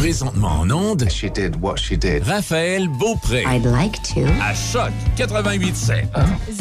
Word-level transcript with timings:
Présentement 0.00 0.60
en 0.60 0.70
onde, 0.70 1.10
She 1.10 1.30
did 1.30 1.60
what 1.60 1.76
she 1.76 1.90
did. 1.92 2.22
Raphaël 2.24 2.88
Beaupré. 2.88 3.44
I'd 3.46 3.66
like 3.66 4.00
to. 4.14 4.22
À 4.40 4.54
Choc 4.54 4.90
88.7. 5.18 6.04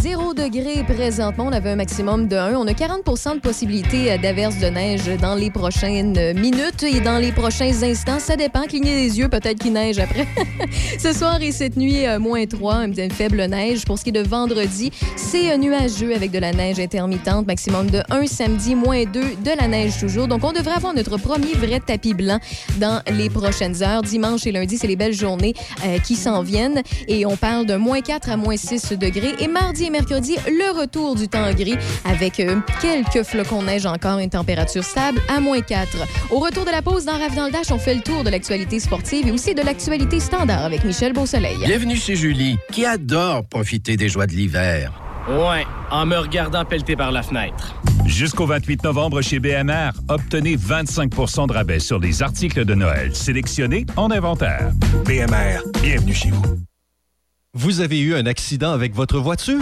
Zéro 0.01 0.33
degré 0.33 0.83
présentement. 0.83 1.45
On 1.47 1.53
avait 1.53 1.69
un 1.69 1.77
maximum 1.77 2.27
de 2.27 2.35
1. 2.35 2.55
On 2.55 2.67
a 2.67 2.73
40% 2.73 3.35
de 3.35 3.39
possibilité 3.39 4.11
euh, 4.11 4.17
d'averse 4.17 4.57
de 4.57 4.67
neige 4.67 5.03
dans 5.21 5.35
les 5.35 5.49
prochaines 5.51 6.33
minutes 6.33 6.83
et 6.83 6.99
dans 6.99 7.17
les 7.17 7.31
prochains 7.31 7.71
instants. 7.81 8.19
Ça 8.19 8.35
dépend. 8.35 8.63
Clignez 8.63 9.07
les 9.07 9.19
yeux, 9.19 9.29
peut-être 9.29 9.59
qu'il 9.59 9.71
neige 9.71 9.99
après. 9.99 10.27
Ce 10.99 11.13
soir 11.13 11.41
et 11.41 11.53
cette 11.53 11.77
nuit, 11.77 12.05
euh, 12.07 12.19
moins 12.19 12.45
3, 12.45 12.87
une 12.87 13.09
faible 13.09 13.41
neige. 13.45 13.85
Pour 13.85 13.97
ce 13.97 14.03
qui 14.03 14.09
est 14.09 14.21
de 14.21 14.27
vendredi, 14.27 14.91
c'est 15.15 15.53
euh, 15.53 15.57
nuageux 15.57 16.13
avec 16.13 16.31
de 16.31 16.39
la 16.39 16.51
neige 16.51 16.77
intermittente. 16.77 17.47
Maximum 17.47 17.89
de 17.89 18.01
1 18.09 18.27
samedi, 18.27 18.75
moins 18.75 19.05
2, 19.05 19.21
de 19.21 19.57
la 19.57 19.69
neige 19.69 19.97
toujours. 19.97 20.27
Donc, 20.27 20.43
on 20.43 20.51
devrait 20.51 20.75
avoir 20.75 20.93
notre 20.93 21.15
premier 21.15 21.53
vrai 21.53 21.79
tapis 21.79 22.13
blanc 22.13 22.39
dans 22.81 23.01
les 23.09 23.28
prochaines 23.29 23.81
heures. 23.83 24.01
Dimanche 24.01 24.45
et 24.47 24.51
lundi, 24.51 24.77
c'est 24.77 24.87
les 24.87 24.95
belles 24.95 25.13
journées 25.13 25.53
euh, 25.85 25.99
qui 25.99 26.15
s'en 26.15 26.43
viennent. 26.43 26.81
Et 27.07 27.25
on 27.25 27.37
parle 27.37 27.65
de 27.65 27.75
moins 27.75 28.01
4 28.01 28.29
à 28.29 28.37
moins 28.37 28.57
6 28.57 28.93
degrés. 28.93 29.33
Et 29.39 29.47
mardi 29.47 29.85
et 29.85 29.89
mercredi, 29.89 30.35
le 30.47 30.79
retour 30.79 31.15
du 31.15 31.27
temps 31.27 31.51
gris 31.53 31.77
avec 32.05 32.39
euh, 32.39 32.57
quelques 32.81 33.25
flocons 33.25 33.61
de 33.61 33.67
neige 33.67 33.85
encore, 33.85 34.19
une 34.19 34.29
température 34.29 34.83
stable 34.83 35.21
à 35.27 35.39
moins 35.39 35.61
4. 35.61 35.89
Au 36.31 36.39
retour 36.39 36.65
de 36.65 36.71
la 36.71 36.81
pause, 36.81 37.05
dans 37.05 37.17
Rave 37.17 37.35
dans 37.35 37.45
le 37.45 37.51
Dash, 37.51 37.71
on 37.71 37.79
fait 37.79 37.95
le 37.95 38.01
tour 38.01 38.23
de 38.23 38.29
l'actualité 38.29 38.79
sportive 38.79 39.27
et 39.27 39.31
aussi 39.31 39.53
de 39.53 39.61
l'actualité 39.61 40.19
standard 40.19 40.63
avec 40.63 40.83
Michel 40.83 41.13
Beausoleil. 41.13 41.57
Bienvenue 41.65 41.95
chez 41.95 42.15
Julie, 42.15 42.57
qui 42.71 42.85
adore 42.85 43.45
profiter 43.45 43.97
des 43.97 44.09
joies 44.09 44.27
de 44.27 44.33
l'hiver. 44.33 45.08
Ouais, 45.27 45.65
en 45.91 46.05
me 46.05 46.17
regardant 46.17 46.65
pelleter 46.65 46.95
par 46.95 47.11
la 47.11 47.21
fenêtre. 47.21 47.75
Jusqu'au 48.05 48.45
28 48.45 48.83
novembre 48.83 49.21
chez 49.21 49.39
BMR, 49.39 49.91
obtenez 50.07 50.55
25% 50.55 51.47
de 51.47 51.53
rabais 51.53 51.79
sur 51.79 51.99
les 51.99 52.23
articles 52.23 52.65
de 52.65 52.73
Noël 52.73 53.15
sélectionnés 53.15 53.85
en 53.95 54.09
inventaire. 54.09 54.71
BMR, 55.05 55.61
bienvenue 55.83 56.13
chez 56.13 56.31
vous. 56.31 56.43
Vous 57.53 57.81
avez 57.81 57.99
eu 57.99 58.15
un 58.15 58.25
accident 58.25 58.71
avec 58.71 58.95
votre 58.95 59.19
voiture? 59.19 59.61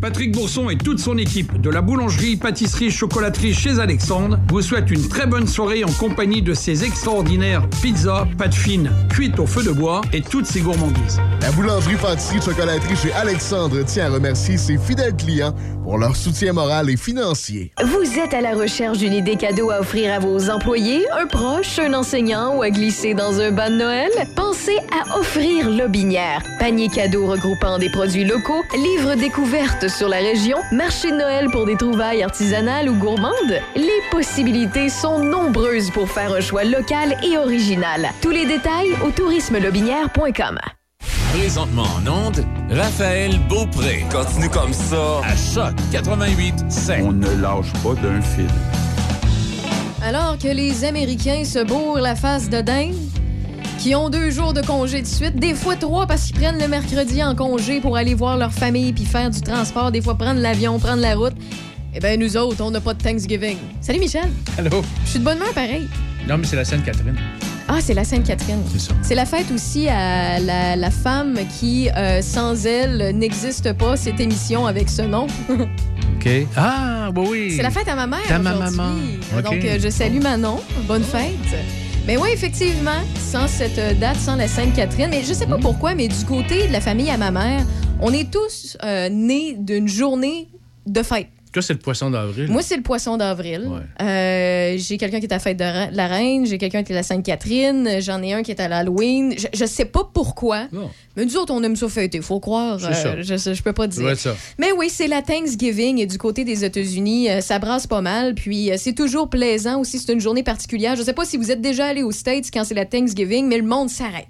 Patrick 0.00 0.32
Bourson 0.32 0.70
et 0.70 0.76
toute 0.76 1.00
son 1.00 1.18
équipe 1.18 1.60
de 1.60 1.70
la 1.70 1.80
boulangerie, 1.80 2.36
pâtisserie, 2.36 2.90
chocolaterie 2.90 3.52
chez 3.52 3.80
Alexandre 3.80 4.38
vous 4.48 4.62
souhaitent 4.62 4.90
une 4.90 5.08
très 5.08 5.26
bonne 5.26 5.48
soirée 5.48 5.84
en 5.84 5.92
compagnie 5.92 6.40
de 6.40 6.54
ces 6.54 6.84
extraordinaires 6.84 7.68
pizzas, 7.82 8.26
pâtes 8.38 8.54
fines, 8.54 8.90
cuites 9.10 9.38
au 9.38 9.46
feu 9.46 9.64
de 9.64 9.70
bois 9.70 10.00
et 10.12 10.20
toutes 10.20 10.46
ces 10.46 10.60
gourmandises. 10.60 11.20
La 11.42 11.50
boulangerie, 11.52 11.96
pâtisserie, 11.96 12.40
chocolaterie 12.40 12.96
chez 12.96 13.12
Alexandre 13.12 13.82
tient 13.84 14.06
à 14.06 14.10
remercier 14.10 14.56
ses 14.56 14.78
fidèles 14.78 15.16
clients 15.16 15.54
pour 15.82 15.98
leur 15.98 16.14
soutien 16.14 16.52
moral 16.52 16.90
et 16.90 16.96
financier. 16.96 17.72
Vous 17.82 18.18
êtes 18.18 18.34
à 18.34 18.40
la 18.40 18.54
recherche 18.54 18.98
d'une 18.98 19.14
idée 19.14 19.36
cadeau 19.36 19.70
à 19.70 19.80
offrir 19.80 20.12
à 20.12 20.18
vos 20.18 20.50
employés, 20.50 21.06
un 21.10 21.26
proche, 21.26 21.78
un 21.78 21.94
enseignant 21.94 22.56
ou 22.56 22.62
à 22.62 22.70
glisser 22.70 23.14
dans 23.14 23.40
un 23.40 23.50
bas 23.50 23.70
de 23.70 23.76
Noël? 23.76 24.10
Pensez 24.36 24.76
à 24.92 25.18
offrir 25.18 25.70
Lobinière. 25.70 26.42
Panier 26.58 26.88
cadeau 26.88 27.26
regroupant 27.26 27.78
des 27.78 27.90
produits 27.90 28.24
locaux, 28.24 28.62
livres 28.74 29.14
découvertes 29.14 29.77
sur 29.86 30.08
la 30.08 30.16
région, 30.16 30.58
marché 30.72 31.10
de 31.12 31.16
Noël 31.16 31.46
pour 31.50 31.66
des 31.66 31.76
trouvailles 31.76 32.22
artisanales 32.22 32.88
ou 32.88 32.94
gourmandes. 32.94 33.60
Les 33.76 34.00
possibilités 34.10 34.88
sont 34.88 35.20
nombreuses 35.20 35.90
pour 35.90 36.08
faire 36.08 36.32
un 36.32 36.40
choix 36.40 36.64
local 36.64 37.16
et 37.22 37.38
original. 37.38 38.08
Tous 38.20 38.30
les 38.30 38.46
détails 38.46 38.92
au 39.06 39.10
tourismelobinière.com. 39.10 40.58
Présentement 41.32 41.82
en 41.82 42.26
onde, 42.26 42.44
Raphaël 42.70 43.38
Beaupré. 43.48 44.04
Continue 44.10 44.48
comme 44.48 44.72
ça. 44.72 45.20
À 45.22 45.36
Choc 45.36 45.74
88.7. 45.92 47.02
On 47.04 47.12
ne 47.12 47.28
lâche 47.40 47.72
pas 47.84 47.94
d'un 48.02 48.20
fil. 48.20 48.48
Alors 50.02 50.38
que 50.38 50.48
les 50.48 50.84
Américains 50.84 51.44
se 51.44 51.62
bourrent 51.62 52.00
la 52.00 52.16
face 52.16 52.48
de 52.48 52.60
dingue, 52.60 52.94
qui 53.78 53.94
ont 53.94 54.08
deux 54.10 54.30
jours 54.30 54.52
de 54.52 54.60
congé 54.62 55.00
de 55.02 55.06
suite, 55.06 55.36
des 55.36 55.54
fois 55.54 55.76
trois 55.76 56.06
parce 56.06 56.24
qu'ils 56.24 56.34
prennent 56.36 56.58
le 56.58 56.68
mercredi 56.68 57.22
en 57.22 57.34
congé 57.34 57.80
pour 57.80 57.96
aller 57.96 58.14
voir 58.14 58.36
leur 58.36 58.52
famille 58.52 58.92
puis 58.92 59.04
faire 59.04 59.30
du 59.30 59.40
transport, 59.40 59.92
des 59.92 60.00
fois 60.00 60.16
prendre 60.16 60.40
l'avion, 60.40 60.78
prendre 60.78 61.00
la 61.02 61.14
route. 61.14 61.34
Eh 61.94 62.00
bien, 62.00 62.16
nous 62.16 62.36
autres, 62.36 62.62
on 62.62 62.70
n'a 62.70 62.80
pas 62.80 62.94
de 62.94 63.02
Thanksgiving. 63.02 63.56
Salut 63.80 63.98
Michel. 64.00 64.28
Allô? 64.58 64.82
Je 65.04 65.10
suis 65.10 65.18
de 65.20 65.24
bonne 65.24 65.36
humeur 65.38 65.52
pareil. 65.54 65.88
Non, 66.28 66.36
mais 66.38 66.44
c'est 66.46 66.56
la 66.56 66.64
Sainte-Catherine. 66.64 67.16
Ah, 67.66 67.78
c'est 67.80 67.94
la 67.94 68.04
Sainte-Catherine. 68.04 68.62
C'est 68.72 68.78
ça. 68.80 68.92
C'est 69.02 69.14
la 69.14 69.24
fête 69.26 69.50
aussi 69.54 69.88
à 69.88 70.38
la, 70.38 70.76
la 70.76 70.90
femme 70.90 71.36
qui, 71.58 71.88
euh, 71.96 72.20
sans 72.22 72.66
elle, 72.66 73.16
n'existe 73.16 73.72
pas, 73.74 73.96
cette 73.96 74.20
émission 74.20 74.66
avec 74.66 74.88
ce 74.90 75.02
nom. 75.02 75.26
OK. 75.48 76.28
Ah, 76.56 77.10
bah 77.12 77.22
oui. 77.26 77.54
C'est 77.56 77.62
la 77.62 77.70
fête 77.70 77.88
à 77.88 77.94
ma 77.94 78.06
mère 78.06 78.20
Ta 78.28 78.38
ma- 78.38 78.54
maman. 78.54 78.92
Donc, 79.44 79.64
euh, 79.64 79.78
je 79.82 79.88
salue 79.88 80.20
Manon. 80.20 80.60
Bonne 80.86 81.04
fête. 81.04 81.32
Mais 82.08 82.16
oui, 82.16 82.30
effectivement, 82.32 83.02
sans 83.20 83.46
cette 83.46 83.76
euh, 83.78 83.92
date, 83.92 84.16
sans 84.16 84.34
la 84.36 84.48
Sainte-Catherine, 84.48 85.08
mais 85.10 85.22
je 85.22 85.34
sais 85.34 85.44
Mm. 85.44 85.50
pas 85.50 85.58
pourquoi, 85.58 85.94
mais 85.94 86.08
du 86.08 86.24
côté 86.24 86.66
de 86.66 86.72
la 86.72 86.80
famille 86.80 87.10
à 87.10 87.18
ma 87.18 87.30
mère, 87.30 87.62
on 88.00 88.10
est 88.14 88.30
tous 88.32 88.78
euh, 88.82 89.10
nés 89.10 89.56
d'une 89.58 89.86
journée 89.86 90.48
de 90.86 91.02
fête. 91.02 91.28
Toi, 91.58 91.62
c'est 91.66 91.72
le 91.72 91.80
poisson 91.80 92.08
d'avril. 92.10 92.46
Moi, 92.48 92.62
c'est 92.62 92.76
le 92.76 92.82
poisson 92.82 93.16
d'avril. 93.16 93.66
Ouais. 93.68 94.06
Euh, 94.06 94.76
j'ai 94.78 94.96
quelqu'un 94.96 95.18
qui 95.18 95.26
est 95.26 95.32
à 95.32 95.36
la 95.36 95.40
fête 95.40 95.56
de 95.56 95.64
la 95.96 96.06
reine, 96.06 96.46
j'ai 96.46 96.56
quelqu'un 96.56 96.84
qui 96.84 96.92
est 96.92 96.94
à 96.94 96.98
la 96.98 97.02
Sainte-Catherine, 97.02 98.00
j'en 98.00 98.22
ai 98.22 98.32
un 98.32 98.44
qui 98.44 98.52
est 98.52 98.60
à 98.60 98.68
l'Halloween. 98.68 99.34
Je, 99.36 99.46
je 99.52 99.64
sais 99.64 99.84
pas 99.86 100.08
pourquoi, 100.14 100.68
Non. 100.72 100.88
mais 101.16 101.24
nous 101.24 101.36
autres, 101.36 101.52
on 101.52 101.60
aime 101.64 101.74
ça 101.74 101.88
fêter, 101.88 102.20
faut 102.20 102.38
croire. 102.38 102.78
Ça. 102.78 102.90
Euh, 102.90 103.22
je, 103.22 103.54
je 103.54 103.62
peux 103.62 103.72
pas 103.72 103.88
dire. 103.88 104.16
ça. 104.16 104.36
Mais 104.58 104.70
oui, 104.70 104.88
c'est 104.88 105.08
la 105.08 105.20
Thanksgiving 105.22 105.98
et 105.98 106.06
du 106.06 106.16
côté 106.16 106.44
des 106.44 106.64
États-Unis, 106.64 107.28
euh, 107.28 107.40
ça 107.40 107.58
brasse 107.58 107.88
pas 107.88 108.02
mal. 108.02 108.36
Puis 108.36 108.70
c'est 108.76 108.94
toujours 108.94 109.28
plaisant 109.28 109.80
aussi. 109.80 109.98
C'est 109.98 110.12
une 110.12 110.20
journée 110.20 110.44
particulière. 110.44 110.94
Je 110.94 111.02
sais 111.02 111.12
pas 111.12 111.24
si 111.24 111.36
vous 111.36 111.50
êtes 111.50 111.60
déjà 111.60 111.86
allé 111.86 112.04
aux 112.04 112.12
States 112.12 112.50
quand 112.52 112.62
c'est 112.62 112.74
la 112.74 112.84
Thanksgiving, 112.86 113.46
mais 113.48 113.58
le 113.58 113.64
monde 113.66 113.90
s'arrête. 113.90 114.28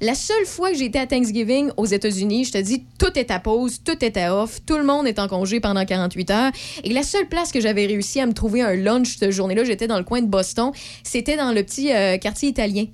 La 0.00 0.14
seule 0.14 0.46
fois 0.46 0.70
que 0.70 0.78
j'ai 0.78 0.86
été 0.86 0.98
à 0.98 1.06
Thanksgiving 1.06 1.70
aux 1.76 1.84
États-Unis, 1.84 2.46
je 2.46 2.52
te 2.52 2.58
dis, 2.58 2.84
tout 2.98 3.18
est 3.18 3.30
à 3.30 3.38
pause, 3.38 3.80
tout 3.84 4.02
est 4.02 4.16
à 4.16 4.34
off, 4.34 4.60
tout 4.64 4.78
le 4.78 4.84
monde 4.84 5.06
est 5.06 5.18
en 5.18 5.28
congé 5.28 5.60
pendant 5.60 5.84
48 5.84 6.30
heures. 6.30 6.52
Et 6.84 6.92
la 6.94 7.02
seule 7.02 7.28
place 7.28 7.52
que 7.52 7.60
j'avais 7.60 7.84
réussi 7.84 8.18
à 8.18 8.26
me 8.26 8.32
trouver 8.32 8.62
un 8.62 8.74
lunch 8.74 9.18
cette 9.18 9.30
journée-là, 9.32 9.64
j'étais 9.64 9.86
dans 9.86 9.98
le 9.98 10.04
coin 10.04 10.22
de 10.22 10.26
Boston, 10.26 10.72
c'était 11.04 11.36
dans 11.36 11.52
le 11.52 11.62
petit 11.62 11.92
euh, 11.92 12.16
quartier 12.16 12.48
italien. 12.48 12.86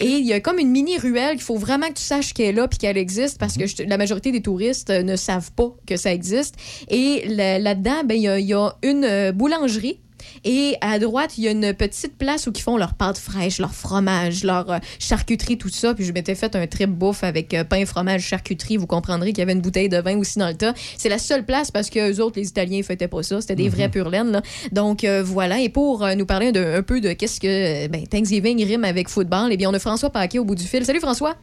Et 0.00 0.06
il 0.18 0.24
y 0.26 0.32
a 0.32 0.40
comme 0.40 0.58
une 0.58 0.70
mini 0.70 0.98
ruelle 0.98 1.32
qu'il 1.34 1.42
faut 1.44 1.56
vraiment 1.56 1.88
que 1.88 1.94
tu 1.94 2.02
saches 2.02 2.32
qu'elle 2.32 2.46
est 2.46 2.52
là 2.52 2.68
puis 2.68 2.78
qu'elle 2.78 2.96
existe 2.98 3.38
parce 3.38 3.56
que 3.56 3.66
je- 3.66 3.82
la 3.82 3.96
majorité 3.98 4.30
des 4.30 4.42
touristes 4.42 4.90
euh, 4.90 5.02
ne 5.02 5.16
savent 5.16 5.50
pas 5.52 5.74
que 5.86 5.96
ça 5.96 6.12
existe. 6.12 6.54
Et 6.90 7.24
là- 7.26 7.58
là-dedans, 7.58 8.04
ben, 8.04 8.14
il 8.14 8.22
y, 8.22 8.28
a- 8.28 8.38
il 8.38 8.46
y 8.46 8.54
a 8.54 8.70
une 8.82 9.04
euh, 9.04 9.32
boulangerie 9.32 9.98
Et 10.44 10.76
à 10.80 10.98
droite, 10.98 11.38
il 11.38 11.44
y 11.44 11.48
a 11.48 11.50
une 11.50 11.74
petite 11.74 12.16
place 12.18 12.46
où 12.46 12.52
ils 12.54 12.60
font 12.60 12.76
leur 12.76 12.94
pâte 12.94 13.18
fraîche, 13.18 13.58
leur 13.58 13.74
fromage, 13.74 14.44
leur 14.44 14.70
euh, 14.70 14.78
charcuterie, 14.98 15.58
tout 15.58 15.68
ça. 15.68 15.94
Puis 15.94 16.04
je 16.04 16.12
m'étais 16.12 16.34
fait 16.34 16.54
un 16.56 16.66
trip 16.66 16.90
bouffe 16.90 17.24
avec 17.24 17.54
euh, 17.54 17.64
pain, 17.64 17.84
fromage, 17.86 18.22
charcuterie. 18.22 18.76
Vous 18.76 18.86
comprendrez 18.86 19.30
qu'il 19.30 19.38
y 19.38 19.42
avait 19.42 19.52
une 19.52 19.60
bouteille 19.60 19.88
de 19.88 19.98
vin 19.98 20.16
aussi 20.18 20.38
dans 20.38 20.48
le 20.48 20.54
tas. 20.54 20.74
C'est 20.96 21.08
la 21.08 21.18
seule 21.18 21.44
place 21.44 21.70
parce 21.70 21.90
que 21.90 22.12
eux 22.12 22.22
autres, 22.22 22.38
les 22.38 22.48
Italiens, 22.48 22.78
ils 22.78 22.84
fêtaient 22.84 23.08
pas 23.08 23.22
ça. 23.22 23.40
C'était 23.40 23.56
des 23.56 23.68
vrais 23.68 23.88
pur 23.88 24.08
laine, 24.08 24.30
là. 24.30 24.42
Donc 24.72 25.04
euh, 25.04 25.22
voilà. 25.24 25.60
Et 25.60 25.68
pour 25.68 26.04
euh, 26.04 26.14
nous 26.14 26.26
parler 26.26 26.52
de, 26.52 26.60
un 26.60 26.82
peu 26.82 27.00
de 27.00 27.12
qu'est-ce 27.12 27.40
que 27.40 27.86
ben, 27.88 28.06
Thanksgiving 28.06 28.64
rime 28.64 28.84
avec 28.84 29.08
football, 29.08 29.48
eh 29.50 29.56
bien, 29.56 29.70
on 29.70 29.74
a 29.74 29.78
François 29.78 30.10
Paquet 30.10 30.38
au 30.38 30.44
bout 30.44 30.54
du 30.54 30.64
fil. 30.64 30.84
Salut 30.84 31.00
François. 31.00 31.36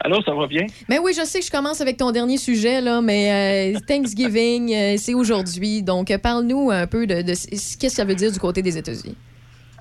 Allô, 0.00 0.22
ça 0.22 0.32
va 0.32 0.46
bien? 0.46 0.66
Mais 0.88 0.98
oui, 0.98 1.12
je 1.12 1.24
sais 1.24 1.40
que 1.40 1.46
je 1.46 1.50
commence 1.50 1.80
avec 1.80 1.96
ton 1.96 2.12
dernier 2.12 2.36
sujet, 2.36 2.80
là, 2.80 3.00
mais 3.00 3.74
euh, 3.74 3.78
Thanksgiving, 3.86 4.72
euh, 4.72 4.94
c'est 4.96 5.14
aujourd'hui. 5.14 5.82
Donc, 5.82 6.10
euh, 6.10 6.18
parle-nous 6.18 6.70
un 6.70 6.86
peu 6.86 7.06
de, 7.06 7.22
de 7.22 7.34
ce 7.34 7.76
que 7.76 7.88
ça 7.88 8.04
veut 8.04 8.14
dire 8.14 8.30
du 8.30 8.38
côté 8.38 8.62
des 8.62 8.78
États-Unis? 8.78 9.16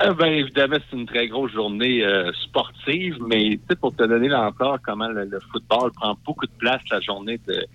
Euh, 0.04 0.14
ben, 0.14 0.28
évidemment, 0.28 0.78
c'est 0.90 0.98
une 0.98 1.06
très 1.06 1.28
grosse 1.28 1.52
journée 1.52 2.04
sportive, 2.44 3.18
mais 3.28 3.60
pour 3.80 3.96
te 3.96 4.04
donner 4.04 4.28
l'ampleur 4.28 4.80
comment 4.84 5.08
le, 5.08 5.25
le 5.25 5.40
football 5.52 5.92
prend 5.92 6.18
beaucoup 6.25 6.46
de 6.46 6.52
place 6.58 6.81
la 6.92 7.00
journée 7.00 7.40
de, 7.48 7.66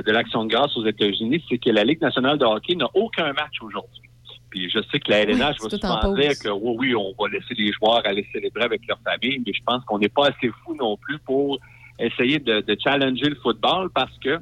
de 0.00 0.12
l'Action 0.12 0.44
de 0.44 0.50
grâce 0.50 0.76
aux 0.76 0.86
États-Unis, 0.86 1.44
c'est 1.48 1.58
que 1.58 1.70
la 1.70 1.84
Ligue 1.84 2.00
nationale 2.00 2.38
de 2.38 2.44
hockey 2.44 2.74
n'a 2.74 2.88
aucun 2.94 3.32
match 3.32 3.56
aujourd'hui. 3.62 4.08
Puis 4.50 4.68
je 4.70 4.80
sais 4.90 5.00
que 5.00 5.10
la 5.10 5.20
LNH 5.20 5.56
Oui, 5.62 5.68
va 5.70 5.78
souvent 5.78 6.14
dire 6.14 6.32
que 6.42 6.48
oui, 6.50 6.76
oui, 6.78 6.94
on 6.94 7.14
va 7.18 7.30
laisser 7.30 7.54
les 7.54 7.72
joueurs 7.72 8.02
aller 8.04 8.26
célébrer 8.32 8.64
avec 8.64 8.82
leur 8.86 8.98
famille, 9.00 9.42
mais 9.46 9.52
je 9.54 9.62
pense 9.64 9.82
qu'on 9.86 9.98
n'est 9.98 10.10
pas 10.10 10.26
assez 10.28 10.50
fou 10.62 10.74
non 10.74 10.96
plus 10.98 11.18
pour 11.20 11.58
essayer 12.06 12.38
de, 12.38 12.60
de 12.60 12.76
challenger 12.82 13.28
le 13.28 13.36
football 13.36 13.90
parce 13.94 14.16
que 14.18 14.38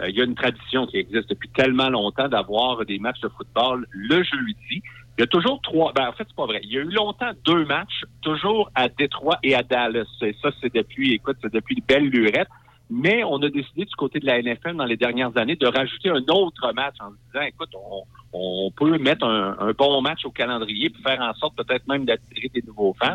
euh, 0.00 0.08
il 0.08 0.16
y 0.16 0.20
a 0.20 0.24
une 0.24 0.34
tradition 0.34 0.86
qui 0.86 0.98
existe 0.98 1.28
depuis 1.28 1.48
tellement 1.50 1.88
longtemps 1.88 2.28
d'avoir 2.28 2.84
des 2.84 2.98
matchs 2.98 3.20
de 3.20 3.28
football 3.28 3.86
le 3.90 4.22
jeudi. 4.22 4.82
Il 5.16 5.20
y 5.20 5.22
a 5.22 5.26
toujours 5.26 5.60
trois. 5.62 5.92
Ben, 5.92 6.08
en 6.08 6.12
fait, 6.12 6.24
c'est 6.26 6.36
pas 6.36 6.46
vrai. 6.46 6.60
Il 6.64 6.72
y 6.72 6.78
a 6.78 6.80
eu 6.80 6.90
longtemps 6.90 7.30
deux 7.44 7.64
matchs, 7.64 8.02
toujours 8.22 8.70
à 8.74 8.88
Détroit 8.88 9.38
et 9.44 9.54
à 9.54 9.62
Dallas. 9.62 10.06
Et 10.22 10.34
ça, 10.42 10.50
c'est 10.60 10.74
depuis, 10.74 11.12
écoute, 11.12 11.36
c'est 11.40 11.52
depuis 11.52 11.76
une 11.76 11.84
belle 11.86 12.08
lurette. 12.08 12.48
Mais 12.90 13.24
on 13.24 13.36
a 13.38 13.48
décidé 13.48 13.84
du 13.84 13.94
côté 13.96 14.18
de 14.18 14.26
la 14.26 14.42
NFL 14.42 14.76
dans 14.76 14.84
les 14.84 14.96
dernières 14.96 15.36
années 15.38 15.56
de 15.56 15.66
rajouter 15.66 16.10
un 16.10 16.22
autre 16.28 16.72
match 16.74 16.96
en 17.00 17.10
disant, 17.10 17.46
écoute, 17.46 17.70
on, 17.74 18.02
on 18.34 18.70
peut 18.72 18.98
mettre 18.98 19.24
un, 19.24 19.56
un 19.58 19.72
bon 19.72 20.02
match 20.02 20.24
au 20.24 20.30
calendrier 20.30 20.90
pour 20.90 21.02
faire 21.02 21.20
en 21.20 21.32
sorte 21.34 21.56
peut-être 21.56 21.86
même 21.86 22.04
d'attirer 22.04 22.50
des 22.52 22.62
nouveaux 22.66 22.94
fans. 23.00 23.14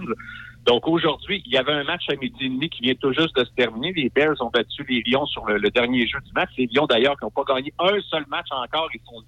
Donc 0.66 0.88
aujourd'hui, 0.88 1.42
il 1.46 1.52
y 1.52 1.58
avait 1.58 1.72
un 1.72 1.84
match 1.84 2.04
à 2.10 2.16
midi 2.16 2.46
et 2.46 2.50
demi 2.50 2.70
qui 2.70 2.82
vient 2.82 2.96
tout 2.96 3.14
juste 3.14 3.36
de 3.36 3.44
se 3.44 3.52
terminer. 3.52 3.94
Les 3.94 4.10
Bears 4.10 4.36
ont 4.42 4.50
battu 4.50 4.86
les 4.88 5.04
Lions 5.06 5.26
sur 5.26 5.46
le, 5.46 5.58
le 5.58 5.70
dernier 5.72 6.08
jeu 6.08 6.20
du 6.26 6.32
match. 6.34 6.50
Les 6.58 6.68
Lions 6.68 6.86
d'ailleurs 6.86 7.18
qui 7.18 7.26
n'ont 7.26 7.32
pas 7.32 7.44
gagné 7.48 7.74
un 7.80 8.00
seul 8.10 8.26
match 8.28 8.48
encore. 8.52 8.90
Ils 8.94 9.02
sont 9.06 9.24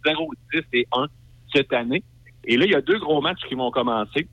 0-10 0.54 0.63
et 0.74 0.88
1 0.94 1.07
cette 1.54 1.74
année. 1.74 2.04
Et 2.44 2.57
là, 2.57 2.66
il 2.66 2.72
y 2.72 2.75
a 2.75 2.81
deux 2.81 3.00
gros 3.00 3.22
matchs 3.22 3.42
qui 3.48 3.56
vont 3.56 3.72
commencer. 3.72 4.28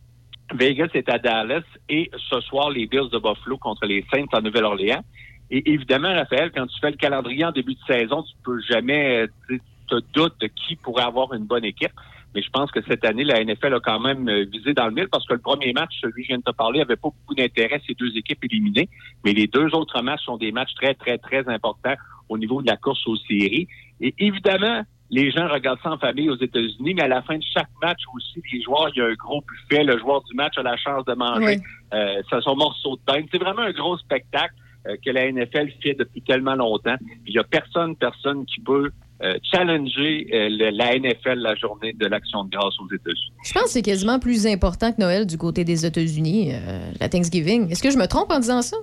Vegas 0.54 0.88
est 0.94 1.08
à 1.10 1.18
Dallas 1.18 1.62
et 1.88 2.10
ce 2.30 2.40
soir, 2.40 2.70
les 2.70 2.86
Bills 2.86 3.10
de 3.12 3.18
Buffalo 3.18 3.58
contre 3.58 3.86
les 3.86 4.04
Saints 4.12 4.26
en 4.32 4.40
Nouvelle-Orléans. 4.40 5.04
Et 5.50 5.70
évidemment, 5.72 6.12
Raphaël, 6.12 6.50
quand 6.54 6.66
tu 6.66 6.78
fais 6.80 6.90
le 6.90 6.96
calendrier 6.96 7.44
en 7.44 7.52
début 7.52 7.74
de 7.74 7.80
saison, 7.86 8.22
tu 8.22 8.34
peux 8.44 8.60
jamais 8.60 9.28
euh, 9.50 9.58
te 9.88 10.00
doutes 10.12 10.38
de 10.40 10.46
qui 10.46 10.76
pourrait 10.76 11.04
avoir 11.04 11.32
une 11.34 11.44
bonne 11.44 11.64
équipe. 11.64 11.92
Mais 12.38 12.42
je 12.44 12.50
pense 12.50 12.70
que 12.70 12.78
cette 12.86 13.04
année, 13.04 13.24
la 13.24 13.42
NFL 13.42 13.74
a 13.74 13.80
quand 13.80 13.98
même 13.98 14.28
euh, 14.28 14.44
visé 14.44 14.72
dans 14.72 14.86
le 14.86 14.92
mille 14.92 15.08
parce 15.10 15.26
que 15.26 15.32
le 15.32 15.40
premier 15.40 15.72
match, 15.72 15.90
celui 16.00 16.22
que 16.22 16.22
je 16.22 16.28
viens 16.28 16.38
de 16.38 16.44
te 16.44 16.52
parler, 16.52 16.80
avait 16.80 16.94
pas 16.94 17.08
beaucoup 17.08 17.34
d'intérêt, 17.34 17.82
ces 17.84 17.94
deux 17.94 18.16
équipes 18.16 18.44
éliminées. 18.44 18.88
Mais 19.24 19.32
les 19.32 19.48
deux 19.48 19.74
autres 19.74 20.00
matchs 20.02 20.22
sont 20.24 20.36
des 20.36 20.52
matchs 20.52 20.72
très, 20.76 20.94
très, 20.94 21.18
très 21.18 21.48
importants 21.48 21.94
au 22.28 22.38
niveau 22.38 22.62
de 22.62 22.68
la 22.68 22.76
course 22.76 23.04
aux 23.08 23.16
séries. 23.16 23.66
Et 24.00 24.14
évidemment, 24.20 24.82
les 25.10 25.32
gens 25.32 25.48
regardent 25.48 25.80
ça 25.82 25.90
en 25.90 25.98
famille 25.98 26.30
aux 26.30 26.36
États-Unis, 26.36 26.94
mais 26.94 27.02
à 27.02 27.08
la 27.08 27.22
fin 27.22 27.38
de 27.38 27.44
chaque 27.52 27.70
match 27.82 28.02
aussi, 28.14 28.40
les 28.52 28.62
joueurs, 28.62 28.88
il 28.94 28.98
y 28.98 29.02
a 29.02 29.06
un 29.06 29.14
gros 29.14 29.42
buffet. 29.42 29.82
Le 29.82 29.98
joueur 29.98 30.22
du 30.22 30.36
match 30.36 30.56
a 30.58 30.62
la 30.62 30.76
chance 30.76 31.04
de 31.06 31.14
manger 31.14 31.56
Oui. 31.56 31.56
euh, 31.94 32.22
ça, 32.30 32.40
son 32.42 32.54
morceau 32.54 32.94
de 32.96 33.00
pain. 33.04 33.22
C'est 33.32 33.38
vraiment 33.42 33.62
un 33.62 33.72
gros 33.72 33.98
spectacle 33.98 34.54
euh, 34.86 34.96
que 35.04 35.10
la 35.10 35.32
NFL 35.32 35.72
fait 35.82 35.94
depuis 35.94 36.22
tellement 36.22 36.54
longtemps. 36.54 36.96
Il 37.26 37.32
y 37.34 37.38
a 37.38 37.42
personne, 37.44 37.96
personne 37.96 38.46
qui 38.46 38.60
peut 38.60 38.90
euh, 39.22 39.34
challenger 39.42 40.26
euh, 40.32 40.48
le- 40.50 40.70
la 40.70 40.96
NFL 40.98 41.38
la 41.40 41.54
journée 41.56 41.92
de 41.92 42.06
l'Action 42.06 42.44
de 42.44 42.50
grâce 42.50 42.74
aux 42.80 42.86
États-Unis. 42.94 43.32
Je 43.44 43.52
pense 43.52 43.64
que 43.64 43.70
c'est 43.70 43.82
quasiment 43.82 44.18
plus 44.18 44.46
important 44.46 44.92
que 44.92 45.00
Noël 45.00 45.26
du 45.26 45.36
côté 45.38 45.64
des 45.64 45.84
États-Unis, 45.86 46.52
euh, 46.54 46.90
la 47.00 47.08
Thanksgiving. 47.08 47.70
Est-ce 47.70 47.82
que 47.82 47.90
je 47.90 47.98
me 47.98 48.06
trompe 48.06 48.30
en 48.30 48.38
disant 48.38 48.62
ça? 48.62 48.76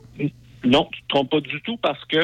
Non, 0.63 0.87
tu 0.91 1.01
te 1.03 1.07
trompes 1.09 1.29
pas 1.29 1.39
du 1.41 1.61
tout 1.61 1.77
parce 1.77 2.03
que 2.05 2.17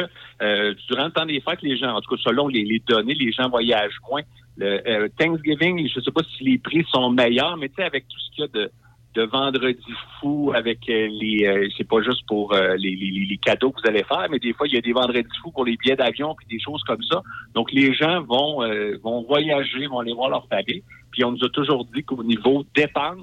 durant 0.88 1.06
le 1.06 1.12
temps 1.12 1.26
des 1.26 1.40
fêtes, 1.42 1.62
les 1.62 1.78
gens, 1.78 1.96
en 1.96 2.02
tout 2.02 2.16
cas 2.16 2.22
selon 2.26 2.48
les, 2.48 2.64
les 2.66 2.82
données, 2.88 3.14
les 3.14 3.32
gens 3.32 3.50
voyagent 3.50 4.00
moins. 4.10 4.22
Le 4.58 5.08
Thanksgiving, 5.10 5.88
je 5.88 6.00
sais 6.02 6.12
pas 6.12 6.22
si 6.38 6.44
les 6.44 6.58
prix 6.58 6.84
sont 6.92 7.10
meilleurs, 7.12 7.56
mais 7.58 7.70
tu 7.70 7.76
sais, 7.76 7.84
avec 7.84 8.08
tout 8.08 8.18
ce 8.20 8.36
qu'il 8.36 8.42
y 8.42 8.46
a 8.46 8.48
de, 8.66 8.72
de 9.14 9.24
vendredi 9.24 9.84
fou, 10.20 10.52
avec 10.56 10.80
euh, 10.90 11.08
les, 11.12 11.46
euh, 11.46 11.68
c'est 11.78 11.88
pas 11.88 12.02
juste 12.02 12.26
pour 12.28 12.54
euh, 12.54 12.76
les, 12.78 12.96
les- 12.96 13.26
les 13.30 13.38
cadeaux 13.38 13.72
que 13.72 13.82
vous 13.82 13.88
allez 13.90 14.04
faire, 14.04 14.28
mais 14.30 14.40
des 14.40 14.54
fois 14.54 14.68
il 14.68 14.74
y 14.74 14.78
a 14.78 14.82
des 14.82 14.94
vendredis 14.94 15.28
fous 15.42 15.52
pour 15.52 15.66
les 15.66 15.76
billets 15.78 15.96
d'avion 15.98 16.34
puis 16.36 16.48
des 16.50 16.60
choses 16.60 16.82
comme 16.84 17.02
ça. 17.04 17.22
Donc 17.54 17.72
les 17.74 17.94
gens 17.94 18.22
vont 18.24 18.64
euh, 18.64 18.98
vont 19.04 19.24
voyager, 19.24 19.88
vont 19.88 20.00
aller 20.00 20.14
voir 20.14 20.30
leur 20.30 20.48
famille. 20.48 20.84
Puis 21.12 21.24
on 21.26 21.32
nous 21.32 21.44
a 21.44 21.50
toujours 21.50 21.84
dit 21.94 22.04
qu'au 22.04 22.24
niveau 22.24 22.64
dépenses, 22.76 23.20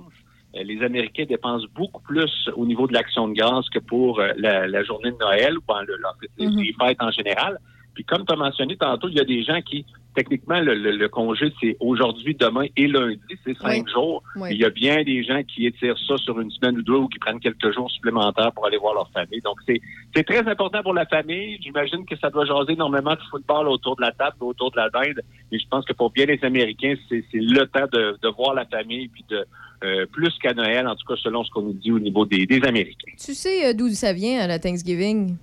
euh, 0.57 0.63
les 0.63 0.83
Américains 0.83 1.25
dépensent 1.25 1.67
beaucoup 1.75 2.03
plus 2.03 2.51
au 2.55 2.67
niveau 2.67 2.87
de 2.87 2.93
l'action 2.93 3.29
de 3.29 3.35
grâce 3.35 3.69
que 3.71 3.79
pour 3.79 4.21
la, 4.37 4.67
la 4.67 4.83
journée 4.85 5.11
de 5.11 5.17
Noël 5.19 5.57
ou 5.59 5.63
ben, 5.67 5.83
le, 5.87 5.97
le- 5.97 6.47
Mhm. 6.51 6.59
les 6.63 6.73
fêtes 6.79 7.03
en 7.03 7.11
général. 7.11 7.59
Puis 7.99 8.05
comme 8.05 8.25
tu 8.25 8.33
as 8.33 8.37
mentionné 8.37 8.77
tantôt, 8.77 9.09
il 9.09 9.17
y 9.17 9.21
a 9.21 9.25
des 9.25 9.43
gens 9.43 9.61
qui, 9.61 9.85
techniquement, 10.15 10.61
le, 10.61 10.73
le- 10.77 10.93
le 10.97 11.09
congé, 11.09 11.53
c'est 11.61 11.77
aujourd'hui, 11.81 12.37
demain 12.39 12.67
et 12.77 12.87
lundi, 12.87 13.19
c'est 13.45 13.59
cinq 13.59 13.87
Oui. 13.87 13.93
jours. 13.93 14.23
Oui. 14.37 14.51
Il 14.53 14.59
y 14.59 14.65
a 14.65 14.71
bien 14.71 15.03
des 15.03 15.25
gens 15.25 15.43
qui 15.43 15.67
étirent 15.67 15.99
ça 16.07 16.17
sur 16.19 16.39
une 16.39 16.49
semaine 16.53 16.79
ou 16.79 16.83
deux 16.83 16.93
ou 16.95 17.09
qui 17.09 17.19
prennent 17.19 17.41
quelques 17.41 17.75
jours 17.75 17.91
supplémentaires 17.91 18.53
pour 18.53 18.67
aller 18.67 18.77
voir 18.77 18.95
leur 18.95 19.11
famille. 19.11 19.41
Donc, 19.41 19.57
c'est 19.67 20.23
très 20.23 20.47
important 20.49 20.81
pour 20.85 20.95
la 20.95 21.07
famille. 21.07 21.59
J'imagine 21.61 22.07
que 22.07 22.17
ça 22.19 22.31
doit 22.31 22.45
jaser 22.45 22.75
énormément 22.75 23.15
de 23.17 23.21
football 23.33 23.67
autour 23.67 23.97
de 23.97 24.03
la 24.03 24.13
table, 24.13 24.37
autour 24.39 24.71
de 24.71 24.77
la 24.77 24.91
dinde. 24.91 25.21
Mais 25.51 25.59
je 25.59 25.67
pense 25.69 25.85
que 25.85 25.93
pour 25.93 26.13
bien 26.13 26.27
les 26.27 26.39
Américains, 26.45 26.95
c'est 27.09 27.25
le 27.33 27.65
temps 27.67 27.89
de, 27.93 28.17
de 28.23 28.29
voir 28.29 28.55
la 28.55 28.65
famille 28.67 29.09
puis 29.09 29.25
de 29.29 29.45
euh, 29.83 30.07
plus 30.07 30.31
qu'à 30.41 30.55
Noël, 30.55 30.87
en 30.87 30.95
tout 30.95 31.05
cas 31.09 31.17
selon 31.21 31.43
ce 31.43 31.51
qu'on 31.51 31.63
nous 31.63 31.73
dit 31.73 31.91
au 31.91 31.99
niveau 31.99 32.25
des, 32.25 32.47
des 32.47 32.63
Américains. 32.63 33.11
Tu 33.19 33.35
sais 33.35 33.67
euh, 33.67 33.73
d'où 33.73 33.89
ça 33.91 34.13
vient, 34.13 34.47
la 34.47 34.61
Thanksgiving? 34.61 35.37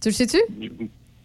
Tu 0.00 0.08
le 0.08 0.14
sais-tu? 0.14 0.38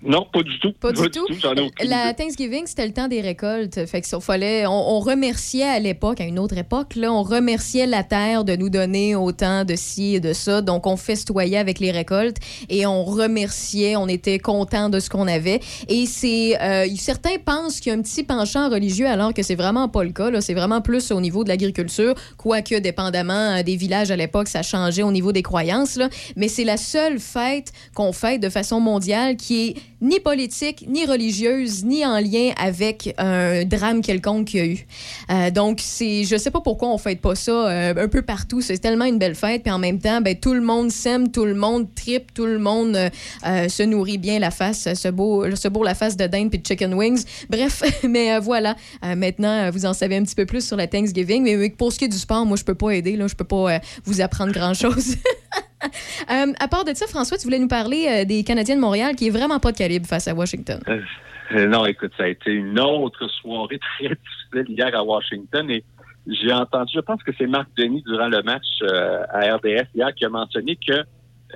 Non, 0.06 0.28
pas 0.32 0.44
du 0.44 0.60
tout. 0.60 0.74
Pas 0.74 0.92
du 0.92 1.10
tout? 1.10 1.26
aucune 1.30 1.90
La 1.90 2.10
idée. 2.10 2.16
Thanksgiving, 2.16 2.64
c'était 2.66 2.88
le 2.88 2.94
temps 2.94 3.08
des 3.08 3.22
récoltes. 3.22 3.86
Fait 3.86 4.02
que 4.02 4.08
ça, 4.08 4.20
fallait, 4.20 4.66
on, 4.68 4.96
on 4.96 5.00
remerciait 5.00 5.64
à 5.64 5.80
l'époque, 5.80 6.20
à 6.22 6.26
une 6.26 6.40
autre 6.40 6.58
époque, 6.58 6.96
là, 6.96 7.12
on 7.12 7.24
remerciait 7.24 7.86
la 7.86 8.04
terre 8.04 8.44
de 8.44 8.56
nous 8.56 8.70
donner 8.70 9.16
autant 9.16 9.66
de 9.66 9.76
ci 9.76 10.16
et 10.16 10.20
de 10.20 10.34
ça. 10.34 10.62
Donc, 10.62 10.88
on 10.88 10.98
festoyait 10.98 11.58
avec 11.58 11.80
les 11.80 11.92
récoltes 11.92 12.38
et 12.70 12.86
on 12.86 13.04
remerciait, 13.04 13.96
on 13.96 14.08
était 14.08 14.40
content 14.40 14.90
de 14.90 15.00
ce 15.00 15.10
qu'on 15.10 15.28
avait. 15.28 15.60
Et 15.88 16.06
c'est, 16.06 16.62
euh, 16.62 16.88
certains 16.98 17.38
pensent 17.44 17.80
qu'il 17.80 17.92
y 17.92 17.96
a 17.96 17.98
un 17.98 18.02
petit 18.02 18.24
penchant 18.24 18.70
religieux 18.70 19.08
alors 19.08 19.34
que 19.34 19.44
c'est 19.44 19.56
vraiment 19.56 19.88
pas 19.88 20.04
le 20.04 20.12
cas. 20.12 20.30
C'est 20.42 20.54
vraiment 20.54 20.82
plus 20.82 21.12
au 21.12 21.22
niveau 21.22 21.44
de 21.44 21.50
l'agriculture, 21.50 22.16
quoique 22.38 22.76
dépendamment 22.80 23.58
euh, 23.58 23.64
des 23.64 23.76
villages 23.76 24.12
à 24.12 24.16
l'époque, 24.16 24.48
ça 24.48 24.64
changeait 24.64 25.04
au 25.04 25.12
niveau 25.12 25.32
des 25.32 25.44
croyances. 25.44 25.96
Là. 25.96 26.10
Mais 26.36 26.48
c'est 26.48 26.64
la 26.64 26.78
seule 26.78 27.20
fête 27.20 27.72
qu'on 27.94 28.14
fête 28.14 28.42
de 28.42 28.50
façon 28.50 28.80
mondiale 28.80 29.38
qui 29.38 29.68
est 29.68 29.76
ni 30.04 30.20
politique, 30.20 30.86
ni 30.88 31.06
religieuse, 31.06 31.86
ni 31.86 32.06
en 32.06 32.20
lien 32.20 32.52
avec 32.58 33.16
un 33.18 33.64
drame 33.64 34.02
quelconque 34.02 34.48
qu'il 34.48 34.60
y 34.60 34.64
a 34.64 34.66
eu. 34.66 34.86
Euh, 35.32 35.50
donc, 35.50 35.80
c'est, 35.82 36.26
je 36.26 36.36
sais 36.38 36.52
pas 36.52 36.60
pourquoi 36.60 36.90
on 36.90 36.98
fête 36.98 37.22
pas 37.22 37.36
ça 37.36 37.52
euh, 37.52 37.94
un 37.96 38.08
peu 38.10 38.22
partout. 38.22 38.62
C'est 38.62 38.78
tellement 38.78 39.06
une 39.06 39.18
belle 39.18 39.36
fête, 39.36 39.64
puis 39.64 39.72
en 39.72 39.80
même 39.80 40.00
temps, 40.00 40.20
ben, 40.22 40.36
tout 40.36 40.54
le 40.54 40.62
monde 40.62 40.92
s'aime, 40.92 41.32
tout 41.32 41.46
le 41.46 41.56
monde 41.56 41.88
tripe, 41.96 42.34
tout 42.34 42.46
le 42.46 42.60
monde 42.60 42.98
euh, 42.98 43.70
se 43.70 43.84
nourrit 43.84 44.18
bien 44.18 44.40
la 44.40 44.52
face, 44.52 44.94
se 44.94 45.08
beau, 45.08 45.56
se 45.56 45.70
beau 45.70 45.84
la 45.84 45.96
face 45.96 46.18
de 46.18 46.28
dinde 46.28 46.50
puis 46.50 46.60
de 46.60 46.68
chicken 46.68 46.94
wings. 46.94 47.24
Bref, 47.50 47.84
mais 48.04 48.38
voilà. 48.40 48.76
Maintenant, 49.02 49.72
vous 49.72 49.86
en 49.86 49.94
savez 49.94 50.18
un 50.18 50.24
petit 50.24 50.36
peu 50.36 50.46
plus 50.46 50.66
sur 50.66 50.76
la 50.76 50.88
Thanksgiving. 50.88 51.44
Mais, 51.44 51.70
pour 51.70 51.94
ce 51.94 52.00
qui 52.00 52.06
est 52.06 52.10
du 52.10 52.18
sport, 52.18 52.46
moi, 52.46 52.58
je 52.58 52.64
peux 52.64 52.76
pas 52.76 52.92
aider. 52.92 53.16
Là, 53.16 53.28
je 53.28 53.36
peux 53.36 53.44
pas 53.46 53.80
vous 54.04 54.22
apprendre 54.22 54.52
grand 54.52 54.74
chose. 54.74 55.16
Euh, 56.32 56.54
à 56.60 56.68
part 56.70 56.86
de 56.86 56.94
ça, 56.94 57.06
François, 57.08 57.38
tu 57.38 57.44
voulais 57.44 57.60
nous 57.60 57.68
parler 57.68 58.08
euh, 58.08 58.26
des 58.26 58.46
Canadiens 58.46 58.78
de 58.78 58.82
Montréal 58.82 59.16
qui 59.16 59.28
est 59.28 59.30
vraiment 59.30 59.60
pas 59.60 59.74
de 59.74 59.78
calibre 59.78 60.08
face 60.08 60.30
à 60.30 60.34
Washington. 60.34 60.80
Euh, 60.88 61.68
non, 61.68 61.86
écoute, 61.86 62.12
ça 62.18 62.24
a 62.24 62.28
été 62.28 62.52
une 62.52 62.80
autre 62.80 63.28
soirée 63.28 63.80
très 63.98 64.10
difficile 64.10 64.78
hier 64.78 64.96
à 64.96 65.04
Washington 65.04 65.70
et 65.70 65.84
j'ai 66.28 66.54
entendu, 66.54 66.94
je 66.96 67.02
pense 67.02 67.22
que 67.24 67.32
c'est 67.38 67.48
Marc 67.48 67.68
Denis 67.78 68.02
durant 68.08 68.30
le 68.30 68.42
match 68.44 68.66
euh, 68.84 69.24
à 69.30 69.56
RDF 69.56 69.88
hier 69.94 70.14
qui 70.16 70.24
a 70.26 70.30
mentionné 70.30 70.78
que 70.78 71.04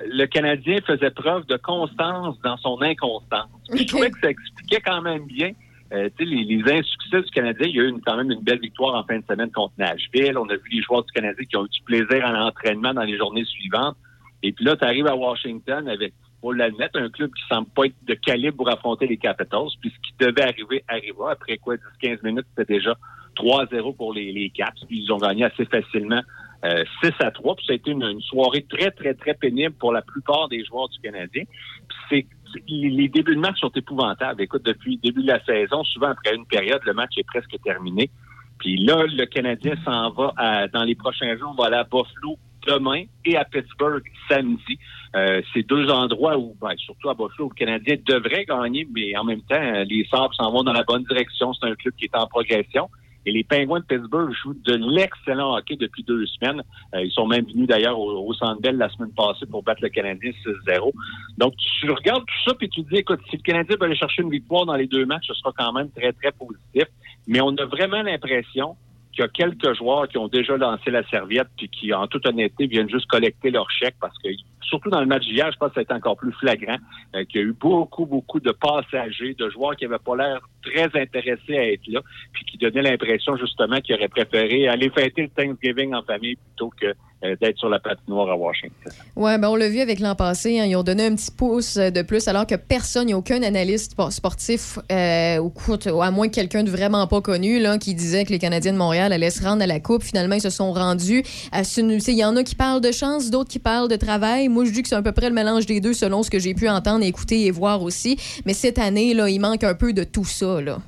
le 0.06 0.26
Canadien 0.26 0.76
faisait 0.86 1.10
preuve 1.10 1.46
de 1.46 1.56
constance 1.56 2.36
dans 2.44 2.56
son 2.58 2.80
inconstance. 2.82 3.48
Je 3.72 3.84
trouvais 3.84 4.10
que 4.10 4.20
ça 4.20 4.28
expliquait 4.28 4.80
quand 4.84 5.00
même 5.02 5.26
bien 5.26 5.52
euh, 5.92 6.08
les, 6.20 6.44
les 6.44 6.62
insuccès 6.72 7.22
du 7.22 7.30
Canadien. 7.30 7.66
Il 7.66 7.76
y 7.76 7.80
a 7.80 7.84
eu 7.84 7.88
une- 7.88 8.00
quand 8.02 8.16
même 8.16 8.30
une 8.30 8.42
belle 8.42 8.60
victoire 8.60 8.94
en 8.94 9.04
fin 9.04 9.18
de 9.18 9.24
semaine 9.28 9.50
contre 9.52 9.74
Nashville. 9.78 10.36
On 10.36 10.48
a 10.48 10.54
vu 10.56 10.68
les 10.72 10.82
joueurs 10.82 11.04
du 11.04 11.12
Canadien 11.12 11.44
qui 11.46 11.56
ont 11.56 11.64
eu 11.64 11.68
du 11.68 11.82
plaisir 11.82 12.26
à 12.26 12.32
l'entraînement 12.32 12.92
dans 12.94 13.02
les 13.04 13.16
journées 13.16 13.44
suivantes. 13.44 13.96
Et 14.42 14.52
puis 14.52 14.64
là, 14.64 14.76
tu 14.76 14.84
arrives 14.84 15.06
à 15.06 15.16
Washington 15.16 15.88
avec 15.88 16.12
faut 16.40 16.52
l'admettre, 16.52 17.00
un 17.00 17.08
club 17.08 17.30
qui 17.34 17.42
semble 17.48 17.68
pas 17.70 17.86
être 17.86 17.96
de 18.06 18.14
calibre 18.14 18.58
pour 18.58 18.68
affronter 18.68 19.08
les 19.08 19.16
Capitals. 19.16 19.70
Puis 19.80 19.90
ce 19.90 20.08
qui 20.08 20.14
devait 20.20 20.42
arriver, 20.42 20.84
arriva. 20.86 21.30
Après 21.32 21.56
quoi, 21.58 21.74
10-15 22.00 22.22
minutes, 22.22 22.46
c'était 22.56 22.74
déjà 22.74 22.94
3-0 23.36 23.96
pour 23.96 24.12
les, 24.14 24.30
les 24.32 24.50
Caps. 24.50 24.84
Puis 24.86 25.02
ils 25.02 25.12
ont 25.12 25.16
gagné 25.18 25.44
assez 25.44 25.64
facilement 25.64 26.20
euh, 26.64 26.84
6 27.02 27.10
à 27.20 27.32
3. 27.32 27.56
Puis 27.56 27.66
ça 27.66 27.72
a 27.72 27.76
été 27.76 27.90
une, 27.90 28.04
une 28.04 28.20
soirée 28.20 28.64
très, 28.68 28.92
très, 28.92 29.14
très 29.14 29.34
pénible 29.34 29.74
pour 29.80 29.92
la 29.92 30.02
plupart 30.02 30.48
des 30.48 30.64
joueurs 30.64 30.88
du 30.90 30.98
Canadien. 31.00 31.42
Puis 31.88 31.98
c'est 32.08 32.26
les 32.68 33.08
débuts 33.08 33.34
de 33.34 33.40
match 33.40 33.58
sont 33.60 33.70
épouvantables. 33.74 34.42
Écoute, 34.42 34.64
depuis 34.64 34.96
le 34.96 35.00
début 35.00 35.22
de 35.22 35.28
la 35.28 35.44
saison, 35.44 35.84
souvent 35.84 36.08
après 36.08 36.34
une 36.34 36.46
période, 36.46 36.80
le 36.84 36.94
match 36.94 37.12
est 37.16 37.26
presque 37.26 37.56
terminé. 37.62 38.10
Puis 38.58 38.76
là, 38.84 39.04
le 39.06 39.24
Canadien 39.26 39.74
s'en 39.84 40.10
va 40.10 40.32
à- 40.36 40.68
dans 40.68 40.84
les 40.84 40.94
prochains 40.94 41.36
jours, 41.36 41.54
on 41.56 41.62
va 41.62 41.68
aller 41.68 41.76
à 41.76 41.84
Buffalo 41.84 42.36
demain 42.66 43.04
et 43.24 43.36
à 43.36 43.44
Pittsburgh 43.44 44.02
samedi. 44.28 44.78
Euh, 45.16 45.40
c'est 45.52 45.66
deux 45.66 45.88
endroits 45.90 46.36
où, 46.36 46.54
ben, 46.60 46.76
surtout 46.76 47.08
à 47.08 47.14
Buffalo, 47.14 47.48
le 47.50 47.54
Canadien 47.54 47.96
devrait 48.04 48.44
gagner, 48.44 48.86
mais 48.92 49.16
en 49.16 49.24
même 49.24 49.42
temps, 49.42 49.84
les 49.86 50.06
Sabres 50.10 50.34
s'en 50.34 50.50
vont 50.50 50.64
dans 50.64 50.72
la 50.72 50.82
bonne 50.82 51.04
direction. 51.04 51.52
C'est 51.54 51.66
un 51.66 51.74
club 51.74 51.94
qui 51.96 52.06
est 52.06 52.16
en 52.16 52.26
progression. 52.26 52.90
Et 53.28 53.30
les 53.30 53.44
Penguins 53.44 53.80
de 53.80 53.84
Pittsburgh 53.84 54.32
jouent 54.42 54.56
de 54.64 54.74
l'excellent 54.74 55.54
hockey 55.54 55.76
depuis 55.76 56.02
deux 56.02 56.24
semaines. 56.24 56.62
Euh, 56.94 57.02
ils 57.04 57.10
sont 57.10 57.26
même 57.26 57.44
venus 57.44 57.66
d'ailleurs 57.66 57.98
au, 57.98 58.26
au 58.26 58.32
la 58.32 58.88
semaine 58.88 59.12
passée 59.14 59.44
pour 59.44 59.62
battre 59.62 59.82
le 59.82 59.90
Canadien 59.90 60.30
6-0. 60.46 60.92
Donc, 61.36 61.52
tu 61.78 61.90
regardes 61.90 62.24
tout 62.24 62.50
ça 62.50 62.54
puis 62.54 62.70
tu 62.70 62.82
te 62.82 62.88
dis, 62.88 63.00
écoute, 63.00 63.20
si 63.28 63.36
le 63.36 63.42
Canadien 63.42 63.76
veut 63.78 63.84
aller 63.84 63.96
chercher 63.96 64.22
une 64.22 64.30
victoire 64.30 64.64
dans 64.64 64.76
les 64.76 64.86
deux 64.86 65.04
matchs, 65.04 65.26
ce 65.26 65.34
sera 65.34 65.52
quand 65.54 65.74
même 65.74 65.90
très, 65.90 66.10
très 66.14 66.32
positif. 66.32 66.84
Mais 67.26 67.42
on 67.42 67.54
a 67.56 67.66
vraiment 67.66 68.00
l'impression 68.00 68.76
qu'il 69.12 69.20
y 69.20 69.24
a 69.24 69.28
quelques 69.28 69.76
joueurs 69.76 70.08
qui 70.08 70.16
ont 70.16 70.28
déjà 70.28 70.56
lancé 70.56 70.90
la 70.90 71.06
serviette 71.08 71.48
puis 71.58 71.68
qui, 71.68 71.92
en 71.92 72.06
toute 72.06 72.26
honnêteté, 72.26 72.66
viennent 72.66 72.88
juste 72.88 73.08
collecter 73.08 73.50
leur 73.50 73.70
chèque 73.70 73.96
parce 74.00 74.16
que, 74.24 74.30
surtout 74.62 74.90
dans 74.90 75.00
le 75.00 75.06
match 75.06 75.24
d'hier, 75.24 75.50
je 75.52 75.58
pense 75.58 75.68
que 75.70 75.74
ça 75.74 75.80
a 75.80 75.82
été 75.82 75.94
encore 75.94 76.16
plus 76.16 76.32
flagrant, 76.32 76.76
euh, 77.14 77.24
qu'il 77.24 77.40
y 77.40 77.44
a 77.44 77.46
eu 77.46 77.52
beaucoup, 77.52 78.06
beaucoup 78.06 78.40
de 78.40 78.50
passagers, 78.52 79.34
de 79.38 79.50
joueurs 79.50 79.76
qui 79.76 79.84
n'avaient 79.84 79.98
pas 79.98 80.16
l'air 80.16 80.40
très 80.62 80.84
intéressés 81.00 81.56
à 81.56 81.72
être 81.72 81.86
là, 81.88 82.00
puis 82.32 82.44
qui 82.44 82.58
donnaient 82.58 82.82
l'impression, 82.82 83.36
justement, 83.36 83.80
qu'ils 83.80 83.94
auraient 83.94 84.08
préféré 84.08 84.68
aller 84.68 84.90
fêter 84.90 85.22
le 85.22 85.28
Thanksgiving 85.28 85.94
en 85.94 86.02
famille 86.02 86.36
plutôt 86.36 86.70
que 86.80 86.94
euh, 87.24 87.34
d'être 87.40 87.58
sur 87.58 87.68
la 87.68 87.80
patinoire 87.80 88.30
à 88.30 88.36
Washington. 88.36 88.92
Ouais, 89.16 89.38
ben 89.38 89.48
on 89.48 89.56
l'a 89.56 89.68
vu 89.68 89.80
avec 89.80 89.98
l'an 89.98 90.14
passé. 90.14 90.60
hein, 90.60 90.66
ils 90.66 90.76
ont 90.76 90.84
donné 90.84 91.06
un 91.06 91.16
petit 91.16 91.32
pouce 91.32 91.76
euh, 91.76 91.90
de 91.90 92.02
plus, 92.02 92.28
alors 92.28 92.46
que 92.46 92.54
personne, 92.54 93.04
il 93.04 93.06
n'y 93.06 93.12
a 93.14 93.18
aucun 93.18 93.42
analyste 93.42 93.92
spor- 93.92 94.12
sportif, 94.12 94.78
euh, 94.92 95.38
ou 95.38 95.50
courte- 95.50 95.88
ou 95.92 96.00
à 96.00 96.12
moins 96.12 96.28
que 96.28 96.34
quelqu'un 96.34 96.62
de 96.62 96.70
vraiment 96.70 97.06
pas 97.08 97.20
connu, 97.20 97.58
là, 97.58 97.78
qui 97.78 97.94
disait 97.94 98.24
que 98.24 98.30
les 98.30 98.38
Canadiens 98.38 98.72
de 98.72 98.78
Montréal 98.78 99.12
allaient 99.12 99.30
se 99.30 99.42
rendre 99.42 99.62
à 99.62 99.66
la 99.66 99.80
Coupe. 99.80 100.02
Finalement, 100.04 100.36
ils 100.36 100.40
se 100.40 100.50
sont 100.50 100.72
rendus. 100.72 101.22
Il 101.52 102.14
y 102.14 102.24
en 102.24 102.36
a 102.36 102.44
qui 102.44 102.54
parlent 102.54 102.80
de 102.80 102.92
chance, 102.92 103.30
d'autres 103.30 103.50
qui 103.50 103.58
parlent 103.58 103.88
de 103.88 103.96
travail. 103.96 104.47
Moi, 104.48 104.64
je 104.64 104.70
dis 104.70 104.82
que 104.82 104.88
c'est 104.88 104.94
à 104.94 105.02
peu 105.02 105.12
près 105.12 105.28
le 105.28 105.34
mélange 105.34 105.66
des 105.66 105.80
deux, 105.80 105.92
selon 105.92 106.22
ce 106.22 106.30
que 106.30 106.38
j'ai 106.38 106.54
pu 106.54 106.68
entendre, 106.68 107.04
écouter 107.04 107.46
et 107.46 107.50
voir 107.50 107.82
aussi. 107.82 108.16
Mais 108.46 108.54
cette 108.54 108.78
année, 108.78 109.14
là, 109.14 109.28
il 109.28 109.40
manque 109.40 109.64
un 109.64 109.74
peu 109.74 109.92
de 109.92 110.04
tout 110.04 110.24
ça. 110.24 110.60
Là. 110.60 110.78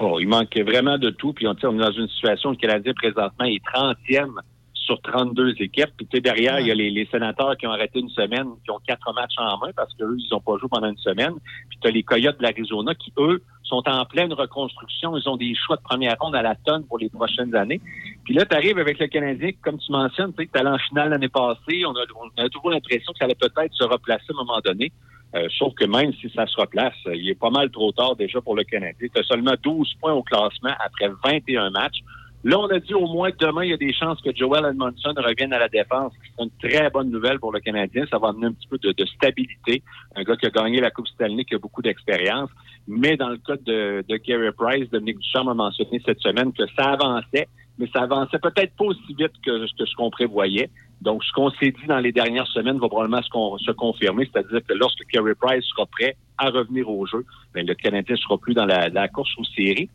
Oh, 0.00 0.18
il 0.20 0.28
manque 0.28 0.56
vraiment 0.58 0.98
de 0.98 1.10
tout. 1.10 1.32
Puis 1.32 1.46
on, 1.46 1.54
on 1.62 1.74
est 1.76 1.84
dans 1.84 1.92
une 1.92 2.08
situation 2.08 2.50
où 2.50 2.52
le 2.52 2.58
Canadien 2.58 2.92
présentement 2.94 3.44
est 3.44 3.62
30e 3.74 4.32
sur 4.74 5.00
32 5.00 5.54
équipes. 5.60 5.90
Puis 5.96 6.20
derrière, 6.20 6.60
il 6.60 6.66
y 6.66 6.70
a 6.70 6.74
les, 6.74 6.90
les 6.90 7.06
sénateurs 7.06 7.56
qui 7.56 7.66
ont 7.66 7.72
arrêté 7.72 8.00
une 8.00 8.10
semaine, 8.10 8.46
qui 8.64 8.70
ont 8.70 8.80
quatre 8.86 9.12
matchs 9.14 9.34
en 9.38 9.58
main 9.58 9.70
parce 9.74 9.92
qu'eux, 9.94 10.16
ils 10.18 10.28
n'ont 10.30 10.40
pas 10.40 10.58
joué 10.58 10.68
pendant 10.70 10.88
une 10.88 10.98
semaine. 10.98 11.34
Puis 11.68 11.78
tu 11.80 11.88
as 11.88 11.90
les 11.90 12.02
Coyotes 12.02 12.38
de 12.38 12.42
l'Arizona 12.42 12.94
qui, 12.94 13.12
eux, 13.18 13.42
sont 13.64 13.82
en 13.86 14.04
pleine 14.04 14.32
reconstruction. 14.32 15.16
Ils 15.16 15.28
ont 15.28 15.36
des 15.36 15.54
choix 15.54 15.76
de 15.76 15.82
première 15.82 16.16
ronde 16.20 16.34
à 16.34 16.42
la 16.42 16.54
tonne 16.54 16.84
pour 16.86 16.98
les 16.98 17.08
prochaines 17.08 17.54
années. 17.54 17.80
Puis 18.24 18.34
là, 18.34 18.44
tu 18.44 18.56
arrives 18.56 18.78
avec 18.78 18.98
le 18.98 19.06
Canadien, 19.06 19.50
comme 19.62 19.78
tu 19.78 19.90
mentionnes, 19.90 20.32
tu 20.38 20.48
tu 20.48 20.58
allé 20.58 20.68
en 20.68 20.78
finale 20.78 21.10
l'année 21.10 21.28
passée. 21.28 21.84
On 21.86 21.92
a, 21.92 22.04
on 22.20 22.42
a 22.42 22.48
toujours 22.48 22.70
l'impression 22.70 23.12
que 23.12 23.18
ça 23.18 23.24
allait 23.24 23.34
peut-être 23.34 23.72
se 23.74 23.84
replacer 23.84 24.26
à 24.30 24.32
un 24.32 24.44
moment 24.44 24.60
donné. 24.64 24.92
Euh, 25.34 25.48
sauf 25.58 25.74
que 25.74 25.84
même 25.84 26.12
si 26.14 26.30
ça 26.30 26.46
se 26.46 26.60
replace, 26.60 26.94
il 27.06 27.28
est 27.28 27.38
pas 27.38 27.50
mal 27.50 27.68
trop 27.70 27.90
tard 27.90 28.14
déjà 28.14 28.40
pour 28.40 28.54
le 28.54 28.62
Canadien. 28.62 29.08
Tu 29.12 29.20
as 29.20 29.24
seulement 29.24 29.54
12 29.62 29.94
points 30.00 30.12
au 30.12 30.22
classement 30.22 30.74
après 30.78 31.10
21 31.24 31.70
matchs. 31.70 32.00
Là, 32.44 32.58
on 32.58 32.66
a 32.66 32.78
dit 32.78 32.92
au 32.92 33.06
moins 33.06 33.30
que 33.30 33.38
demain, 33.38 33.64
il 33.64 33.70
y 33.70 33.72
a 33.72 33.78
des 33.78 33.94
chances 33.94 34.20
que 34.20 34.28
Joel 34.36 34.66
Edmondson 34.66 35.14
revienne 35.16 35.54
à 35.54 35.58
la 35.58 35.68
défense. 35.68 36.12
C'est 36.22 36.44
une 36.44 36.50
très 36.62 36.90
bonne 36.90 37.10
nouvelle 37.10 37.38
pour 37.38 37.52
le 37.52 37.60
Canadien. 37.60 38.04
Ça 38.10 38.18
va 38.18 38.28
amener 38.28 38.48
un 38.48 38.52
petit 38.52 38.68
peu 38.68 38.76
de, 38.76 38.92
de 38.92 39.06
stabilité. 39.06 39.82
Un 40.14 40.24
gars 40.24 40.36
qui 40.36 40.44
a 40.44 40.50
gagné 40.50 40.78
la 40.78 40.90
Coupe 40.90 41.08
Stanley, 41.08 41.46
qui 41.46 41.54
a 41.54 41.58
beaucoup 41.58 41.80
d'expérience. 41.80 42.50
Mais 42.86 43.16
dans 43.16 43.30
le 43.30 43.38
cas 43.38 43.56
de, 43.56 44.04
de 44.06 44.16
Carey 44.18 44.52
Price, 44.52 44.90
Dominique 44.90 45.20
Ducharme 45.20 45.48
a 45.48 45.54
mentionné 45.54 46.02
cette 46.04 46.20
semaine 46.20 46.52
que 46.52 46.64
ça 46.76 46.92
avançait, 46.92 47.48
mais 47.78 47.88
ça 47.94 48.02
avançait 48.02 48.38
peut-être 48.38 48.76
pas 48.76 48.84
aussi 48.84 49.14
vite 49.18 49.32
que, 49.42 49.66
ce 49.66 49.94
qu'on 49.96 50.10
prévoyait. 50.10 50.68
Donc, 51.00 51.24
ce 51.24 51.32
qu'on 51.32 51.50
s'est 51.50 51.70
dit 51.70 51.86
dans 51.88 51.98
les 51.98 52.12
dernières 52.12 52.46
semaines 52.48 52.78
va 52.78 52.88
probablement 52.88 53.22
se, 53.22 53.64
se 53.64 53.72
confirmer, 53.72 54.28
c'est-à-dire 54.30 54.60
que 54.66 54.74
lorsque 54.74 55.02
Carey 55.10 55.34
Price 55.34 55.64
sera 55.64 55.86
prêt 55.86 56.14
à 56.36 56.50
revenir 56.50 56.90
au 56.90 57.06
jeu, 57.06 57.24
ben, 57.54 57.66
le 57.66 57.74
Canadien 57.74 58.16
sera 58.16 58.36
plus 58.36 58.52
dans 58.52 58.66
la, 58.66 58.90
la 58.90 59.08
course 59.08 59.32
aux 59.38 59.44
séries. 59.44 59.88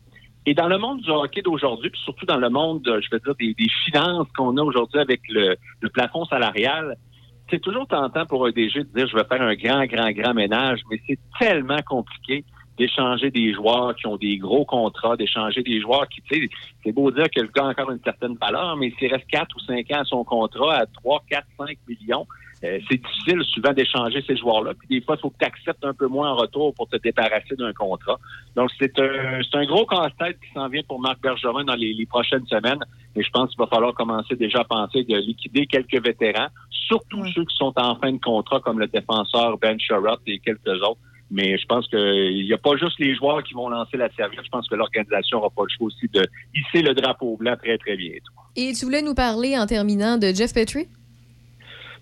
Et 0.46 0.54
dans 0.54 0.68
le 0.68 0.78
monde 0.78 1.00
du 1.00 1.10
hockey 1.10 1.42
d'aujourd'hui, 1.42 1.90
puis 1.90 2.00
surtout 2.02 2.26
dans 2.26 2.38
le 2.38 2.48
monde, 2.48 2.86
euh, 2.88 3.00
je 3.00 3.08
veux 3.12 3.20
dire, 3.20 3.34
des, 3.34 3.54
finances 3.84 4.28
qu'on 4.36 4.56
a 4.56 4.62
aujourd'hui 4.62 5.00
avec 5.00 5.20
le, 5.28 5.56
le 5.80 5.88
plafond 5.90 6.24
salarial, 6.24 6.96
c'est 7.50 7.60
toujours 7.60 7.86
tentant 7.86 8.24
pour 8.26 8.46
un 8.46 8.50
DG 8.50 8.84
de 8.84 8.88
dire 8.94 9.06
je 9.06 9.16
vais 9.16 9.24
faire 9.24 9.42
un 9.42 9.54
grand, 9.54 9.84
grand, 9.84 10.10
grand 10.12 10.34
ménage, 10.34 10.80
mais 10.90 11.00
c'est 11.06 11.18
tellement 11.38 11.82
compliqué 11.86 12.44
d'échanger 12.78 13.30
des 13.30 13.52
joueurs 13.52 13.94
qui 13.94 14.06
ont 14.06 14.16
des 14.16 14.38
gros 14.38 14.64
contrats, 14.64 15.16
d'échanger 15.16 15.62
des 15.62 15.80
joueurs 15.82 16.08
qui, 16.08 16.22
tu 16.22 16.40
sais, 16.40 16.48
c'est 16.82 16.92
beau 16.92 17.10
dire 17.10 17.28
que 17.30 17.40
le 17.40 17.48
gars 17.48 17.64
a 17.64 17.68
encore 17.68 17.90
une 17.90 18.00
certaine 18.02 18.36
valeur, 18.40 18.76
mais 18.76 18.90
s'il 18.98 19.12
reste 19.12 19.26
4 19.26 19.54
ou 19.54 19.60
5 19.60 19.90
ans 19.90 20.00
à 20.00 20.04
son 20.04 20.24
contrat 20.24 20.76
à 20.76 20.86
3, 20.86 21.22
4, 21.28 21.46
5 21.58 21.76
millions, 21.86 22.26
euh, 22.62 22.78
c'est 22.90 23.00
difficile 23.00 23.42
souvent 23.44 23.72
d'échanger 23.72 24.22
ces 24.26 24.36
joueurs-là. 24.36 24.74
Puis 24.74 24.88
des 24.88 25.00
fois, 25.04 25.16
il 25.16 25.20
faut 25.20 25.30
que 25.30 25.38
tu 25.40 25.46
acceptes 25.46 25.84
un 25.84 25.94
peu 25.94 26.06
moins 26.06 26.32
en 26.32 26.36
retour 26.36 26.74
pour 26.74 26.88
te 26.88 26.96
débarrasser 26.98 27.56
d'un 27.56 27.72
contrat. 27.72 28.18
Donc, 28.54 28.70
c'est 28.78 28.98
un, 28.98 29.40
c'est 29.42 29.56
un 29.56 29.64
gros 29.64 29.86
casse-tête 29.86 30.38
qui 30.40 30.52
s'en 30.52 30.68
vient 30.68 30.82
pour 30.86 31.00
Marc 31.00 31.20
Bergevin 31.22 31.64
dans 31.64 31.74
les, 31.74 31.94
les 31.94 32.06
prochaines 32.06 32.46
semaines. 32.46 32.80
Et 33.16 33.22
je 33.22 33.30
pense 33.30 33.50
qu'il 33.50 33.58
va 33.58 33.66
falloir 33.66 33.94
commencer 33.94 34.36
déjà 34.36 34.60
à 34.60 34.64
penser 34.64 35.04
de 35.04 35.16
liquider 35.16 35.66
quelques 35.66 36.04
vétérans, 36.04 36.48
surtout 36.70 37.24
ceux 37.34 37.44
qui 37.44 37.56
sont 37.56 37.72
en 37.76 37.96
fin 37.96 38.12
de 38.12 38.18
contrat, 38.18 38.60
comme 38.60 38.78
le 38.78 38.88
défenseur 38.88 39.56
Ben 39.58 39.78
Sherratt 39.80 40.20
et 40.26 40.38
quelques 40.38 40.82
autres. 40.82 41.00
Mais 41.30 41.56
je 41.56 41.64
pense 41.66 41.86
qu'il 41.88 42.44
n'y 42.44 42.52
a 42.52 42.58
pas 42.58 42.76
juste 42.76 42.98
les 42.98 43.14
joueurs 43.14 43.42
qui 43.44 43.54
vont 43.54 43.68
lancer 43.68 43.96
la 43.96 44.10
serviette. 44.10 44.44
Je 44.44 44.50
pense 44.50 44.68
que 44.68 44.74
l'organisation 44.74 45.38
n'aura 45.38 45.50
pas 45.50 45.62
le 45.62 45.68
choix 45.68 45.86
aussi 45.86 46.08
de 46.12 46.26
hisser 46.54 46.82
le 46.82 46.92
drapeau 46.92 47.36
blanc 47.36 47.54
très, 47.56 47.78
très 47.78 47.96
bientôt. 47.96 48.32
Et 48.56 48.72
tu 48.72 48.84
voulais 48.84 49.00
nous 49.00 49.14
parler 49.14 49.56
en 49.56 49.66
terminant 49.66 50.18
de 50.18 50.32
Jeff 50.34 50.52
Petrie? 50.52 50.88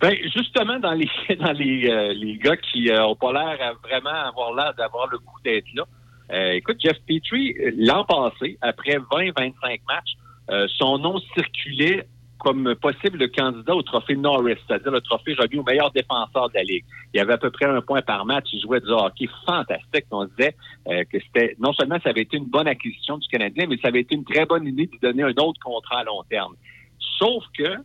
Ben, 0.01 0.15
justement, 0.35 0.79
dans 0.79 0.93
les 0.93 1.09
dans 1.41 1.53
les, 1.53 1.91
euh, 1.91 2.13
les 2.13 2.37
gars 2.39 2.57
qui 2.57 2.91
euh, 2.91 3.07
ont 3.07 3.17
pas 3.17 3.33
l'air 3.33 3.59
à 3.61 3.73
vraiment 3.87 4.11
avoir 4.11 4.55
l'air 4.55 4.75
d'avoir 4.75 5.09
le 5.09 5.19
goût 5.19 5.41
d'être 5.45 5.67
là. 5.75 5.85
euh, 6.33 6.53
écoute, 6.53 6.77
Jeff 6.81 6.99
Petrie, 7.07 7.55
euh, 7.59 7.73
l'an 7.77 8.05
passé, 8.05 8.59
après 8.61 8.97
20-25 8.99 9.81
matchs, 9.89 10.13
euh, 10.51 10.67
son 10.79 10.99
nom 10.99 11.19
circulait 11.35 12.07
comme 12.39 12.77
possible 12.77 13.29
candidat 13.33 13.75
au 13.75 13.83
trophée 13.83 14.15
Norris, 14.15 14.55
c'est-à-dire 14.67 14.93
le 14.93 15.01
trophée 15.01 15.35
remis 15.35 15.59
au 15.59 15.65
meilleur 15.65 15.91
défenseur 15.91 16.49
de 16.51 16.55
la 16.55 16.63
Ligue. 16.63 16.85
Il 17.13 17.19
y 17.19 17.21
avait 17.21 17.33
à 17.33 17.39
peu 17.39 17.51
près 17.51 17.67
un 17.67 17.81
point 17.81 18.01
par 18.03 18.25
match. 18.25 18.47
Il 18.53 18.61
jouait 18.61 18.81
du 18.81 18.91
hockey 18.91 19.27
fantastique. 19.45 20.05
On 20.13 20.25
disait 20.27 20.55
euh, 20.87 21.03
que 21.11 21.19
c'était 21.19 21.57
non 21.59 21.73
seulement 21.73 21.99
ça 22.05 22.11
avait 22.11 22.23
été 22.23 22.37
une 22.37 22.45
bonne 22.47 22.69
acquisition 22.69 23.19
du 23.19 23.27
Canadien, 23.27 23.67
mais 23.69 23.77
ça 23.79 23.89
avait 23.89 24.03
été 24.03 24.15
une 24.15 24.25
très 24.25 24.47
bonne 24.47 24.67
idée 24.69 24.87
de 24.87 24.99
donner 25.03 25.25
un 25.25 25.35
autre 25.43 25.59
contrat 25.61 25.99
à 26.01 26.05
long 26.05 26.23
terme. 26.31 26.55
Sauf 27.19 27.43
que 27.59 27.79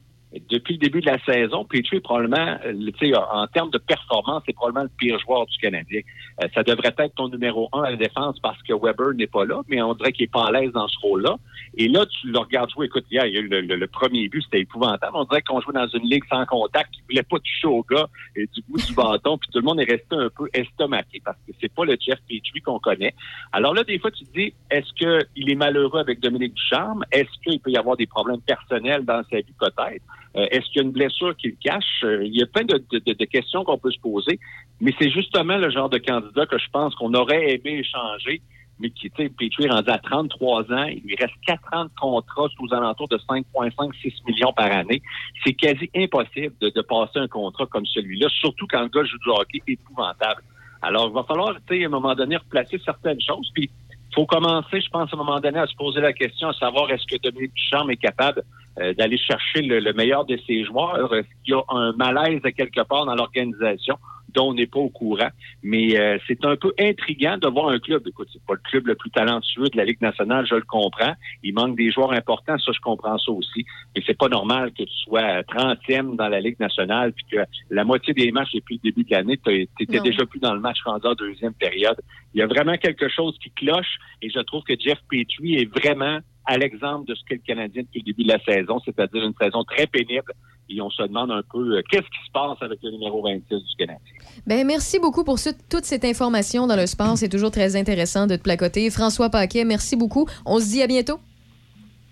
depuis 0.49 0.75
le 0.75 0.79
début 0.79 1.01
de 1.01 1.05
la 1.05 1.19
saison, 1.23 1.63
Petrie 1.65 1.97
est 1.97 2.01
probablement, 2.01 2.57
euh, 2.65 3.15
en 3.31 3.47
termes 3.47 3.69
de 3.69 3.77
performance, 3.77 4.43
c'est 4.45 4.53
probablement 4.53 4.83
le 4.83 4.91
pire 4.97 5.19
joueur 5.19 5.45
du 5.45 5.57
Canadien. 5.57 6.01
Euh, 6.41 6.47
ça 6.53 6.63
devrait 6.63 6.93
être 6.97 7.15
ton 7.15 7.29
numéro 7.29 7.69
un 7.73 7.83
à 7.83 7.91
la 7.91 7.97
défense 7.97 8.39
parce 8.39 8.61
que 8.63 8.73
Weber 8.73 9.13
n'est 9.13 9.27
pas 9.27 9.45
là, 9.45 9.61
mais 9.67 9.81
on 9.81 9.93
dirait 9.93 10.11
qu'il 10.11 10.23
est 10.23 10.31
pas 10.31 10.47
à 10.47 10.51
l'aise 10.51 10.71
dans 10.71 10.87
ce 10.87 10.97
rôle-là. 10.99 11.35
Et 11.77 11.87
là, 11.87 12.05
tu 12.05 12.27
le 12.27 12.39
regardes 12.39 12.71
jouer. 12.71 12.87
Écoute, 12.87 13.05
hier, 13.11 13.25
il 13.25 13.33
y 13.33 13.37
a 13.37 13.41
eu 13.41 13.47
le 13.47 13.87
premier 13.87 14.27
but, 14.27 14.41
c'était 14.43 14.61
épouvantable. 14.61 15.11
On 15.15 15.25
dirait 15.25 15.41
qu'on 15.41 15.61
jouait 15.61 15.73
dans 15.73 15.87
une 15.87 16.07
ligue 16.09 16.23
sans 16.29 16.45
contact, 16.45 16.91
qui 16.91 17.01
voulait 17.09 17.23
pas 17.23 17.37
toucher 17.37 17.67
au 17.67 17.83
gars 17.83 18.07
et 18.35 18.47
du 18.47 18.61
bout 18.67 18.77
du 18.77 18.93
bâton, 18.93 19.37
puis 19.37 19.49
tout 19.51 19.59
le 19.59 19.65
monde 19.65 19.79
est 19.79 19.89
resté 19.89 20.15
un 20.15 20.29
peu 20.29 20.49
estomaqué 20.53 21.21
parce 21.23 21.37
que 21.47 21.53
c'est 21.61 21.73
pas 21.73 21.85
le 21.85 21.95
Jeff 21.99 22.19
Petrie 22.27 22.61
qu'on 22.61 22.79
connaît. 22.79 23.13
Alors 23.51 23.73
là, 23.73 23.83
des 23.83 23.99
fois, 23.99 24.11
tu 24.11 24.25
te 24.25 24.33
dis, 24.33 24.53
est-ce 24.69 24.91
qu'il 24.93 25.49
est 25.49 25.55
malheureux 25.55 25.99
avec 25.99 26.19
Dominique 26.19 26.53
Ducharme? 26.53 27.03
Est-ce 27.11 27.29
qu'il 27.43 27.59
peut 27.59 27.71
y 27.71 27.77
avoir 27.77 27.97
des 27.97 28.07
problèmes 28.07 28.41
personnels 28.41 29.05
dans 29.05 29.23
sa 29.29 29.37
vie, 29.37 29.53
peut-être? 29.59 30.03
Euh, 30.35 30.47
Est-ce 30.51 30.65
qu'il 30.67 30.77
y 30.77 30.79
a 30.79 30.83
une 30.83 30.91
blessure 30.91 31.35
qui 31.37 31.49
le 31.49 31.57
cache? 31.63 32.03
Euh, 32.03 32.25
il 32.25 32.35
y 32.35 32.41
a 32.41 32.45
plein 32.47 32.63
de, 32.63 32.83
de- 32.91 33.13
de- 33.13 33.25
questions 33.25 33.63
qu'on 33.63 33.77
peut 33.77 33.91
se 33.91 33.99
poser, 33.99 34.39
mais 34.81 34.93
c'est 34.99 35.09
justement 35.11 35.57
le 35.57 35.69
genre 35.69 35.89
de 35.89 35.97
candidat 35.99 36.45
que 36.45 36.57
je 36.57 36.69
pense 36.71 36.95
qu'on 36.95 37.13
aurait 37.13 37.53
aimé 37.55 37.79
échanger, 37.79 38.41
mais 38.79 38.89
qui, 38.89 39.09
tu 39.11 39.27
sais, 39.27 39.31
est 39.65 39.69
rendu 39.71 39.89
à 39.91 39.99
33 39.99 40.63
ans, 40.73 40.83
il 40.85 41.01
lui 41.03 41.15
reste 41.15 41.35
4 41.45 41.61
ans 41.73 41.85
de 41.85 41.91
contrat 41.99 42.47
sous 42.57 42.73
alentours 42.73 43.07
de 43.07 43.17
5,5-6 43.17 44.13
millions 44.27 44.51
par 44.53 44.71
année. 44.71 45.01
C'est 45.45 45.53
quasi 45.53 45.89
impossible 45.95 46.55
de, 46.59 46.69
de 46.69 46.81
passer 46.81 47.19
un 47.19 47.27
contrat 47.27 47.65
comme 47.67 47.85
celui-là, 47.85 48.27
surtout 48.29 48.65
quand 48.69 48.81
le 48.81 48.87
gars 48.89 49.03
joue 49.03 49.17
du 49.19 49.29
hockey 49.29 49.61
épouvantable. 49.67 50.41
Alors, 50.81 51.07
il 51.09 51.13
va 51.13 51.23
falloir, 51.23 51.53
tu 51.67 51.77
sais, 51.77 51.83
à 51.83 51.87
un 51.87 51.89
moment 51.91 52.15
donné, 52.15 52.35
replacer 52.37 52.79
certaines 52.83 53.21
choses, 53.21 53.49
puis 53.53 53.69
faut 54.13 54.25
commencer, 54.25 54.81
je 54.81 54.89
pense, 54.89 55.11
à 55.13 55.15
un 55.15 55.19
moment 55.19 55.39
donné, 55.39 55.59
à 55.59 55.65
se 55.67 55.75
poser 55.75 56.01
la 56.01 56.11
question, 56.13 56.49
à 56.49 56.53
savoir 56.53 56.89
est-ce 56.91 57.05
que 57.05 57.21
Dominique 57.21 57.53
Ducharme 57.53 57.91
est 57.91 57.97
capable 57.97 58.43
euh, 58.79 58.93
d'aller 58.93 59.17
chercher 59.17 59.61
le, 59.61 59.79
le 59.79 59.93
meilleur 59.93 60.25
de 60.25 60.37
ses 60.47 60.63
joueurs? 60.63 61.13
Est-ce 61.13 61.27
qu'il 61.43 61.53
y 61.53 61.57
a 61.57 61.63
un 61.69 61.93
malaise 61.93 62.41
à 62.43 62.51
quelque 62.51 62.81
part 62.81 63.05
dans 63.05 63.15
l'organisation? 63.15 63.97
dont 64.33 64.49
on 64.49 64.53
n'est 64.53 64.67
pas 64.67 64.79
au 64.79 64.89
courant? 64.89 65.29
Mais 65.61 65.97
euh, 65.99 66.17
c'est 66.27 66.43
un 66.45 66.55
peu 66.55 66.73
intriguant 66.79 67.37
de 67.37 67.47
voir 67.47 67.69
un 67.69 67.79
club. 67.79 68.03
Écoute, 68.07 68.27
c'est 68.31 68.43
pas 68.43 68.53
le 68.53 68.61
club 68.69 68.87
le 68.87 68.95
plus 68.95 69.11
talentueux 69.11 69.69
de 69.69 69.77
la 69.77 69.85
Ligue 69.85 70.01
nationale, 70.01 70.45
je 70.49 70.55
le 70.55 70.63
comprends. 70.63 71.13
Il 71.43 71.53
manque 71.53 71.77
des 71.77 71.91
joueurs 71.91 72.11
importants, 72.11 72.57
ça 72.57 72.71
je 72.73 72.79
comprends 72.79 73.17
ça 73.17 73.31
aussi. 73.31 73.65
Mais 73.95 74.03
c'est 74.05 74.17
pas 74.17 74.29
normal 74.29 74.71
que 74.71 74.83
tu 74.83 74.95
sois 75.03 75.41
30e 75.43 76.15
dans 76.15 76.27
la 76.27 76.39
Ligue 76.39 76.59
nationale 76.59 77.13
puis 77.13 77.25
que 77.31 77.43
la 77.69 77.83
moitié 77.83 78.13
des 78.13 78.31
matchs 78.31 78.53
depuis 78.53 78.79
le 78.83 78.89
début 78.89 79.03
de 79.03 79.11
l'année, 79.11 79.39
tu 79.45 79.67
étais 79.79 79.99
déjà 79.99 80.25
plus 80.25 80.39
dans 80.39 80.53
le 80.53 80.59
match 80.59 80.79
rendu 80.83 81.07
en 81.07 81.13
deuxième 81.13 81.53
période. 81.53 81.99
Il 82.33 82.39
y 82.39 82.41
a 82.41 82.47
vraiment 82.47 82.77
quelque 82.77 83.09
chose 83.09 83.37
qui 83.41 83.51
cloche 83.51 83.97
et 84.21 84.29
je 84.29 84.39
trouve 84.39 84.63
que 84.63 84.73
Jeff 84.79 84.99
Petrie 85.09 85.55
est 85.55 85.71
vraiment 85.71 86.19
à 86.45 86.57
l'exemple 86.57 87.07
de 87.07 87.15
ce 87.15 87.21
qu'est 87.27 87.35
le 87.35 87.41
Canadien 87.45 87.83
depuis 87.83 87.99
le 87.99 88.05
début 88.05 88.23
de 88.23 88.29
la 88.29 88.43
saison, 88.43 88.79
c'est-à-dire 88.83 89.23
une 89.23 89.33
saison 89.39 89.63
très 89.63 89.87
pénible. 89.87 90.33
Et 90.69 90.81
on 90.81 90.89
se 90.89 91.03
demande 91.03 91.31
un 91.31 91.43
peu 91.51 91.77
euh, 91.77 91.81
qu'est-ce 91.89 92.03
qui 92.03 92.25
se 92.25 92.31
passe 92.31 92.57
avec 92.61 92.79
le 92.81 92.91
numéro 92.91 93.21
26 93.21 93.47
du 93.49 93.75
Canadien? 93.77 93.99
Ben, 94.47 94.65
merci 94.65 94.99
beaucoup 94.99 95.23
pour 95.23 95.37
toute 95.69 95.85
cette 95.85 96.05
information 96.05 96.67
dans 96.67 96.75
le 96.75 96.87
sport. 96.87 97.17
C'est 97.17 97.29
toujours 97.29 97.51
très 97.51 97.75
intéressant 97.75 98.27
de 98.27 98.35
te 98.35 98.41
placoter. 98.41 98.89
François 98.89 99.29
Paquet, 99.29 99.65
merci 99.65 99.95
beaucoup. 99.95 100.27
On 100.45 100.59
se 100.59 100.65
dit 100.65 100.81
à 100.81 100.87
bientôt. 100.87 101.19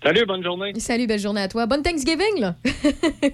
Salut, 0.02 0.26
bonne 0.26 0.42
journée. 0.42 0.72
Salut, 0.78 1.06
belle 1.06 1.20
journée 1.20 1.42
à 1.42 1.48
toi. 1.48 1.66
Bonne 1.66 1.82
Thanksgiving, 1.82 2.40
là. 2.40 2.56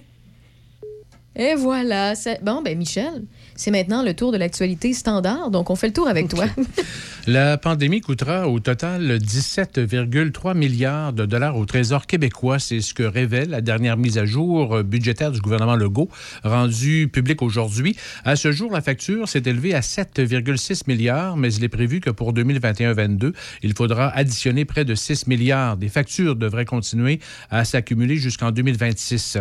Et 1.36 1.54
voilà. 1.54 2.14
Bon, 2.42 2.62
ben, 2.62 2.76
Michel, 2.76 3.24
c'est 3.58 3.72
maintenant 3.72 4.02
le 4.02 4.14
tour 4.14 4.32
de 4.32 4.38
l'actualité 4.38 4.94
standard. 4.94 5.50
Donc, 5.50 5.68
on 5.68 5.76
fait 5.76 5.88
le 5.88 5.92
tour 5.92 6.08
avec 6.08 6.28
toi. 6.28 6.46
La 7.26 7.58
pandémie 7.58 8.00
coûtera 8.00 8.48
au 8.48 8.58
total 8.58 9.18
17,3 9.18 10.56
milliards 10.56 11.12
de 11.12 11.26
dollars 11.26 11.58
au 11.58 11.66
Trésor 11.66 12.06
québécois. 12.06 12.58
C'est 12.58 12.80
ce 12.80 12.94
que 12.94 13.02
révèle 13.02 13.50
la 13.50 13.60
dernière 13.60 13.98
mise 13.98 14.16
à 14.16 14.24
jour 14.24 14.82
budgétaire 14.82 15.30
du 15.30 15.40
gouvernement 15.40 15.76
Legault, 15.76 16.08
rendue 16.42 17.08
publique 17.12 17.42
aujourd'hui. 17.42 17.96
À 18.24 18.36
ce 18.36 18.50
jour, 18.50 18.72
la 18.72 18.80
facture 18.80 19.28
s'est 19.28 19.42
élevée 19.44 19.74
à 19.74 19.80
7,6 19.80 20.84
milliards, 20.86 21.36
mais 21.36 21.52
il 21.52 21.64
est 21.64 21.68
prévu 21.68 22.00
que 22.00 22.08
pour 22.08 22.32
2021-22, 22.32 23.34
il 23.62 23.74
faudra 23.74 24.08
additionner 24.08 24.64
près 24.64 24.86
de 24.86 24.94
6 24.94 25.26
milliards. 25.26 25.76
Des 25.76 25.88
factures 25.88 26.36
devraient 26.36 26.64
continuer 26.64 27.20
à 27.50 27.66
s'accumuler 27.66 28.16
jusqu'en 28.16 28.52
2026. 28.52 29.38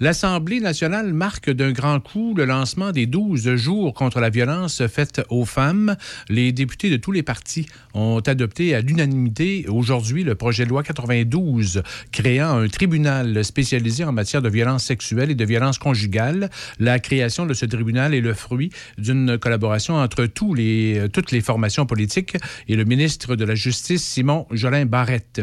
L'Assemblée 0.00 0.60
nationale 0.60 1.12
marque 1.12 1.50
d'un 1.50 1.72
grand 1.72 2.00
coup 2.00 2.32
le 2.34 2.46
lancement 2.46 2.92
des 2.92 3.04
12 3.06 3.55
jours 3.56 3.94
contre 3.94 4.20
la 4.20 4.30
violence 4.30 4.86
faite 4.86 5.22
aux 5.30 5.44
femmes. 5.44 5.96
Les 6.28 6.52
députés 6.52 6.90
de 6.90 6.96
tous 6.96 7.12
les 7.12 7.22
partis 7.22 7.66
ont 7.94 8.20
adopté 8.20 8.74
à 8.74 8.80
l'unanimité 8.80 9.66
aujourd'hui 9.68 10.24
le 10.24 10.34
projet 10.34 10.64
de 10.64 10.70
loi 10.70 10.82
92 10.82 11.82
créant 12.12 12.58
un 12.58 12.68
tribunal 12.68 13.44
spécialisé 13.44 14.04
en 14.04 14.12
matière 14.12 14.42
de 14.42 14.48
violence 14.48 14.84
sexuelle 14.84 15.30
et 15.30 15.34
de 15.34 15.44
violence 15.44 15.78
conjugale. 15.78 16.50
La 16.78 16.98
création 16.98 17.46
de 17.46 17.54
ce 17.54 17.66
tribunal 17.66 18.14
est 18.14 18.20
le 18.20 18.34
fruit 18.34 18.70
d'une 18.98 19.38
collaboration 19.38 19.96
entre 19.96 20.26
tous 20.26 20.54
les, 20.54 21.06
toutes 21.12 21.30
les 21.30 21.40
formations 21.40 21.86
politiques 21.86 22.36
et 22.68 22.76
le 22.76 22.84
ministre 22.84 23.36
de 23.36 23.44
la 23.44 23.54
Justice, 23.54 24.04
Simon 24.04 24.46
Jolin 24.50 24.86
Barrette. 24.86 25.42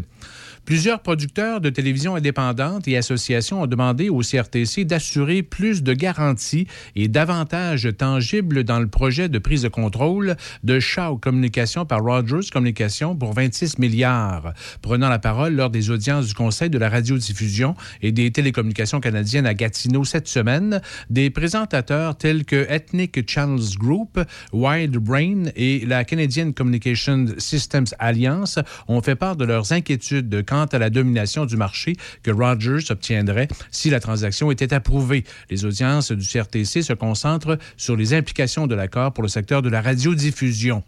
Plusieurs 0.65 1.01
producteurs 1.01 1.60
de 1.60 1.70
télévision 1.70 2.15
indépendantes 2.15 2.88
et 2.88 2.96
associations 2.96 3.63
ont 3.63 3.67
demandé 3.67 4.08
au 4.08 4.22
CRTC 4.22 4.86
d'assurer 4.86 5.43
plus 5.43 5.84
de 5.84 5.91
garanties 5.91 6.67
et 6.96 7.10
d'avantages 7.10 7.89
tangibles 7.98 8.63
dans 8.63 8.79
le 8.79 8.88
projet 8.88 9.27
de 9.27 9.39
prise 9.39 9.63
de 9.63 9.67
contrôle 9.67 10.38
de 10.63 10.79
Shaw 10.79 11.17
Communication 11.17 11.86
par 11.86 12.01
Rogers 12.01 12.50
Communication 12.50 13.13
pour 13.13 13.34
26 13.34 13.77
milliards. 13.77 14.53
Prenant 14.82 15.10
la 15.10 15.20
parole 15.20 15.53
lors 15.53 15.70
des 15.70 15.89
audiences 15.89 16.27
du 16.27 16.34
Conseil 16.34 16.70
de 16.70 16.77
la 16.77 16.88
radiodiffusion 16.88 17.75
et 18.01 18.13
des 18.13 18.32
télécommunications 18.32 19.01
canadiennes 19.01 19.46
à 19.46 19.53
Gatineau 19.53 20.05
cette 20.05 20.29
semaine, 20.29 20.82
des 21.10 21.29
présentateurs 21.29 22.17
tels 22.17 22.46
que 22.46 22.65
Ethnic 22.70 23.29
Channels 23.29 23.77
Group, 23.77 24.17
Wild 24.53 24.96
Brain 24.96 25.43
et 25.58 25.86
la 25.86 26.05
Canadian 26.05 26.53
Communication 26.53 27.25
Systems 27.38 27.88
Alliance 28.00 28.60
ont 28.88 29.01
fait 29.01 29.15
part 29.15 29.36
de 29.36 29.43
leurs 29.43 29.74
inquiétudes 29.74 30.29
à 30.53 30.79
la 30.79 30.89
domination 30.89 31.45
du 31.45 31.57
marché 31.57 31.95
que 32.22 32.31
Rogers 32.31 32.91
obtiendrait 32.91 33.48
si 33.72 33.89
la 33.89 34.00
transaction 34.00 34.51
était 34.51 34.74
approuvée. 34.74 35.24
Les 35.50 35.65
audiences 35.65 36.12
du 36.12 36.25
CRTC 36.25 36.81
se 36.81 36.93
concentrent 36.93 37.57
sur 37.77 37.95
les 37.95 38.13
implications 38.13 38.67
de 38.67 38.75
l'accord 38.75 39.13
pour 39.13 39.24
le 39.24 39.29
secteur 39.29 39.62
de 39.62 39.69
la 39.69 39.81
radiodiffusion. 39.81 40.83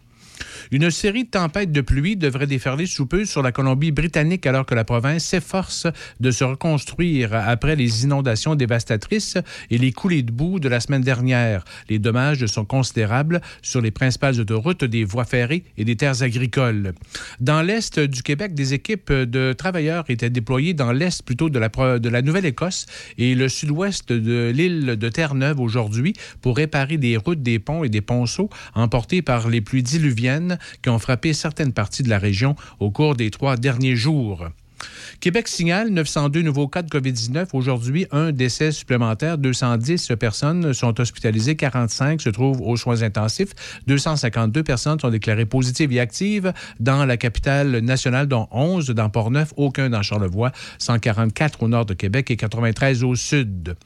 Une 0.70 0.90
série 0.90 1.24
de 1.24 1.30
tempêtes 1.30 1.72
de 1.72 1.80
pluie 1.80 2.16
devrait 2.16 2.46
déferler 2.46 2.86
sous 2.86 3.06
peu 3.06 3.24
sur 3.24 3.42
la 3.42 3.52
Colombie-Britannique 3.52 4.46
alors 4.46 4.66
que 4.66 4.74
la 4.74 4.84
province 4.84 5.24
s'efforce 5.24 5.86
de 6.20 6.30
se 6.30 6.44
reconstruire 6.44 7.34
après 7.34 7.76
les 7.76 8.04
inondations 8.04 8.54
dévastatrices 8.54 9.38
et 9.70 9.78
les 9.78 9.92
coulées 9.92 10.22
de 10.22 10.32
boue 10.32 10.58
de 10.60 10.68
la 10.68 10.80
semaine 10.80 11.02
dernière. 11.02 11.64
Les 11.88 11.98
dommages 11.98 12.44
sont 12.46 12.64
considérables 12.64 13.40
sur 13.62 13.80
les 13.80 13.90
principales 13.90 14.40
autoroutes, 14.40 14.84
des 14.84 15.04
voies 15.04 15.24
ferrées 15.24 15.64
et 15.76 15.84
des 15.84 15.96
terres 15.96 16.22
agricoles. 16.22 16.92
Dans 17.40 17.62
l'est 17.62 17.98
du 17.98 18.22
Québec, 18.22 18.54
des 18.54 18.74
équipes 18.74 19.12
de 19.12 19.52
travailleurs 19.52 20.04
étaient 20.08 20.30
déployées 20.30 20.74
dans 20.74 20.92
l'est 20.92 21.22
plutôt 21.22 21.50
de 21.50 21.58
la, 21.58 21.68
de 21.98 22.08
la 22.08 22.22
Nouvelle-Écosse 22.22 22.86
et 23.18 23.34
le 23.34 23.48
sud-ouest 23.48 24.12
de 24.12 24.50
l'île 24.54 24.96
de 24.96 25.08
Terre-Neuve 25.08 25.60
aujourd'hui 25.60 26.14
pour 26.40 26.56
réparer 26.56 26.96
des 26.96 27.16
routes, 27.16 27.42
des 27.42 27.58
ponts 27.58 27.84
et 27.84 27.88
des 27.88 28.00
ponceaux 28.00 28.50
emportés 28.74 29.22
par 29.22 29.48
les 29.48 29.60
pluies 29.60 29.82
diluviennes 29.82 30.45
qui 30.82 30.88
ont 30.88 30.98
frappé 30.98 31.32
certaines 31.32 31.72
parties 31.72 32.02
de 32.02 32.10
la 32.10 32.18
région 32.18 32.56
au 32.80 32.90
cours 32.90 33.16
des 33.16 33.30
trois 33.30 33.56
derniers 33.56 33.96
jours. 33.96 34.48
Québec 35.20 35.48
signale 35.48 35.88
902 35.88 36.42
nouveaux 36.42 36.68
cas 36.68 36.82
de 36.82 36.90
COVID-19. 36.90 37.48
Aujourd'hui, 37.52 38.06
un 38.10 38.32
décès 38.32 38.72
supplémentaire. 38.72 39.38
210 39.38 40.12
personnes 40.18 40.72
sont 40.72 41.00
hospitalisées. 41.00 41.56
45 41.56 42.20
se 42.20 42.28
trouvent 42.28 42.60
aux 42.60 42.76
soins 42.76 43.02
intensifs. 43.02 43.54
252 43.86 44.62
personnes 44.62 45.00
sont 45.00 45.10
déclarées 45.10 45.46
positives 45.46 45.92
et 45.92 46.00
actives 46.00 46.52
dans 46.80 47.04
la 47.04 47.16
capitale 47.16 47.78
nationale, 47.78 48.26
dont 48.26 48.48
11 48.50 48.90
dans 48.90 49.08
Port-Neuf, 49.08 49.52
aucun 49.56 49.90
dans 49.90 50.02
Charlevoix, 50.02 50.52
144 50.78 51.62
au 51.62 51.68
nord 51.68 51.86
de 51.86 51.94
Québec 51.94 52.30
et 52.30 52.36
93 52.36 53.04
au 53.04 53.14
sud. 53.14 53.76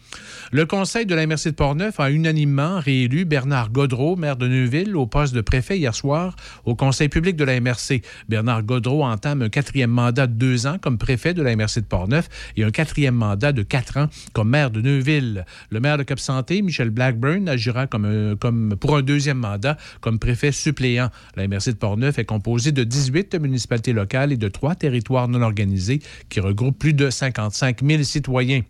Le 0.53 0.66
conseil 0.66 1.07
de 1.07 1.14
la 1.14 1.26
MRC 1.26 1.46
de 1.46 1.50
Port-Neuf 1.55 2.00
a 2.00 2.11
unanimement 2.11 2.81
réélu 2.81 3.24
Bernard 3.24 3.70
Godreau, 3.70 4.16
maire 4.16 4.37
de 4.37 4.48
Neuville, 4.48 4.96
au 4.96 5.07
poste 5.07 5.35
de 5.35 5.40
préfet 5.40 5.79
hier 5.79 5.94
soir 5.94 6.35
au 6.64 6.74
conseil 6.74 7.09
public 7.09 7.37
de 7.37 7.44
la 7.44 7.61
MRC. 7.61 8.03
Bernard 8.29 8.64
Godreau 8.64 9.05
entame 9.05 9.42
un 9.42 9.48
quatrième 9.48 9.90
mandat 9.90 10.26
de 10.26 10.33
deux 10.33 10.66
ans 10.66 10.79
comme 10.80 10.98
préfet 10.98 11.34
de 11.34 11.42
la 11.42 11.54
MRC 11.54 11.76
de 11.76 11.86
Portneuf 11.86 12.28
et 12.56 12.64
un 12.64 12.70
quatrième 12.70 13.14
mandat 13.14 13.52
de 13.52 13.62
quatre 13.62 13.96
ans 13.96 14.08
comme 14.32 14.50
maire 14.50 14.70
de 14.70 14.80
Neuville. 14.80 15.44
Le 15.70 15.80
maire 15.80 15.98
de 15.98 16.02
Cap-Santé, 16.02 16.62
Michel 16.62 16.90
Blackburn, 16.90 17.48
agira 17.48 17.86
comme, 17.86 18.06
euh, 18.06 18.36
comme, 18.36 18.76
pour 18.78 18.96
un 18.96 19.02
deuxième 19.02 19.38
mandat 19.38 19.76
comme 20.00 20.18
préfet 20.18 20.52
suppléant. 20.52 21.10
La 21.36 21.46
MRC 21.46 21.72
de 21.72 21.76
Portneuf 21.76 22.18
est 22.18 22.24
composée 22.24 22.72
de 22.72 22.84
18 22.84 23.34
municipalités 23.36 23.92
locales 23.92 24.32
et 24.32 24.36
de 24.36 24.48
trois 24.48 24.74
territoires 24.74 25.28
non 25.28 25.42
organisés 25.42 26.00
qui 26.28 26.40
regroupent 26.40 26.78
plus 26.78 26.94
de 26.94 27.10
55 27.10 27.84
000 27.84 28.02
citoyens. 28.02 28.62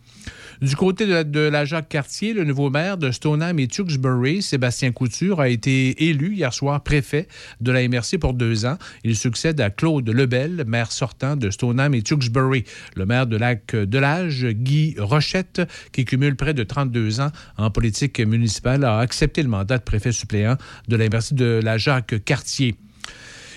Du 0.60 0.76
côté 0.76 1.06
de 1.06 1.40
la, 1.40 1.64
Jacques-Cartier, 1.64 2.34
le 2.34 2.44
nouveau 2.44 2.68
maire 2.68 2.98
de 2.98 3.10
Stoneham 3.10 3.58
et 3.58 3.66
Tewksbury, 3.66 4.42
Sébastien 4.42 4.92
Couture, 4.92 5.40
a 5.40 5.48
été 5.48 6.10
élu 6.10 6.34
hier 6.34 6.52
soir 6.52 6.82
préfet 6.82 7.28
de 7.62 7.72
la 7.72 7.88
MRC 7.88 8.18
pour 8.20 8.34
deux 8.34 8.66
ans. 8.66 8.76
Il 9.02 9.16
succède 9.16 9.58
à 9.62 9.70
Claude 9.70 10.06
Lebel, 10.10 10.64
maire 10.66 10.92
sortant 10.92 11.36
de 11.36 11.48
Stoneham 11.48 11.94
et 11.94 12.02
Tewksbury. 12.02 12.64
Le 12.94 13.06
maire 13.06 13.26
de 13.26 13.38
Lac-de-L'Âge, 13.38 14.48
Guy 14.48 14.96
Rochette, 14.98 15.62
qui 15.92 16.04
cumule 16.04 16.36
près 16.36 16.52
de 16.52 16.62
32 16.62 17.20
ans 17.20 17.30
en 17.56 17.70
politique 17.70 18.20
municipale, 18.20 18.84
a 18.84 18.98
accepté 18.98 19.42
le 19.42 19.48
mandat 19.48 19.78
de 19.78 19.84
préfet 19.84 20.12
suppléant 20.12 20.56
de 20.88 20.96
la 20.96 21.08
MRC 21.08 21.32
de 21.32 21.60
la 21.64 21.78
Jacques-Cartier. 21.78 22.76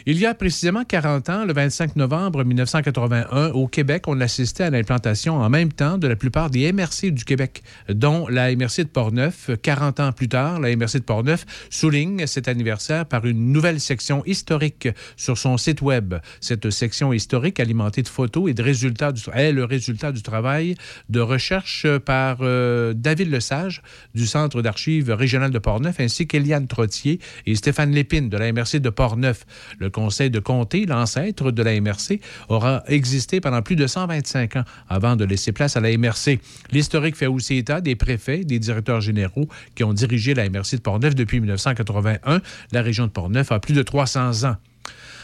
Il 0.06 0.20
y 0.20 0.26
a 0.26 0.34
précisément 0.34 0.84
40 0.84 1.30
ans, 1.30 1.46
le 1.46 1.54
25 1.54 1.96
novembre 1.96 2.44
1981, 2.44 3.52
au 3.52 3.68
Québec, 3.68 4.04
on 4.08 4.20
assistait 4.20 4.66
à 4.66 4.70
l'implantation 4.70 5.36
en 5.36 5.50
même 5.50 5.72
temps 5.72 5.98
de 5.98 6.08
la 6.08 6.18
plupart 6.18 6.50
des 6.50 6.74
MRC 6.74 7.12
du 7.12 7.24
Québec, 7.24 7.64
dont 7.88 8.28
la 8.28 8.54
MRC 8.54 8.80
de 8.80 8.90
Portneuf. 8.90 9.50
40 9.62 10.02
ans 10.02 10.12
plus 10.12 10.28
tard, 10.28 10.60
la 10.60 10.76
MRC 10.76 10.96
de 10.96 11.04
Portneuf 11.04 11.46
souligne 11.70 12.28
cet 12.28 12.50
anniversaire 12.50 13.06
par 13.06 13.26
une 13.26 13.54
nouvelle 13.54 13.80
section 13.80 14.26
historique 14.26 14.90
sur 15.16 15.38
son 15.38 15.58
site 15.58 15.82
Web. 15.82 16.16
Cette 16.42 16.70
section 16.70 17.14
historique, 17.14 17.62
alimentée 17.62 18.02
de 18.02 18.10
photos 18.10 18.52
et 18.52 18.54
de 18.54 18.62
résultats 18.62 19.14
du, 19.14 19.22
est 19.34 19.54
le 19.54 19.64
résultat 19.64 20.12
du 20.12 20.22
travail 20.22 20.76
de 21.08 21.22
recherche 21.22 21.88
par 22.00 22.40
euh, 22.42 22.94
David 22.94 23.32
Lesage 23.32 23.82
du 24.14 24.28
Centre 24.28 24.62
d'archives 24.62 25.12
régional 25.12 25.52
de 25.52 25.60
Portneuf, 25.60 26.02
ainsi 26.02 26.28
qu'Eliane 26.28 26.68
Trottier 26.68 27.22
et 27.46 27.56
Stéphane 27.56 27.92
Lépine 27.92 28.28
de 28.28 28.36
la 28.36 28.52
MRC 28.52 28.80
de 28.80 28.90
Portneuf. 28.90 29.46
Le 29.80 29.93
conseil 29.94 30.30
de 30.30 30.40
comté, 30.40 30.86
l'ancêtre 30.86 31.52
de 31.52 31.64
la 31.64 31.80
MRC, 31.80 32.20
aura 32.50 32.84
existé 32.88 33.40
pendant 33.40 33.62
plus 33.62 33.78
de 33.78 33.88
125 33.88 34.58
ans 34.58 34.64
avant 34.90 35.16
de 35.16 35.24
laisser 35.24 35.54
place 35.54 35.78
à 35.78 35.80
la 35.80 35.98
MRC. 35.98 36.40
L'historique 36.72 37.16
fait 37.16 37.28
aussi 37.28 37.56
état 37.56 37.80
des 37.80 37.96
préfets, 37.96 38.44
des 38.44 38.60
directeurs 38.60 39.00
généraux 39.00 39.48
qui 39.76 39.86
ont 39.86 39.94
dirigé 39.94 40.34
la 40.34 40.50
MRC 40.50 40.76
de 40.76 40.82
Portneuf 40.82 41.16
depuis 41.16 41.40
1981. 41.40 42.42
La 42.74 42.82
région 42.82 43.06
de 43.06 43.12
Portneuf 43.12 43.52
a 43.52 43.60
plus 43.60 43.74
de 43.74 43.84
300 43.84 44.44
ans. 44.44 44.58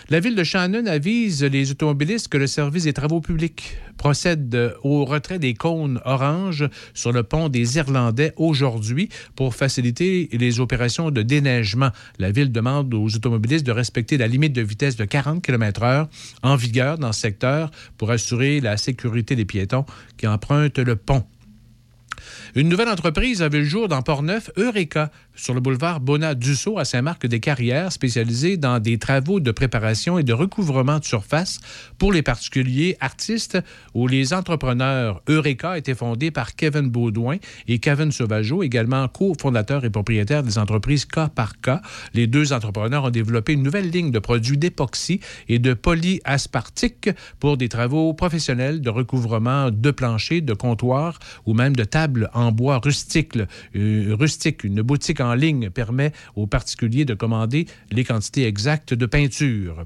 La 0.07 0.19
ville 0.19 0.35
de 0.35 0.43
Shannon 0.43 0.85
avise 0.85 1.43
les 1.43 1.71
automobilistes 1.71 2.29
que 2.29 2.37
le 2.37 2.47
service 2.47 2.85
des 2.85 2.93
travaux 2.93 3.21
publics 3.21 3.77
procède 3.97 4.73
au 4.83 5.05
retrait 5.05 5.39
des 5.39 5.53
cônes 5.53 5.99
orange 6.05 6.67
sur 6.93 7.11
le 7.11 7.23
pont 7.23 7.49
des 7.49 7.77
Irlandais 7.77 8.33
aujourd'hui 8.37 9.09
pour 9.35 9.53
faciliter 9.53 10.29
les 10.31 10.59
opérations 10.59 11.11
de 11.11 11.21
déneigement. 11.21 11.89
La 12.17 12.31
ville 12.31 12.51
demande 12.51 12.93
aux 12.93 13.15
automobilistes 13.15 13.65
de 13.65 13.71
respecter 13.71 14.17
la 14.17 14.27
limite 14.27 14.53
de 14.53 14.61
vitesse 14.61 14.95
de 14.95 15.05
40 15.05 15.43
km/h 15.43 16.07
en 16.41 16.55
vigueur 16.55 16.97
dans 16.97 17.11
ce 17.11 17.21
secteur 17.21 17.69
pour 17.97 18.09
assurer 18.09 18.61
la 18.61 18.77
sécurité 18.77 19.35
des 19.35 19.45
piétons 19.45 19.85
qui 20.17 20.25
empruntent 20.25 20.79
le 20.79 20.95
pont. 20.95 21.25
Une 22.55 22.69
nouvelle 22.69 22.89
entreprise 22.89 23.41
avait 23.41 23.59
le 23.59 23.65
jour 23.65 23.87
dans 23.87 24.01
Port-Neuf, 24.01 24.49
Eureka, 24.57 25.11
sur 25.39 25.53
le 25.53 25.61
boulevard 25.61 26.01
Bonat-Dussault 26.01 26.77
à 26.77 26.85
Saint-Marc-des-Carrières, 26.85 27.91
spécialisée 27.91 28.57
dans 28.57 28.79
des 28.79 28.97
travaux 28.97 29.39
de 29.39 29.51
préparation 29.51 30.19
et 30.19 30.23
de 30.23 30.33
recouvrement 30.33 30.99
de 30.99 31.05
surface 31.05 31.59
pour 31.97 32.11
les 32.11 32.21
particuliers 32.21 32.97
artistes, 32.99 33.57
où 33.93 34.07
les 34.07 34.33
entrepreneurs 34.33 35.21
Eureka 35.27 35.77
étaient 35.77 35.95
fondés 35.95 36.29
par 36.29 36.55
Kevin 36.55 36.89
Baudouin 36.89 37.37
et 37.67 37.79
Kevin 37.79 38.11
Sauvageau, 38.11 38.63
également 38.63 39.07
cofondateurs 39.07 39.85
et 39.85 39.89
propriétaires 39.89 40.43
des 40.43 40.57
entreprises 40.57 41.05
K 41.05 41.29
par 41.33 41.53
K. 41.61 41.81
Les 42.13 42.27
deux 42.27 42.51
entrepreneurs 42.51 43.05
ont 43.05 43.09
développé 43.09 43.53
une 43.53 43.63
nouvelle 43.63 43.89
ligne 43.89 44.11
de 44.11 44.19
produits 44.19 44.57
d'époxy 44.57 45.21
et 45.47 45.59
de 45.59 45.73
polyaspartique 45.73 47.09
pour 47.39 47.55
des 47.55 47.69
travaux 47.69 48.13
professionnels 48.13 48.81
de 48.81 48.89
recouvrement 48.89 49.71
de 49.71 49.91
planchers, 49.91 50.41
de 50.41 50.53
comptoirs 50.53 51.17
ou 51.45 51.53
même 51.53 51.75
de 51.75 51.85
tables 51.85 52.29
en 52.33 52.51
bois 52.51 52.79
rustique. 52.79 53.37
Euh, 53.75 54.17
une 54.63 54.81
boutique 54.81 55.21
en 55.21 55.28
ligne 55.35 55.69
permet 55.69 56.11
aux 56.35 56.47
particuliers 56.47 57.05
de 57.05 57.13
commander 57.13 57.67
les 57.91 58.03
quantités 58.03 58.45
exactes 58.45 58.93
de 58.93 59.05
peinture. 59.05 59.83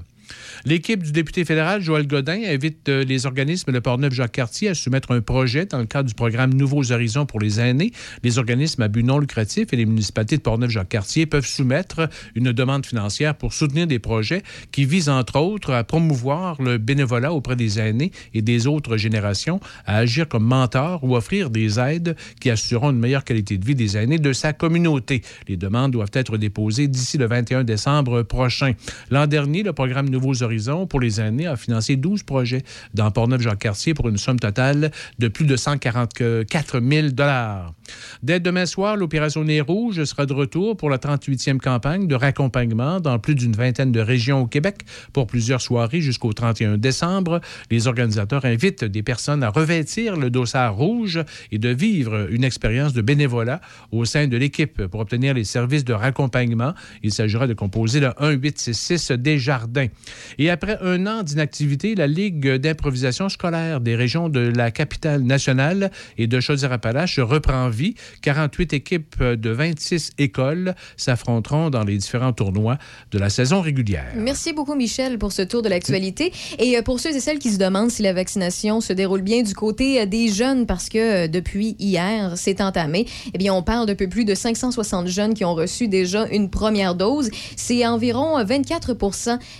L'équipe 0.64 1.02
du 1.02 1.12
député 1.12 1.44
fédéral 1.44 1.82
Joël 1.82 2.06
Godin 2.06 2.40
invite 2.46 2.88
euh, 2.88 3.04
les 3.04 3.26
organismes 3.26 3.72
de 3.72 3.78
Portneuf-Jacques-Cartier 3.78 4.68
à 4.68 4.74
soumettre 4.74 5.12
un 5.12 5.20
projet 5.20 5.66
dans 5.66 5.78
le 5.78 5.86
cadre 5.86 6.08
du 6.08 6.14
programme 6.14 6.54
Nouveaux 6.54 6.92
Horizons 6.92 7.26
pour 7.26 7.40
les 7.40 7.60
aînés. 7.60 7.92
Les 8.22 8.38
organismes 8.38 8.82
à 8.82 8.88
but 8.88 9.02
non 9.02 9.18
lucratif 9.18 9.72
et 9.72 9.76
les 9.76 9.86
municipalités 9.86 10.36
de 10.36 10.42
Portneuf-Jacques-Cartier 10.42 11.26
peuvent 11.26 11.46
soumettre 11.46 12.08
une 12.34 12.52
demande 12.52 12.86
financière 12.86 13.34
pour 13.34 13.52
soutenir 13.52 13.86
des 13.86 13.98
projets 13.98 14.42
qui 14.72 14.84
visent 14.84 15.08
entre 15.08 15.38
autres 15.38 15.72
à 15.72 15.84
promouvoir 15.84 16.60
le 16.62 16.78
bénévolat 16.78 17.32
auprès 17.32 17.56
des 17.56 17.78
aînés 17.78 18.12
et 18.32 18.42
des 18.42 18.66
autres 18.66 18.96
générations, 18.96 19.60
à 19.86 19.98
agir 19.98 20.28
comme 20.28 20.44
mentor 20.44 21.04
ou 21.04 21.16
offrir 21.16 21.50
des 21.50 21.78
aides 21.78 22.16
qui 22.40 22.50
assureront 22.50 22.90
une 22.90 22.98
meilleure 22.98 23.24
qualité 23.24 23.58
de 23.58 23.64
vie 23.64 23.74
des 23.74 23.96
aînés 23.96 24.18
de 24.18 24.32
sa 24.32 24.52
communauté. 24.52 25.22
Les 25.48 25.56
demandes 25.56 25.92
doivent 25.92 26.10
être 26.12 26.36
déposées 26.38 26.88
d'ici 26.88 27.18
le 27.18 27.26
21 27.26 27.64
décembre 27.64 28.22
prochain. 28.22 28.72
L'an 29.10 29.26
dernier, 29.26 29.62
le 29.62 29.72
programme 29.72 30.08
Nouveaux 30.14 30.44
Horizons 30.44 30.86
pour 30.86 31.00
les 31.00 31.18
années 31.18 31.48
a 31.48 31.56
financé 31.56 31.96
12 31.96 32.22
projets 32.22 32.62
dans 32.94 33.10
Port-Neuf-Jacques-Cartier 33.10 33.94
pour 33.94 34.08
une 34.08 34.16
somme 34.16 34.38
totale 34.38 34.92
de 35.18 35.28
plus 35.28 35.44
de 35.44 35.56
144 35.56 36.80
000 36.80 37.08
Dès 38.22 38.40
demain 38.40 38.64
soir, 38.64 38.96
l'opération 38.96 39.42
Nez 39.42 39.60
Rouge 39.60 40.04
sera 40.04 40.24
de 40.24 40.32
retour 40.32 40.76
pour 40.76 40.88
la 40.88 40.98
38e 40.98 41.58
campagne 41.58 42.06
de 42.06 42.14
raccompagnement 42.14 43.00
dans 43.00 43.18
plus 43.18 43.34
d'une 43.34 43.54
vingtaine 43.54 43.90
de 43.90 44.00
régions 44.00 44.42
au 44.42 44.46
Québec 44.46 44.82
pour 45.12 45.26
plusieurs 45.26 45.60
soirées 45.60 46.00
jusqu'au 46.00 46.32
31 46.32 46.78
décembre. 46.78 47.40
Les 47.70 47.88
organisateurs 47.88 48.44
invitent 48.44 48.84
des 48.84 49.02
personnes 49.02 49.42
à 49.42 49.50
revêtir 49.50 50.16
le 50.16 50.30
dossard 50.30 50.76
rouge 50.76 51.20
et 51.50 51.58
de 51.58 51.70
vivre 51.70 52.28
une 52.30 52.44
expérience 52.44 52.92
de 52.92 53.02
bénévolat 53.02 53.60
au 53.90 54.04
sein 54.04 54.28
de 54.28 54.36
l'équipe 54.36 54.86
pour 54.86 55.00
obtenir 55.00 55.34
les 55.34 55.44
services 55.44 55.84
de 55.84 55.92
raccompagnement. 55.92 56.72
Il 57.02 57.12
s'agira 57.12 57.46
de 57.46 57.54
composer 57.54 58.00
le 58.00 58.08
1866 58.20 59.12
des 59.12 59.38
Jardins. 59.38 59.88
Et 60.38 60.50
après 60.50 60.78
un 60.82 61.06
an 61.06 61.22
d'inactivité, 61.22 61.94
la 61.94 62.06
Ligue 62.06 62.56
d'improvisation 62.56 63.28
scolaire 63.28 63.80
des 63.80 63.96
régions 63.96 64.28
de 64.28 64.40
la 64.40 64.70
capitale 64.70 65.22
nationale 65.22 65.90
et 66.18 66.26
de 66.26 66.40
Chaudière-Appalaches 66.40 67.18
reprend 67.18 67.68
vie. 67.68 67.94
48 68.22 68.72
équipes 68.72 69.22
de 69.22 69.50
26 69.50 70.12
écoles 70.18 70.74
s'affronteront 70.96 71.70
dans 71.70 71.84
les 71.84 71.96
différents 71.96 72.32
tournois 72.32 72.78
de 73.10 73.18
la 73.18 73.30
saison 73.30 73.60
régulière. 73.60 74.12
Merci 74.16 74.52
beaucoup, 74.52 74.74
Michel, 74.74 75.18
pour 75.18 75.32
ce 75.32 75.42
tour 75.42 75.62
de 75.62 75.68
l'actualité. 75.68 76.32
Et 76.58 76.76
euh, 76.76 76.82
pour 76.82 77.00
ceux 77.00 77.14
et 77.14 77.20
celles 77.20 77.38
qui 77.38 77.50
se 77.50 77.58
demandent 77.58 77.90
si 77.90 78.02
la 78.02 78.12
vaccination 78.12 78.80
se 78.80 78.92
déroule 78.92 79.22
bien 79.22 79.42
du 79.42 79.54
côté 79.54 80.00
euh, 80.00 80.06
des 80.06 80.28
jeunes, 80.28 80.66
parce 80.66 80.88
que 80.88 81.24
euh, 81.24 81.28
depuis 81.28 81.76
hier, 81.78 82.32
c'est 82.36 82.60
entamé, 82.60 83.06
eh 83.32 83.38
bien, 83.38 83.54
on 83.54 83.62
parle 83.62 83.86
d'un 83.86 83.94
peu 83.94 84.08
plus 84.08 84.24
de 84.24 84.34
560 84.34 85.08
jeunes 85.08 85.34
qui 85.34 85.44
ont 85.44 85.54
reçu 85.54 85.88
déjà 85.88 86.26
une 86.28 86.50
première 86.50 86.94
dose. 86.94 87.30
C'est 87.56 87.86
environ 87.86 88.42
24 88.44 88.96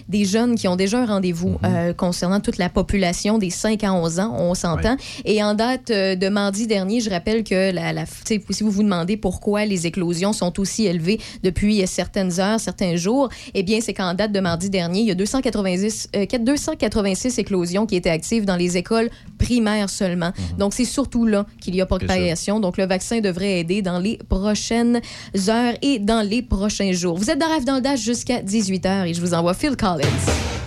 des 0.08 0.24
jeunes 0.24 0.33
qui 0.56 0.68
ont 0.68 0.76
déjà 0.76 1.00
un 1.00 1.06
rendez-vous 1.06 1.58
mhm. 1.62 1.94
concernant 1.94 2.40
toute 2.40 2.58
la 2.58 2.68
population 2.68 3.38
des 3.38 3.50
5 3.50 3.84
à 3.84 3.92
11 3.92 4.20
ans, 4.20 4.36
on 4.38 4.54
s'entend. 4.54 4.96
Et 5.24 5.42
en 5.42 5.54
date 5.54 5.90
de 5.90 6.28
mardi 6.28 6.66
dernier, 6.66 7.00
je 7.00 7.10
rappelle 7.10 7.44
que 7.44 7.72
la, 7.72 8.04
si 8.24 8.62
vous 8.62 8.70
vous 8.70 8.82
demandez 8.82 9.16
pourquoi 9.16 9.64
les 9.64 9.86
éclosions 9.86 10.32
sont 10.32 10.58
aussi 10.60 10.86
élevées 10.86 11.20
depuis 11.42 11.86
certaines 11.86 12.40
heures, 12.40 12.60
certains 12.60 12.96
jours, 12.96 13.28
eh 13.54 13.62
bien, 13.62 13.80
c'est 13.80 13.94
qu'en 13.94 14.14
date 14.14 14.32
de 14.32 14.40
mardi 14.40 14.70
dernier, 14.70 15.00
il 15.00 15.06
y 15.06 15.10
a 15.10 15.14
290, 15.14 16.10
286 16.40 17.26
euh, 17.26 17.40
éclosions 17.40 17.86
qui 17.86 17.96
étaient 17.96 18.10
actives 18.10 18.44
dans 18.44 18.56
les 18.56 18.76
écoles 18.76 19.10
primaires 19.38 19.90
seulement. 19.90 20.32
Mhm. 20.36 20.58
Donc, 20.58 20.74
c'est 20.74 20.84
surtout 20.84 21.26
là 21.26 21.46
qu'il 21.60 21.74
y 21.74 21.80
a 21.80 21.86
propagation. 21.86 22.60
Donc, 22.60 22.76
le 22.76 22.86
vaccin 22.86 23.20
devrait 23.20 23.60
aider 23.60 23.82
dans 23.82 23.98
les 23.98 24.18
prochaines 24.28 25.00
heures 25.48 25.74
et 25.82 25.98
dans 25.98 26.26
les 26.26 26.42
prochains 26.42 26.92
jours. 26.92 27.16
Vous 27.16 27.30
êtes 27.30 27.38
dans 27.38 27.48
Rêve 27.48 27.64
dans 27.64 27.76
le 27.76 27.80
Dash 27.80 28.00
jusqu'à 28.00 28.42
18h 28.42 29.08
et 29.08 29.14
je 29.14 29.20
vous 29.20 29.34
envoie 29.34 29.54
Phil 29.54 29.76
Collins. 29.76 30.23
Le 30.26 30.63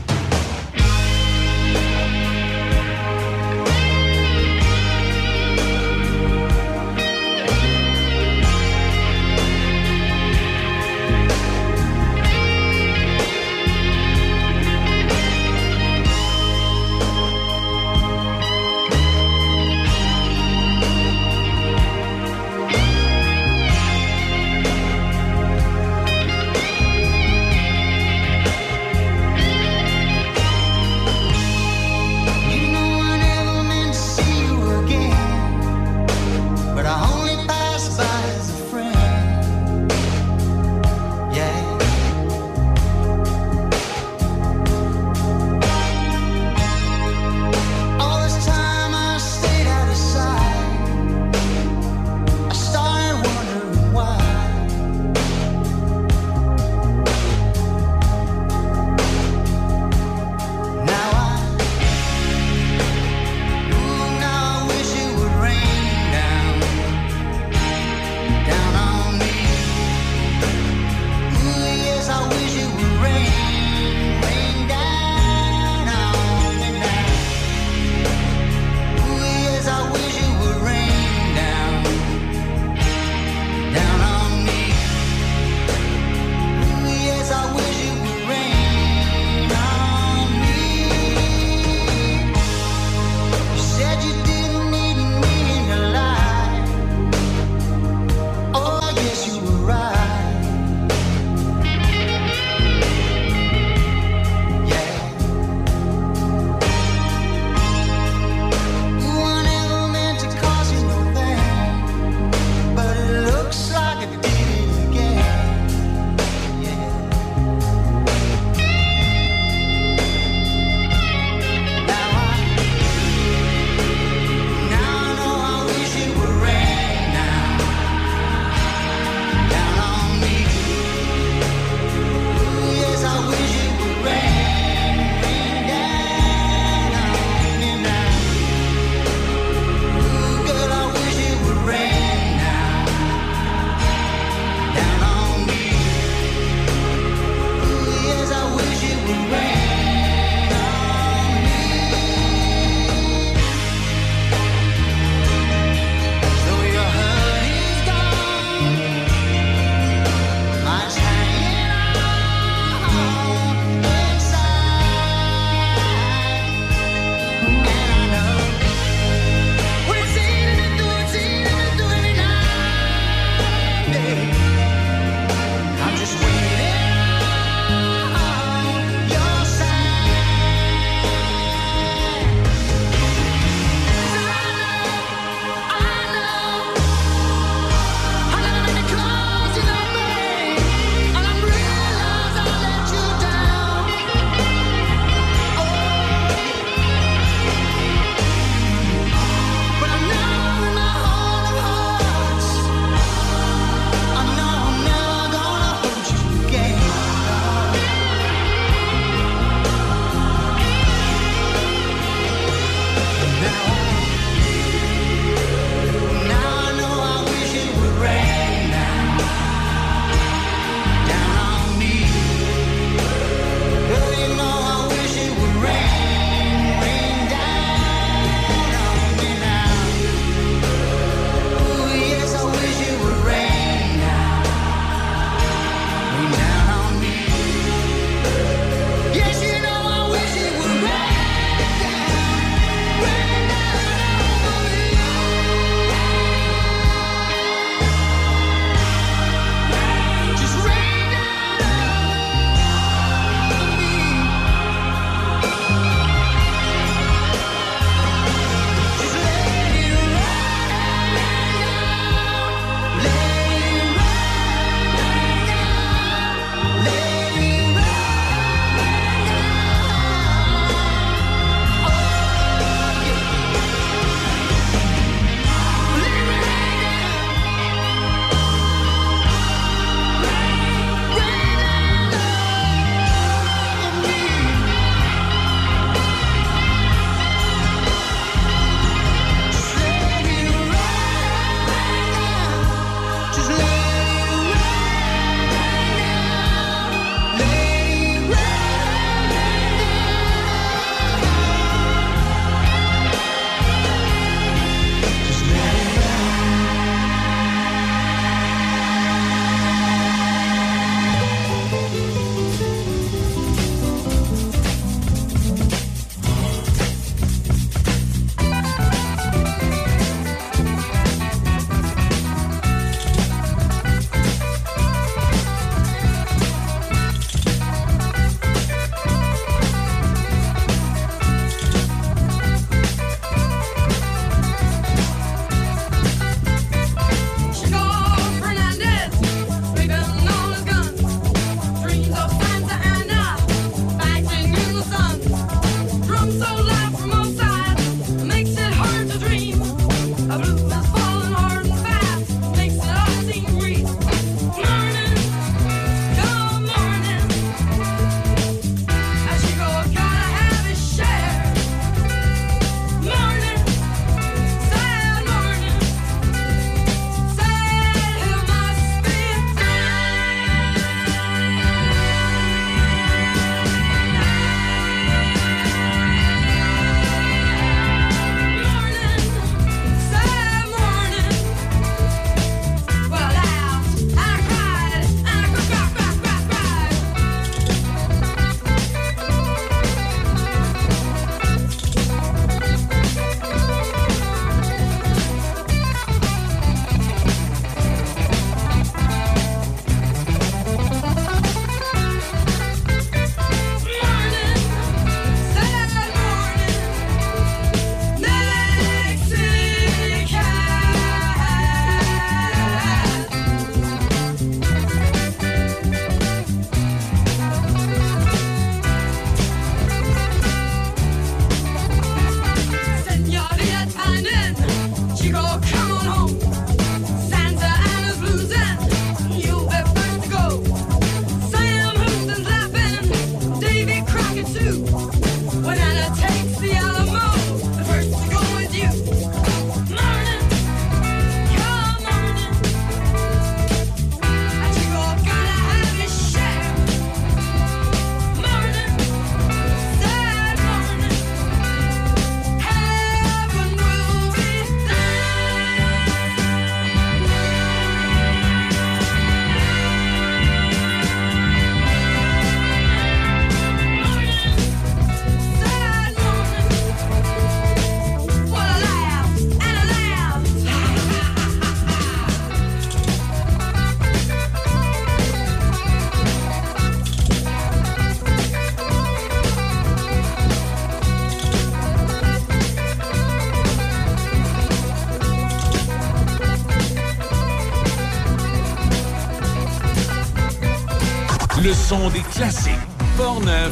son 491.87 492.09
des 492.09 492.19
classiques. 492.19 492.73
Portneuf, 493.15 493.71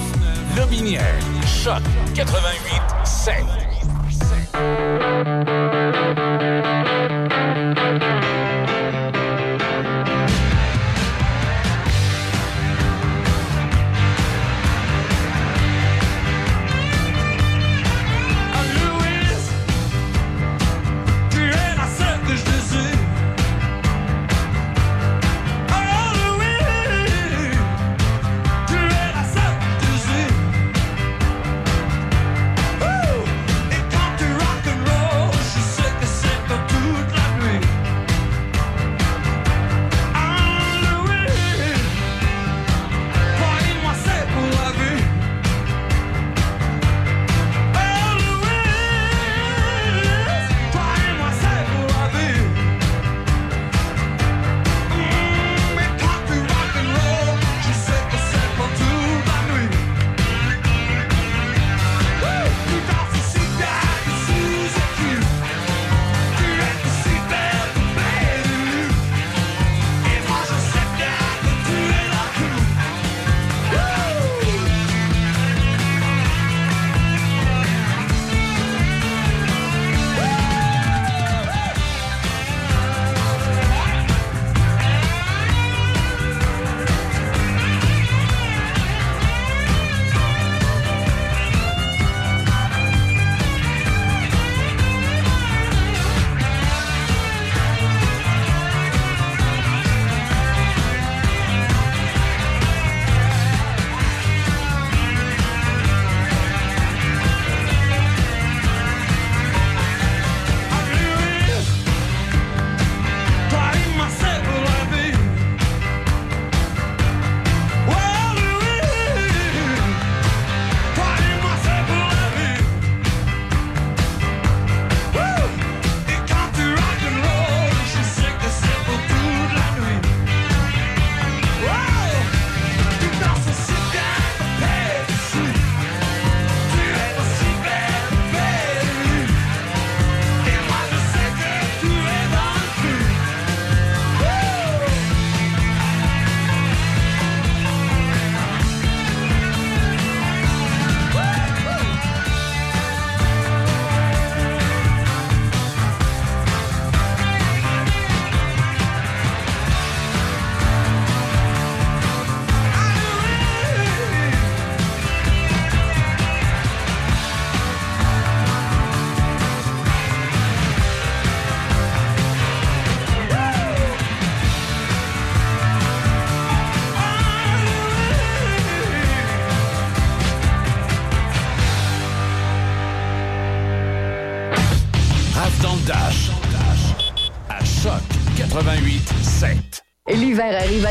Lobinière, 0.56 1.04
Choc 1.46 1.82
88 2.16 2.82
7. 3.04 3.34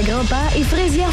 L'hiver 0.05 0.17
arrive 0.17 0.29
à 0.29 0.37
grands 0.37 0.51
pas 0.51 0.57
et 0.57 0.63
Fraisière 0.63 1.13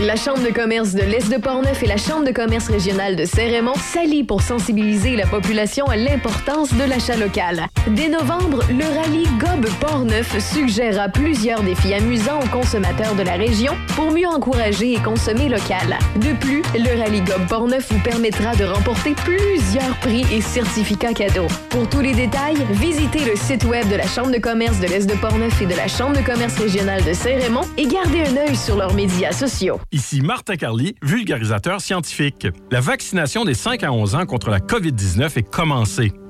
La 0.00 0.16
Chambre 0.16 0.42
de 0.42 0.52
commerce 0.52 0.94
de 0.94 1.02
l'Est 1.02 1.30
de 1.30 1.36
Portneuf 1.36 1.82
et 1.82 1.86
la 1.86 1.96
Chambre 1.96 2.24
de 2.24 2.32
commerce 2.32 2.68
régionale 2.68 3.14
de 3.14 3.24
Saint-Raymond 3.24 3.74
s'allient 3.74 4.24
pour 4.24 4.42
sensibiliser 4.42 5.14
la 5.14 5.26
population 5.26 5.86
à 5.86 5.96
l'importance 5.96 6.74
de 6.74 6.82
l'achat 6.82 7.14
local. 7.14 7.66
Dès 7.88 8.08
novembre, 8.08 8.64
le 8.70 8.84
rallye 8.84 9.28
Gob 9.38 9.64
Portneuf 9.80 10.36
suggérera 10.40 11.08
plusieurs 11.08 11.62
défis 11.62 11.94
amusants 11.94 12.40
aux 12.42 12.48
consommateurs 12.48 13.14
de 13.14 13.22
la 13.22 13.34
région 13.34 13.74
pour 13.94 14.10
mieux 14.10 14.26
encourager 14.26 14.94
et 14.94 14.98
consommer 14.98 15.48
local. 15.48 15.98
De 16.16 16.32
plus, 16.32 16.62
le 16.74 17.00
rallye 17.00 17.20
Gob 17.20 17.46
Portneuf 17.46 17.92
vous 17.92 18.00
permettra 18.00 18.56
de 18.56 18.64
remporter 18.64 19.14
plusieurs 19.14 19.94
prix 20.00 20.24
et 20.32 20.40
certificats 20.40 21.14
cadeaux. 21.14 21.48
Pour 21.68 21.88
tous 21.88 22.00
les 22.00 22.14
détails, 22.14 22.58
visitez 22.70 23.24
le 23.24 23.36
site 23.36 23.64
web 23.64 23.88
de 23.88 23.96
la 23.96 24.06
Chambre 24.08 24.32
de 24.32 24.38
commerce 24.38 24.80
de 24.80 24.88
l'Est 24.88 25.06
de 25.06 25.14
Portneuf 25.14 25.62
et 25.62 25.66
de 25.66 25.76
la 25.76 25.86
Chambre 25.86 26.16
de 26.16 26.24
commerce 26.24 26.58
régionale 26.58 27.04
de 27.04 27.12
Saint-Raymond 27.12 27.68
et 27.76 27.86
gardez 27.86 28.22
un 28.22 28.48
œil 28.48 28.56
sur 28.56 28.76
leurs 28.76 28.94
médias 28.94 29.32
sociaux. 29.32 29.81
Ici 29.90 30.20
Martin 30.20 30.56
Carly, 30.56 30.94
vulgarisateur 31.02 31.80
scientifique. 31.80 32.46
La 32.70 32.80
vaccination 32.80 33.44
des 33.44 33.54
5 33.54 33.82
à 33.82 33.92
11 33.92 34.14
ans 34.14 34.26
contre 34.26 34.50
la 34.50 34.60
COVID-19 34.60 35.38
est 35.38 35.50
commencée. 35.50 36.12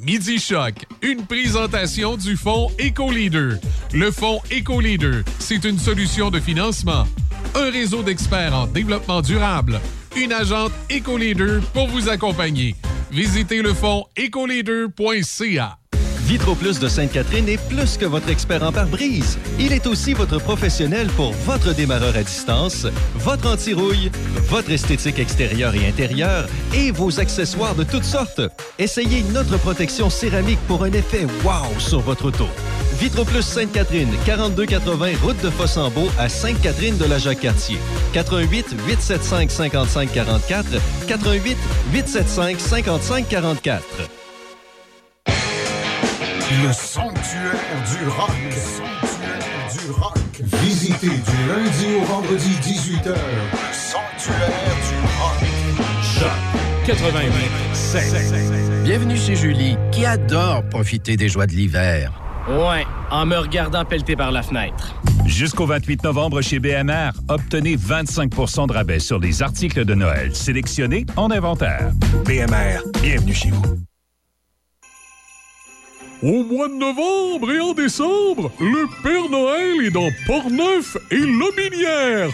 Midi 0.00 0.38
Choc, 0.38 0.86
une 1.02 1.26
présentation 1.26 2.16
du 2.16 2.36
fonds 2.36 2.70
EcoLeader. 2.78 3.56
Le 3.92 4.10
fonds 4.12 4.40
EcoLeader, 4.52 5.22
c'est 5.40 5.64
une 5.64 5.78
solution 5.78 6.30
de 6.30 6.38
financement, 6.38 7.04
un 7.56 7.70
réseau 7.70 8.04
d'experts 8.04 8.54
en 8.54 8.66
développement 8.68 9.22
durable, 9.22 9.80
une 10.16 10.32
agente 10.32 10.72
EcoLeader 10.88 11.60
pour 11.74 11.88
vous 11.88 12.08
accompagner. 12.08 12.76
Visitez 13.10 13.60
le 13.60 13.74
fonds 13.74 14.04
ecoleader.ca. 14.16 15.77
Vitro 16.28 16.54
Plus 16.54 16.78
de 16.78 16.88
Sainte-Catherine 16.88 17.48
est 17.48 17.68
plus 17.70 17.96
que 17.96 18.04
votre 18.04 18.28
expert 18.28 18.62
en 18.62 18.70
pare-brise. 18.70 19.38
Il 19.58 19.72
est 19.72 19.86
aussi 19.86 20.12
votre 20.12 20.38
professionnel 20.38 21.06
pour 21.16 21.32
votre 21.32 21.72
démarreur 21.72 22.14
à 22.14 22.22
distance, 22.22 22.86
votre 23.14 23.48
anti-rouille, 23.48 24.10
votre 24.42 24.70
esthétique 24.70 25.18
extérieure 25.18 25.74
et 25.74 25.88
intérieure 25.88 26.46
et 26.74 26.90
vos 26.90 27.18
accessoires 27.18 27.74
de 27.74 27.82
toutes 27.82 28.04
sortes. 28.04 28.42
Essayez 28.78 29.22
notre 29.32 29.56
protection 29.56 30.10
céramique 30.10 30.60
pour 30.68 30.84
un 30.84 30.92
effet 30.92 31.26
wow 31.44 31.64
sur 31.78 32.00
votre 32.00 32.26
auto. 32.26 32.46
Vitro 33.00 33.24
Plus 33.24 33.40
Sainte-Catherine, 33.40 34.12
4280 34.26 35.12
route 35.22 35.42
de 35.42 35.48
Fossambeau 35.48 36.08
à 36.18 36.28
Sainte-Catherine 36.28 36.98
de 36.98 37.06
la 37.06 37.18
Jacques-Cartier. 37.18 37.78
88 38.12 38.76
875 38.86 39.50
55 39.50 40.12
44 40.12 40.66
88 41.06 41.56
875 41.94 42.58
55 42.58 43.28
44. 43.30 44.17
Le 46.50 46.72
sanctuaire 46.72 47.52
du 47.92 48.08
rock. 48.08 48.30
Le 48.46 48.50
sanctuaire 48.52 49.68
du 49.70 49.90
rock. 49.90 50.18
Visitez 50.62 51.08
du 51.08 51.36
lundi 51.46 51.96
au 52.00 52.04
vendredi 52.06 52.56
18h. 52.62 53.08
Le 53.10 53.14
sanctuaire 53.70 54.48
du 54.88 54.96
rock. 55.18 55.44
Choc 56.02 56.30
88 56.86 58.82
Bienvenue 58.82 59.18
chez 59.18 59.36
Julie, 59.36 59.76
qui 59.92 60.06
adore 60.06 60.62
profiter 60.70 61.18
des 61.18 61.28
joies 61.28 61.46
de 61.46 61.52
l'hiver. 61.52 62.12
Ouais, 62.48 62.86
en 63.10 63.26
me 63.26 63.36
regardant 63.36 63.84
pelleter 63.84 64.16
par 64.16 64.32
la 64.32 64.42
fenêtre. 64.42 64.94
Jusqu'au 65.26 65.66
28 65.66 66.02
novembre 66.04 66.40
chez 66.40 66.60
BMR, 66.60 67.10
obtenez 67.28 67.76
25% 67.76 68.68
de 68.68 68.72
rabais 68.72 69.00
sur 69.00 69.18
les 69.18 69.42
articles 69.42 69.84
de 69.84 69.94
Noël 69.94 70.34
sélectionnés 70.34 71.04
en 71.16 71.30
inventaire. 71.30 71.90
BMR, 72.24 72.80
bienvenue 73.02 73.34
chez 73.34 73.50
vous. 73.50 73.76
Au 76.20 76.42
mois 76.42 76.68
de 76.68 76.74
novembre 76.74 77.52
et 77.52 77.60
en 77.60 77.74
décembre, 77.74 78.50
le 78.58 78.86
Père 79.04 79.30
Noël 79.30 79.86
est 79.86 79.90
dans 79.90 80.08
Portneuf 80.26 80.96
et 81.12 81.16
Lobinière. 81.16 82.30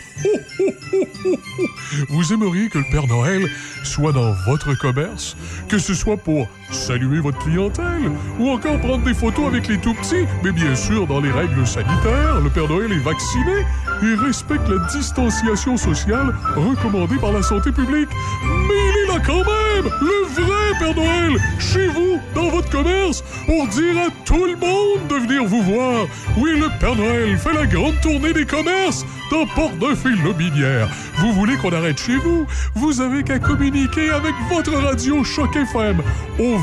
Vous 2.08 2.32
aimeriez 2.32 2.70
que 2.70 2.78
le 2.78 2.84
Père 2.90 3.06
Noël 3.06 3.46
soit 3.82 4.12
dans 4.12 4.32
votre 4.46 4.72
commerce, 4.78 5.36
que 5.68 5.76
ce 5.78 5.92
soit 5.92 6.16
pour 6.16 6.48
saluer 6.74 7.20
votre 7.20 7.38
clientèle 7.38 8.10
ou 8.38 8.50
encore 8.50 8.78
prendre 8.80 9.04
des 9.04 9.14
photos 9.14 9.46
avec 9.46 9.68
les 9.68 9.78
tout-petits, 9.78 10.26
mais 10.42 10.52
bien 10.52 10.74
sûr 10.74 11.06
dans 11.06 11.20
les 11.20 11.30
règles 11.30 11.66
sanitaires, 11.66 12.40
le 12.42 12.50
Père 12.50 12.68
Noël 12.68 12.92
est 12.92 13.04
vacciné 13.04 13.64
et 14.02 14.14
respecte 14.14 14.68
la 14.68 14.84
distanciation 14.92 15.76
sociale 15.76 16.34
recommandée 16.56 17.16
par 17.16 17.32
la 17.32 17.42
santé 17.42 17.72
publique. 17.72 18.10
Mais 18.42 18.74
il 18.74 19.04
est 19.04 19.14
là 19.14 19.22
quand 19.24 19.38
même, 19.38 19.92
le 20.00 20.42
vrai 20.42 20.78
Père 20.78 20.94
Noël, 20.94 21.40
chez 21.58 21.86
vous, 21.88 22.18
dans 22.34 22.48
votre 22.50 22.70
commerce, 22.70 23.22
pour 23.46 23.66
dire 23.68 23.98
à 23.98 24.10
tout 24.24 24.44
le 24.44 24.56
monde 24.56 25.06
de 25.08 25.14
venir 25.14 25.44
vous 25.44 25.62
voir. 25.62 26.06
Oui, 26.36 26.58
le 26.58 26.68
Père 26.80 26.96
Noël 26.96 27.38
fait 27.38 27.52
la 27.52 27.66
grande 27.66 28.00
tournée 28.00 28.32
des 28.32 28.46
commerces 28.46 29.06
dans 29.30 29.46
Port-Neuf 29.46 30.04
et 30.06 30.22
Lobinière. 30.22 30.88
Vous 31.18 31.32
voulez 31.32 31.56
qu'on 31.56 31.72
arrête 31.72 31.98
chez 31.98 32.16
vous? 32.16 32.46
Vous 32.74 33.00
avez 33.00 33.22
qu'à 33.22 33.38
communiquer 33.38 34.10
avec 34.10 34.34
votre 34.50 34.72
radio 34.72 35.22
Choc 35.24 35.54
FM 35.56 36.02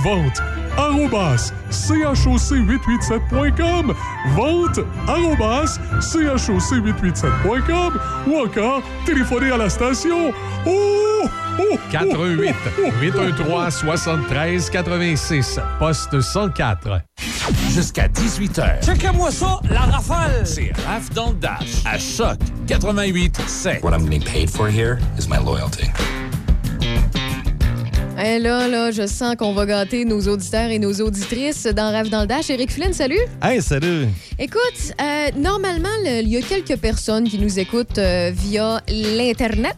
ventes 0.04 0.42
arrobas 0.78 1.54
choc887.com 1.70 3.94
vente 4.36 4.84
arrobas 5.08 5.80
choc887.com 6.00 8.00
ou 8.28 8.40
encore 8.40 8.84
téléphoner 9.06 9.52
à 9.52 9.58
la 9.58 9.70
station 9.70 10.34
oh, 10.66 11.24
oh, 11.60 11.78
88 11.92 12.56
813 13.02 13.74
73 13.74 14.70
86 14.70 15.60
poste 15.80 16.22
104. 16.22 17.02
Jusqu'à 17.72 18.08
18h. 18.08 18.86
Checkez-moi 18.86 19.32
ça, 19.32 19.60
la 19.70 19.82
rafale! 19.82 20.46
C'est 20.46 20.72
Raph 20.86 21.10
dans 21.14 21.30
le 21.30 21.36
Dash 21.36 21.84
à 21.86 21.98
Choc 21.98 22.38
88 22.68 23.42
7. 23.48 23.84
What 23.84 23.94
I'm 23.94 24.04
getting 24.04 24.24
paid 24.24 24.50
for 24.50 24.70
here 24.70 25.00
is 25.18 25.28
my 25.28 25.38
loyalty. 25.38 25.88
Eh 28.24 28.38
là, 28.38 28.68
là, 28.68 28.92
je 28.92 29.08
sens 29.08 29.36
qu'on 29.36 29.52
va 29.54 29.66
gâter 29.66 30.06
nos 30.06 30.22
auditeurs 30.28 30.70
et 30.70 30.78
nos 30.78 30.94
auditrices 31.02 31.66
dans 31.66 31.92
Rêve 31.92 32.10
dans 32.10 32.22
le 32.22 32.28
Dash. 32.28 32.52
Éric 32.52 32.72
Flynn, 32.72 32.94
salut! 32.94 33.18
Hey, 33.42 33.64
salut! 33.64 34.08
Écoute, 34.38 34.94
euh, 35.02 35.30
normalement, 35.38 35.90
le- 36.06 36.22
il 36.22 36.28
y 36.30 36.38
a 36.38 36.42
quelques 36.42 36.76
personnes 36.78 37.28
qui 37.28 37.40
nous 37.40 37.58
écoutent 37.58 37.98
euh, 37.98 38.32
via 38.32 38.80
l'Internet, 38.90 39.76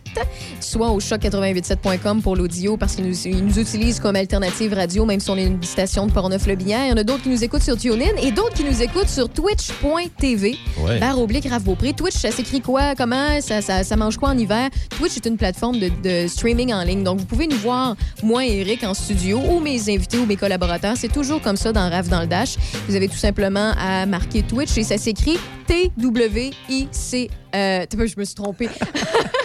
soit 0.59 0.89
au 0.91 0.99
choc887.com 0.99 2.21
pour 2.21 2.35
l'audio, 2.35 2.75
parce 2.75 2.95
qu'ils 2.95 3.05
nous, 3.07 3.17
ils 3.25 3.45
nous 3.45 3.59
utilisent 3.59 4.01
comme 4.01 4.17
alternative 4.17 4.73
radio, 4.73 5.05
même 5.05 5.21
si 5.21 5.29
on 5.29 5.37
est 5.37 5.45
une 5.45 5.63
station 5.63 6.05
de 6.07 6.11
Portneuf-le-Binière. 6.11 6.85
Il 6.87 6.89
y 6.89 6.93
en 6.93 6.97
a 6.97 7.03
d'autres 7.05 7.23
qui 7.23 7.29
nous 7.29 7.43
écoutent 7.45 7.61
sur 7.63 7.77
TuneIn 7.77 8.15
et 8.21 8.31
d'autres 8.31 8.55
qui 8.55 8.65
nous 8.65 8.81
écoutent 8.81 9.07
sur 9.09 9.29
twitch.tv. 9.29 10.57
Ouais. 10.85 10.99
Barre 10.99 11.21
oblique 11.21 11.47
Raph 11.49 11.63
Beaupré. 11.63 11.93
Twitch, 11.93 12.15
ça 12.15 12.31
s'écrit 12.31 12.59
quoi? 12.59 12.93
Comment? 12.97 13.39
Ça, 13.39 13.61
ça, 13.61 13.85
ça 13.85 13.95
mange 13.95 14.17
quoi 14.17 14.29
en 14.29 14.37
hiver? 14.37 14.69
Twitch 14.97 15.15
est 15.15 15.25
une 15.27 15.37
plateforme 15.37 15.79
de, 15.79 15.89
de 16.03 16.27
streaming 16.27 16.73
en 16.73 16.83
ligne. 16.83 17.03
Donc, 17.05 17.19
vous 17.19 17.25
pouvez 17.25 17.47
nous 17.47 17.57
voir, 17.57 17.95
moi 18.21 18.32
Eric, 18.41 18.83
en 18.83 18.93
studio, 18.93 19.39
ou 19.39 19.59
mes 19.59 19.89
invités 19.89 20.17
ou 20.17 20.25
mes 20.25 20.35
collaborateurs. 20.35 20.95
C'est 20.97 21.11
toujours 21.11 21.41
comme 21.41 21.57
ça 21.57 21.71
dans 21.71 21.89
Raph 21.89 22.09
dans 22.09 22.21
le 22.21 22.27
Dash. 22.27 22.55
Vous 22.87 22.95
avez 22.95 23.07
tout 23.07 23.17
simplement 23.17 23.73
à 23.77 24.05
marquer 24.05 24.43
Twitch 24.43 24.77
et 24.77 24.83
ça 24.83 24.97
s'écrit 24.97 25.37
T-W-I-C. 25.67 27.29
Euh, 27.55 27.85
je 27.91 28.19
me 28.19 28.25
suis 28.25 28.35
trompée. 28.35 28.69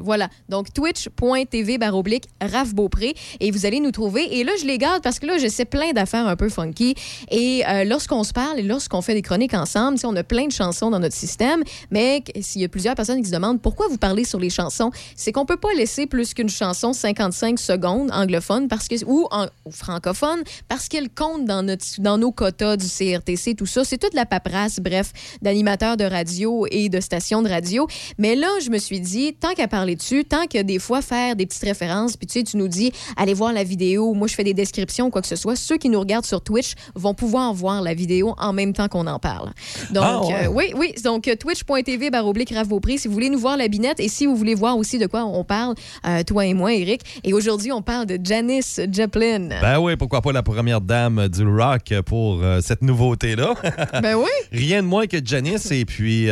Voilà. 0.00 0.28
Donc, 0.48 0.72
twitch.tv 0.72 1.78
baroblique 1.78 2.24
Raph 2.40 2.74
Beaupré. 2.74 3.14
Et 3.40 3.50
vous 3.50 3.66
allez 3.66 3.80
nous 3.80 3.90
trouver. 3.90 4.38
Et 4.38 4.44
là, 4.44 4.52
je 4.60 4.66
les 4.66 4.78
garde 4.78 5.02
parce 5.02 5.18
que 5.18 5.26
là, 5.26 5.38
je 5.38 5.48
sais 5.48 5.64
plein 5.64 5.92
d'affaires 5.92 6.26
un 6.26 6.36
peu 6.36 6.48
funky. 6.48 6.94
Et 7.30 7.64
euh, 7.66 7.84
lorsqu'on 7.84 8.24
se 8.24 8.32
parle 8.32 8.58
et 8.58 8.62
lorsqu'on 8.62 9.02
fait 9.02 9.14
des 9.14 9.22
chroniques 9.22 9.54
ensemble, 9.54 9.98
on 10.04 10.16
a 10.16 10.22
plein 10.22 10.46
de 10.46 10.52
chansons 10.52 10.90
dans 10.90 10.98
notre 10.98 11.16
système. 11.16 11.62
Mais 11.90 12.22
s'il 12.40 12.60
y 12.60 12.64
a 12.64 12.68
plusieurs 12.68 12.94
personnes 12.94 13.22
qui 13.22 13.28
se 13.28 13.34
demandent 13.34 13.60
pourquoi 13.60 13.88
vous 13.88 13.98
parlez 13.98 14.24
sur 14.24 14.38
les 14.38 14.50
chansons, 14.50 14.90
c'est 15.16 15.32
qu'on 15.32 15.46
peut 15.46 15.56
pas 15.56 15.72
laisser 15.76 16.06
plus 16.06 16.34
qu'une 16.34 16.48
chanson 16.48 16.92
55 16.92 17.58
secondes 17.58 18.10
anglophone 18.12 18.68
parce 18.68 18.88
que, 18.88 19.04
ou, 19.04 19.26
en, 19.30 19.46
francophone 19.70 20.42
parce 20.68 20.88
qu'elle 20.88 21.10
compte 21.10 21.44
dans, 21.44 21.62
notre, 21.62 21.84
dans 21.98 22.18
nos 22.18 22.32
quotas 22.32 22.76
du 22.76 22.86
CRTC, 22.86 23.54
tout 23.54 23.66
ça. 23.66 23.84
C'est 23.84 23.98
toute 23.98 24.14
la 24.14 24.26
paperasse, 24.26 24.80
bref, 24.80 25.12
d'animateurs 25.42 25.96
de 25.96 26.04
radio 26.04 26.66
et 26.70 26.88
de 26.88 27.00
stations 27.00 27.39
de 27.42 27.48
radio. 27.48 27.86
Mais 28.18 28.34
là, 28.36 28.48
je 28.64 28.70
me 28.70 28.78
suis 28.78 29.00
dit, 29.00 29.34
tant 29.38 29.52
qu'à 29.54 29.68
parler 29.68 29.96
dessus, 29.96 30.24
tant 30.24 30.46
que 30.46 30.62
des 30.62 30.78
fois 30.78 31.02
faire 31.02 31.36
des 31.36 31.46
petites 31.46 31.64
références, 31.64 32.16
puis 32.16 32.26
tu 32.26 32.38
sais, 32.38 32.44
tu 32.44 32.56
nous 32.56 32.68
dis, 32.68 32.92
allez 33.16 33.34
voir 33.34 33.52
la 33.52 33.64
vidéo, 33.64 34.14
moi 34.14 34.28
je 34.28 34.34
fais 34.34 34.44
des 34.44 34.54
descriptions 34.54 35.10
quoi 35.10 35.22
que 35.22 35.28
ce 35.28 35.36
soit, 35.36 35.56
ceux 35.56 35.76
qui 35.78 35.88
nous 35.88 36.00
regardent 36.00 36.26
sur 36.26 36.40
Twitch 36.42 36.74
vont 36.94 37.14
pouvoir 37.14 37.52
voir 37.54 37.82
la 37.82 37.94
vidéo 37.94 38.34
en 38.38 38.52
même 38.52 38.72
temps 38.72 38.88
qu'on 38.88 39.06
en 39.06 39.18
parle. 39.18 39.50
Donc, 39.90 40.04
Ah, 40.06 40.20
ouais. 40.26 40.44
euh, 40.46 40.48
oui, 40.48 40.72
oui, 40.76 40.94
donc 41.04 41.28
euh, 41.28 41.34
twitch.tv 41.36 42.10
baroblique 42.10 42.52
Beaupré, 42.66 42.98
si 42.98 43.08
vous 43.08 43.14
voulez 43.14 43.30
nous 43.30 43.38
voir 43.38 43.56
la 43.56 43.68
binette 43.68 44.00
et 44.00 44.08
si 44.08 44.26
vous 44.26 44.36
voulez 44.36 44.54
voir 44.54 44.76
aussi 44.76 44.98
de 44.98 45.06
quoi 45.06 45.24
on 45.24 45.44
parle, 45.44 45.74
euh, 46.06 46.22
toi 46.22 46.44
et 46.46 46.54
moi, 46.54 46.72
Eric. 46.74 47.00
Et 47.24 47.32
aujourd'hui, 47.32 47.72
on 47.72 47.80
parle 47.82 48.06
de 48.06 48.18
Janice 48.22 48.80
Joplin. 48.92 49.48
Ben 49.60 49.78
oui, 49.78 49.96
pourquoi 49.96 50.20
pas 50.20 50.32
la 50.32 50.42
première 50.42 50.80
dame 50.80 51.28
du 51.28 51.46
rock 51.46 51.94
pour 52.06 52.40
euh, 52.42 52.60
cette 52.60 52.82
nouveauté-là? 52.82 53.54
Ben 54.02 54.14
oui. 54.16 54.28
Rien 54.52 54.82
de 54.82 54.86
moins 54.88 55.06
que 55.06 55.16
Janice. 55.24 55.70
Et 55.70 55.84
puis, 55.84 56.28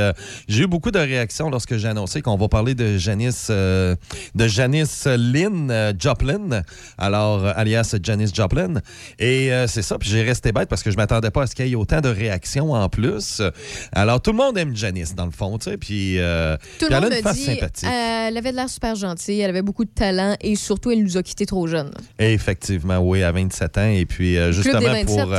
j'ai 0.48 0.64
eu 0.64 0.66
beaucoup 0.66 0.87
de 0.90 0.98
réactions 0.98 1.50
lorsque 1.50 1.76
j'ai 1.76 1.88
annoncé 1.88 2.22
qu'on 2.22 2.36
va 2.36 2.48
parler 2.48 2.74
de 2.74 2.96
Janice, 2.98 3.48
euh, 3.50 3.96
de 4.34 4.46
Janice 4.46 5.06
Lynn 5.06 5.70
euh, 5.70 5.92
Joplin, 5.98 6.62
alors 6.96 7.44
euh, 7.44 7.52
alias 7.56 7.96
Janice 8.02 8.34
Joplin. 8.34 8.74
Et 9.18 9.50
c'est 9.66 9.82
ça, 9.82 9.98
puis 9.98 10.08
j'ai 10.08 10.22
resté 10.22 10.52
bête 10.52 10.68
parce 10.68 10.82
que 10.82 10.90
je 10.90 10.96
m'attendais 10.96 11.30
pas 11.30 11.42
à 11.42 11.46
ce 11.46 11.54
qu'il 11.54 11.66
y 11.66 11.72
ait 11.72 11.76
autant 11.76 12.00
de 12.00 12.08
réactions 12.08 12.72
en 12.72 12.88
plus. 12.88 13.42
Alors, 13.92 14.20
tout 14.20 14.32
le 14.32 14.36
monde 14.36 14.56
aime 14.58 14.76
Janice, 14.76 15.14
dans 15.14 15.24
le 15.26 15.30
fond, 15.30 15.58
tu 15.58 15.70
sais, 15.70 15.76
puis, 15.76 16.18
Tout 16.78 16.86
puis 16.86 16.94
le 16.94 16.96
elle 16.96 17.12
a 17.12 17.16
une 17.16 17.22
face 17.22 17.36
dit, 17.36 17.44
sympathique. 17.44 17.88
elle 17.88 18.36
avait 18.36 18.50
de 18.50 18.56
l'air 18.56 18.68
super 18.68 18.94
gentille, 18.94 19.40
elle 19.40 19.50
avait 19.50 19.62
beaucoup 19.62 19.84
de 19.84 19.90
talent 19.90 20.36
et 20.40 20.56
surtout, 20.56 20.90
elle 20.90 21.02
nous 21.02 21.16
a 21.16 21.22
quittés 21.22 21.46
trop 21.46 21.66
jeunes. 21.66 21.92
Effectivement, 22.18 22.98
oui, 22.98 23.22
à 23.22 23.32
27 23.32 23.78
ans. 23.78 23.90
Et 23.90 24.06
puis, 24.06 24.36
justement, 24.52 24.80
des 24.80 24.86
27. 24.86 25.06
pour, 25.06 25.34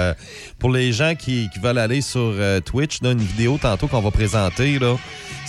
pour 0.60 0.72
les 0.72 0.92
gens 0.92 1.16
qui, 1.16 1.50
qui 1.54 1.60
veulent 1.60 1.78
aller 1.78 2.02
sur 2.02 2.34
Twitch, 2.66 3.02
là, 3.02 3.12
une 3.12 3.20
vidéo 3.20 3.58
tantôt 3.62 3.88
qu'on 3.88 4.02
va 4.02 4.12
présenter, 4.12 4.80
là, 4.80 4.96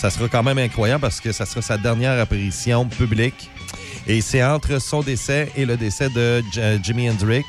ça 0.01 0.09
sera 0.09 0.30
quand 0.30 0.42
même 0.42 0.57
incroyable 0.57 1.03
parce 1.03 1.20
que 1.20 1.30
ça 1.30 1.44
sera 1.44 1.61
sa 1.61 1.76
dernière 1.76 2.18
apparition 2.18 2.86
publique. 2.86 3.51
Et 4.07 4.20
c'est 4.22 4.42
entre 4.42 4.80
son 4.80 5.03
décès 5.03 5.51
et 5.57 5.64
le 5.64 5.76
décès 5.76 6.09
de 6.09 6.42
J- 6.53 6.61
Jimi 6.82 7.09
Hendrix. 7.11 7.44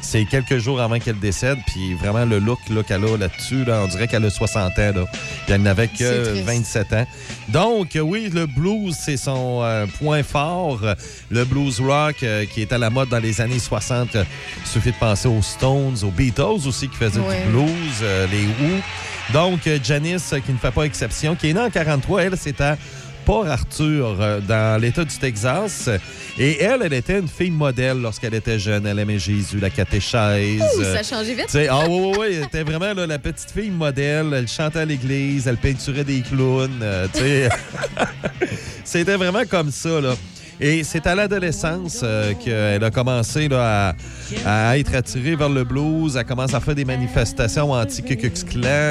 C'est 0.00 0.24
quelques 0.24 0.58
jours 0.58 0.80
avant 0.80 0.98
qu'elle 0.98 1.18
décède. 1.18 1.58
Puis 1.66 1.94
vraiment, 1.94 2.24
le 2.24 2.38
look 2.38 2.58
qu'elle 2.86 3.04
a 3.04 3.16
là-dessus, 3.16 3.64
là, 3.64 3.80
on 3.84 3.86
dirait 3.86 4.08
qu'elle 4.08 4.24
a 4.24 4.30
60 4.30 4.72
ans. 4.78 4.92
Là. 4.94 5.04
Elle 5.48 5.62
n'avait 5.62 5.88
que 5.88 6.30
triste. 6.30 6.44
27 6.44 6.92
ans. 6.94 7.06
Donc, 7.48 7.96
euh, 7.96 8.00
oui, 8.00 8.30
le 8.32 8.46
blues, 8.46 8.94
c'est 8.98 9.16
son 9.16 9.60
euh, 9.62 9.86
point 9.98 10.22
fort. 10.22 10.80
Euh, 10.82 10.94
Le 11.30 11.44
blues 11.44 11.80
rock 11.80 12.16
euh, 12.22 12.44
qui 12.46 12.62
est 12.62 12.72
à 12.72 12.78
la 12.78 12.90
mode 12.90 13.08
dans 13.10 13.18
les 13.20 13.40
années 13.40 13.58
60. 13.58 14.16
euh, 14.16 14.24
Il 14.64 14.68
suffit 14.68 14.90
de 14.90 14.96
penser 14.96 15.28
aux 15.28 15.42
Stones, 15.42 15.96
aux 16.02 16.10
Beatles 16.10 16.66
aussi 16.66 16.88
qui 16.88 16.96
faisaient 16.96 17.20
Ouais. 17.20 17.42
du 17.46 17.52
blues, 17.52 17.68
euh, 18.02 18.26
les 18.32 18.44
Who. 18.46 18.80
Donc, 19.32 19.66
euh, 19.66 19.78
Janice, 19.82 20.32
euh, 20.32 20.40
qui 20.40 20.52
ne 20.52 20.58
fait 20.58 20.70
pas 20.70 20.82
exception, 20.84 21.34
qui 21.34 21.50
est 21.50 21.52
née 21.54 21.60
en 21.60 21.70
43, 21.70 22.22
elle, 22.24 22.36
c'est 22.38 22.60
à 22.60 22.76
Port 23.24 23.46
Arthur, 23.46 24.16
euh, 24.20 24.40
dans 24.40 24.80
l'État 24.80 25.04
du 25.04 25.16
Texas. 25.16 25.88
Et 26.38 26.60
elle, 26.62 26.82
elle 26.84 26.92
était 26.92 27.18
une 27.18 27.28
fille 27.28 27.50
modèle 27.50 28.00
lorsqu'elle 28.00 28.34
était 28.34 28.58
jeune. 28.58 28.86
Elle 28.86 28.98
aimait 28.98 29.18
Jésus, 29.18 29.58
la 29.60 29.70
catéchèse. 29.70 30.60
Ouh, 30.78 30.82
ça 30.82 30.98
a 30.98 31.02
changé 31.02 31.34
vite. 31.34 31.56
ah 31.70 31.84
oui, 31.88 32.00
oui, 32.00 32.16
oui. 32.18 32.26
Elle 32.36 32.44
était 32.44 32.62
vraiment 32.62 32.92
là, 32.92 33.06
la 33.06 33.18
petite 33.18 33.50
fille 33.50 33.70
modèle. 33.70 34.32
Elle 34.34 34.48
chantait 34.48 34.80
à 34.80 34.84
l'église, 34.84 35.46
elle 35.46 35.56
peinturait 35.56 36.04
des 36.04 36.20
clowns. 36.22 36.80
euh. 36.82 37.06
C'était 38.84 39.16
vraiment 39.16 39.44
comme 39.48 39.70
ça, 39.70 40.00
là. 40.00 40.14
Et 40.60 40.84
c'est 40.84 41.06
à 41.06 41.14
l'adolescence 41.14 42.00
euh, 42.02 42.32
qu'elle 42.34 42.84
a 42.84 42.90
commencé 42.90 43.48
à, 43.52 43.94
être 44.76 44.94
attirée 44.94 45.34
vers 45.34 45.48
le 45.48 45.64
blues. 45.64 46.16
Elle 46.16 46.24
commence 46.24 46.54
à 46.54 46.60
faire 46.60 46.74
des 46.74 46.84
manifestations 46.84 47.72
anti-Ku 47.72 48.32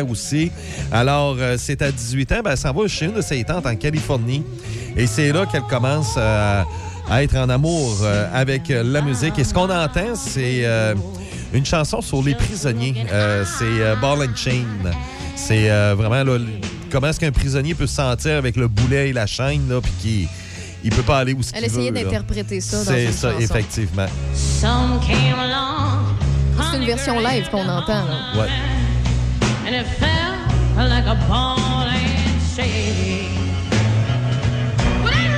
aussi. 0.09 0.51
Alors, 0.91 1.37
euh, 1.39 1.55
c'est 1.57 1.81
à 1.81 1.91
18 1.91 2.31
ans, 2.33 2.41
ben, 2.43 2.51
elle 2.51 2.57
s'en 2.57 2.73
va 2.73 2.87
chez 2.87 3.05
une 3.05 3.13
de 3.13 3.21
ses 3.21 3.43
tantes 3.43 3.65
en 3.65 3.75
Californie. 3.75 4.43
Et 4.97 5.07
c'est 5.07 5.31
là 5.31 5.45
qu'elle 5.45 5.63
commence 5.63 6.15
euh, 6.17 6.63
à 7.09 7.23
être 7.23 7.37
en 7.37 7.49
amour 7.49 8.05
avec 8.33 8.69
la 8.69 9.01
musique. 9.01 9.37
Et 9.39 9.43
ce 9.43 9.53
qu'on 9.53 9.69
entend, 9.69 10.15
c'est 10.15 10.65
une 11.53 11.65
chanson 11.65 12.01
sur 12.01 12.23
les 12.23 12.33
prisonniers. 12.33 13.05
C'est 13.45 13.99
Ball 13.99 14.21
and 14.21 14.35
Chain. 14.35 14.91
C'est 15.35 15.67
vraiment 15.95 16.23
comment 16.89 17.07
est-ce 17.07 17.19
qu'un 17.19 17.31
prisonnier 17.31 17.75
peut 17.75 17.87
se 17.87 17.95
sentir 17.95 18.37
avec 18.37 18.55
le 18.55 18.69
boulet 18.69 19.09
et 19.09 19.13
la 19.13 19.27
chaîne, 19.27 19.67
puis 19.81 19.91
qu'il 20.01 20.27
il 20.83 20.89
peut 20.91 21.01
pas 21.03 21.19
aller 21.19 21.33
où 21.33 21.41
ce 21.41 21.49
qu'il 21.49 21.57
Elle 21.59 21.65
essayait 21.65 21.91
d'interpréter 21.91 22.59
ça 22.61 22.77
dans 22.77 22.83
C'est 22.85 23.11
ça, 23.11 23.31
chanson. 23.31 23.41
effectivement. 23.41 24.05
Some 24.33 24.99
came 25.05 25.39
along 25.39 25.99
C'est 26.71 26.77
une 26.77 26.85
version 26.85 27.19
live 27.19 27.49
qu'on 27.49 27.67
entend. 27.67 28.05
là. 28.05 28.41
Ouais. 28.41 28.49
and 29.65 29.73
it 29.75 29.85
felt 29.97 30.89
like 30.89 31.05
a 31.05 31.15
ball 31.29 31.57
and 31.87 32.39
chain. 32.55 33.29
But 35.03 35.13
it 35.13 35.31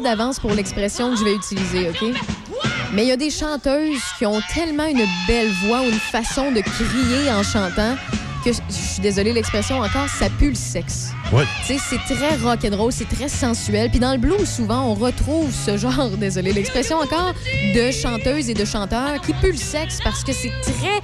D'avance 0.00 0.38
pour 0.40 0.52
l'expression 0.52 1.10
que 1.12 1.16
je 1.18 1.24
vais 1.24 1.34
utiliser, 1.34 1.88
OK? 1.90 2.14
Mais 2.92 3.02
il 3.04 3.08
y 3.08 3.12
a 3.12 3.16
des 3.16 3.30
chanteuses 3.30 4.00
qui 4.18 4.26
ont 4.26 4.40
tellement 4.52 4.86
une 4.86 5.04
belle 5.26 5.50
voix 5.66 5.80
ou 5.80 5.84
une 5.84 5.92
façon 5.98 6.50
de 6.52 6.60
crier 6.60 7.30
en 7.32 7.42
chantant 7.42 7.96
que, 8.44 8.52
je 8.52 8.58
suis 8.74 9.00
désolée 9.00 9.32
l'expression 9.32 9.78
encore, 9.80 10.06
ça 10.08 10.28
pue 10.38 10.50
le 10.50 10.54
sexe. 10.54 11.08
Ouais. 11.32 11.44
Tu 11.66 11.78
sais, 11.78 11.80
c'est 11.88 12.14
très 12.14 12.36
rock'n'roll, 12.36 12.92
c'est 12.92 13.08
très 13.08 13.28
sensuel. 13.28 13.88
Puis 13.90 13.98
dans 13.98 14.12
le 14.12 14.18
blues, 14.18 14.46
souvent, 14.48 14.82
on 14.84 14.94
retrouve 14.94 15.50
ce 15.50 15.76
genre, 15.78 16.10
désolé 16.18 16.52
l'expression 16.52 16.98
encore, 16.98 17.32
de 17.74 17.90
chanteuses 17.90 18.50
et 18.50 18.54
de 18.54 18.64
chanteurs 18.66 19.20
qui 19.22 19.32
puent 19.32 19.52
le 19.52 19.56
sexe 19.56 19.98
parce 20.04 20.22
que 20.22 20.32
c'est 20.32 20.52
très 20.60 21.00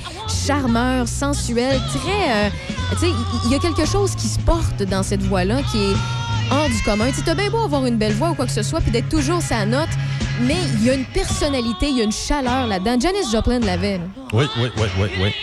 charmeur, 0.46 1.08
sensuel, 1.08 1.80
très... 1.88 2.30
euh, 2.30 2.48
tu 2.92 2.98
sais, 2.98 3.08
il- 3.08 3.40
il 3.46 3.52
y 3.52 3.54
a 3.54 3.58
quelque 3.58 3.86
chose 3.86 4.14
qui 4.14 4.28
se 4.28 4.38
porte 4.40 4.82
dans 4.82 5.02
cette 5.02 5.22
voix-là 5.22 5.62
qui 5.72 5.78
est 5.78 5.96
hors 6.50 6.68
du 6.68 6.82
commun. 6.82 7.10
Tu 7.14 7.22
t'as 7.22 7.34
bien 7.34 7.50
beau 7.50 7.58
avoir 7.58 7.86
une 7.86 7.96
belle 7.96 8.12
voix 8.14 8.30
ou 8.30 8.34
quoi 8.34 8.46
que 8.46 8.52
ce 8.52 8.62
soit, 8.62 8.80
puis 8.80 8.90
d'être 8.90 9.08
toujours 9.08 9.42
sa 9.42 9.64
note, 9.66 9.88
mais 10.42 10.56
il 10.74 10.84
y 10.84 10.90
a 10.90 10.94
une 10.94 11.04
personnalité, 11.06 11.88
il 11.88 11.98
y 11.98 12.00
a 12.00 12.04
une 12.04 12.12
chaleur 12.12 12.66
là-dedans. 12.66 12.98
Janis 13.00 13.30
Joplin 13.30 13.60
l'avait. 13.60 13.98
là. 13.98 14.04
Oui, 14.32 14.44
oui, 14.58 14.70
oui, 14.76 14.86
oui, 14.98 15.08
oui. 15.22 15.34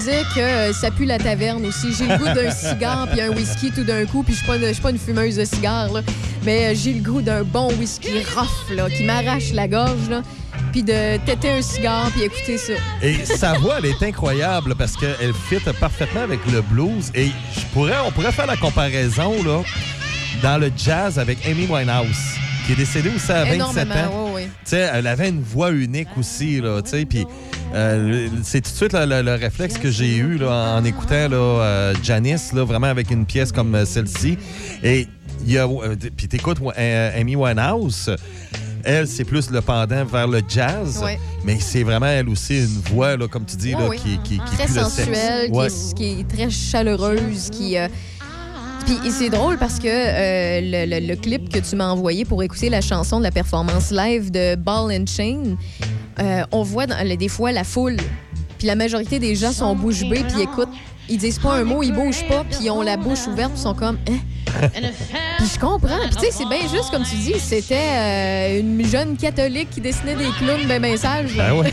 Dire 0.00 0.26
que 0.34 0.40
euh, 0.40 0.72
ça 0.72 0.90
pue 0.90 1.04
la 1.04 1.18
taverne 1.18 1.64
aussi. 1.66 1.88
J'ai 1.96 2.06
le 2.06 2.16
goût 2.16 2.24
d'un 2.24 2.50
cigare 2.50 3.08
puis 3.10 3.20
un 3.20 3.30
whisky 3.30 3.70
tout 3.70 3.84
d'un 3.84 4.04
coup, 4.06 4.22
puis 4.22 4.34
je 4.34 4.38
suis 4.38 4.46
pas, 4.46 4.58
je 4.58 4.72
suis 4.72 4.82
pas 4.82 4.90
une 4.90 4.98
fumeuse 4.98 5.36
de 5.36 5.44
cigares, 5.44 5.92
là. 5.92 6.00
mais 6.44 6.66
euh, 6.66 6.74
j'ai 6.74 6.94
le 6.94 7.00
goût 7.02 7.20
d'un 7.20 7.42
bon 7.42 7.72
whisky 7.78 8.22
rough 8.34 8.74
là, 8.76 8.88
qui 8.88 9.04
m'arrache 9.04 9.52
la 9.52 9.68
gorge, 9.68 10.08
là, 10.08 10.22
puis 10.72 10.82
de 10.82 11.16
têter 11.24 11.50
un 11.50 11.62
cigare 11.62 12.10
puis 12.10 12.22
écouter 12.22 12.58
ça. 12.58 12.72
Et 13.02 13.24
sa 13.24 13.54
voix, 13.54 13.76
elle 13.78 13.86
est 13.86 14.02
incroyable 14.02 14.74
parce 14.74 14.96
qu'elle 14.96 15.34
fit 15.48 15.58
parfaitement 15.78 16.22
avec 16.22 16.40
le 16.50 16.62
blues. 16.62 17.10
Et 17.14 17.26
je 17.54 17.64
pourrais, 17.72 17.98
on 18.06 18.10
pourrait 18.10 18.32
faire 18.32 18.46
la 18.46 18.56
comparaison 18.56 19.42
là, 19.44 19.62
dans 20.42 20.58
le 20.58 20.70
jazz 20.76 21.18
avec 21.18 21.38
Amy 21.46 21.66
Winehouse, 21.66 22.16
qui 22.66 22.72
est 22.72 22.76
décédée 22.76 23.10
aussi 23.14 23.30
à 23.32 23.44
27 23.44 23.54
Énormément, 23.54 24.34
ans. 24.34 24.38
elle 24.72 25.06
avait 25.06 25.28
une 25.28 25.42
voix 25.42 25.70
unique 25.70 26.08
aussi, 26.18 26.60
là, 26.60 26.80
tu 26.82 26.90
sais, 26.90 27.04
puis 27.04 27.26
euh, 27.74 28.28
c'est 28.42 28.60
tout 28.60 28.70
de 28.70 28.76
suite 28.76 28.92
là, 28.92 29.06
le, 29.06 29.22
le 29.22 29.34
réflexe 29.34 29.78
que 29.78 29.90
j'ai 29.90 30.16
eu 30.16 30.38
là, 30.38 30.76
en 30.78 30.84
écoutant 30.84 31.28
là, 31.28 31.36
euh, 31.36 31.94
Janice, 32.02 32.52
là, 32.52 32.64
vraiment 32.64 32.88
avec 32.88 33.10
une 33.10 33.26
pièce 33.26 33.52
comme 33.52 33.74
euh, 33.74 33.84
celle-ci. 33.84 34.36
Et 34.82 35.06
il 35.46 35.52
y 35.52 35.58
a, 35.58 35.66
euh, 35.68 35.94
puis 36.16 36.28
t'écoutes 36.28 36.58
Amy 36.76 37.36
Winehouse, 37.36 38.10
elle, 38.82 39.06
c'est 39.06 39.24
plus 39.24 39.50
le 39.50 39.60
pendant 39.60 40.04
vers 40.04 40.26
le 40.26 40.40
jazz, 40.48 41.00
Ouais. 41.02 41.18
mais 41.44 41.58
c'est 41.60 41.82
vraiment, 41.82 42.06
elle 42.06 42.28
aussi, 42.28 42.58
une 42.60 42.80
voix, 42.94 43.16
là, 43.16 43.28
comme 43.28 43.44
tu 43.44 43.56
dis, 43.56 43.72
là, 43.72 43.86
oui. 43.88 43.98
qui, 43.98 44.18
qui, 44.24 44.38
qui 44.38 44.56
très 44.56 44.66
sensuelle, 44.68 45.46
qui, 45.50 45.52
Ouais. 45.56 45.66
est, 45.66 45.94
qui 45.94 46.20
est 46.20 46.28
très 46.28 46.48
chaleureuse, 46.50 47.50
qui. 47.50 47.76
euh, 47.76 47.88
Puis 48.86 48.98
et 49.06 49.10
c'est 49.10 49.30
drôle 49.30 49.56
parce 49.58 49.78
que 49.78 49.86
euh, 49.88 50.60
le, 50.62 51.00
le- 51.00 51.06
le 51.06 51.16
clip 51.16 51.52
que 51.52 51.58
tu 51.58 51.76
m'as 51.76 51.88
envoyé 51.88 52.24
pour 52.24 52.42
écouter 52.42 52.68
la 52.70 52.80
chanson 52.80 53.18
de 53.18 53.24
la 53.24 53.30
performance 53.30 53.90
live 53.90 54.30
de 54.30 54.56
Ball 54.56 54.92
and 54.92 55.04
Chain, 55.06 55.56
euh, 56.18 56.42
on 56.52 56.62
voit 56.62 56.86
dans- 56.86 57.16
des 57.16 57.28
fois 57.28 57.52
la 57.52 57.64
foule. 57.64 57.96
Puis 58.58 58.66
la 58.66 58.74
majorité 58.74 59.18
des 59.18 59.34
gens 59.36 59.52
sont 59.52 59.74
bouche 59.74 60.00
bée 60.08 60.24
puis 60.28 60.42
écoutent. 60.42 60.68
Ils 61.08 61.18
disent 61.18 61.38
pas 61.40 61.54
un 61.54 61.64
mot, 61.64 61.82
ils 61.82 61.92
bougent 61.92 62.26
pas, 62.28 62.44
puis 62.48 62.58
ils 62.66 62.70
ont 62.70 62.82
la 62.82 62.96
bouche 62.96 63.26
ouverte, 63.26 63.50
puis 63.52 63.58
ils 63.60 63.62
sont 63.62 63.74
comme. 63.74 63.98
Hein? 64.08 64.18
Puis 65.38 65.46
je 65.54 65.58
comprends. 65.58 65.98
Puis 66.06 66.16
tu 66.16 66.26
sais, 66.26 66.30
c'est 66.30 66.44
bien 66.48 66.60
juste 66.70 66.90
comme 66.92 67.02
tu 67.02 67.16
dis, 67.16 67.34
c'était 67.40 67.74
euh, 67.74 68.60
une 68.60 68.84
jeune 68.86 69.16
catholique 69.16 69.70
qui 69.70 69.80
dessinait 69.80 70.14
des 70.14 70.28
clowns 70.38 70.66
ben 70.68 70.80
ben 70.80 70.96
sages. 70.96 71.34
là. 71.36 71.48
Ben 71.50 71.58
ouais. 71.60 71.72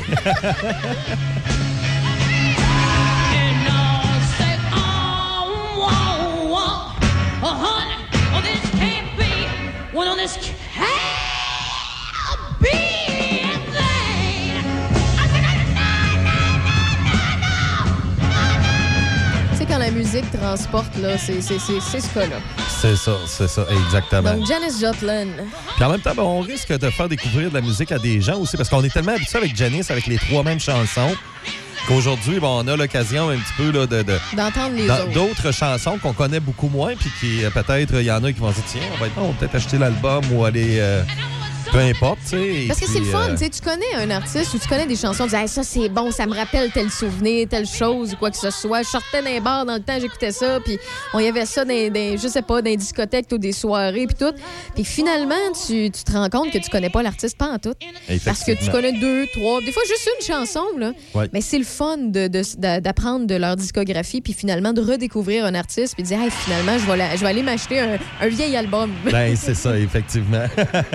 Well, 9.97 10.05
no, 10.05 10.15
this 10.15 10.37
quand 19.69 19.79
la 19.79 19.91
musique 19.91 20.29
transporte, 20.31 20.95
là, 20.97 21.17
c'est 21.17 21.41
c'est- 21.41 21.59
c'est- 21.59 21.81
c'est 21.81 21.99
ce 21.99 22.07
cas-là. 22.13 22.37
C'est 22.79 22.95
ça, 22.95 23.17
c'est 23.27 23.47
ça, 23.49 23.65
exactement. 23.85 24.33
Donc, 24.35 24.45
Janis 24.47 24.79
Joplin. 24.79 25.27
Puis 25.75 25.83
en 25.83 25.89
même 25.89 25.99
temps, 25.99 26.13
ben, 26.15 26.23
on 26.23 26.39
risque 26.39 26.71
de 26.71 26.89
faire 26.89 27.09
découvrir 27.09 27.49
de 27.49 27.53
la 27.55 27.61
musique 27.61 27.91
à 27.91 27.97
des 27.99 28.21
gens 28.21 28.37
aussi, 28.37 28.55
parce 28.55 28.69
qu'on 28.69 28.83
est 28.83 28.93
tellement 28.93 29.13
habitué 29.13 29.37
avec 29.37 29.55
Janice, 29.57 29.91
avec 29.91 30.07
les 30.07 30.17
trois 30.17 30.43
mêmes 30.43 30.59
chansons, 30.59 31.13
qu'aujourd'hui, 31.87 32.39
bon, 32.39 32.63
on 32.63 32.67
a 32.67 32.75
l'occasion 32.75 33.29
un 33.29 33.37
petit 33.37 33.53
peu 33.57 33.71
là, 33.71 33.87
de, 33.87 34.03
de- 34.03 34.19
D'entendre 34.35 34.75
les 34.75 34.87
dans- 34.87 34.95
autres. 34.99 35.11
d'autres 35.13 35.51
chansons 35.53 35.97
qu'on 35.97 36.13
connaît 36.13 36.39
beaucoup 36.39 36.67
moins, 36.69 36.93
puis 36.95 37.09
qui 37.19 37.43
euh, 37.45 37.49
peut-être, 37.49 37.93
il 37.95 38.05
y 38.05 38.11
en 38.11 38.23
a 38.23 38.31
qui 38.31 38.39
vont 38.39 38.49
se 38.51 38.55
dire, 38.55 38.63
tiens, 38.67 38.81
on 38.95 39.03
va, 39.03 39.07
on 39.17 39.27
va 39.31 39.33
peut-être 39.39 39.55
acheter 39.55 39.77
l'album 39.77 40.23
ou 40.31 40.45
aller. 40.45 40.77
euh, 40.79 41.03
peu 41.71 41.79
importe, 41.79 42.19
tu 42.23 42.29
sais. 42.29 42.63
et 42.63 42.67
Parce 42.67 42.79
que 42.79 42.87
c'est 42.87 42.99
le 42.99 43.05
fun, 43.05 43.29
euh, 43.29 43.31
tu 43.31 43.37
sais, 43.37 43.49
tu 43.49 43.61
connais 43.61 43.93
un 43.95 44.09
artiste 44.11 44.53
ou 44.53 44.57
tu 44.59 44.67
connais 44.67 44.85
des 44.85 44.95
chansons, 44.95 45.23
tu 45.25 45.31
dis 45.31 45.35
Hey, 45.35 45.47
ça 45.47 45.63
c'est 45.63 45.89
bon, 45.89 46.11
ça 46.11 46.25
me 46.25 46.33
rappelle 46.35 46.71
tel 46.71 46.89
souvenir, 46.89 47.47
telle 47.49 47.65
chose 47.67 48.13
ou 48.13 48.17
quoi 48.17 48.31
que 48.31 48.37
ce 48.37 48.49
soit. 48.51 48.83
Je 48.83 48.87
sortais 48.89 49.21
d'un 49.21 49.39
bar 49.41 49.65
dans 49.65 49.75
le 49.75 49.81
temps, 49.81 49.97
j'écoutais 49.99 50.31
ça, 50.31 50.59
puis 50.63 50.77
on 51.13 51.19
y 51.19 51.27
avait 51.27 51.45
ça 51.45 51.65
dans, 51.65 51.93
dans, 51.93 52.17
je 52.17 52.27
sais 52.27 52.41
pas, 52.41 52.61
dans 52.61 52.69
des 52.69 52.77
discothèques 52.77 53.27
ou 53.31 53.37
des 53.37 53.51
soirées 53.51 54.07
puis 54.07 54.15
tout. 54.17 54.33
Puis 54.75 54.83
finalement, 54.83 55.35
tu, 55.65 55.89
tu 55.91 56.03
te 56.03 56.11
rends 56.11 56.29
compte 56.29 56.51
que 56.51 56.57
tu 56.57 56.69
connais 56.69 56.89
pas 56.89 57.03
l'artiste 57.03 57.37
pas 57.37 57.47
en 57.49 57.57
tout. 57.59 57.73
Parce 58.25 58.43
que 58.43 58.51
tu 58.51 58.69
connais 58.71 58.93
deux, 58.93 59.25
trois, 59.33 59.61
des 59.61 59.71
fois 59.71 59.83
juste 59.87 60.09
une 60.19 60.25
chanson 60.25 60.63
là. 60.77 60.91
Ouais. 61.13 61.29
Mais 61.33 61.41
c'est 61.41 61.57
le 61.59 61.63
fun 61.65 61.97
de- 61.97 62.27
de- 62.27 62.79
d'apprendre 62.79 63.25
de, 63.27 63.35
leur 63.35 63.55
discographie 63.55 64.21
puis 64.21 64.33
finalement 64.33 64.73
de 64.73 64.81
redécouvrir 64.81 65.45
un 65.45 65.55
artiste 65.55 65.93
puis 65.95 66.03
de 66.03 66.07
dire 66.07 66.21
hey, 66.21 66.29
finalement 66.31 66.77
je 66.77 66.85
vais, 66.85 66.97
la- 66.97 67.15
je 67.15 67.21
vais 67.21 67.27
aller 67.27 67.43
m'acheter 67.43 67.79
un, 67.79 67.97
un 68.21 68.27
vieil 68.27 68.55
album. 68.55 68.91
Ben, 69.11 69.35
c'est 69.39 69.53
ça, 69.55 69.77
effectivement. 69.77 70.45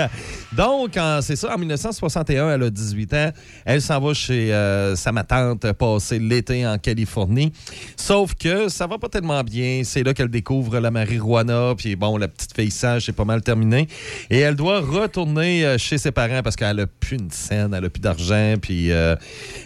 Donc, 0.63 0.97
c'est 1.23 1.35
ça, 1.35 1.57
en 1.57 1.59
1961, 1.59 2.55
elle 2.55 2.63
a 2.63 2.71
18 2.71 3.15
ans. 3.15 3.33
Elle 3.65 3.83
s'en 3.83 3.99
va 3.99 4.15
chez 4.15 4.55
euh, 4.55 4.95
sa 4.95 5.11
ma 5.11 5.25
tante 5.25 5.73
passer 5.73 6.21
l'été 6.21 6.65
en 6.65 6.79
Californie. 6.79 7.53
Sauf 7.97 8.37
que 8.37 8.69
ça 8.69 8.87
va 8.87 8.97
pas 8.97 9.09
tellement 9.09 9.43
bien. 9.43 9.83
C'est 9.83 10.05
là 10.05 10.15
qu'elle 10.15 10.29
découvre 10.29 10.79
la 10.79 10.93
marijuana. 10.93 11.75
Puis 11.77 11.97
bon, 11.97 12.17
la 12.17 12.29
petite 12.29 12.55
fille 12.55 12.71
sage, 12.71 13.07
c'est 13.07 13.13
pas 13.13 13.25
mal 13.25 13.43
terminé. 13.43 13.89
Et 14.31 14.39
elle 14.39 14.55
doit 14.55 14.79
retourner 14.79 15.67
euh, 15.67 15.79
chez 15.79 15.99
ses 15.99 16.13
parents 16.13 16.43
parce 16.45 16.55
qu'elle 16.55 16.79
a 16.79 16.87
plus 16.87 17.17
une 17.17 17.33
scène, 17.33 17.75
elle 17.75 17.87
a 17.87 17.91
plus 17.91 18.01
d'argent. 18.01 18.55
Puis 18.63 18.93
euh, 18.93 19.17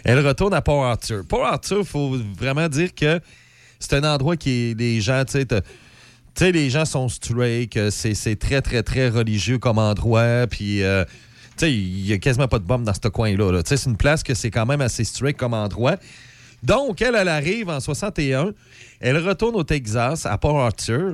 elle 0.03 0.25
retourne 0.25 0.55
à 0.55 0.63
Port 0.63 0.83
Arthur. 0.83 1.23
Port 1.29 1.45
Arthur, 1.45 1.85
faut 1.85 2.17
vraiment 2.39 2.69
dire 2.69 2.95
que 2.95 3.19
c'est 3.79 3.93
un 3.93 4.03
endroit 4.03 4.35
qui 4.35 4.71
est 4.71 4.79
les 4.79 4.99
gens, 4.99 5.23
tu 5.25 5.33
sais, 5.33 5.45
les 6.39 6.69
gens 6.69 6.85
sont 6.85 7.09
straight, 7.09 7.89
c'est 7.89 8.39
très, 8.39 8.61
très, 8.61 8.83
très 8.83 9.09
religieux 9.09 9.57
comme 9.57 9.77
endroit. 9.77 10.47
Puis, 10.47 10.83
euh, 10.83 11.03
il 11.61 12.05
y 12.05 12.13
a 12.13 12.17
quasiment 12.17 12.47
pas 12.47 12.59
de 12.59 12.65
bombes 12.65 12.83
dans 12.83 12.93
ce 12.93 13.07
coin-là. 13.07 13.61
c'est 13.65 13.85
une 13.85 13.97
place 13.97 14.23
que 14.23 14.33
c'est 14.33 14.51
quand 14.51 14.65
même 14.65 14.81
assez 14.81 15.03
straight 15.03 15.35
comme 15.35 15.53
endroit. 15.53 15.95
Donc, 16.63 17.01
elle, 17.01 17.15
elle 17.15 17.27
arrive 17.27 17.69
en 17.69 17.79
61. 17.79 18.53
Elle 18.99 19.17
retourne 19.17 19.55
au 19.55 19.63
Texas, 19.63 20.25
à 20.25 20.37
Port 20.37 20.59
Arthur. 20.59 21.13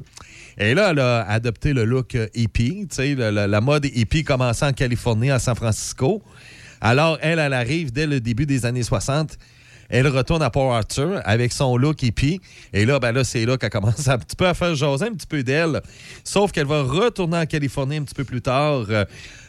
Et 0.58 0.74
là, 0.74 0.92
elle 0.92 1.00
a 1.00 1.22
adopté 1.30 1.74
le 1.74 1.84
look 1.84 2.16
euh, 2.16 2.28
hippie. 2.34 2.88
La 2.98 3.62
mode 3.62 3.86
hippie 3.86 4.24
commençait 4.24 4.66
en 4.66 4.74
Californie, 4.74 5.32
à 5.32 5.40
San 5.40 5.56
Francisco. 5.56 6.22
Alors, 6.80 7.18
elle, 7.22 7.40
elle 7.40 7.54
arrive 7.54 7.92
dès 7.92 8.08
le 8.08 8.20
début 8.20 8.46
des 8.46 8.66
années 8.66 8.84
60. 8.84 9.38
Elle 9.90 10.08
retourne 10.08 10.42
à 10.42 10.50
Port 10.50 10.74
Arthur 10.74 11.22
avec 11.26 11.52
son 11.52 11.78
look 11.78 12.02
hippie. 12.04 12.42
Et 12.74 12.86
là, 12.86 13.00
ben 13.00 13.12
là, 13.12 13.24
c'est 13.24 13.46
là 13.46 13.58
qu'elle 13.58 13.70
commence 13.70 14.08
un 14.08 14.18
petit 14.18 14.36
peu 14.36 14.48
à 14.48 14.54
faire 14.54 14.76
jaser 14.76 15.06
un 15.06 15.14
petit 15.14 15.28
peu 15.28 15.44
d'elle. 15.44 15.82
Sauf 16.24 16.52
qu'elle 16.52 16.68
va 16.68 16.84
retourner 16.84 17.38
en 17.38 17.46
Californie 17.46 17.98
un 17.98 18.04
petit 18.04 18.16
peu 18.16 18.24
plus 18.24 18.42
tard, 18.42 18.86
euh, 18.90 19.06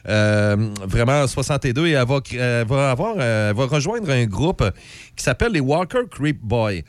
euh, 0.08 0.56
vraiment 0.86 1.22
en 1.22 1.26
62, 1.26 1.86
et 1.86 1.92
elle 1.92 2.06
va, 2.06 2.90
avoir, 2.90 3.16
va 3.16 3.66
rejoindre 3.66 4.10
un 4.10 4.26
groupe 4.26 4.64
qui 5.16 5.24
s'appelle 5.24 5.52
les 5.52 5.60
Walker 5.60 6.02
Creep 6.10 6.40
Boys 6.42 6.82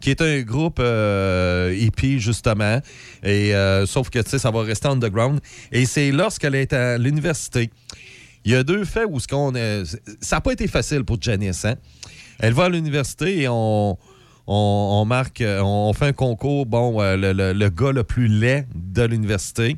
qui 0.00 0.10
est 0.10 0.20
un 0.20 0.42
groupe 0.42 0.80
euh, 0.80 1.74
hippie, 1.74 2.20
justement. 2.20 2.78
Et, 3.22 3.52
sauf 3.86 4.10
que, 4.10 4.18
tu 4.18 4.30
sais, 4.30 4.38
ça 4.38 4.50
va 4.50 4.62
rester 4.62 4.88
underground. 4.88 5.40
Et 5.72 5.86
c'est 5.86 6.10
lorsqu'elle 6.10 6.54
est 6.54 6.74
à 6.74 6.98
l'université. 6.98 7.70
Il 8.44 8.52
y 8.52 8.54
a 8.54 8.62
deux 8.62 8.84
faits 8.84 9.06
où 9.08 9.18
ce 9.18 9.26
qu'on 9.26 9.54
ça 10.20 10.36
n'a 10.36 10.40
pas 10.42 10.52
été 10.52 10.68
facile 10.68 11.04
pour 11.04 11.16
Janice. 11.20 11.64
Hein? 11.64 11.76
Elle 12.40 12.52
va 12.52 12.64
à 12.64 12.68
l'université 12.68 13.40
et 13.42 13.48
on, 13.48 13.92
on, 13.92 13.96
on 14.46 15.04
marque, 15.04 15.40
euh, 15.40 15.60
on 15.62 15.92
fait 15.92 16.06
un 16.06 16.12
concours, 16.12 16.66
bon, 16.66 17.00
euh, 17.00 17.16
le, 17.16 17.32
le- 17.32 17.52
le 17.52 17.68
gars 17.70 17.92
le 17.92 18.04
plus 18.04 18.28
laid 18.28 18.66
de 18.74 19.02
l'université. 19.04 19.76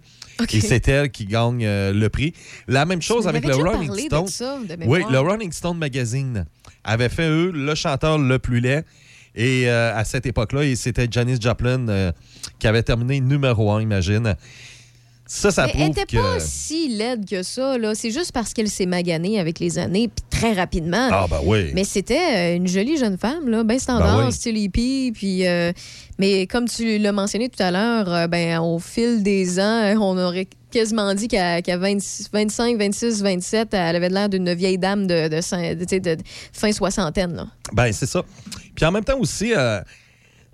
Et 0.52 0.60
c'est 0.60 0.86
elle 0.88 1.10
qui 1.10 1.24
gagne 1.24 1.64
euh, 1.64 1.92
le 1.92 2.08
prix. 2.08 2.34
La 2.68 2.84
même 2.84 3.00
chose 3.00 3.26
avec 3.28 3.44
le 3.46 3.54
Rolling 3.72 3.90
Stone. 4.06 4.26
ça, 4.28 4.58
de 4.68 4.84
oui, 4.86 5.00
le 5.10 5.18
Rolling 5.18 5.52
Stone 5.52 5.78
Magazine 5.78 6.44
avait 6.84 7.08
fait, 7.08 7.28
eux, 7.28 7.50
le 7.54 7.74
chanteur 7.74 8.18
le 8.18 8.38
plus 8.38 8.60
laid. 8.60 8.84
Et 9.34 9.68
euh, 9.68 9.94
à 9.94 10.04
cette 10.04 10.24
époque-là, 10.26 10.62
c'était 10.76 11.08
Janis 11.10 11.38
Joplin 11.40 11.88
euh, 11.88 12.12
qui 12.58 12.66
avait 12.66 12.82
terminé 12.82 13.20
numéro 13.20 13.70
un, 13.70 13.80
imagine. 13.82 14.34
Ça, 15.28 15.50
ça 15.50 15.66
Mais 15.66 15.72
elle 15.74 15.90
prouve 15.90 15.90
était 15.90 16.16
que... 16.16 16.22
pas 16.22 16.40
si 16.40 16.88
laide 16.88 17.28
que 17.28 17.42
ça. 17.42 17.76
là. 17.78 17.94
C'est 17.94 18.12
juste 18.12 18.30
parce 18.32 18.52
qu'elle 18.52 18.68
s'est 18.68 18.86
maganée 18.86 19.40
avec 19.40 19.58
les 19.58 19.78
années, 19.78 20.08
puis 20.08 20.24
très 20.30 20.52
rapidement. 20.52 21.08
Ah, 21.10 21.26
ben 21.28 21.40
oui. 21.44 21.70
Mais 21.74 21.82
c'était 21.84 22.54
euh, 22.54 22.56
une 22.56 22.68
jolie 22.68 22.96
jeune 22.96 23.18
femme, 23.18 23.48
là, 23.48 23.64
bien 23.64 23.78
standard, 23.78 24.18
Ben 24.18 24.26
oui. 24.26 24.32
style 24.32 24.56
hippie. 24.56 25.10
Puis, 25.12 25.46
euh, 25.46 25.72
mais 26.18 26.46
comme 26.46 26.68
tu 26.68 26.98
l'as 26.98 27.12
mentionné 27.12 27.48
tout 27.48 27.62
à 27.62 27.72
l'heure, 27.72 28.12
euh, 28.12 28.26
ben, 28.28 28.60
au 28.60 28.78
fil 28.78 29.22
des 29.24 29.58
ans, 29.58 29.94
on 30.00 30.16
aurait 30.16 30.46
quasiment 30.70 31.12
dit 31.14 31.26
qu'à 31.26 31.62
qu'à 31.62 31.76
26 31.76 32.28
25, 32.32 32.78
26, 32.78 33.22
27, 33.22 33.74
elle 33.74 33.96
avait 33.96 34.08
l'air 34.08 34.28
d'une 34.28 34.52
vieille 34.54 34.78
dame 34.78 35.06
de, 35.06 35.28
fin 36.52 36.72
soixantaine. 36.72 37.34
Là. 37.34 37.46
Ben, 37.72 37.92
c'est 37.92 38.06
ça. 38.06 38.22
Puis 38.74 38.84
en 38.84 38.92
même 38.92 39.04
temps 39.04 39.18
aussi, 39.18 39.52
euh, 39.54 39.80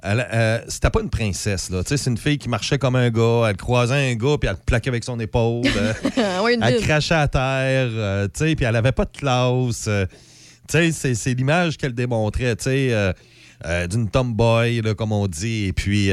euh, 0.04 0.58
c'était 0.68 0.90
pas 0.90 1.00
une 1.00 1.10
princesse, 1.10 1.70
là. 1.70 1.82
Tu 1.84 1.90
sais, 1.90 1.96
c'est 1.96 2.10
une 2.10 2.18
fille 2.18 2.38
qui 2.38 2.48
marchait 2.48 2.78
comme 2.78 2.96
un 2.96 3.10
gars, 3.10 3.46
elle 3.48 3.56
croisait 3.56 4.10
un 4.12 4.14
gars, 4.14 4.36
puis 4.40 4.48
elle 4.48 4.56
le 4.56 4.62
plaquait 4.64 4.88
avec 4.90 5.04
son 5.04 5.18
épaule. 5.20 5.62
euh, 5.76 6.40
Ouais, 6.42 6.58
elle 6.60 6.80
crachait 6.80 7.14
à 7.14 7.28
terre, 7.28 7.88
euh, 7.92 8.24
tu 8.26 8.44
sais, 8.46 8.54
puis 8.56 8.64
elle 8.64 8.76
avait 8.76 8.92
pas 8.92 9.04
de 9.04 9.16
classe. 9.16 9.84
euh, 9.88 10.06
tu 10.68 10.92
sais, 10.92 11.14
c'est, 11.14 11.34
l'image 11.34 11.76
qu'elle 11.76 11.94
démontrait, 11.94 12.56
tu 12.56 12.64
sais, 12.64 12.88
euh, 13.64 13.86
d'une 13.86 14.08
tomboy, 14.10 14.80
là, 14.80 14.94
comme 14.94 15.12
on 15.12 15.28
dit. 15.28 15.66
Et 15.66 15.72
puis, 15.72 16.08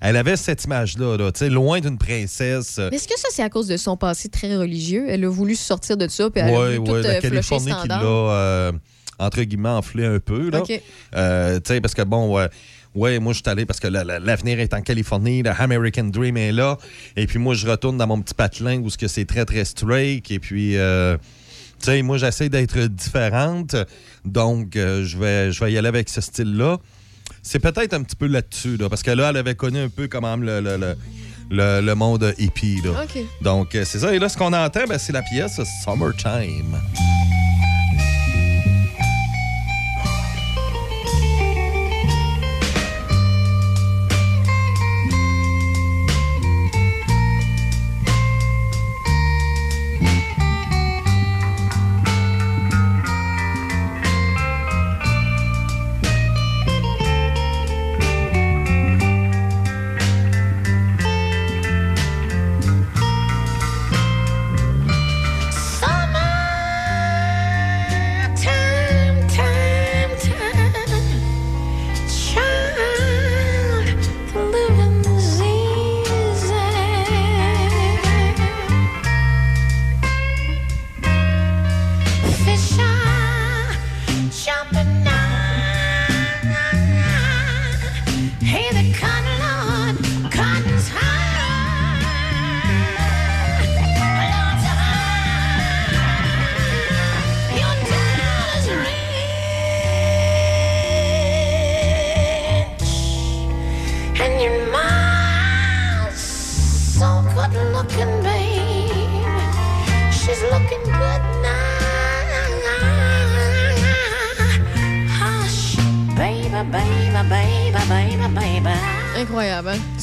elle 0.00 0.16
avait 0.16 0.36
cette 0.36 0.62
image-là, 0.64 1.16
là, 1.16 1.32
tu 1.32 1.40
sais, 1.40 1.48
loin 1.50 1.80
d'une 1.80 1.98
princesse. 1.98 2.78
Mais 2.78 2.96
est-ce 2.96 3.08
que 3.08 3.18
ça, 3.18 3.28
c'est 3.32 3.42
à 3.42 3.48
cause 3.50 3.66
de 3.66 3.76
son 3.76 3.96
passé 3.96 4.28
très 4.28 4.54
religieux? 4.56 5.06
Elle 5.08 5.24
a 5.24 5.28
voulu 5.28 5.56
sortir 5.56 5.96
de 5.96 6.06
ça, 6.08 6.30
puis 6.30 6.42
elle 6.44 6.54
a 6.54 6.60
Oui, 6.60 6.76
voulu 6.76 6.90
tout 6.90 6.94
oui, 6.96 7.02
la 7.02 7.20
Californie 7.20 7.72
qui 7.82 7.88
l'a, 7.88 8.72
entre 9.18 9.42
guillemets, 9.42 9.68
enflé 9.68 10.06
un 10.06 10.18
peu. 10.20 10.50
Là. 10.50 10.60
OK. 10.60 10.66
Tu 10.68 10.80
sais, 11.12 11.80
parce 11.80 11.94
que 11.94 12.02
bon, 12.02 12.38
ouais, 12.94 13.18
moi, 13.18 13.32
je 13.32 13.38
suis 13.38 13.48
allé 13.50 13.64
parce 13.66 13.80
que 13.80 13.88
la- 13.88 14.04
la- 14.04 14.18
l'avenir 14.18 14.60
est 14.60 14.74
en 14.74 14.82
Californie, 14.82 15.42
le 15.42 15.50
American 15.50 16.04
Dream 16.04 16.36
est 16.36 16.52
là. 16.52 16.78
Et 17.16 17.26
puis, 17.26 17.38
moi, 17.38 17.54
je 17.54 17.66
retourne 17.66 17.96
dans 17.98 18.06
mon 18.06 18.20
petit 18.20 18.34
patelin 18.34 18.78
où 18.80 18.90
ce 18.90 18.98
que 18.98 19.08
c'est 19.08 19.24
très, 19.24 19.44
très 19.44 19.64
straight. 19.64 20.30
Et 20.30 20.38
puis, 20.38 20.76
euh, 20.76 21.16
tu 21.80 21.86
sais, 21.86 22.02
moi, 22.02 22.18
j'essaie 22.18 22.48
d'être 22.48 22.78
différente. 22.86 23.74
Donc, 24.24 24.76
euh, 24.76 25.04
je 25.04 25.18
vais, 25.18 25.52
je 25.52 25.64
vais 25.64 25.72
y 25.72 25.78
aller 25.78 25.88
avec 25.88 26.08
ce 26.08 26.20
style-là. 26.20 26.78
C'est 27.42 27.58
peut-être 27.58 27.92
un 27.94 28.02
petit 28.02 28.14
peu 28.16 28.26
là-dessus, 28.26 28.76
là, 28.76 28.88
parce 28.88 29.02
que 29.02 29.10
là, 29.10 29.30
elle 29.30 29.36
avait 29.36 29.54
connu 29.56 29.78
un 29.78 29.88
peu 29.88 30.06
comment 30.06 30.36
le, 30.36 30.60
le, 30.60 30.76
le, 30.76 30.94
le- 31.50 31.80
le 31.80 31.94
monde 31.94 32.32
hippie. 32.38 32.80
Là. 32.84 32.90
Donc, 33.40 33.74
euh, 33.74 33.84
c'est 33.84 33.98
ça. 33.98 34.14
Et 34.14 34.18
là, 34.18 34.28
ce 34.28 34.36
qu'on 34.36 34.52
entend, 34.52 34.84
ben, 34.88 34.98
c'est 34.98 35.12
la 35.12 35.22
pièce 35.22 35.60
Summertime. 35.84 36.76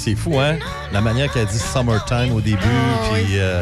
C'est 0.01 0.15
fou, 0.15 0.39
hein? 0.39 0.55
La 0.93 1.01
manière 1.01 1.29
qu'elle 1.31 1.45
dit 1.45 1.59
Summertime 1.59 2.33
au 2.33 2.39
début, 2.39 2.57
Ah, 2.63 3.09
puis 3.13 3.37
euh, 3.37 3.61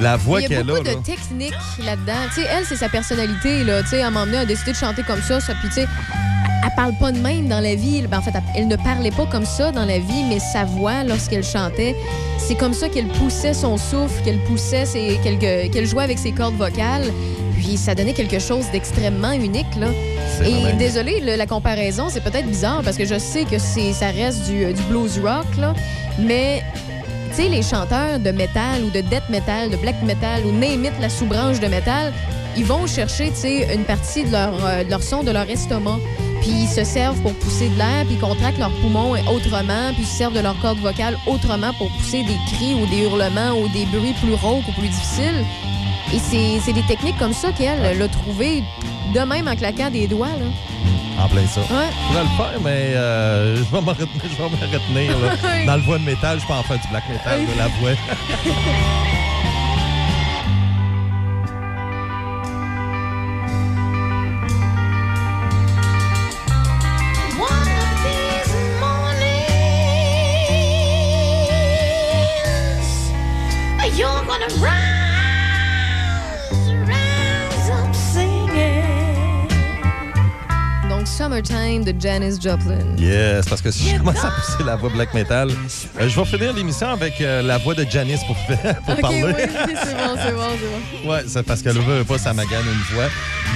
la 0.00 0.16
voix 0.16 0.40
Il 0.40 0.42
y 0.42 0.46
a 0.46 0.48
qu'elle 0.48 0.66
beaucoup 0.66 0.80
a. 0.80 0.82
de 0.82 0.88
là. 0.88 0.94
techniques 1.04 1.54
là-dedans. 1.84 2.12
Tu 2.34 2.42
sais, 2.42 2.48
elle, 2.50 2.64
c'est 2.64 2.76
sa 2.76 2.88
personnalité. 2.88 3.62
Là. 3.62 3.82
Tu 3.82 3.90
sais, 3.90 4.02
à 4.02 4.08
un 4.08 4.10
moment 4.10 4.24
donné, 4.26 4.38
elle 4.38 4.42
a 4.42 4.46
décidé 4.46 4.72
de 4.72 4.76
chanter 4.76 5.02
comme 5.04 5.22
ça. 5.22 5.38
ça 5.40 5.52
puis, 5.60 5.68
tu 5.68 5.74
sais, 5.76 5.86
elle 6.64 6.70
parle 6.76 6.94
pas 6.98 7.12
de 7.12 7.18
même 7.20 7.46
dans 7.46 7.60
la 7.60 7.76
vie. 7.76 8.02
Ben, 8.08 8.18
en 8.18 8.22
fait, 8.22 8.32
elle, 8.56 8.66
ne 8.66 8.74
parlait 8.76 9.12
pas 9.12 9.26
comme 9.26 9.44
ça 9.46 9.70
dans 9.70 9.84
la 9.84 9.98
vie, 10.00 10.24
mais 10.28 10.40
sa 10.40 10.64
voix, 10.64 11.04
lorsqu'elle 11.04 11.44
chantait, 11.44 11.94
c'est 12.38 12.56
comme 12.56 12.74
ça 12.74 12.88
qu'elle 12.88 13.06
poussait 13.08 13.54
son 13.54 13.76
souffle, 13.76 14.22
qu'elle 14.24 14.42
poussait, 14.44 14.84
qu'elle 15.22 15.38
qu'elle 15.70 15.86
jouait 15.86 16.02
avec 16.04 16.18
ses 16.18 16.32
cordes 16.32 16.56
vocales. 16.56 17.12
Puis 17.56 17.76
ça 17.76 17.94
donnait 17.94 18.12
quelque 18.12 18.40
chose 18.40 18.64
d'extrêmement 18.72 19.32
unique. 19.32 19.76
Là. 19.78 19.86
Et 20.42 20.72
désolé, 20.74 21.20
le- 21.20 21.36
la 21.36 21.46
comparaison, 21.46 22.06
c'est 22.10 22.20
peut-être 22.22 22.46
bizarre 22.46 22.82
parce 22.84 22.96
que 22.96 23.04
je 23.04 23.18
sais 23.18 23.44
que 23.44 23.58
c'est 23.58 23.92
ça 23.92 24.06
reste 24.08 24.46
du, 24.46 24.72
du 24.72 24.82
blues 24.84 25.20
rock, 25.24 25.46
là, 25.58 25.74
mais 26.18 26.62
tu 27.30 27.42
sais, 27.42 27.48
les 27.48 27.62
chanteurs 27.62 28.18
de 28.18 28.30
métal 28.30 28.84
ou 28.84 28.90
de 28.90 29.00
death 29.00 29.28
metal, 29.28 29.70
de 29.70 29.76
black 29.76 30.00
metal 30.02 30.42
ou 30.46 30.52
name 30.52 30.84
it, 30.84 30.92
la 31.00 31.08
sous-branche 31.08 31.60
de 31.60 31.66
métal, 31.66 32.12
ils 32.56 32.64
vont 32.64 32.86
chercher, 32.86 33.30
tu 33.30 33.36
sais, 33.36 33.74
une 33.74 33.84
partie 33.84 34.24
de 34.24 34.30
leur, 34.32 34.54
euh, 34.64 34.84
de 34.84 34.90
leur 34.90 35.02
son, 35.02 35.22
de 35.24 35.30
leur 35.32 35.48
estomac. 35.50 35.98
Puis 36.40 36.50
ils 36.50 36.68
se 36.68 36.84
servent 36.84 37.20
pour 37.22 37.32
pousser 37.34 37.68
de 37.70 37.78
l'air, 37.78 38.04
puis 38.06 38.14
ils 38.16 38.20
contractent 38.20 38.58
leurs 38.58 38.74
poumons 38.82 39.12
autrement, 39.34 39.92
puis 39.94 40.02
ils 40.02 40.06
se 40.06 40.16
servent 40.18 40.34
de 40.34 40.40
leur 40.40 40.58
corde 40.60 40.78
vocale 40.78 41.16
autrement 41.26 41.72
pour 41.78 41.88
pousser 41.96 42.22
des 42.22 42.36
cris 42.54 42.74
ou 42.74 42.86
des 42.86 43.02
hurlements 43.04 43.52
ou 43.58 43.66
des 43.68 43.86
bruits 43.86 44.14
plus 44.22 44.34
rauques 44.34 44.62
ou 44.68 44.72
plus 44.72 44.88
difficiles. 44.88 45.44
Et 46.12 46.18
c'est 46.18 46.60
c'est 46.64 46.74
des 46.74 46.82
techniques 46.82 47.18
comme 47.18 47.32
ça 47.32 47.48
qu'elle 47.50 47.98
l'a 47.98 48.08
trouvé 48.08 48.62
de 49.14 49.20
même 49.20 49.46
en 49.46 49.54
claquant 49.54 49.90
des 49.90 50.06
doigts. 50.06 50.26
Là. 50.26 51.22
En 51.22 51.28
plein 51.28 51.46
ça. 51.46 51.60
Ouais. 51.60 51.66
Je 51.68 52.08
pourrais 52.08 52.22
le 52.22 52.36
faire, 52.36 52.60
mais 52.62 52.94
euh, 52.96 53.56
je 53.58 53.62
vais 53.62 53.80
m'en 53.80 53.92
retenir. 53.92 54.08
Je 54.22 54.28
vais 54.28 54.50
me 54.50 54.72
retenir 54.72 55.18
là. 55.20 55.64
Dans 55.66 55.76
le 55.76 55.82
voix 55.82 55.98
de 55.98 56.04
métal, 56.04 56.40
je 56.40 56.46
peux 56.46 56.52
en 56.52 56.62
faire 56.64 56.78
du 56.80 56.88
black 56.88 57.08
metal, 57.08 57.40
de 57.46 57.58
la 57.58 57.68
voix. 57.68 59.13
Summertime 81.24 81.84
de 81.84 81.94
Janis 81.98 82.38
Joplin. 82.38 82.84
Yes, 82.98 83.46
parce 83.48 83.62
que 83.62 83.70
si 83.70 83.88
je 83.88 83.96
commence 83.96 84.22
à 84.22 84.30
pousser 84.30 84.62
la 84.62 84.76
voix 84.76 84.90
black 84.90 85.14
metal, 85.14 85.48
euh, 85.50 86.06
je 86.06 86.20
vais 86.20 86.24
finir 86.26 86.52
l'émission 86.52 86.88
avec 86.88 87.18
euh, 87.22 87.40
la 87.40 87.56
voix 87.56 87.74
de 87.74 87.86
Janice 87.88 88.20
pour, 88.26 88.36
pour 88.84 88.96
parler. 88.96 89.22
oui, 89.24 89.32
c'est 89.38 89.96
bon, 89.96 90.16
c'est 90.22 90.32
bon, 90.32 90.42
c'est 90.60 91.02
bon. 91.02 91.08
Ouais, 91.10 91.24
c'est 91.26 91.42
parce 91.42 91.62
qu'elle 91.62 91.78
veut 91.78 92.04
pas, 92.04 92.18
ça 92.18 92.34
magane 92.34 92.66
une 92.66 92.94
fois. 92.94 93.06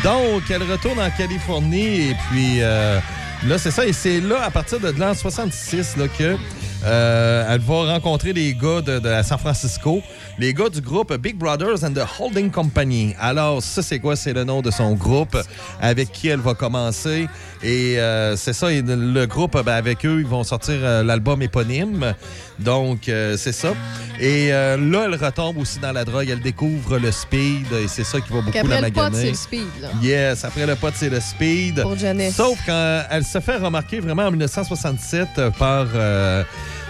Donc, 0.02 0.44
elle 0.48 0.62
retourne 0.62 0.98
en 0.98 1.10
Californie 1.10 2.08
et 2.08 2.16
puis 2.30 2.62
euh, 2.62 2.98
là, 3.46 3.58
c'est 3.58 3.70
ça. 3.70 3.84
Et 3.84 3.92
c'est 3.92 4.22
là, 4.22 4.44
à 4.44 4.50
partir 4.50 4.80
de 4.80 4.88
l'an 4.88 5.12
66, 5.12 5.98
là, 5.98 6.08
que 6.08 6.36
euh, 6.84 7.44
elle 7.48 7.60
va 7.60 7.92
rencontrer 7.92 8.32
les 8.32 8.54
gars 8.54 8.80
de, 8.80 8.98
de 8.98 9.22
San 9.22 9.38
Francisco, 9.38 10.02
les 10.38 10.54
gars 10.54 10.68
du 10.68 10.80
groupe 10.80 11.14
Big 11.16 11.36
Brothers 11.36 11.84
and 11.84 11.92
the 11.92 12.06
Holding 12.18 12.50
Company. 12.50 13.14
Alors, 13.20 13.62
ça, 13.62 13.82
c'est 13.82 13.98
quoi? 13.98 14.16
C'est 14.16 14.32
le 14.32 14.44
nom 14.44 14.62
de 14.62 14.70
son 14.70 14.94
groupe 14.94 15.36
avec 15.80 16.12
qui 16.12 16.28
elle 16.28 16.40
va 16.40 16.54
commencer. 16.54 17.28
Et 17.62 17.98
euh, 17.98 18.36
c'est 18.36 18.52
ça, 18.52 18.72
et 18.72 18.82
le 18.82 19.26
groupe, 19.26 19.60
ben, 19.64 19.72
avec 19.72 20.06
eux, 20.06 20.20
ils 20.20 20.26
vont 20.26 20.44
sortir 20.44 20.76
euh, 20.82 21.02
l'album 21.02 21.42
éponyme. 21.42 22.14
Donc, 22.58 23.02
c'est 23.04 23.52
ça. 23.52 23.72
Et 24.18 24.48
là, 24.48 24.76
elle 24.76 25.14
retombe 25.14 25.58
aussi 25.58 25.78
dans 25.78 25.92
la 25.92 26.04
drogue. 26.04 26.28
Elle 26.28 26.40
découvre 26.40 26.98
le 26.98 27.12
speed 27.12 27.72
et 27.72 27.86
c'est 27.86 28.02
ça 28.02 28.20
qui 28.20 28.32
va 28.32 28.40
beaucoup 28.40 28.66
la 28.68 28.80
le 28.80 28.90
pot, 28.90 28.94
c'est 28.94 29.10
maganer. 29.10 29.30
le 29.30 29.34
speed. 29.34 29.66
Là. 29.80 29.88
Yes, 30.02 30.44
après 30.44 30.66
le 30.66 30.74
pot, 30.74 30.92
c'est 30.94 31.08
le 31.08 31.20
speed. 31.20 31.82
Pour 31.82 31.96
Janice. 31.96 32.34
Sauf 32.34 32.58
quand 32.66 33.02
elle 33.10 33.24
se 33.24 33.40
fait 33.40 33.56
remarquer 33.56 34.00
vraiment 34.00 34.24
en 34.24 34.30
1967 34.30 35.28
euh, 35.38 35.50
par 35.50 35.86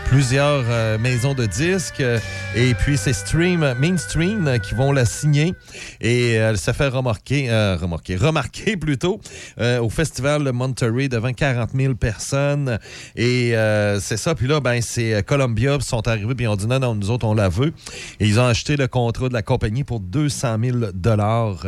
plusieurs 0.09 0.65
euh, 0.69 0.97
maisons 0.99 1.35
de 1.35 1.45
disques. 1.45 2.01
euh, 2.01 2.19
Et 2.57 2.73
puis, 2.75 2.97
c'est 2.97 3.13
Stream, 3.13 3.75
Mainstream 3.79 4.47
euh, 4.47 4.59
qui 4.59 4.75
vont 4.75 4.91
la 4.93 5.05
signer. 5.05 5.55
Et 6.01 6.33
elle 6.33 6.57
se 6.59 6.73
fait 6.73 6.89
remarquer, 6.89 7.51
euh, 7.51 7.77
remarquer, 7.77 8.77
plutôt, 8.79 9.21
au 9.59 9.91
festival 9.91 10.45
de 10.45 10.51
Monterey 10.51 11.09
devant 11.09 11.33
40 11.33 11.71
000 11.75 11.95
personnes. 11.95 12.79
Et 13.17 13.53
c'est 14.01 14.17
ça. 14.17 14.35
Puis 14.35 14.47
là, 14.47 14.61
ben, 14.61 14.81
c'est 14.81 15.25
Columbia 15.27 15.79
sont 15.81 16.07
arrivés 16.09 16.35
puis 16.35 16.45
ils 16.45 16.49
ont 16.49 16.57
dit 16.57 16.67
non, 16.67 16.79
non, 16.79 16.95
nous 16.95 17.11
autres, 17.11 17.27
on 17.27 17.35
la 17.35 17.49
veut. 17.49 17.73
Et 18.21 18.27
ils 18.27 18.41
ont 18.41 18.47
acheté 18.47 18.77
le 18.77 18.87
contrat 18.89 19.29
de 19.29 19.35
la 19.35 19.43
compagnie 19.43 19.85
pour 19.85 20.01
200 20.01 20.57
000 20.63 20.77
dollars 20.95 21.67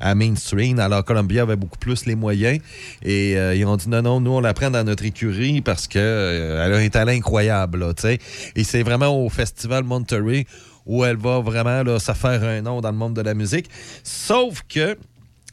à 0.00 0.14
Mainstream. 0.14 0.78
Alors, 0.78 1.04
Columbia 1.04 1.42
avait 1.42 1.56
beaucoup 1.56 1.78
plus 1.78 2.06
les 2.06 2.14
moyens. 2.14 2.60
Et 3.02 3.32
ils 3.32 3.64
ont 3.64 3.76
dit 3.76 3.88
non, 3.88 4.02
non, 4.02 4.20
nous, 4.20 4.32
on 4.32 4.40
la 4.40 4.54
prend 4.54 4.70
dans 4.70 4.84
notre 4.84 5.04
écurie 5.04 5.60
parce 5.60 5.86
que 5.86 5.98
euh, 5.98 6.64
elle 6.66 6.72
a 6.72 6.76
un 6.76 6.88
talent 6.88 7.12
incroyable, 7.12 7.53
là. 7.54 7.92
Et 8.56 8.64
c'est 8.64 8.82
vraiment 8.82 9.24
au 9.24 9.28
festival 9.28 9.84
Monterey 9.84 10.46
où 10.86 11.04
elle 11.04 11.16
va 11.16 11.40
vraiment 11.40 11.82
là, 11.82 11.98
se 11.98 12.12
faire 12.12 12.42
un 12.44 12.60
nom 12.60 12.80
dans 12.80 12.90
le 12.90 12.96
monde 12.96 13.14
de 13.14 13.22
la 13.22 13.34
musique. 13.34 13.70
Sauf 14.02 14.62
que 14.68 14.96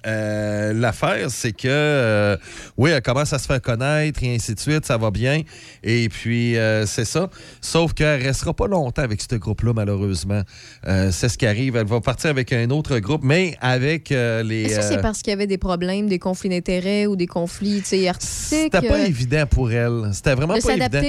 euh, 0.08 0.74
l'affaire, 0.74 1.30
c'est 1.30 1.52
que 1.52 1.68
euh, 1.68 2.38
oui, 2.76 2.90
elle 2.90 3.04
commence 3.04 3.34
à 3.34 3.40
se 3.40 3.46
faire 3.46 3.62
connaître 3.62 4.24
et 4.24 4.34
ainsi 4.34 4.56
de 4.56 4.60
suite, 4.60 4.86
ça 4.86 4.98
va 4.98 5.12
bien. 5.12 5.42
Et 5.84 6.10
puis, 6.10 6.58
euh, 6.58 6.86
c'est 6.88 7.06
ça. 7.06 7.30
Sauf 7.62 7.94
qu'elle 7.94 8.22
restera 8.22 8.54
pas 8.54 8.68
longtemps 8.68 9.04
avec 9.04 9.22
ce 9.22 9.36
groupe-là, 9.36 9.74
malheureusement. 9.74 10.42
C'est 10.84 11.30
ce 11.30 11.38
qui 11.38 11.46
arrive. 11.46 11.76
Elle 11.76 11.86
va 11.86 12.02
partir 12.02 12.32
avec 12.32 12.52
un 12.52 12.70
autre 12.72 12.98
groupe, 13.00 13.22
mais 13.24 13.56
avec 13.62 14.10
les. 14.10 14.64
Est-ce 14.64 14.80
que 14.80 14.96
c'est 14.96 15.02
parce 15.02 15.22
qu'il 15.22 15.32
y 15.32 15.34
avait 15.34 15.48
des 15.48 15.60
problèmes, 15.60 16.08
des 16.08 16.20
conflits 16.20 16.50
d'intérêts 16.50 17.06
ou 17.06 17.16
des 17.16 17.28
conflits 17.28 17.84
artistiques? 18.08 18.72
C'était 18.74 18.88
pas 18.88 19.00
évident 19.06 19.46
pour 19.46 19.72
elle. 19.72 20.10
C'était 20.14 20.34
vraiment 20.34 20.56
de 20.56 20.62
pas 20.62 20.76
évident. 20.76 21.02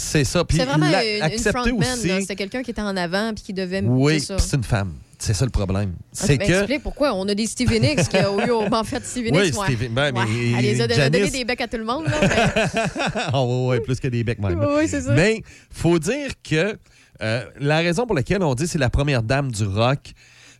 C'est 0.00 0.22
ça. 0.24 0.44
Puis 0.44 0.58
C'est 0.58 0.64
vraiment 0.64 0.88
la- 0.88 1.04
une, 1.04 1.16
une 1.16 1.22
accepter 1.22 1.50
frontman. 1.70 1.92
aussi. 1.98 2.08
C'était 2.20 2.36
quelqu'un 2.36 2.62
qui 2.62 2.70
était 2.70 2.80
en 2.82 2.96
avant 2.96 3.32
puis 3.34 3.42
qui 3.42 3.52
devait... 3.52 3.82
Oui, 3.84 4.20
c'est 4.20 4.54
une 4.56 4.62
femme. 4.62 4.92
C'est 5.18 5.34
ça 5.34 5.44
le 5.44 5.50
problème. 5.50 5.94
Ah, 5.98 6.04
C'est 6.12 6.36
ben, 6.38 6.46
que. 6.46 6.52
explique 6.52 6.82
pourquoi. 6.84 7.12
On 7.14 7.26
a 7.28 7.34
des 7.34 7.46
Stevie 7.46 7.80
Nicks 7.80 8.08
qui 8.08 8.16
ont 8.18 8.40
eu... 8.46 8.52
En 8.52 8.84
fait, 8.84 9.04
Stevie 9.04 9.30
Oui, 9.32 9.46
Nicks, 9.46 9.58
ouais. 9.58 9.66
Stevie- 9.66 9.88
ben, 9.88 10.12
mais. 10.12 10.20
Elle 10.56 10.62
les 10.64 10.80
a 10.80 10.86
Janice- 10.86 11.10
donné 11.10 11.30
des 11.32 11.44
becs 11.44 11.60
à 11.60 11.66
tout 11.66 11.78
le 11.78 11.84
monde. 11.84 12.04
Là, 12.06 12.20
mais- 12.22 13.22
oh, 13.34 13.66
ouais, 13.70 13.80
plus 13.80 13.98
que 13.98 14.06
des 14.06 14.22
becs 14.22 14.38
même. 14.38 14.64
Oui, 14.76 14.86
c'est 14.86 15.00
ça. 15.00 15.12
Mais 15.14 15.42
faut 15.72 15.98
dire 15.98 16.30
que 16.48 16.78
euh, 17.20 17.44
la 17.58 17.78
raison 17.78 18.06
pour 18.06 18.14
laquelle 18.14 18.44
on 18.44 18.54
dit 18.54 18.64
que 18.64 18.70
c'est 18.70 18.78
la 18.78 18.90
première 18.90 19.24
dame 19.24 19.50
du 19.50 19.64
rock, 19.64 20.12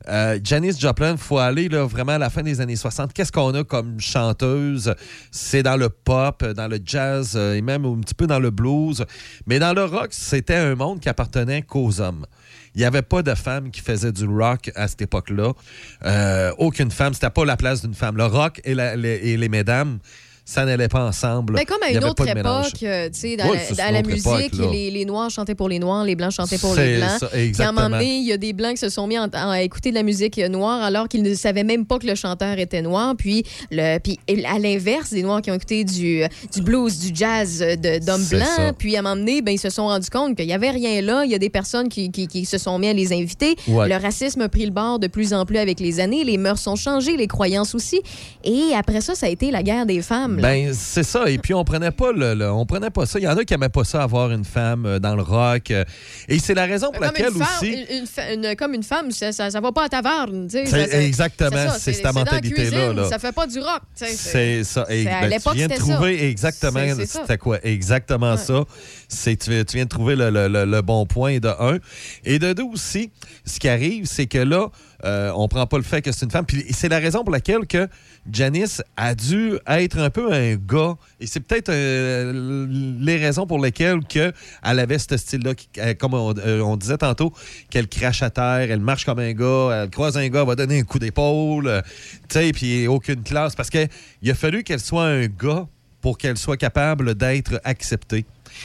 euh, 0.08 0.38
Janis 0.42 0.78
Joplin, 0.78 1.16
faut 1.16 1.38
aller 1.38 1.68
là, 1.68 1.84
vraiment 1.84 2.12
à 2.12 2.18
la 2.18 2.30
fin 2.30 2.42
des 2.42 2.60
années 2.60 2.76
60. 2.76 3.12
Qu'est-ce 3.12 3.32
qu'on 3.32 3.54
a 3.54 3.64
comme 3.64 4.00
chanteuse? 4.00 4.94
C'est 5.30 5.62
dans 5.62 5.76
le 5.76 5.88
pop, 5.88 6.44
dans 6.44 6.68
le 6.68 6.78
jazz 6.84 7.34
euh, 7.36 7.54
et 7.54 7.62
même 7.62 7.84
un 7.84 8.00
petit 8.00 8.14
peu 8.14 8.26
dans 8.26 8.38
le 8.38 8.50
blues. 8.50 9.04
Mais 9.46 9.58
dans 9.58 9.72
le 9.72 9.84
rock, 9.84 10.08
c'était 10.10 10.56
un 10.56 10.74
monde 10.74 11.00
qui 11.00 11.08
appartenait 11.08 11.62
qu'aux 11.62 12.00
hommes. 12.00 12.26
Il 12.74 12.78
n'y 12.78 12.84
avait 12.84 13.02
pas 13.02 13.22
de 13.22 13.34
femmes 13.34 13.70
qui 13.70 13.80
faisaient 13.80 14.12
du 14.12 14.26
rock 14.26 14.70
à 14.74 14.88
cette 14.88 15.02
époque-là. 15.02 15.52
Euh, 16.04 16.52
aucune 16.58 16.90
femme, 16.90 17.12
c'était 17.14 17.30
pas 17.30 17.44
la 17.44 17.56
place 17.56 17.82
d'une 17.82 17.94
femme. 17.94 18.16
Le 18.16 18.26
rock 18.26 18.60
et, 18.64 18.72
et 18.72 19.36
les 19.36 19.48
mesdames, 19.48 19.98
ça 20.50 20.64
n'allait 20.64 20.88
pas 20.88 21.04
ensemble. 21.04 21.52
Ben, 21.54 21.64
comme 21.66 21.82
à 21.82 21.90
une 21.90 22.02
autre 22.04 22.26
époque, 22.26 22.82
euh, 22.82 23.10
tu 23.12 23.20
sais, 23.20 23.36
dans, 23.36 23.50
Ouais, 23.50 23.60
la, 23.76 23.92
dans 24.00 24.08
musique, 24.08 24.26
époque, 24.54 24.72
les, 24.72 24.90
les 24.90 25.04
Noirs 25.04 25.28
chantaient 25.28 25.54
pour 25.54 25.68
les 25.68 25.78
Noirs, 25.78 26.04
les 26.04 26.16
Blancs 26.16 26.30
chantaient 26.32 26.56
pour 26.56 26.74
les 26.74 26.96
Blancs. 26.96 27.18
ça, 27.20 27.26
Puis 27.26 27.38
à 27.38 27.42
un 27.42 27.44
exactement. 27.44 27.82
moment 27.82 27.96
donné, 27.98 28.16
il 28.16 28.24
y 28.26 28.32
a 28.32 28.38
des 28.38 28.54
Blancs 28.54 28.72
qui 28.72 28.78
se 28.80 28.88
sont 28.88 29.06
mis 29.06 29.18
en- 29.18 29.24
en- 29.24 29.50
à 29.50 29.60
écouter 29.60 29.90
de 29.90 29.94
la 29.96 30.02
musique 30.02 30.38
noire 30.38 30.82
alors 30.82 31.06
qu'ils 31.06 31.22
ne 31.22 31.34
savaient 31.34 31.64
même 31.64 31.84
pas 31.84 31.98
que 31.98 32.06
le 32.06 32.14
chanteur 32.14 32.58
était 32.58 32.80
noir. 32.80 33.14
Puis, 33.18 33.44
le, 33.70 33.98
puis 33.98 34.18
à 34.46 34.58
l'inverse, 34.58 35.10
des 35.10 35.22
Noirs 35.22 35.42
qui 35.42 35.50
ont 35.50 35.54
écouté 35.54 35.84
du, 35.84 36.22
du 36.54 36.62
blues, 36.62 36.98
du 36.98 37.10
jazz 37.14 37.60
euh, 37.62 37.76
d'hommes 38.00 38.24
blancs. 38.24 38.48
ça. 38.56 38.72
Puis 38.72 38.96
à 38.96 39.00
un 39.00 39.02
moment 39.02 39.16
donné, 39.16 39.42
ben, 39.42 39.52
ils 39.52 39.58
se 39.58 39.68
sont 39.68 39.86
rendus 39.88 40.08
compte 40.08 40.34
qu'il 40.34 40.46
n'y 40.46 40.54
avait 40.54 40.70
rien 40.70 41.02
là. 41.02 41.24
Il 41.26 41.30
y 41.30 41.34
a 41.34 41.38
des 41.38 41.50
personnes 41.50 41.90
qui, 41.90 42.10
qui- 42.10 42.26
qui 42.26 42.46
se 42.46 42.56
sont 42.56 42.78
mis 42.78 42.88
à 42.88 42.94
les 42.94 43.12
inviter. 43.12 43.54
Ouais. 43.66 43.86
Le 43.86 43.96
racisme 43.96 44.40
a 44.40 44.48
pris 44.48 44.64
le 44.64 44.72
bord 44.72 44.98
de 44.98 45.08
plus 45.08 45.34
en 45.34 45.44
plus 45.44 45.58
avec 45.58 45.78
les 45.78 46.00
années. 46.00 46.24
Les 46.24 46.38
mœurs 46.38 46.58
sont 46.58 46.76
changées, 46.76 47.18
les 47.18 47.26
croyances 47.26 47.74
aussi. 47.74 48.00
Et 48.44 48.72
après 48.74 49.02
ça, 49.02 49.14
ça 49.14 49.26
a 49.26 49.28
été 49.28 49.50
la 49.50 49.62
guerre 49.62 49.84
des 49.84 50.00
femmes. 50.00 50.37
Ben, 50.42 50.72
c'est 50.74 51.02
ça. 51.02 51.28
Et 51.30 51.38
puis, 51.38 51.54
on 51.54 51.64
prenait 51.64 51.90
pas 51.90 52.12
le, 52.12 52.34
le- 52.34 52.50
on 52.50 52.66
prenait 52.66 52.90
pas 52.90 53.06
ça. 53.06 53.18
Il 53.18 53.22
y 53.24 53.28
en 53.28 53.36
a 53.36 53.44
qui 53.44 53.54
aimaient 53.54 53.68
pas 53.68 53.84
ça, 53.84 54.02
avoir 54.02 54.30
une 54.30 54.44
femme 54.44 54.86
euh, 54.86 54.98
dans 54.98 55.14
le 55.16 55.22
rock. 55.22 55.70
euh, 55.70 55.84
Et 56.28 56.38
c'est 56.38 56.54
la 56.54 56.66
raison 56.66 56.86
pour 56.90 56.96
Comme 57.00 57.04
laquelle 57.14 57.32
une, 57.32 57.42
femme, 57.44 57.56
aussi. 57.60 57.86
une- 58.32 58.44
une 58.44 58.56
comme 58.56 58.74
une 58.74 58.82
femme, 58.82 59.10
ça, 59.10 59.32
ça, 59.32 59.50
ça 59.50 59.60
va 59.60 59.72
pas 59.72 59.84
à 59.84 59.88
taverne. 59.88 60.48
exactement, 60.54 61.70
c'est 61.78 61.92
cette 61.92 62.12
mentalité-là, 62.12 62.92
là. 62.92 63.08
Ça 63.08 63.18
fait 63.18 63.32
pas 63.32 63.46
du 63.46 63.58
rock. 63.58 63.82
C'est 63.94 64.64
ça. 64.64 64.86
Et, 64.90 65.06
à 65.08 65.20
ben, 65.22 65.30
l'époque, 65.30 65.52
tu 65.52 65.58
viens 65.58 65.68
de 65.68 65.74
ça. 65.74 65.78
trouver 65.78 66.28
exactement 66.28 66.80
c'était 67.06 67.38
quoi? 67.38 67.58
Exactement 67.62 68.36
ça. 68.36 68.64
C'est 69.08 69.36
tu, 69.36 69.50
tu 69.64 69.76
viens 69.76 69.84
de 69.84 69.88
trouver 69.88 70.16
le- 70.16 70.30
le- 70.30 70.64
le 70.64 70.82
bon 70.82 71.06
point 71.06 71.38
de 71.38 71.48
un 71.48 71.78
et 72.24 72.38
de 72.38 72.52
deux 72.52 72.64
aussi. 72.64 73.10
Ce 73.44 73.58
qui 73.58 73.68
arrive, 73.68 74.06
c'est 74.06 74.26
que 74.26 74.38
là, 74.38 74.68
euh, 75.04 75.30
on 75.34 75.46
prend 75.46 75.66
pas 75.66 75.76
le 75.76 75.84
fait 75.84 76.02
que 76.02 76.10
c'est 76.12 76.24
une 76.24 76.30
femme. 76.30 76.44
Puis 76.44 76.64
c'est 76.70 76.88
la 76.88 76.98
raison 76.98 77.22
pour 77.22 77.32
laquelle 77.32 77.66
que 77.66 77.88
Janice 78.30 78.82
a 78.96 79.14
dû 79.14 79.54
être 79.66 79.98
un 79.98 80.10
peu 80.10 80.32
un 80.32 80.56
gars. 80.56 80.96
Et 81.20 81.26
c'est 81.26 81.40
peut-être 81.40 81.68
euh, 81.68 82.66
les 83.00 83.16
raisons 83.16 83.46
pour 83.46 83.60
lesquelles 83.60 84.04
que 84.04 84.32
elle 84.64 84.78
avait 84.78 84.98
ce 84.98 85.16
style-là, 85.16 85.52
euh, 85.78 85.94
comme 85.94 86.14
on, 86.14 86.76
disait 86.76 86.98
tantôt, 86.98 87.32
qu'elle 87.70 87.88
crache 87.88 88.22
à 88.22 88.30
terre, 88.30 88.68
elle 88.70 88.80
marche 88.80 89.04
comme 89.04 89.20
un 89.20 89.32
gars, 89.32 89.82
elle 89.82 89.90
croise 89.90 90.16
un 90.16 90.28
gars, 90.28 90.40
elle 90.40 90.46
va 90.46 90.56
donner 90.56 90.80
un 90.80 90.84
coup 90.84 90.98
d'épaule, 90.98 91.82
tu 92.28 92.52
puis 92.52 92.86
aucune 92.88 93.22
classe. 93.22 93.54
Parce 93.54 93.70
qu'il 93.70 93.88
a 94.28 94.34
fallu 94.34 94.64
qu'elle 94.64 94.80
soit 94.80 95.06
un 95.06 95.26
gars 95.26 95.66
pour 96.00 96.18
qu'elle 96.18 96.38
soit 96.38 96.56
capable 96.56 97.14
d'être 97.14 97.60
acceptée. 97.64 98.24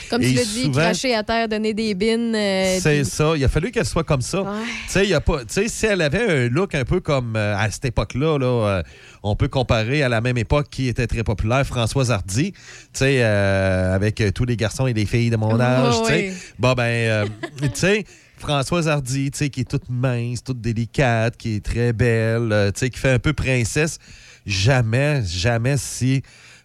Comme 0.10 0.22
tu 0.22 0.34
l'as 0.34 0.44
dit, 0.46 0.72
cracher 0.72 1.16
à 1.16 1.24
terre, 1.24 1.48
donner 1.48 1.74
des 1.74 1.94
bines. 1.96 2.36
euh, 2.36 2.78
C'est 2.80 3.02
puis- 3.02 3.06
ça. 3.10 3.34
Il 3.36 3.44
a 3.44 3.50
fallu 3.50 3.72
qu'elle 3.72 3.86
soit 3.86 4.04
comme 4.04 4.22
ça. 4.22 4.44
Tu 4.88 5.06
sais. 5.06 5.22
Tu 5.54 5.70
si 5.70 5.86
elle 5.86 6.02
avait 6.02 6.46
un 6.46 6.50
look 6.50 6.76
un 6.76 6.86
peu 6.86 7.00
comme 7.00 7.36
euh, 7.36 7.56
à 7.58 7.70
cette 7.72 7.86
époque-là, 7.86 8.38
là, 8.38 8.46
euh, 8.46 8.84
on 9.24 9.36
peut 9.36 9.48
comparer 9.48 10.04
à 10.04 10.10
la 10.10 10.22
même 10.22 10.38
époque 10.38 10.68
qui 10.70 10.88
était 10.88 11.08
très 11.08 11.24
populaire, 11.24 11.66
Françoise 11.66 12.12
Hardy. 12.12 12.52
Tu 12.52 12.60
sais, 12.94 13.24
avec 13.24 14.22
tous 14.36 14.46
les 14.46 14.58
garçons 14.58 14.88
et 14.88 14.94
les 14.94 15.06
filles 15.06 15.30
de 15.30 15.38
mon 15.38 15.60
âge. 15.60 15.96
Oh, 15.98 16.08
oui. 16.10 16.32
Bon 16.60 16.74
ben, 16.74 17.28
tu 17.62 17.70
sais. 17.74 18.04
Françoise 18.38 18.90
Hardy, 18.90 19.32
tu 19.32 19.38
sais, 19.38 19.50
qui 19.50 19.62
est 19.62 19.70
toute 19.70 19.90
mince, 19.90 20.44
toute 20.44 20.60
délicate, 20.60 21.38
qui 21.38 21.56
est 21.56 21.64
très 21.66 21.94
belle, 21.94 22.72
tu 22.74 22.80
sais, 22.80 22.90
qui 22.90 23.00
fait 23.00 23.12
un 23.12 23.20
peu 23.20 23.32
princesse. 23.32 24.00
Jamais, 24.46 25.24
jamais 25.26 25.78
si 25.78 26.22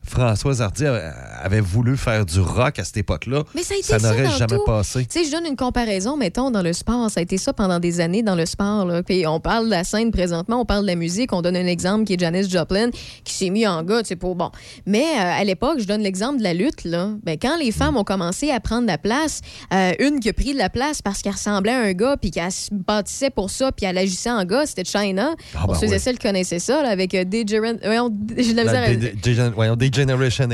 Françoise 0.07 0.63
Hardy 0.63 0.85
avait- 0.87 1.61
voulu 1.61 1.97
faire 1.97 2.25
du 2.25 2.41
rock 2.41 2.79
à 2.79 2.85
cette 2.85 2.97
époque-là, 2.97 3.43
Mais 3.55 3.63
ça 3.63 3.99
n'aurait 3.99 4.31
jamais 4.39 4.57
tout. 4.57 4.65
passé. 4.65 5.05
Tu 5.07 5.19
sais, 5.19 5.25
je 5.27 5.33
donne 5.33 5.45
une 5.47 5.57
comparaison, 5.57 6.17
mettons, 6.17 6.51
dans 6.51 6.63
le 6.63 6.73
sport. 6.73 7.11
Ça 7.11 7.21
a 7.21 7.23
été 7.23 7.37
ça 7.37 7.53
pendant 7.53 7.79
des 7.79 8.01
années 8.01 8.23
dans 8.23 8.35
le 8.35 8.47
sport. 8.47 8.87
Là. 8.87 9.03
Puis 9.03 9.27
on 9.27 9.39
parle 9.41 9.67
de 9.67 9.71
la 9.71 9.85
scène 9.85 10.11
présentement, 10.11 10.61
on 10.61 10.65
parle 10.65 10.83
de 10.83 10.87
la 10.87 10.95
musique. 10.95 11.33
On 11.33 11.43
donne 11.43 11.57
un 11.57 11.67
exemple 11.67 12.05
qui 12.05 12.15
est 12.15 12.19
Janis 12.21 12.49
Joplin, 12.49 12.89
qui 13.25 13.35
s'est 13.35 13.51
mis 13.51 13.67
en 13.67 13.83
gars, 13.83 14.03
tu 14.03 14.09
sais, 14.09 14.17
pour 14.17 14.35
bon. 14.35 14.51
Mais 14.87 15.03
euh, 15.05 15.41
à 15.41 15.45
l'époque, 15.45 15.79
je 15.81 15.85
donne 15.87 16.01
l'exemple 16.03 16.39
de 16.39 16.45
la 16.45 16.55
lutte. 16.55 16.85
Là. 16.85 17.11
Ben, 17.25 17.37
quand 17.41 17.57
les 17.59 17.73
femmes 17.73 17.97
ont 17.97 18.05
commencé 18.05 18.51
à 18.51 18.61
prendre 18.61 18.87
la 18.87 18.99
place, 18.99 19.41
euh, 19.75 19.93
une 19.99 20.21
qui 20.21 20.29
a 20.31 20.33
pris 20.33 20.53
de 20.55 20.59
la 20.59 20.71
place 20.71 21.03
parce 21.03 21.21
qu'elle 21.23 21.33
ressemblait 21.33 21.73
à 21.73 21.81
un 21.81 21.93
gars, 21.93 22.17
puis 22.17 22.31
qu'elle 22.31 22.51
se 22.53 22.71
bâtissait 22.73 23.31
pour 23.31 23.51
ça, 23.51 23.73
puis 23.73 23.85
elle 23.85 23.99
agissait 23.99 24.31
en 24.31 24.45
gars, 24.45 24.65
c'était 24.65 24.85
China. 24.85 25.35
Ah, 25.55 25.67
ben 25.69 25.75
ceux 25.75 25.87
et 25.87 25.91
oui. 25.91 26.01
celles 26.01 26.19
connaissaient 26.19 26.59
ça, 26.61 26.83
là, 26.83 26.89
avec 26.89 27.15
euh, 27.15 27.25
Degeneration- 27.25 27.79
voyons, 27.85 28.11
J'ai 28.39 28.53
de 28.53 28.57
la 28.57 28.65
misère 28.65 28.83
à- 28.83 28.89
La 28.89 28.97
Dé- 28.97 29.13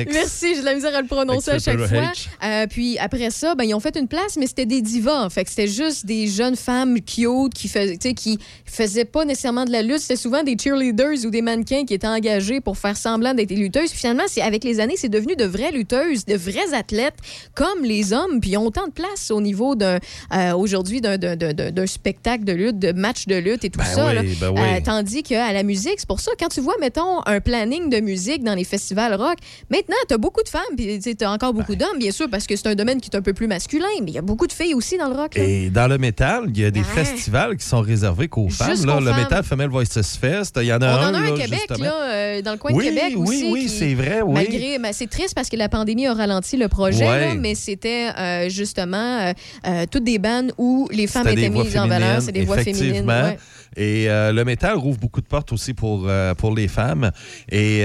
X. 0.03 0.11
Merci, 0.13 0.55
j'ai 0.55 0.61
de 0.61 0.65
la 0.65 0.75
misère 0.75 0.95
à 0.95 1.01
le 1.01 1.07
prononcer 1.07 1.51
à 1.53 1.59
chaque 1.59 1.79
fois. 1.79 2.13
Euh, 2.45 2.67
puis 2.69 2.99
après 2.99 3.31
ça, 3.31 3.55
ben, 3.55 3.65
ils 3.65 3.75
ont 3.75 3.81
fait 3.81 3.97
une 3.97 4.09
place, 4.09 4.37
mais 4.39 4.47
c'était 4.47 4.67
des 4.67 4.83
divas. 4.83 5.29
Fait 5.31 5.45
que 5.45 5.51
c'était 5.51 5.69
juste 5.69 6.07
des 6.07 6.27
jeunes 6.27 6.57
femmes 6.57 6.97
cute 7.01 7.55
qui, 7.55 7.69
fais- 7.69 7.93
tu 7.97 8.09
sais, 8.09 8.15
qui 8.15 8.39
faisaient 8.65 9.05
pas 9.05 9.25
nécessairement 9.25 9.65
de 9.65 9.71
la 9.73 9.83
lutte. 9.83 10.01
C'était 10.01 10.17
souvent 10.17 10.43
des 10.43 10.57
cheerleaders 10.63 11.25
ou 11.25 11.31
des 11.31 11.43
mannequins 11.43 11.85
qui 11.85 11.95
étaient 11.95 12.07
engagés 12.07 12.61
pour 12.61 12.77
faire 12.79 12.97
semblant 12.97 13.35
d'être 13.35 13.49
des 13.49 13.57
lutteuses. 13.57 13.91
Puis 13.91 13.99
finalement, 14.01 14.25
avec 14.43 14.65
les 14.65 14.81
années, 14.81 14.95
c'est 14.97 15.09
devenu 15.09 15.37
de 15.37 15.45
vraies 15.45 15.73
lutteuses, 15.73 16.25
de 16.25 16.35
vrais 16.37 16.75
athlètes 16.75 17.17
comme 17.55 17.83
les 17.85 18.13
hommes. 18.13 18.41
Puis 18.41 18.51
ils 18.51 18.57
ont 18.59 18.67
autant 18.67 18.87
de 18.87 18.93
place 18.93 19.31
au 19.31 19.41
niveau 19.41 19.75
d'un, 19.75 19.99
euh, 20.33 20.53
aujourd'hui 20.55 21.01
d'un, 21.01 21.17
d'un- 21.19 21.87
spectacle 21.87 22.45
de 22.45 22.53
lutte, 22.53 22.79
de 22.79 22.93
match 22.93 23.27
de 23.27 23.37
lutte 23.37 23.65
et 23.65 23.71
tout 23.71 23.79
Ben 23.79 23.85
ça. 23.85 24.07
oui, 24.09 24.15
là. 24.15 24.23
ben 24.41 24.51
oui. 24.51 24.61
Euh, 24.61 24.81
tandis 24.85 25.23
qu'à 25.23 25.53
la 25.53 25.63
musique, 25.63 25.95
c'est 25.99 26.07
pour 26.09 26.21
ça, 26.21 26.33
quand 26.39 26.49
tu 26.49 26.61
vois, 26.61 26.75
mettons, 26.81 27.21
un 27.27 27.41
planning 27.41 27.91
de 27.91 28.01
musique 28.01 28.43
dans 28.43 28.55
les 28.55 28.65
festivals 28.65 29.13
rock, 29.25 29.39
maintenant, 29.71 29.97
tu 30.09 30.15
as 30.15 30.19
beaucoup 30.19 30.43
de 30.43 30.49
femmes, 30.49 30.63
puis 30.77 30.99
tu 31.01 31.25
as 31.25 31.31
encore 31.31 31.53
Ben. 31.53 31.61
beaucoup 31.61 31.75
d'hommes, 31.77 31.99
bien 31.99 32.11
sûr, 32.11 32.29
parce 32.31 32.47
que 32.47 32.57
c'est 32.57 32.69
un 32.69 32.75
domaine 32.75 33.01
qui 33.01 33.11
est 33.11 33.17
un 33.17 33.23
peu 33.23 33.33
plus 33.33 33.47
masculin, 33.47 33.87
mais 34.03 34.11
il 34.11 34.15
y 34.15 34.19
a 34.19 34.23
beaucoup 34.23 34.47
de 34.47 34.53
filles 34.53 34.75
aussi 34.75 34.97
dans 34.99 35.09
le 35.09 35.15
rock. 35.15 35.35
là. 35.37 35.45
Et 35.45 35.71
dans 35.71 35.89
le 35.89 35.99
métal, 35.99 36.45
il 36.49 36.61
y 36.61 36.65
a 36.65 36.71
des 36.71 36.81
Ouais. 36.81 36.87
festivals 37.05 37.57
qui 37.57 37.67
sont 37.67 37.81
réservés 37.81 38.29
qu'aux 38.29 38.49
femmes. 38.49 38.85
là. 38.87 39.01
le. 39.01 39.13
Metal 39.15 39.43
Female 39.45 39.69
Voices 39.71 40.19
Fest, 40.21 40.59
il 40.61 40.67
y 40.67 40.73
en 40.73 40.79
a 40.83 40.87
On 40.87 41.03
un. 41.03 41.11
en 41.11 41.15
a 41.15 41.19
un 41.19 41.25
à 41.35 41.39
Québec, 41.39 41.61
justement. 41.69 41.85
là, 41.85 42.13
euh, 42.13 42.43
dans 42.43 42.53
le 42.53 42.59
coin 42.59 42.73
Oui, 42.75 42.85
de 42.85 42.91
Québec 42.91 43.15
oui, 43.17 43.29
aussi. 43.29 43.51
oui, 43.53 43.63
qui- 43.63 43.69
c'est 43.69 43.95
vrai, 43.95 44.21
oui. 44.23 44.35
Malgré, 44.35 44.79
ben, 44.79 44.93
c'est 44.93 45.09
triste 45.09 45.35
parce 45.35 45.49
que 45.49 45.57
la 45.57 45.69
pandémie 45.69 46.07
a 46.07 46.15
ralenti 46.15 46.57
le 46.57 46.69
projet, 46.69 47.09
Ouais. 47.09 47.21
là, 47.29 47.35
mais 47.35 47.55
c'était 47.55 48.11
euh, 48.19 48.49
justement 48.49 49.33
euh, 49.67 49.85
toutes 49.91 50.05
des 50.05 50.19
bandes 50.19 50.53
où 50.59 50.89
les 50.93 51.07
femmes 51.07 51.29
étaient 51.29 51.49
mises 51.49 51.77
en 51.79 51.87
valeur. 51.89 52.21
C'est 52.23 52.33
des 52.33 52.45
voix 52.45 52.59
féminines. 52.59 52.85
effectivement. 52.87 53.23
ouais. 53.23 53.39
Et 53.77 54.07
le 54.07 54.43
métal 54.45 54.77
rouvre 54.77 54.99
beaucoup 54.99 55.21
de 55.21 55.27
portes 55.27 55.53
aussi 55.53 55.75
pour, 55.75 56.09
pour 56.39 56.55
les 56.55 56.69
femmes. 56.69 57.11
Et 57.51 57.85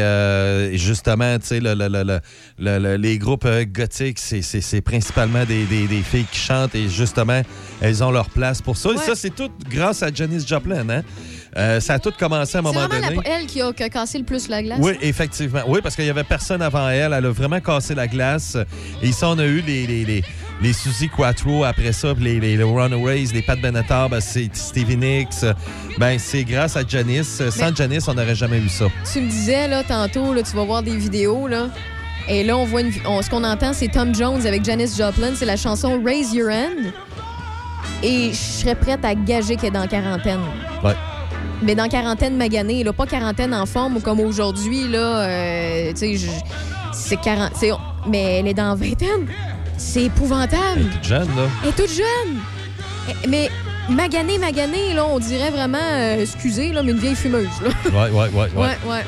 justement, 0.73 1.28
le- 1.51 2.19
le- 2.59 2.79
le- 2.79 2.95
les 2.97 3.17
groupes 3.17 3.45
euh, 3.45 3.65
gothiques, 3.65 4.19
c'est- 4.19 4.41
c'est 4.41 4.61
c'est 4.61 4.81
principalement 4.81 5.45
des, 5.45 5.65
des- 5.65 5.87
des 5.87 6.01
filles 6.01 6.25
qui 6.31 6.39
chantent 6.39 6.75
et 6.75 6.89
justement, 6.89 7.41
elles 7.81 8.03
ont 8.03 8.11
leur 8.11 8.29
place 8.29 8.61
pour 8.61 8.75
ça. 8.77 8.89
Et 8.93 8.97
ça, 8.97 9.15
c'est 9.15 9.35
tout 9.35 9.49
grâce 9.69 10.01
à 10.03 10.11
Janis 10.13 10.45
Joplin. 10.47 10.87
Hein? 10.89 11.03
Euh, 11.57 11.79
ça 11.79 11.93
a 11.95 11.99
tout 11.99 12.11
commencé 12.17 12.57
à 12.57 12.61
un 12.61 12.63
C'est 12.63 12.73
moment 12.73 12.87
donné. 12.87 13.15
la- 13.15 13.37
elle 13.39 13.45
qui 13.47 13.61
a, 13.61 13.71
qui 13.73 13.83
a 13.83 13.89
cassé 13.89 14.17
le 14.17 14.23
plus 14.23 14.47
la 14.49 14.61
glace. 14.63 14.79
Oui, 14.81 14.93
effectivement. 15.01 15.61
Oui, 15.67 15.79
parce 15.81 15.95
qu'il 15.95 16.03
n'y 16.05 16.09
avait 16.11 16.23
personne 16.23 16.61
avant 16.61 16.87
elle. 16.89 17.13
Elle 17.13 17.25
a 17.25 17.31
vraiment 17.31 17.59
cassé 17.59 17.95
la 17.95 18.07
glace. 18.07 18.57
Et 19.01 19.07
ici, 19.09 19.23
on 19.23 19.37
a 19.39 19.45
eu 19.45 19.61
les, 19.61 19.87
les, 19.87 20.05
les, 20.05 20.23
les 20.61 20.73
Suzy 20.73 21.07
Quattro 21.07 21.63
après 21.63 21.91
ça, 21.93 22.13
les, 22.19 22.39
les, 22.39 22.57
les 22.57 22.63
Runaways, 22.63 23.25
les 23.33 23.41
Pat 23.41 23.59
Benatar, 23.59 24.09
ben, 24.09 24.19
c'est 24.19 24.49
Stevie 24.53 24.97
Nicks. 24.97 25.45
Ben, 25.97 26.19
c'est 26.19 26.43
grâce 26.43 26.75
à 26.75 26.81
Janice. 26.87 27.41
Sans 27.49 27.73
Janice, 27.75 28.07
on 28.07 28.13
n'aurait 28.13 28.35
jamais 28.35 28.59
eu 28.59 28.69
ça. 28.69 28.85
Tu 29.11 29.21
me 29.21 29.29
disais, 29.29 29.67
là, 29.67 29.83
tantôt, 29.83 30.33
là, 30.33 30.41
tu 30.43 30.55
vas 30.55 30.63
voir 30.65 30.83
des 30.83 30.95
vidéos, 30.97 31.47
là. 31.47 31.67
Et 32.27 32.43
là, 32.43 32.57
on 32.57 32.65
voit 32.65 32.81
une, 32.81 32.91
on- 33.05 33.21
ce 33.21 33.29
qu'on 33.29 33.43
entend, 33.43 33.73
c'est 33.73 33.87
Tom 33.87 34.13
Jones 34.13 34.45
avec 34.45 34.63
Janis 34.65 34.91
Joplin. 34.97 35.31
C'est 35.33 35.45
la 35.45 35.55
chanson 35.57 36.01
Raise 36.03 36.33
Your 36.33 36.49
Hand. 36.51 36.91
Et 38.03 38.29
je 38.31 38.35
serais 38.35 38.75
prête 38.75 39.03
à 39.03 39.15
gager 39.15 39.55
qu'elle 39.55 39.69
est 39.69 39.79
dans 39.79 39.87
quarantaine. 39.87 40.39
Ouais. 40.83 40.93
Mais 41.63 41.75
dans 41.75 41.87
quarantaine 41.89 42.37
maganée, 42.37 42.83
là, 42.83 42.93
pas 42.93 43.05
quarantaine 43.05 43.53
en 43.53 43.65
forme 43.65 44.01
comme 44.01 44.19
aujourd'hui, 44.19 44.87
là. 44.87 45.21
euh, 45.27 45.93
tu 45.93 46.17
sais, 46.17 46.27
c'est 46.93 47.17
40. 47.19 47.51
c'est- 47.55 47.71
Mais 48.07 48.39
elle 48.39 48.47
est 48.47 48.53
dans 48.53 48.75
vingtaine. 48.75 49.27
C'est 49.79 50.03
épouvantable. 50.03 50.81
Toute 50.91 51.03
jeune, 51.03 51.27
là. 51.35 51.47
Elle 51.63 51.69
est 51.69 51.71
toute 51.71 51.89
jeune. 51.89 52.37
Eh, 53.09 53.27
Mais 53.27 53.49
maganée, 53.89 54.37
maganée, 54.37 54.93
là, 54.93 55.05
on 55.05 55.19
dirait 55.19 55.51
vraiment, 55.51 55.77
euh, 55.81 56.21
excusez, 56.21 56.71
là, 56.73 56.83
mais 56.83 56.91
une 56.91 56.99
vieille 56.99 57.15
fumeuse, 57.15 57.47
là. 57.63 57.69
Ouais, 57.85 58.11
ouais, 58.11 58.29
ouais, 58.29 58.29
ouais. 58.33 58.49
Ouais, 58.55 58.77
ouais. 58.85 59.03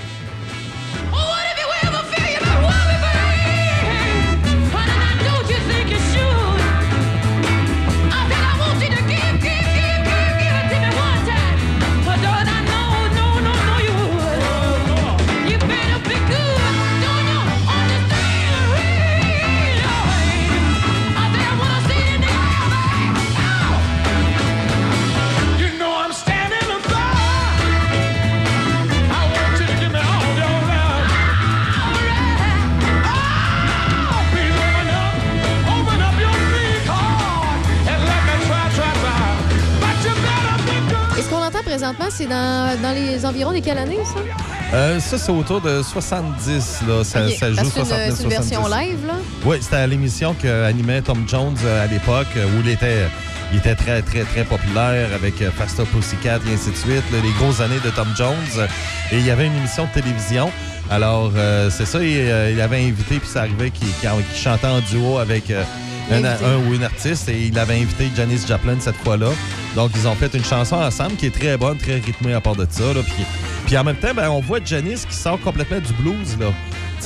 Présentement, 41.93 42.09
c'est 42.09 42.27
dans, 42.27 42.81
dans 42.81 42.93
les 42.93 43.25
environs 43.25 43.51
des 43.51 43.61
quelles 43.61 43.77
années, 43.77 43.99
ça? 44.03 44.75
Euh, 44.75 44.99
ça, 44.99 45.17
c'est 45.17 45.31
autour 45.31 45.61
de 45.61 45.81
70, 45.83 46.81
là. 46.87 47.03
Ça, 47.03 47.25
Ok, 47.25 47.33
ça 47.39 47.51
joue 47.51 47.55
que 47.57 47.69
c'est 47.69 47.79
une- 47.79 47.85
69, 47.85 48.13
c'est 48.15 48.23
une 48.23 48.29
version 48.29 48.61
70. 48.63 48.87
live, 48.89 49.05
là? 49.07 49.13
Oui, 49.45 49.57
c'était 49.61 49.75
à 49.77 49.87
l'émission 49.87 50.33
qu'animait 50.33 51.01
Tom 51.01 51.23
Jones 51.27 51.55
euh, 51.65 51.83
à 51.83 51.87
l'époque, 51.87 52.27
euh, 52.37 52.45
où 52.45 52.61
il 52.63 52.69
était, 52.69 53.07
il 53.51 53.57
était 53.59 53.75
très, 53.75 54.01
très, 54.01 54.23
très 54.23 54.43
populaire 54.43 55.09
avec 55.13 55.41
euh, 55.41 55.51
Faster 55.51 55.83
Pussycat 55.83 56.39
et 56.49 56.53
ainsi 56.53 56.71
de 56.71 56.75
suite, 56.77 57.03
les 57.11 57.31
grosses 57.39 57.59
années 57.59 57.79
de 57.83 57.89
Tom 57.89 58.07
Jones. 58.15 58.67
Et 59.11 59.17
il 59.17 59.25
y 59.25 59.31
avait 59.31 59.47
une 59.47 59.55
émission 59.57 59.85
de 59.93 60.01
télévision. 60.01 60.49
Alors, 60.89 61.31
euh, 61.35 61.69
c'est 61.69 61.85
ça, 61.85 61.99
il, 62.01 62.17
euh, 62.17 62.51
il 62.51 62.61
avait 62.61 62.79
invité, 62.85 63.19
puis 63.19 63.27
ça 63.27 63.41
arrivait 63.41 63.71
qu'il 63.71 63.87
chantait 64.35 64.67
en 64.67 64.79
duo 64.79 65.17
avec 65.19 65.49
euh, 65.49 65.63
un, 66.11 66.57
ou 66.67 66.73
une 66.73 66.83
artiste, 66.83 67.29
et 67.29 67.47
il 67.47 67.57
avait 67.57 67.79
invité 67.79 68.09
Janis 68.15 68.41
Joplin 68.47 68.77
cette 68.79 68.95
fois-là. 68.97 69.29
Donc, 69.75 69.91
ils 69.95 70.07
ont 70.07 70.15
fait 70.15 70.33
une 70.33 70.43
chanson 70.43 70.75
ensemble 70.75 71.15
qui 71.15 71.27
est 71.27 71.35
très 71.35 71.57
bonne, 71.57 71.77
très 71.77 71.99
rythmée 71.99 72.33
à 72.33 72.41
part 72.41 72.55
de 72.55 72.67
ça. 72.69 72.93
Là, 72.93 73.01
puis, 73.03 73.23
puis 73.65 73.77
en 73.77 73.83
même 73.83 73.95
temps, 73.95 74.13
ben, 74.13 74.29
on 74.29 74.41
voit 74.41 74.59
Janis 74.63 75.03
qui 75.07 75.15
sort 75.15 75.39
complètement 75.39 75.79
du 75.79 75.93
blues, 75.93 76.37
là. 76.39 76.47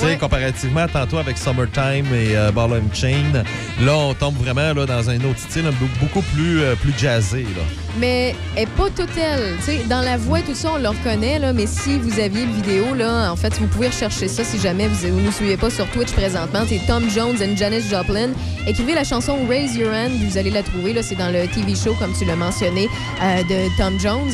Ouais. 0.04 0.16
comparativement 0.16 0.80
à 0.80 0.88
tantôt 0.88 1.18
avec 1.18 1.38
Summertime 1.38 2.06
et 2.14 2.36
euh, 2.36 2.50
Ball 2.50 2.72
and 2.72 2.94
Chain, 2.94 3.44
là, 3.80 3.94
on 3.96 4.14
tombe 4.14 4.36
vraiment 4.36 4.72
là, 4.74 4.86
dans 4.86 5.10
un 5.10 5.16
autre 5.16 5.38
style, 5.38 5.70
beaucoup 6.00 6.22
plus, 6.34 6.60
euh, 6.60 6.74
plus 6.74 6.92
jazzé. 6.98 7.42
Là. 7.42 7.62
Mais 7.98 8.34
elle 8.56 8.64
est 8.64 8.66
pas 8.66 8.90
toute 8.94 9.16
elle. 9.16 9.56
Dans 9.88 10.02
la 10.02 10.16
voix 10.16 10.40
et 10.40 10.42
tout 10.42 10.54
ça, 10.54 10.72
on 10.74 10.78
le 10.78 10.88
reconnaît, 10.88 11.38
là, 11.38 11.52
mais 11.52 11.66
si 11.66 11.98
vous 11.98 12.20
aviez 12.20 12.44
le 12.44 12.52
vidéo, 12.52 12.94
là, 12.94 13.30
en 13.32 13.36
fait, 13.36 13.58
vous 13.58 13.66
pouvez 13.66 13.88
rechercher 13.88 14.28
ça 14.28 14.44
si 14.44 14.58
jamais 14.58 14.88
vous 14.88 15.06
ne 15.06 15.20
nous 15.22 15.32
suivez 15.32 15.56
pas 15.56 15.70
sur 15.70 15.86
Twitch 15.90 16.12
présentement. 16.12 16.60
C'est 16.68 16.80
Tom 16.86 17.08
Jones 17.10 17.36
and 17.42 17.56
Janis 17.56 17.88
Joplin. 17.90 18.30
Écrivez 18.66 18.94
la 18.94 19.04
chanson 19.04 19.38
Raise 19.48 19.76
Your 19.76 19.92
Hand, 19.92 20.12
vous 20.28 20.36
allez 20.38 20.50
la 20.50 20.62
trouver. 20.62 20.94
C'est 21.02 21.16
dans 21.16 21.30
le 21.32 21.46
TV 21.48 21.74
show, 21.74 21.94
comme 21.98 22.12
tu 22.12 22.24
l'as 22.24 22.36
mentionné, 22.36 22.88
euh, 23.22 23.42
de 23.42 23.76
Tom 23.76 23.98
Jones. 24.00 24.32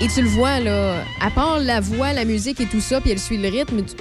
Et 0.00 0.08
tu 0.08 0.22
le 0.22 0.28
vois, 0.28 0.60
là, 0.60 0.96
à 1.20 1.30
part 1.30 1.58
la 1.58 1.80
voix, 1.80 2.12
la 2.12 2.24
musique 2.24 2.60
et 2.60 2.66
tout 2.66 2.80
ça, 2.80 3.00
puis 3.00 3.12
elle 3.12 3.18
suit 3.18 3.38
le 3.38 3.48
rythme, 3.48 3.82
tu- 3.82 3.94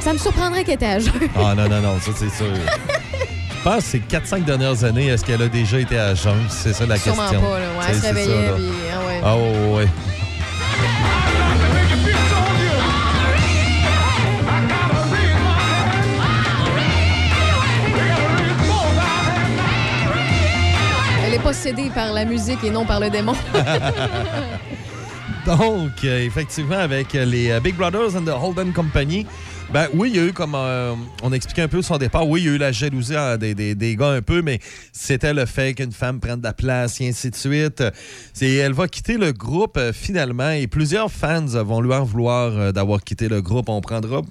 ça 0.00 0.12
me 0.12 0.18
surprendrait 0.18 0.64
qu'elle 0.64 0.74
était 0.74 0.86
à 0.86 0.98
jeun. 0.98 1.12
Ah 1.36 1.54
non, 1.54 1.68
non, 1.68 1.80
non, 1.80 2.00
ça 2.00 2.10
c'est 2.16 2.30
sûr. 2.30 2.46
Je 3.58 3.62
pense 3.64 3.76
que 3.84 3.90
ces 3.90 3.98
4-5 4.00 4.44
dernières 4.44 4.82
années, 4.84 5.06
est-ce 5.08 5.24
qu'elle 5.24 5.42
a 5.42 5.48
déjà 5.48 5.78
été 5.80 5.98
à 5.98 6.14
jeun? 6.14 6.36
C'est 6.48 6.72
ça 6.72 6.86
la 6.86 6.96
Sûrement 6.96 7.22
question. 7.22 7.40
pas, 7.40 7.58
là. 7.60 7.66
Ouais, 7.78 7.84
elle 7.88 7.94
se 7.96 8.00
ça, 8.00 8.06
réveillait, 8.08 8.50
puis, 8.56 8.64
ah 8.92 9.06
ouais. 9.06 9.20
Ah 9.24 9.36
ouais, 9.36 9.74
ouais. 9.82 9.88
possédé 21.42 21.90
par 21.94 22.12
la 22.12 22.24
musique 22.24 22.62
et 22.64 22.70
non 22.70 22.84
par 22.84 23.00
le 23.00 23.10
démon. 23.10 23.32
Donc, 25.48 26.04
euh, 26.04 26.26
effectivement, 26.26 26.76
avec 26.76 27.14
les 27.14 27.50
euh, 27.50 27.60
Big 27.60 27.74
Brothers 27.74 28.14
and 28.16 28.24
the 28.24 28.34
Holden 28.34 28.70
Company, 28.70 29.24
ben 29.70 29.86
oui, 29.92 30.10
il 30.12 30.16
y 30.16 30.18
a 30.18 30.24
eu, 30.24 30.32
comme 30.32 30.54
euh, 30.54 30.94
on 31.22 31.30
expliquait 31.32 31.62
un 31.62 31.68
peu 31.68 31.82
son 31.82 31.98
départ, 31.98 32.26
oui, 32.26 32.40
il 32.40 32.46
y 32.46 32.48
a 32.48 32.52
eu 32.54 32.58
la 32.58 32.72
jalousie 32.72 33.12
des, 33.38 33.54
des- 33.54 33.74
des 33.74 33.96
gars 33.96 34.12
un 34.12 34.22
peu, 34.22 34.40
mais 34.40 34.60
c'était 34.92 35.34
le 35.34 35.44
fait 35.44 35.74
qu'une 35.74 35.92
femme 35.92 36.20
prenne 36.20 36.38
de 36.38 36.44
la 36.44 36.54
place 36.54 37.00
et 37.02 37.08
ainsi 37.08 37.30
de 37.30 37.36
suite. 37.36 37.82
Elle 38.40 38.72
va 38.72 38.88
quitter 38.88 39.18
le 39.18 39.32
groupe 39.32 39.76
euh, 39.76 39.92
finalement 39.92 40.50
et 40.50 40.66
plusieurs 40.68 41.12
fans 41.12 41.44
vont 41.44 41.82
lui 41.82 41.92
en 41.92 42.02
vouloir 42.04 42.56
euh, 42.56 42.72
d'avoir 42.72 43.04
quitté 43.04 43.28
le 43.28 43.42
groupe. 43.42 43.68
On 43.68 43.80
prendra... 43.82 44.22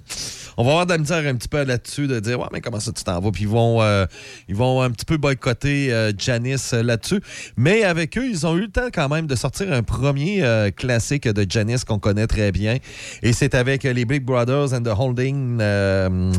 On 0.59 0.63
va 0.63 0.71
avoir 0.71 0.85
de 0.87 0.91
la 0.93 0.97
misère 0.97 1.23
un 1.27 1.35
petit 1.35 1.47
peu 1.49 1.63
là-dessus, 1.63 2.07
de 2.07 2.19
dire, 2.19 2.39
ouais, 2.39 2.47
mais 2.51 2.61
comment 2.61 2.79
ça 2.79 2.91
tu 2.91 3.03
t'en 3.03 3.19
vas? 3.19 3.29
Puis 3.29 3.43
ils 3.43 3.47
vont, 3.47 3.79
ils 4.49 4.55
vont 4.55 4.81
un 4.81 4.89
petit 4.89 5.05
peu 5.05 5.17
boycotter 5.17 6.11
Janice 6.17 6.73
là-dessus. 6.73 7.21
Mais 7.57 7.83
avec 7.83 8.17
eux, 8.17 8.25
ils 8.27 8.47
ont 8.47 8.55
eu 8.57 8.61
le 8.61 8.71
temps 8.71 8.87
quand 8.91 9.07
même 9.07 9.27
de 9.27 9.35
sortir 9.35 9.71
un 9.71 9.83
premier 9.83 10.43
classique 10.75 11.27
de 11.27 11.45
Janice 11.47 11.83
qu'on 11.83 11.99
connaît 11.99 12.25
très 12.25 12.51
bien. 12.51 12.77
Et 13.21 13.33
c'est 13.33 13.53
avec 13.53 13.83
les 13.83 14.05
Big 14.05 14.23
Brothers 14.23 14.73
and 14.73 14.81
the 14.81 14.97
Holding, 14.97 15.26
euh, 15.59 16.31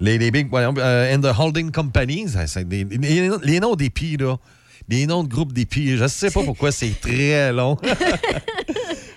les, 0.00 0.18
les 0.18 0.30
Big 0.30 0.48
euh, 0.54 1.14
and 1.14 1.20
the 1.20 1.32
Holding 1.38 1.70
Company. 1.70 2.28
Ça, 2.28 2.46
c'est 2.46 2.68
des- 2.68 2.84
les, 2.84 3.30
les 3.42 3.60
noms 3.60 3.74
d'épis, 3.74 4.16
là. 4.16 4.36
Les 4.88 5.06
noms 5.06 5.22
de 5.22 5.28
groupes 5.28 5.52
d'épis, 5.52 5.96
je 5.96 6.08
sais 6.08 6.30
pas 6.30 6.42
pourquoi 6.42 6.72
c'est 6.72 6.98
très 7.00 7.52
long. 7.52 7.76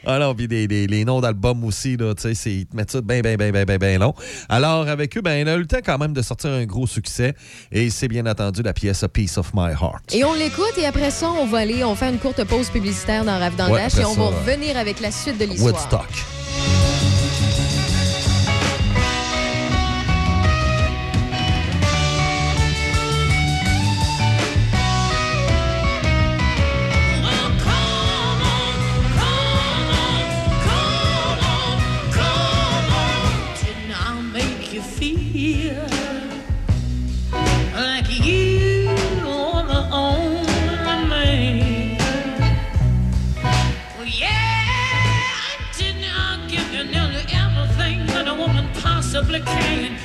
Ah 0.06 0.20
non, 0.20 0.36
puis 0.36 0.50
des- 0.50 0.68
des- 0.68 0.86
les 0.86 1.06
noms 1.06 1.22
d'albums 1.22 1.64
aussi, 1.64 1.96
là, 1.96 2.14
tu 2.14 2.24
sais, 2.24 2.34
c'est- 2.36 2.52
ils 2.54 2.66
te 2.66 2.76
mettent 2.76 2.92
ça 2.92 3.00
bien, 3.00 3.22
bien, 3.22 3.38
bien, 3.38 3.52
bien, 3.52 3.64
bien, 3.64 3.78
bien 3.78 3.98
long. 4.00 4.14
Alors, 4.50 4.86
avec 4.90 5.16
eux, 5.18 5.22
ben, 5.22 5.36
il 5.40 5.48
a 5.48 5.56
eu 5.56 5.60
le 5.60 5.66
temps 5.66 5.78
quand 5.82 5.98
même 5.98 6.12
de 6.12 6.22
sortir 6.22 6.50
un 6.50 6.66
gros 6.66 6.86
succès. 6.88 7.34
Et 7.72 7.90
c'est 7.90 8.10
bien 8.10 8.26
entendu 8.26 8.62
la 8.64 8.74
pièce 8.74 9.02
A 9.04 9.08
Piece 9.08 9.38
of 9.38 9.52
My 9.54 9.72
Heart. 9.72 10.14
Et 10.14 10.26
on 10.26 10.34
l'écoute 10.34 10.74
et 10.78 10.86
après 10.86 11.10
ça, 11.10 11.32
on 11.32 11.46
va 11.46 11.60
aller, 11.60 11.86
on 11.86 11.96
fait 11.96 12.10
une 12.10 12.20
courte 12.20 12.44
pause 12.44 12.70
publicitaire 12.70 13.24
dans 13.24 13.40
Rave 13.40 13.56
dans 13.56 13.70
Ouais, 13.72 13.84
et 13.84 13.86
on 13.86 14.14
ça, 14.14 14.20
va 14.20 14.24
euh, 14.24 14.28
revenir 14.28 14.76
avec 14.78 15.00
la 15.00 15.10
suite 15.10 15.38
de 15.40 15.46
l'histoire. 15.46 15.74
Woodstock. 15.74 16.93
complicated. 49.40 50.03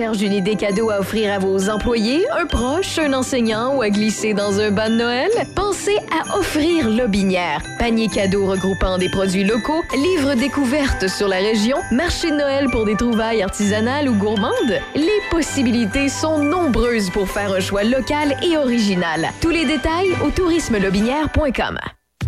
Recherche 0.00 0.18
d'une 0.18 0.32
idée 0.32 0.56
cadeau 0.56 0.88
à 0.88 1.00
offrir 1.00 1.30
à 1.30 1.38
vos 1.38 1.68
employés, 1.68 2.24
un 2.32 2.46
proche, 2.46 2.98
un 2.98 3.12
enseignant 3.12 3.76
ou 3.76 3.82
à 3.82 3.90
glisser 3.90 4.32
dans 4.32 4.58
un 4.58 4.70
bas 4.70 4.88
de 4.88 4.94
Noël? 4.94 5.28
Pensez 5.54 5.98
à 6.10 6.38
offrir 6.38 6.88
Lobinière. 6.88 7.62
Panier 7.78 8.08
cadeau 8.08 8.46
regroupant 8.46 8.96
des 8.96 9.10
produits 9.10 9.44
locaux, 9.44 9.82
livres 9.94 10.36
découvertes 10.36 11.06
sur 11.06 11.28
la 11.28 11.36
région, 11.36 11.76
marché 11.90 12.30
de 12.30 12.36
Noël 12.36 12.70
pour 12.70 12.86
des 12.86 12.96
trouvailles 12.96 13.42
artisanales 13.42 14.08
ou 14.08 14.14
gourmandes. 14.14 14.80
Les 14.94 15.20
possibilités 15.30 16.08
sont 16.08 16.38
nombreuses 16.38 17.10
pour 17.10 17.28
faire 17.28 17.52
un 17.52 17.60
choix 17.60 17.84
local 17.84 18.36
et 18.42 18.56
original. 18.56 19.28
Tous 19.42 19.50
les 19.50 19.66
détails 19.66 20.14
au 20.24 20.30
tourismelobinière.com. 20.30 21.78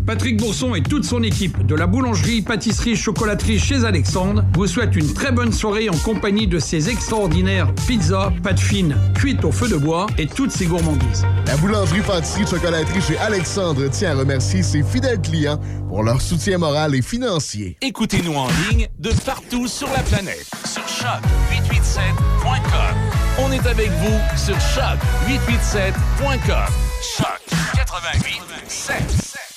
Patrick 0.06 0.36
Bourson 0.36 0.74
et 0.74 0.82
toute 0.82 1.04
son 1.04 1.22
équipe 1.22 1.64
de 1.64 1.74
la 1.74 1.86
boulangerie, 1.86 2.42
pâtisserie, 2.42 2.96
chocolaterie 2.96 3.58
chez 3.58 3.84
Alexandre 3.84 4.44
vous 4.54 4.66
souhaitent 4.66 4.96
une 4.96 5.12
très 5.12 5.30
bonne 5.30 5.52
soirée 5.52 5.88
en 5.88 5.96
compagnie 5.98 6.48
de 6.48 6.58
ces 6.58 6.88
extraordinaires 6.88 7.72
pizzas, 7.86 8.32
pâtes 8.42 8.58
fines, 8.58 8.96
cuites 9.14 9.44
au 9.44 9.52
feu 9.52 9.68
de 9.68 9.76
bois 9.76 10.06
et 10.18 10.26
toutes 10.26 10.50
ces 10.50 10.66
gourmandises. 10.66 11.24
La 11.46 11.56
boulangerie 11.56 12.00
pâtisserie 12.00 12.46
chocolaterie 12.46 13.00
chez 13.00 13.16
Alexandre 13.18 13.88
tient 13.88 14.10
à 14.10 14.14
remercier 14.14 14.62
ses 14.62 14.82
fidèles 14.82 15.20
clients 15.20 15.60
pour 15.88 16.02
leur 16.02 16.20
soutien 16.20 16.58
moral 16.58 16.94
et 16.94 17.02
financier. 17.02 17.76
Écoutez-nous 17.80 18.34
en 18.34 18.48
ligne 18.70 18.88
de 18.98 19.10
partout 19.24 19.68
sur 19.68 19.88
la 19.88 20.02
planète. 20.02 20.46
Sur 20.64 20.82
choc887.com. 20.82 22.96
On 23.38 23.52
est 23.52 23.66
avec 23.66 23.90
vous 23.90 24.18
sur 24.36 24.56
choc887.com. 24.56 26.68
Choc 27.16 27.40
88.7. 27.74 29.51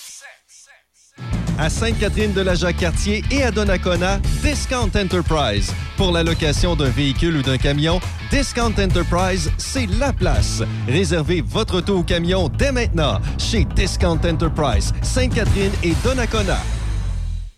À 1.57 1.69
Sainte-Catherine 1.69 2.33
de 2.33 2.41
la 2.41 2.53
Jacques-Cartier 2.53 3.23
et 3.31 3.43
à 3.43 3.51
Donnacona, 3.51 4.19
Discount 4.43 4.89
Enterprise. 4.95 5.73
Pour 5.95 6.11
la 6.11 6.21
location 6.21 6.75
d'un 6.75 6.89
véhicule 6.89 7.37
ou 7.37 7.41
d'un 7.41 7.57
camion, 7.57 8.01
Discount 8.29 8.73
Enterprise, 8.77 9.49
c'est 9.57 9.87
la 9.97 10.11
place. 10.11 10.61
Réservez 10.87 11.41
votre 11.41 11.77
auto 11.77 11.99
ou 11.99 12.03
camion 12.03 12.49
dès 12.49 12.73
maintenant 12.73 13.19
chez 13.37 13.65
Discount 13.73 14.19
Enterprise, 14.25 14.93
Sainte-Catherine 15.01 15.71
et 15.81 15.93
Donnacona. 16.03 16.57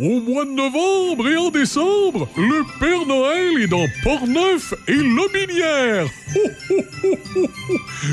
Au 0.00 0.20
mois 0.20 0.46
de 0.46 0.50
novembre 0.50 1.28
et 1.28 1.36
en 1.36 1.50
décembre, 1.50 2.26
le 2.36 2.62
Père 2.80 3.06
Noël 3.06 3.62
est 3.62 3.66
dans 3.66 3.86
Portneuf 4.02 4.72
et 4.88 4.94
Lobinière. 4.94 6.06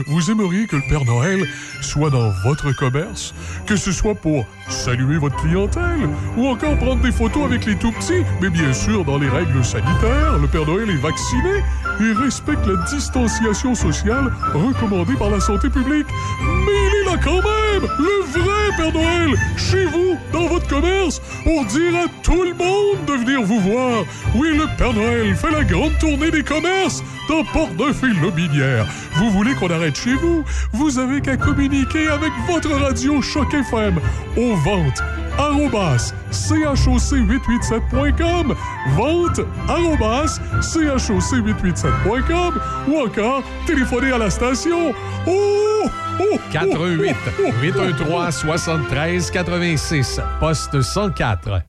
Vous 0.08 0.30
aimeriez 0.30 0.68
que 0.68 0.76
le 0.76 0.82
Père 0.90 1.06
Noël 1.06 1.48
soit 1.82 2.10
dans 2.10 2.32
votre 2.44 2.74
commerce, 2.74 3.34
que 3.66 3.78
ce 3.78 3.94
soit 3.94 4.14
pour 4.14 4.46
saluer 4.68 5.18
votre 5.18 5.38
clientèle 5.38 6.10
ou 6.36 6.48
encore 6.48 6.78
prendre 6.78 7.02
des 7.02 7.14
photos 7.14 7.46
avec 7.46 7.66
les 7.66 7.76
tout 7.78 7.92
petits, 7.94 8.24
mais 8.42 8.50
bien 8.50 8.74
sûr 8.74 9.06
dans 9.06 9.18
les 9.18 9.30
règles 9.30 9.64
sanitaires. 9.64 10.38
Le 10.40 10.48
Père 10.48 10.66
Noël 10.66 10.90
est 10.90 11.02
vacciné 11.02 11.64
et 12.02 12.12
respecte 12.14 12.66
la 12.68 12.76
distanciation 12.86 13.74
sociale 13.74 14.32
recommandée 14.54 15.16
par 15.16 15.30
la 15.30 15.40
santé 15.40 15.70
publique. 15.70 16.08
Mais 16.42 16.74
il 16.88 17.02
est 17.02 17.12
là 17.12 17.18
quand 17.24 17.42
même, 17.42 17.90
le 18.00 18.40
vrai 18.40 18.78
Père 18.78 18.94
Noël, 18.94 19.36
chez 19.58 19.86
vous, 19.86 20.18
dans 20.34 20.48
votre 20.48 20.68
commerce, 20.68 21.22
dire 21.70 21.96
à 21.96 22.08
tout 22.24 22.44
le 22.44 22.54
monde 22.54 23.06
de 23.06 23.14
venir 23.14 23.44
vous 23.44 23.60
voir. 23.60 24.04
Oui, 24.36 24.58
le 24.58 24.66
Père 24.78 24.94
Noël 24.94 25.36
fait 25.36 25.52
la 25.52 25.64
grande 25.64 25.98
tournée 26.00 26.32
des 26.32 26.44
commerces 26.44 27.04
dans 27.30 27.44
Port-Neuf 27.44 28.04
et 28.04 28.22
Lobinière. 28.22 28.88
Vous 29.16 29.30
voulez 29.30 29.54
qu'on 29.54 29.70
arrête 29.70 29.96
chez 29.96 30.16
vous? 30.16 30.44
Vous 30.74 30.98
avez 30.98 31.22
qu'à 31.22 31.38
communiquer 31.38 32.08
avec 32.08 32.32
votre 32.48 32.72
radio 32.72 33.22
Choc 33.22 33.54
FM 33.54 34.00
aux 34.36 34.56
ventes 34.56 35.04
arrobas 35.40 36.14
choc887.com 36.32 38.56
vente. 38.96 39.42
Arrobas 39.68 40.40
choc887.com 40.60 42.62
ou 42.88 43.00
encore 43.00 43.44
téléphoner 43.66 44.12
à 44.12 44.18
la 44.18 44.30
station. 44.30 44.94
Oh, 45.28 45.86
oh, 46.20 46.40
88 46.52 47.16
813 47.62 48.46
73 48.58 49.32
86 49.32 50.20
poste 50.40 50.84
104. 50.84 51.69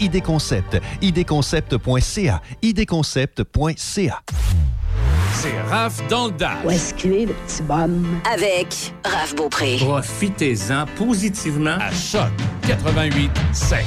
ID 0.00 0.22
Concept. 0.22 0.80
idconcept.ca. 1.02 2.42
idconcept.ca. 2.62 4.22
C'est 5.34 5.60
Raph 5.70 6.06
dans 6.08 6.26
le 6.26 6.32
Dash. 6.32 6.64
Où 6.64 6.70
est-ce 6.70 6.94
qu'il 6.94 7.12
est, 7.12 7.26
le 7.26 7.32
petit 7.32 7.62
bonhomme? 7.62 8.18
Avec 8.32 8.92
Raph 9.04 9.36
Beaupré. 9.36 9.76
Profitez-en 9.78 10.86
positivement 10.96 11.76
à 11.80 11.92
Choc 11.92 12.30
88 12.66 13.30
7. 13.52 13.78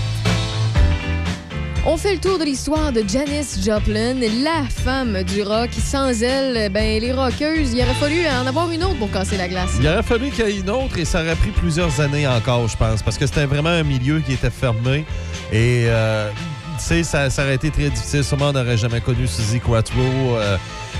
On 1.83 1.97
fait 1.97 2.13
le 2.13 2.19
tour 2.19 2.37
de 2.37 2.43
l'histoire 2.43 2.91
de 2.91 3.03
Janis 3.07 3.59
Joplin, 3.65 4.13
la 4.43 4.63
femme 4.69 5.23
du 5.23 5.41
rock. 5.41 5.71
Sans 5.83 6.21
elle, 6.21 6.71
ben 6.71 7.01
les 7.01 7.11
rockeuses, 7.11 7.73
il 7.73 7.81
aurait 7.81 7.95
fallu 7.95 8.19
en 8.27 8.45
avoir 8.45 8.69
une 8.69 8.83
autre 8.83 8.99
pour 8.99 9.09
casser 9.09 9.35
la 9.35 9.47
glace. 9.47 9.71
Il 9.79 9.87
aurait 9.87 10.03
fallu 10.03 10.29
qu'il 10.29 10.45
y 10.45 10.49
ait 10.49 10.59
une 10.59 10.69
autre 10.69 10.99
et 10.99 11.05
ça 11.05 11.21
aurait 11.23 11.35
pris 11.35 11.49
plusieurs 11.49 11.99
années 11.99 12.27
encore, 12.27 12.67
je 12.67 12.77
pense, 12.77 13.01
parce 13.01 13.17
que 13.17 13.25
c'était 13.25 13.47
vraiment 13.47 13.69
un 13.69 13.81
milieu 13.83 14.19
qui 14.19 14.33
était 14.33 14.51
fermé. 14.51 15.05
Et, 15.51 15.85
euh, 15.87 16.29
tu 16.77 16.83
sais, 16.83 17.03
ça, 17.03 17.31
ça 17.31 17.43
aurait 17.43 17.55
été 17.55 17.71
très 17.71 17.89
difficile. 17.89 18.23
Sûrement, 18.23 18.49
on 18.49 18.53
n'aurait 18.53 18.77
jamais 18.77 19.01
connu 19.01 19.25
Suzy 19.25 19.59
Quattro. 19.59 19.99
euh, 20.37 20.57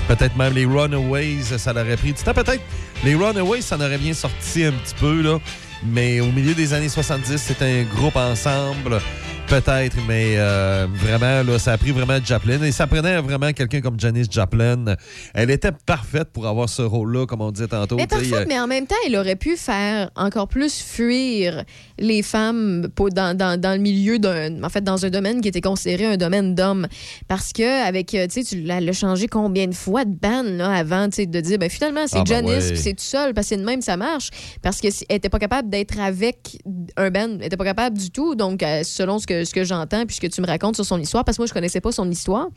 peut-être 0.08 0.36
même 0.36 0.52
les 0.52 0.64
Runaways, 0.64 1.42
ça 1.58 1.72
l'aurait 1.72 1.96
pris 1.96 2.12
du 2.12 2.20
temps. 2.24 2.34
Peut-être 2.34 2.62
les 3.04 3.14
Runaways, 3.14 3.60
ça 3.62 3.76
en 3.76 3.80
aurait 3.82 3.98
bien 3.98 4.14
sorti 4.14 4.64
un 4.64 4.72
petit 4.72 4.94
peu, 4.98 5.22
là. 5.22 5.38
Mais 5.84 6.20
au 6.20 6.26
milieu 6.32 6.54
des 6.54 6.74
années 6.74 6.88
70, 6.88 7.36
c'était 7.38 7.82
un 7.82 7.94
groupe 7.96 8.16
ensemble. 8.16 9.00
Peut-être, 9.52 9.96
mais 10.08 10.36
euh, 10.38 10.86
vraiment, 10.94 11.42
là, 11.42 11.58
ça 11.58 11.72
a 11.72 11.76
pris 11.76 11.90
vraiment 11.90 12.18
Joplin. 12.24 12.62
Et 12.62 12.72
ça 12.72 12.86
prenait 12.86 13.20
vraiment 13.20 13.52
quelqu'un 13.52 13.82
comme 13.82 14.00
Janis 14.00 14.24
Joplin. 14.30 14.96
Elle 15.34 15.50
était 15.50 15.72
parfaite 15.84 16.28
pour 16.32 16.46
avoir 16.46 16.70
ce 16.70 16.80
rôle-là, 16.80 17.26
comme 17.26 17.42
on 17.42 17.50
disait 17.50 17.66
tantôt. 17.68 17.96
Mais 17.96 18.06
parfois, 18.06 18.38
euh, 18.38 18.44
mais 18.48 18.58
en 18.58 18.66
même 18.66 18.86
temps, 18.86 18.94
elle 19.06 19.14
aurait 19.14 19.36
pu 19.36 19.58
faire 19.58 20.10
encore 20.16 20.48
plus 20.48 20.80
fuir 20.80 21.64
les 21.98 22.22
femmes 22.22 22.88
pour- 22.94 23.10
dans, 23.10 23.36
dans- 23.36 23.60
dans 23.60 23.72
le 23.72 23.78
milieu 23.82 24.18
d'un. 24.18 24.62
En 24.64 24.70
fait, 24.70 24.82
dans 24.82 25.04
un 25.04 25.10
domaine 25.10 25.42
qui 25.42 25.48
était 25.48 25.60
considéré 25.60 26.06
un 26.06 26.16
domaine 26.16 26.54
d'hommes. 26.54 26.86
Parce 27.28 27.52
que, 27.52 27.86
avec, 27.86 28.14
euh, 28.14 28.26
tu 28.28 28.42
sais, 28.42 28.56
tu 28.56 28.62
l'as 28.62 28.80
changé 28.94 29.28
combien 29.28 29.66
de 29.66 29.74
fois 29.74 30.06
de 30.06 30.14
ban 30.14 30.44
là, 30.44 30.70
avant, 30.72 31.08
de 31.08 31.40
dire, 31.40 31.58
ben 31.58 31.68
finalement, 31.68 32.06
c'est 32.06 32.16
Ah, 32.16 32.24
ben 32.26 32.46
Janice, 32.46 32.70
ouais. 32.70 32.76
c'est 32.76 32.94
tout 32.94 33.04
seul, 33.04 33.34
parce 33.34 33.50
que 33.50 33.56
de 33.56 33.64
même, 33.64 33.82
ça 33.82 33.98
marche. 33.98 34.30
Parce 34.62 34.80
qu'elle 34.80 34.92
n'était 35.10 35.28
pas 35.28 35.38
capable 35.38 35.68
d'être 35.68 36.00
avec 36.00 36.56
un 36.96 37.10
band. 37.10 37.28
Elle 37.32 37.36
n'était 37.36 37.58
pas 37.58 37.64
capable 37.66 37.98
du 37.98 38.10
tout. 38.10 38.34
Donc, 38.34 38.64
selon 38.84 39.18
ce 39.18 39.26
que, 39.26 39.41
ce 39.44 39.54
que 39.54 39.64
j'entends, 39.64 40.06
puis 40.06 40.16
ce 40.16 40.20
que 40.20 40.26
tu 40.26 40.40
me 40.40 40.46
racontes 40.46 40.76
sur 40.76 40.84
son 40.84 41.00
histoire, 41.00 41.24
parce 41.24 41.36
que 41.36 41.42
moi, 41.42 41.46
je 41.46 41.52
connaissais 41.52 41.80
pas 41.80 41.92
son 41.92 42.10
histoire 42.10 42.48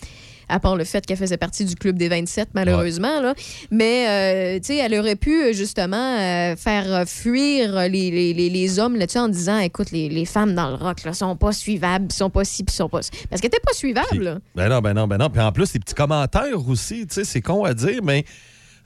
à 0.50 0.60
part 0.60 0.76
le 0.76 0.84
fait 0.84 1.06
qu'elle 1.06 1.18
faisait 1.18 1.38
partie 1.38 1.66
du 1.66 1.76
club 1.76 1.98
des 1.98 2.10
27, 2.10 2.50
malheureusement. 2.54 3.22
Là. 3.22 3.34
Mais, 3.72 4.08
euh, 4.08 4.60
tu 4.60 4.68
sais, 4.68 4.78
elle 4.78 4.94
aurait 4.96 5.16
pu, 5.16 5.42
euh, 5.42 5.54
justement, 5.54 5.96
euh, 6.20 6.56
faire 6.56 7.08
fuir 7.08 7.74
les, 7.90 8.12
les, 8.12 8.34
les, 8.34 8.50
les 8.50 8.80
hommes 8.80 8.96
là-dessus 8.96 9.20
en 9.20 9.30
disant, 9.30 9.60
écoute, 9.60 9.92
les, 9.92 10.10
les 10.10 10.26
femmes 10.26 10.56
dans 10.56 10.70
le 10.70 10.76
rock, 10.76 11.04
là, 11.04 11.14
sont 11.14 11.36
pas 11.36 11.52
suivables, 11.52 12.12
sont 12.12 12.30
pas 12.30 12.44
ci, 12.44 12.64
puis 12.64 12.76
sont 12.76 12.90
pas... 12.90 13.00
Parce 13.30 13.42
qu'elle 13.42 13.48
était 13.48 13.60
pas 13.60 13.74
suivable, 13.74 14.24
là. 14.24 14.38
Ben 14.56 14.70
non, 14.70 14.82
ben 14.82 14.94
non, 14.94 15.08
ben 15.08 15.18
non. 15.18 15.30
Puis 15.30 15.42
en 15.42 15.52
plus, 15.52 15.74
les 15.74 15.80
petits 15.80 15.96
commentaires 15.96 16.68
aussi, 16.68 17.08
tu 17.08 17.16
sais, 17.16 17.24
c'est 17.24 17.42
con 17.42 17.64
à 17.66 17.74
dire, 17.74 18.02
mais 18.04 18.26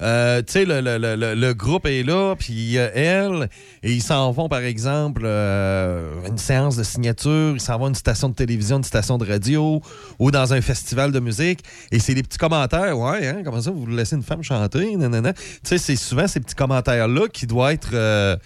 Euh, 0.01 0.41
tu 0.41 0.53
sais, 0.53 0.65
le, 0.65 0.79
le- 0.79 0.97
le- 0.97 1.35
le- 1.35 1.53
groupe 1.53 1.85
est 1.85 2.03
là, 2.03 2.35
puis 2.37 2.77
a 2.79 2.93
elle, 2.95 3.49
et 3.83 3.91
ils 3.91 4.01
s'en 4.01 4.31
vont, 4.31 4.47
par 4.47 4.61
exemple, 4.61 5.23
euh, 5.25 6.25
une 6.27 6.37
séance 6.37 6.77
de 6.77 6.83
signature, 6.83 7.51
ils 7.55 7.59
s'en 7.59 7.77
vont 7.77 7.85
à 7.85 7.89
une 7.89 7.95
station 7.95 8.29
de 8.29 8.33
télévision, 8.33 8.77
une 8.77 8.83
station 8.83 9.17
de 9.17 9.25
radio, 9.25 9.81
ou 10.17 10.31
dans 10.31 10.53
un 10.53 10.61
festival 10.61 11.11
de 11.11 11.19
musique, 11.19 11.59
et 11.91 11.99
c'est 11.99 12.13
des 12.13 12.23
petits 12.23 12.37
commentaires, 12.37 12.97
ouais, 12.97 13.27
hein, 13.27 13.41
comment 13.43 13.61
ça, 13.61 13.71
vous 13.71 13.87
laissez 13.87 14.15
une 14.15 14.23
femme 14.23 14.43
chanter, 14.43 14.95
nanana. 14.95 15.33
Tu 15.33 15.41
sais, 15.63 15.77
c'est 15.77 15.95
souvent 15.95 16.27
ces 16.27 16.39
petits 16.39 16.55
commentaires-là 16.55 17.27
qui 17.27 17.45
doivent 17.45 17.73
être... 17.73 18.39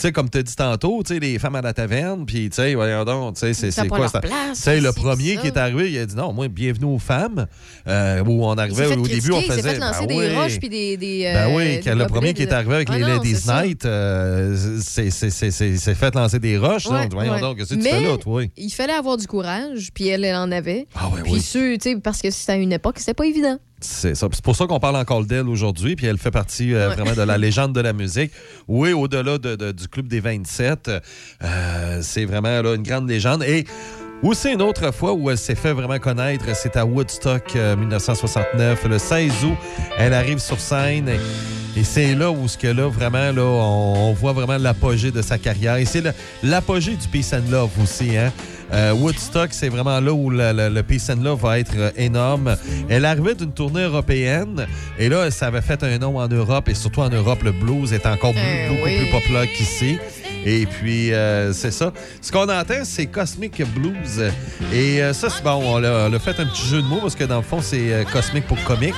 tu 0.00 0.06
sais, 0.06 0.12
comme 0.12 0.30
tu 0.30 0.38
as 0.38 0.42
dit 0.42 0.56
tantôt, 0.56 1.02
tu 1.04 1.12
sais, 1.12 1.20
les 1.20 1.38
femmes 1.38 1.56
à 1.56 1.60
la 1.60 1.74
taverne, 1.74 2.24
puis, 2.24 2.48
tu 2.48 2.56
sais, 2.56 2.74
voyons 2.74 3.04
donc, 3.04 3.34
tu 3.36 3.52
sais, 3.52 3.70
c'est 3.70 3.86
quoi 3.86 4.08
ça? 4.08 4.20
Tu 4.22 4.28
sais, 4.54 4.80
le 4.80 4.92
premier 4.92 5.36
qui 5.36 5.48
est 5.48 5.56
arrivé, 5.58 5.90
il 5.92 5.98
a 5.98 6.06
dit 6.06 6.16
non, 6.16 6.32
moi, 6.32 6.48
bienvenue 6.48 6.86
aux 6.86 6.98
femmes, 6.98 7.46
euh, 7.86 8.24
où 8.24 8.42
on 8.46 8.54
arrivait 8.54 8.96
au 8.96 9.06
début, 9.06 9.32
on 9.32 9.42
faisait. 9.42 9.58
il 9.58 9.62
fait 9.62 9.78
lancer 9.78 10.06
ben 10.06 10.18
des 10.18 10.28
oui. 10.28 10.36
roches 10.36 10.58
puis 10.58 10.68
des. 10.70 10.96
des 10.96 11.24
Ben 11.24 11.50
euh, 11.50 11.54
oui, 11.56 11.64
des 11.76 11.80
quand 11.82 11.94
le 11.94 12.06
premier 12.06 12.32
qui 12.32 12.42
est 12.42 12.52
arrivé 12.52 12.76
avec 12.76 12.88
Ah 12.90 12.96
les 12.96 13.02
non, 13.02 13.08
Ladies. 13.08 13.36
Night, 13.46 13.84
euh, 13.84 14.78
c'est- 14.80 15.94
fait 15.94 16.14
lancer 16.14 16.38
des 16.38 16.56
roches. 16.56 16.86
Ouais, 16.86 17.02
donc, 17.02 17.12
voyons 17.12 17.34
ouais. 17.34 17.40
donc, 17.40 17.58
qu'est-ce 17.58 17.74
que 17.74 17.80
tu 17.82 17.88
fais 17.88 18.00
là, 18.00 18.16
toi? 18.16 18.42
Il 18.56 18.70
fallait 18.70 18.94
avoir 18.94 19.18
du 19.18 19.26
courage, 19.26 19.90
puis 19.92 20.08
elle, 20.08 20.24
elle 20.24 20.36
en 20.36 20.50
avait. 20.50 20.86
Ah 20.94 21.10
puis 21.22 21.32
oui. 21.34 21.40
ceux, 21.42 21.76
tu 21.76 21.90
sais, 21.90 21.96
parce 21.96 22.22
que 22.22 22.30
c'était 22.30 22.52
à 22.52 22.56
une 22.56 22.72
époque, 22.72 22.98
c'était 22.98 23.14
pas 23.14 23.26
évident. 23.26 23.58
C'est 23.82 24.14
ça. 24.14 24.28
C'est 24.32 24.42
pour 24.44 24.54
ça 24.56 24.66
qu'on 24.66 24.78
parle 24.78 24.96
encore 24.96 25.24
d'elle 25.24 25.48
aujourd'hui, 25.48 25.96
puis 25.96 26.06
elle 26.06 26.18
fait 26.18 26.30
partie 26.30 26.74
euh, 26.74 26.88
Ouais. 26.90 26.94
vraiment 26.94 27.14
de 27.14 27.22
la 27.22 27.38
légende 27.46 27.72
de 27.74 27.80
la 27.80 27.92
musique. 27.92 28.30
Oui, 28.68 28.92
au-delà 28.92 29.38
de- 29.38 29.56
de- 29.56 29.72
du 29.72 29.88
Club 29.88 30.06
des 30.06 30.20
27, 30.20 30.90
euh, 31.42 31.98
c'est 32.02 32.24
vraiment 32.26 32.60
là, 32.62 32.74
une 32.74 32.82
grande 32.82 33.08
légende. 33.08 33.42
Et 33.44 33.64
aussi 34.22 34.52
une 34.52 34.60
autre 34.62 34.92
fois 34.92 35.14
où 35.14 35.30
elle 35.30 35.38
s'est 35.38 35.54
fait 35.54 35.72
vraiment 35.72 35.98
connaître, 35.98 36.44
c'est 36.54 36.76
à 36.76 36.84
Woodstock 36.84 37.56
euh, 37.56 37.74
1969, 37.76 38.84
le 38.86 38.98
16 38.98 39.32
août. 39.44 39.56
Elle 39.96 40.12
arrive 40.12 40.38
sur 40.40 40.60
scène 40.60 41.08
et, 41.08 41.80
et 41.80 41.84
c'est 41.84 42.14
là 42.14 42.30
où 42.30 42.48
ce 42.48 42.58
que 42.58 42.66
là, 42.66 42.86
vraiment, 42.88 43.32
là, 43.32 43.42
on, 43.42 44.10
on 44.10 44.12
voit 44.12 44.32
vraiment 44.34 44.58
l'apogée 44.58 45.10
de 45.10 45.22
sa 45.22 45.38
carrière. 45.38 45.76
Et 45.76 45.86
c'est 45.86 46.02
l'apogée 46.42 46.96
du 46.96 47.08
Peace 47.08 47.32
and 47.32 47.50
Love 47.50 47.70
aussi, 47.82 48.16
hein. 48.16 48.30
Euh, 48.72 48.92
Woodstock, 48.92 49.48
c'est 49.52 49.68
vraiment 49.68 49.98
là 50.00 50.12
où 50.12 50.30
le, 50.30 50.80
Peace 50.82 51.10
and 51.10 51.22
Love 51.22 51.40
va 51.42 51.58
être 51.58 51.72
euh, 51.76 51.90
énorme. 51.96 52.56
Elle 52.88 53.04
arrivait 53.04 53.34
d'une 53.34 53.52
tournée 53.52 53.82
européenne 53.82 54.66
et 54.98 55.08
là, 55.08 55.30
ça 55.30 55.48
avait 55.48 55.60
fait 55.60 55.82
un 55.82 55.98
nom 55.98 56.18
en 56.18 56.28
Europe 56.28 56.68
et 56.68 56.74
surtout 56.74 57.00
en 57.00 57.08
Europe, 57.10 57.42
le 57.42 57.52
blues 57.52 57.92
est 57.92 58.06
encore 58.06 58.32
Eh 58.36 58.68
beaucoup 58.68 58.84
oui. 58.84 58.98
plus 58.98 59.10
populaire 59.10 59.46
qu'ici. 59.52 59.98
Et 60.46 60.64
puis, 60.64 61.12
euh, 61.12 61.52
c'est 61.52 61.70
ça. 61.70 61.92
Ce 62.22 62.32
qu'on 62.32 62.48
entend, 62.48 62.82
c'est 62.84 63.04
Cosmic 63.06 63.62
Blues. 63.74 64.22
Et 64.72 65.02
euh, 65.02 65.12
ça, 65.12 65.28
c'est 65.28 65.42
bon, 65.42 65.60
on 65.62 65.84
a, 65.84 66.08
on 66.08 66.12
a 66.14 66.18
fait 66.18 66.40
un 66.40 66.46
petit 66.46 66.66
jeu 66.66 66.80
de 66.80 66.86
mots 66.86 67.00
parce 67.02 67.14
que 67.14 67.24
dans 67.24 67.36
le 67.36 67.42
fond, 67.42 67.60
c'est 67.60 67.92
euh, 67.92 68.04
Cosmic 68.04 68.46
pour 68.46 68.62
comique. 68.64 68.94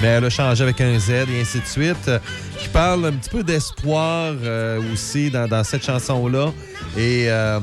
Mais 0.00 0.08
elle 0.08 0.24
a 0.24 0.30
changé 0.30 0.62
avec 0.62 0.80
un 0.80 0.98
Z 0.98 1.10
et 1.10 1.40
ainsi 1.42 1.60
de 1.60 1.66
suite. 1.66 2.08
euh, 2.08 2.18
qui 2.58 2.68
parle 2.68 3.04
un 3.06 3.12
petit 3.12 3.28
peu 3.30 3.42
d'espoir 3.42 4.32
euh, 4.42 4.80
aussi 4.92 5.30
dans, 5.30 5.46
dans 5.48 5.64
cette 5.64 5.84
chanson-là. 5.84 6.50
Et 6.96 7.26
euh, 7.28 7.58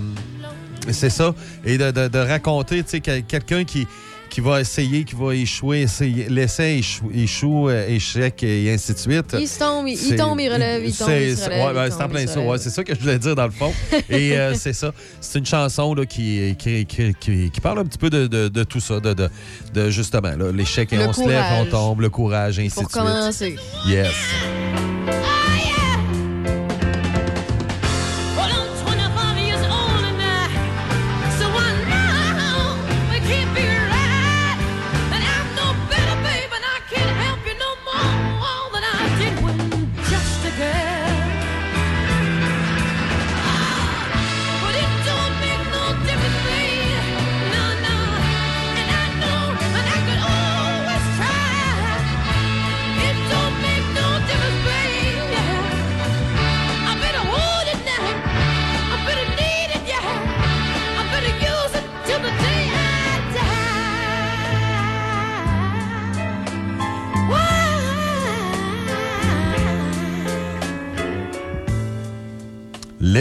c'est 0.94 1.10
ça. 1.10 1.34
Et 1.66 1.78
de, 1.78 1.92
de- 1.92 2.08
de 2.08 2.20
raconter, 2.20 2.84
tu 2.84 2.90
sais, 2.92 3.00
quel- 3.00 3.24
quelqu'un 3.24 3.64
qui, 3.64 3.88
qui 4.30 4.42
va 4.42 4.60
essayer, 4.60 5.06
qui 5.06 5.16
va 5.16 5.34
échouer, 5.34 5.82
essayer, 5.84 6.28
l'essai 6.30 6.78
échoue, 6.80 7.10
échoue, 7.16 7.70
euh, 7.70 7.88
échec 7.88 8.44
et 8.44 8.74
ainsi 8.74 8.94
de 8.94 8.98
suite. 8.98 9.36
Il 9.40 9.48
se 9.48 9.58
tombe, 9.60 9.88
il, 9.88 10.16
tombe, 10.18 10.40
il 10.42 10.52
relève, 10.52 10.84
il 10.86 10.94
tombe, 10.94 11.08
c'est- 11.08 11.30
il 11.30 11.32
se 11.32 11.36
c'est- 11.38 11.46
relève. 11.46 11.66
ouais, 11.68 11.74
ben, 11.74 11.86
il 11.88 11.92
c'est 11.94 12.04
en 12.04 12.10
plein 12.10 12.28
ça. 12.28 12.40
ouais, 12.42 12.58
c'est 12.58 12.70
ça 12.70 12.84
que 12.84 12.94
je 12.94 13.00
voulais 13.00 13.20
dire 13.20 13.36
dans 13.36 13.46
le 13.46 13.52
fond. 13.52 13.74
Et 14.10 14.38
euh, 14.38 14.54
c'est 14.54 14.74
ça. 14.74 14.92
C'est 15.22 15.40
une 15.40 15.46
chanson 15.46 15.94
là, 15.94 16.06
qui, 16.06 16.56
qui, 16.60 16.86
qui, 16.86 17.14
qui- 17.20 17.62
parle 17.62 17.80
un 17.80 17.86
petit 17.86 17.98
peu 17.98 18.10
de, 18.10 18.28
de- 18.28 18.50
de 18.50 18.64
tout 18.66 18.82
ça, 18.82 19.00
de, 19.00 19.14
de, 19.14 19.30
de 19.74 19.90
justement 19.90 20.32
l'échec 20.54 20.92
et 20.92 20.98
Le 20.98 21.08
on 21.08 21.14
se 21.14 21.28
lève, 21.28 21.44
on 21.62 21.66
tombe, 21.66 22.02
le 22.02 22.10
courage, 22.10 22.60
et 22.60 22.66
ainsi 22.66 22.76
Pour 22.76 22.84
de 22.84 22.90
suite. 22.90 23.02
commencer. 23.02 23.56
Yes. 23.88 24.08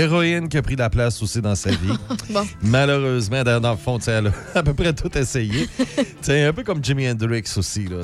L'héroïne 0.06 0.48
qui 0.48 0.56
a 0.56 0.62
pris 0.62 0.76
la 0.76 0.88
place 0.88 1.20
aussi 1.22 1.40
dans 1.40 1.54
sa 1.56 1.70
vie. 1.70 1.76
Bon. 2.30 2.44
Malheureusement, 2.62 3.42
dans, 3.44 3.60
dans 3.60 3.70
le 3.72 3.76
fond, 3.76 3.98
elle 4.06 4.28
a 4.28 4.30
à 4.58 4.62
peu 4.62 4.74
près 4.74 4.92
tout 4.92 5.16
essayé. 5.16 5.68
Tu 5.96 6.32
sais, 6.32 6.44
un 6.44 6.52
peu 6.52 6.62
comme 6.64 6.82
Jimi 6.82 7.08
Hendrix 7.08 7.44
aussi. 7.56 7.86
Là. 7.86 7.98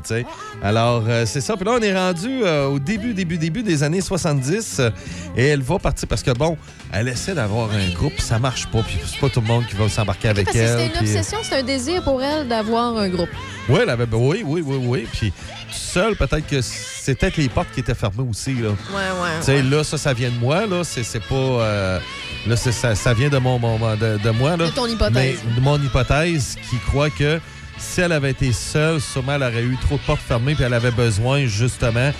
Alors, 0.62 1.04
euh, 1.08 1.24
c'est 1.26 1.40
ça. 1.40 1.56
Puis 1.56 1.64
là, 1.64 1.72
on 1.78 1.82
est 1.82 1.96
rendu 1.96 2.28
euh, 2.44 2.66
au 2.68 2.78
début, 2.78 3.14
début, 3.14 3.36
début 3.38 3.62
des 3.62 3.82
années 3.82 4.00
70. 4.00 4.76
euh, 4.80 4.90
et 5.36 5.46
elle 5.46 5.62
va 5.62 5.78
partir 5.78 6.08
parce 6.08 6.22
que, 6.22 6.30
bon, 6.30 6.56
elle 6.92 7.08
essaie 7.08 7.34
d'avoir 7.34 7.70
un 7.72 7.92
groupe, 7.94 8.18
ça 8.20 8.38
marche 8.38 8.66
pas. 8.68 8.82
Puis 8.82 8.98
c'est 9.06 9.18
pas 9.18 9.28
tout 9.28 9.40
le 9.40 9.46
monde 9.46 9.64
qui 9.66 9.74
va 9.76 9.88
s'embarquer 9.88 10.28
avec 10.28 10.46
Parce 10.46 10.56
elle. 10.56 10.68
c'était 10.68 10.86
une 10.86 10.90
puis- 10.92 11.16
obsession, 11.16 11.38
c'était 11.42 11.56
un 11.56 11.62
désir 11.64 12.02
pour 12.04 12.22
elle 12.22 12.46
d'avoir 12.48 12.96
un 12.96 13.08
groupe. 13.08 13.30
Oui, 13.68 13.80
elle 13.82 13.90
avait, 13.90 14.06
oui, 14.12 14.42
oui, 14.46 14.62
oui, 14.64 14.76
oui. 14.86 15.06
Puis 15.12 15.32
seule, 15.74 16.16
peut-être 16.16 16.46
que 16.46 16.60
c'est 16.60 17.14
peut-être 17.14 17.36
les 17.36 17.48
portes 17.48 17.68
qui 17.74 17.80
étaient 17.80 17.94
fermées 17.94 18.24
aussi. 18.28 18.54
Là. 18.54 18.68
Ouais, 18.70 18.74
ouais. 18.94 19.38
Tu 19.40 19.46
sais, 19.46 19.62
là, 19.62 19.82
ça, 19.84 19.98
ça 19.98 20.12
vient 20.12 20.30
de 20.30 20.38
moi, 20.38 20.66
là. 20.66 20.82
C'est 20.84 21.22
pas. 21.22 21.34
euh, 21.34 21.98
là, 22.46 22.56
c'est- 22.56 22.72
ça, 22.72 22.94
ça 22.94 23.14
vient 23.14 23.28
de 23.28 23.38
mon, 23.38 23.58
mon- 23.58 23.78
de, 23.96 24.18
de 24.22 24.30
moi, 24.30 24.56
là. 24.56 24.66
De 24.66 24.70
ton 24.70 24.86
hypothèse. 24.86 25.12
Mais 25.46 25.54
de 25.56 25.60
mon 25.60 25.76
hypothèse 25.82 26.56
qui 26.70 26.76
croit 26.88 27.10
que 27.10 27.40
si 27.78 28.00
elle 28.00 28.12
avait 28.12 28.30
été 28.30 28.52
seule, 28.52 29.00
sûrement 29.00 29.34
elle 29.34 29.42
aurait 29.42 29.62
eu 29.62 29.76
trop 29.80 29.96
de 29.96 30.02
portes 30.02 30.20
fermées, 30.20 30.54
puis 30.54 30.62
elle 30.64 30.74
avait 30.74 30.90
besoin, 30.92 31.46
justement, 31.46 32.12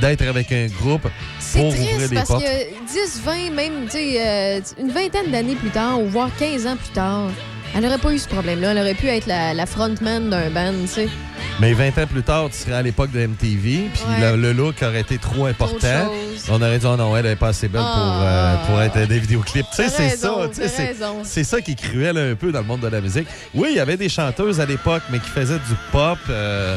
d'être 0.00 0.22
avec 0.22 0.50
un 0.52 0.66
groupe 0.68 1.06
pour 1.52 1.66
ouvrir 1.66 2.08
les 2.08 2.14
parce 2.16 2.28
portes. 2.28 2.44
que 2.44 2.86
10, 2.86 3.20
20, 3.24 3.50
même, 3.50 3.86
euh, 3.94 4.60
une 4.80 4.90
vingtaine 4.92 5.30
d'années 5.30 5.56
plus 5.56 5.70
tard, 5.70 6.00
ou 6.00 6.06
voire 6.08 6.30
15 6.38 6.66
ans 6.66 6.76
plus 6.76 6.92
tard, 6.94 7.28
elle 7.74 7.82
n'aurait 7.82 7.98
pas 7.98 8.12
eu 8.12 8.18
ce 8.18 8.28
problème-là. 8.28 8.72
Elle 8.72 8.78
aurait 8.78 8.94
pu 8.94 9.06
être 9.08 9.26
la, 9.26 9.54
la 9.54 9.66
frontman 9.66 10.28
d'un 10.30 10.50
band, 10.50 10.72
tu 10.82 10.88
sais. 10.88 11.08
Mais 11.60 11.72
20 11.72 11.98
ans 11.98 12.06
plus 12.06 12.22
tard, 12.22 12.48
tu 12.50 12.56
serais 12.56 12.74
à 12.74 12.82
l'époque 12.82 13.10
de 13.12 13.20
MTV, 13.26 13.88
puis 13.92 14.02
Ouais. 14.08 14.30
le, 14.32 14.36
le 14.40 14.52
look 14.52 14.76
aurait 14.82 15.00
été 15.00 15.18
trop 15.18 15.46
important. 15.46 16.10
On 16.48 16.60
aurait 16.62 16.78
dit, 16.78 16.86
oh 16.86 16.96
non, 16.96 17.16
elle 17.16 17.24
n'est 17.26 17.36
pas 17.36 17.48
assez 17.48 17.68
belle 17.68 17.82
pour, 17.82 17.88
euh, 17.90 18.54
Ah. 18.56 18.66
pour 18.66 18.80
être 18.82 19.06
des 19.06 19.18
vidéoclips. 19.18 19.66
Tu 19.74 19.82
sais, 19.82 19.88
c'est 19.88 20.16
ça. 20.16 20.34
tu 20.52 20.62
sais, 20.68 20.94
t'as 20.98 21.06
c'est- 21.24 21.44
ça 21.44 21.60
qui 21.60 21.72
est 21.72 21.80
cruel 21.80 22.16
un 22.16 22.34
peu 22.34 22.50
dans 22.50 22.60
le 22.60 22.64
monde 22.66 22.80
de 22.80 22.88
la 22.88 23.00
musique. 23.00 23.26
Oui, 23.54 23.68
il 23.72 23.76
y 23.76 23.80
avait 23.80 23.96
des 23.98 24.08
chanteuses 24.08 24.60
à 24.60 24.66
l'époque, 24.66 25.02
mais 25.10 25.18
qui 25.18 25.28
faisaient 25.28 25.58
du 25.58 25.74
pop. 25.92 26.18
euh, 26.30 26.76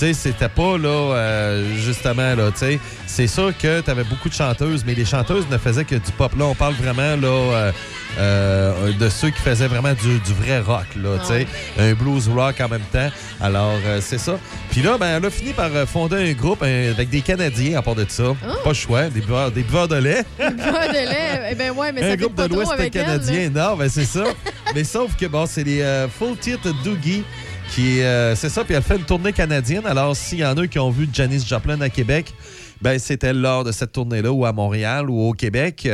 sais, 0.00 0.14
c'était 0.14 0.48
pas, 0.48 0.78
là, 0.78 0.88
euh, 0.88 1.76
justement, 1.76 2.34
là, 2.34 2.50
tu 2.52 2.58
sais. 2.58 2.80
C'est 3.06 3.26
sûr 3.26 3.52
que 3.56 3.80
tu 3.80 3.90
avais 3.90 4.04
beaucoup 4.04 4.28
de 4.28 4.34
chanteuses, 4.34 4.84
mais 4.86 4.94
les 4.94 5.04
chanteuses 5.04 5.46
ne 5.50 5.58
faisaient 5.58 5.84
que 5.84 5.96
du 5.96 6.12
pop. 6.16 6.32
Là, 6.38 6.46
on 6.46 6.54
parle 6.54 6.74
vraiment, 6.74 7.16
là, 7.16 7.28
euh, 7.28 7.72
euh, 8.18 8.92
de 8.92 9.08
ceux 9.08 9.30
qui 9.30 9.40
faisaient 9.40 9.66
vraiment 9.66 9.92
du, 9.92 10.18
du 10.18 10.32
vrai 10.32 10.60
rock, 10.60 10.86
là, 10.96 11.18
tu 11.20 11.26
sais. 11.26 11.46
Un 11.78 11.92
blues 11.92 12.28
rock 12.28 12.60
en 12.60 12.68
même 12.68 12.84
temps. 12.92 13.08
Alors, 13.40 13.78
c'est 14.00 14.18
ça. 14.18 14.38
Puis 14.70 14.82
là, 14.82 14.96
ben, 14.98 15.18
elle 15.18 15.24
a 15.26 15.30
fini 15.30 15.52
par 15.52 15.70
fonder 15.86 16.30
un 16.30 16.32
groupe 16.32 16.62
avec 16.62 17.10
des 17.10 17.20
Canadiens 17.20 17.78
à 17.78 17.82
part 17.82 17.94
de 17.94 18.06
ça. 18.08 18.34
Pas 18.64 18.70
le 18.70 18.74
choix, 18.74 19.08
des 19.08 19.20
buveurs, 19.20 19.50
des 19.50 19.62
buveurs 19.62 19.88
de 19.88 19.96
lait. 19.96 20.24
Pas 20.38 20.50
de 20.50 20.92
lait. 20.92 21.48
Eh 21.50 21.54
ben 21.54 21.72
ouais, 21.72 21.92
mais 21.92 22.00
ça 22.00 22.12
un 22.12 22.16
groupe 22.16 22.36
pas 22.36 22.48
de 22.48 22.54
l'Ouest 22.54 22.72
elle, 22.78 22.90
canadien. 22.90 23.50
non, 23.50 23.76
ben 23.76 23.88
c'est 23.88 24.04
ça. 24.04 24.24
Mais 24.74 24.84
sauf 24.84 25.16
que, 25.16 25.26
bon, 25.26 25.46
c'est 25.46 25.64
les 25.64 26.06
Full 26.18 26.36
Titre 26.38 26.72
Doogie 26.84 27.24
qui, 27.70 28.02
euh, 28.02 28.34
c'est 28.34 28.48
ça, 28.48 28.64
puis 28.64 28.74
elle 28.74 28.82
fait 28.82 28.96
une 28.96 29.04
tournée 29.04 29.32
canadienne. 29.32 29.86
Alors, 29.86 30.16
s'il 30.16 30.38
y 30.38 30.44
en 30.44 30.56
a 30.56 30.66
qui 30.66 30.78
ont 30.78 30.90
vu 30.90 31.08
Janis 31.12 31.44
Joplin 31.46 31.80
à 31.80 31.88
Québec, 31.88 32.34
ben 32.82 32.98
c'était 32.98 33.32
lors 33.32 33.62
de 33.64 33.72
cette 33.72 33.92
tournée-là, 33.92 34.32
ou 34.32 34.44
à 34.44 34.52
Montréal, 34.52 35.10
ou 35.10 35.28
au 35.28 35.32
Québec. 35.32 35.88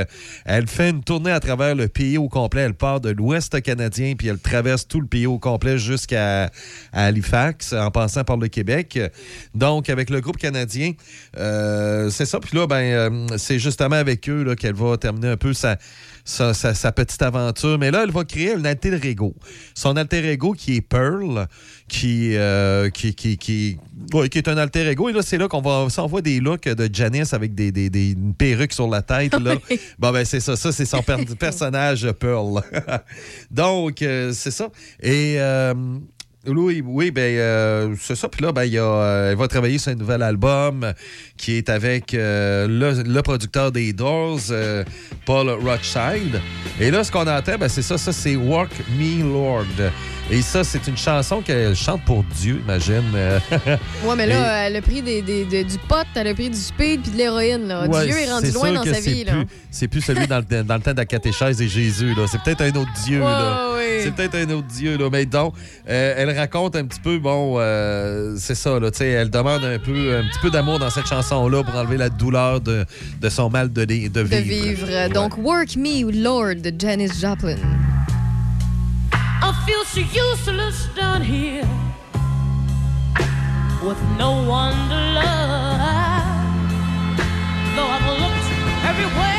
Elle 0.44 0.66
fait 0.68 0.90
une 0.90 1.02
tournée 1.02 1.32
à 1.32 1.40
travers 1.40 1.74
le 1.74 1.88
pays 1.88 2.16
au 2.16 2.28
complet. 2.28 2.62
Elle 2.62 2.74
part 2.74 3.00
de 3.00 3.10
l'Ouest 3.10 3.60
canadien, 3.60 4.14
puis 4.16 4.28
elle 4.28 4.38
traverse 4.38 4.86
tout 4.86 5.00
le 5.00 5.06
pays 5.06 5.26
au 5.26 5.38
complet 5.38 5.78
jusqu'à 5.78 6.50
Halifax, 6.92 7.72
en 7.72 7.90
passant 7.90 8.24
par 8.24 8.36
le 8.36 8.48
Québec. 8.48 8.98
Donc, 9.54 9.90
avec 9.90 10.10
le 10.10 10.20
groupe 10.20 10.36
canadien, 10.36 10.92
euh, 11.36 12.08
c'est 12.10 12.26
ça. 12.26 12.40
Puis 12.40 12.56
là, 12.56 12.66
ben, 12.66 12.76
euh, 12.76 13.26
c'est 13.36 13.58
justement 13.58 13.96
avec 13.96 14.28
eux 14.28 14.54
qu'elle 14.54 14.74
va 14.74 14.96
terminer 14.96 15.28
un 15.28 15.36
peu 15.36 15.52
sa, 15.52 15.76
sa, 16.26 16.52
sa- 16.52 16.74
sa 16.74 16.92
petite 16.92 17.22
aventure. 17.22 17.78
Mais 17.78 17.90
là, 17.90 18.02
elle 18.04 18.10
va 18.12 18.24
créer 18.24 18.52
un 18.52 18.64
alter 18.66 18.98
ego. 19.02 19.34
Son 19.74 19.96
alter 19.96 20.28
ego 20.30 20.52
qui 20.52 20.76
est 20.76 20.80
Pearl. 20.82 21.46
qui, 21.88 22.34
euh, 22.36 22.90
qui, 22.90 23.14
qui, 23.14 23.38
qui, 23.38 23.78
ouais, 24.12 24.28
qui 24.28 24.38
est 24.38 24.48
un 24.48 24.56
alter 24.58 24.88
ego. 24.90 25.08
Et 25.08 25.12
là, 25.12 25.22
c'est 25.22 25.38
là 25.38 25.46
qu'on 25.46 25.62
va 25.62 25.88
s'envoie 25.88 26.20
des 26.20 26.40
looks 26.40 26.64
de 26.68 26.92
Janice 26.92 27.32
avec 27.32 27.54
des, 27.54 27.70
des, 27.70 27.88
des 27.90 28.10
une 28.10 28.34
perruque 28.34 28.72
sur 28.72 28.88
la 28.88 29.02
tête. 29.02 29.38
Là. 29.40 29.54
bon, 29.98 30.10
ben, 30.12 30.24
c'est 30.24 30.40
ça. 30.40 30.56
Ça, 30.56 30.72
c'est 30.72 30.84
son 30.84 31.00
per- 31.02 31.24
personnage 31.38 32.10
Pearl. 32.18 32.60
Donc, 33.50 34.02
euh, 34.02 34.32
c'est 34.34 34.50
ça. 34.50 34.68
Et. 35.00 35.36
euh, 35.38 35.72
oui, 36.46 36.82
oui, 36.86 37.10
ben 37.10 37.36
euh, 37.38 37.94
c'est 38.00 38.14
ça. 38.16 38.28
Puis 38.28 38.42
là, 38.44 38.52
ben, 38.52 38.64
il 38.64 38.78
euh, 38.78 39.30
elle 39.32 39.36
va 39.36 39.48
travailler 39.48 39.78
sur 39.78 39.92
un 39.92 39.96
nouvel 39.96 40.22
album 40.22 40.92
qui 41.36 41.56
est 41.56 41.68
avec 41.68 42.14
euh, 42.14 42.66
le, 42.68 43.02
le 43.02 43.22
producteur 43.22 43.72
des 43.72 43.92
Doors, 43.92 44.40
Paul 45.24 45.50
Rothschild. 45.50 46.40
Et 46.80 46.90
là, 46.90 47.04
ce 47.04 47.10
qu'on 47.12 47.26
entend, 47.26 47.56
ben, 47.58 47.68
c'est 47.68 47.82
ça, 47.82 47.98
ça 47.98 48.12
c'est 48.12 48.36
Walk 48.36 48.70
Me 48.98 49.22
Lord. 49.22 49.66
Et 50.28 50.42
ça, 50.42 50.64
c'est 50.64 50.84
une 50.88 50.96
chanson 50.96 51.40
qu'elle 51.40 51.76
chante 51.76 52.04
pour 52.04 52.24
Dieu, 52.24 52.60
imagine. 52.64 53.04
Ouais, 54.04 54.14
mais 54.16 54.24
Et- 54.24 54.28
là, 54.28 54.66
elle 54.66 54.76
a 54.76 54.82
pris 54.82 55.00
des, 55.00 55.22
des- 55.22 55.44
de- 55.44 55.62
du 55.68 55.78
pot, 55.88 56.04
elle 56.16 56.26
a 56.26 56.34
pris 56.34 56.50
du 56.50 56.56
speed 56.58 57.02
puis 57.02 57.12
de 57.12 57.16
l'héroïne. 57.16 57.72
Ouais, 57.88 58.06
Dieu 58.06 58.16
est 58.18 58.30
rendu 58.30 58.50
loin 58.50 58.72
dans 58.72 58.82
sa 58.84 58.98
vie. 59.00 59.24
C'est 59.70 59.86
plus 59.88 60.00
celui 60.00 60.26
dans 60.26 60.38
le, 60.38 60.62
dans 60.64 60.74
le 60.74 60.80
temps 60.80 60.92
de 60.92 60.96
la 60.96 61.04
catéchèse 61.04 61.60
et 61.62 61.68
Jésus. 61.68 62.12
C'est 62.28 62.40
peut-être 62.42 62.62
un 62.62 62.80
autre 62.80 62.90
Dieu. 63.04 63.22
Ouais. 63.22 64.00
C'est 64.02 64.14
peut-être 64.14 64.34
un 64.34 64.50
autre 64.50 64.66
Dieu. 64.66 64.96
Là. 64.96 65.08
Mais 65.12 65.26
donc, 65.26 65.54
elle 65.86 66.30
raconte 66.36 66.76
un 66.76 66.84
petit 66.84 67.00
peu, 67.00 67.18
bon, 67.18 67.56
euh, 67.58 68.36
c'est 68.38 68.54
ça. 68.54 68.78
Là, 68.78 68.90
tu 68.90 68.98
sais, 68.98 69.08
elle 69.08 69.30
demande 69.30 69.64
un, 69.64 69.78
peu, 69.78 70.16
un 70.18 70.22
petit 70.28 70.38
peu 70.40 70.50
d'amour 70.50 70.78
dans 70.78 70.90
cette 70.90 71.06
chanson-là 71.06 71.62
pour 71.64 71.74
enlever 71.74 71.96
la 71.96 72.08
douleur 72.08 72.60
de, 72.60 72.84
de 73.20 73.28
son 73.28 73.50
mal 73.50 73.72
de, 73.72 73.84
de 73.84 74.08
De 74.08 74.20
vivre. 74.22 74.86
vivre. 74.86 75.08
Donc, 75.12 75.36
Work 75.38 75.76
Me, 75.76 76.10
Lord 76.10 76.56
de 76.62 76.72
Janis 76.78 77.10
Joplin. 77.20 77.56
I 79.42 79.52
feel 79.66 79.84
so 79.84 80.00
useless 80.00 80.88
down 80.96 81.22
here 81.22 81.64
with 83.82 83.98
no 84.18 84.32
one 84.48 84.74
to 84.88 84.94
love. 85.14 86.22
Though 87.76 87.86
I've 87.86 88.06
looked 88.20 88.48
everywhere 88.84 89.35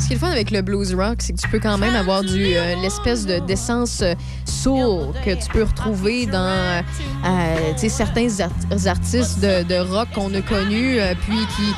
Ce 0.00 0.06
qui 0.06 0.12
est 0.12 0.16
le 0.16 0.20
fun 0.20 0.30
avec 0.30 0.50
le 0.50 0.62
blues 0.62 0.94
rock, 0.94 1.16
c'est 1.18 1.32
que 1.34 1.40
tu 1.40 1.48
peux 1.48 1.58
quand 1.58 1.76
même 1.78 1.94
avoir 1.94 2.22
du 2.22 2.54
euh, 2.56 2.74
l'espèce 2.82 3.26
de 3.26 3.38
d'essence 3.40 4.00
euh, 4.02 4.14
soul 4.44 5.08
que 5.24 5.30
tu 5.34 5.48
peux 5.52 5.64
retrouver 5.64 6.26
dans 6.26 6.38
euh, 6.38 6.80
euh, 7.26 7.88
certains 7.88 8.28
art- 8.40 8.86
artistes 8.86 9.40
de, 9.40 9.78
rock 9.92 10.08
qu'on 10.14 10.32
a 10.34 10.40
connus, 10.40 10.98
euh, 10.98 11.14
puis 11.26 11.36
qui 11.56 11.74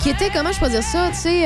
qui 0.00 0.10
étaient, 0.10 0.30
comment 0.32 0.52
je 0.52 0.60
peux 0.60 0.68
dire 0.68 0.82
ça, 0.84 1.08
tu 1.08 1.16
sais, 1.16 1.42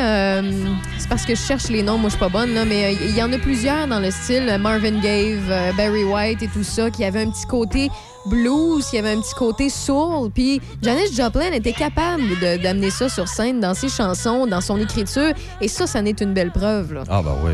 c'est 0.99 1.09
parce 1.09 1.25
que 1.25 1.35
je 1.35 1.41
cherche 1.41 1.69
les 1.71 1.83
noms, 1.83 1.97
moi 1.97 2.11
je 2.11 2.17
suis 2.17 2.21
pas 2.21 2.29
bonne, 2.29 2.53
là, 2.53 2.67
mais 2.67 2.95
il 3.01 3.17
y 3.17 3.23
en 3.23 3.33
a 3.33 3.39
plusieurs 3.39 3.87
dans 3.89 3.99
le 3.99 4.11
style 4.11 4.45
Marvin 4.61 5.01
euh, 5.03 5.73
Barry 5.75 6.05
White 6.05 6.43
et 6.43 6.49
tout 6.49 6.63
ça, 6.63 6.91
qui 6.91 7.03
avaient 7.03 7.23
un 7.23 7.31
petit 7.31 7.47
côté 7.47 7.91
blues, 8.27 8.87
qui 8.89 8.99
avait 8.99 9.13
un 9.13 9.21
petit 9.21 9.35
côté 9.35 9.69
soul, 9.71 10.31
puis 10.31 10.61
Janis 10.83 11.13
Joplin 11.15 11.53
était 11.53 11.73
capable 11.73 12.23
de- 12.41 12.63
d'amener 12.63 12.91
ça 12.91 13.09
sur 13.09 13.27
scène 13.29 13.61
dans 13.61 13.75
ses 13.75 13.89
chansons, 13.89 14.47
dans 14.47 14.61
son 14.61 14.79
écriture, 14.79 15.33
et 15.61 15.69
ça, 15.69 15.87
ça 15.87 16.01
n'est 16.03 16.11
une 16.21 16.33
belle 16.35 16.51
preuve, 16.53 16.93
là. 16.95 17.03
Ah, 17.11 17.21
ben 17.23 17.35
oui. 17.45 17.53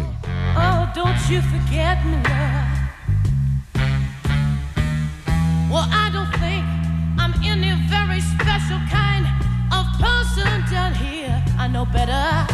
Oh, 0.56 0.86
don't 0.94 1.14
you 1.30 1.40
forget 1.42 1.96
me, 2.04 2.16
love. 2.24 2.68
Well, 5.70 5.84
I 5.92 6.10
don't 6.12 6.32
think 6.40 6.64
I'm 7.18 7.34
any 7.44 7.72
very 7.90 8.20
special 8.20 8.78
kind 8.90 9.26
of 9.70 9.84
person 10.00 10.64
down 10.72 10.94
here. 10.94 11.34
I 11.58 11.68
know 11.68 11.84
better. 11.84 12.46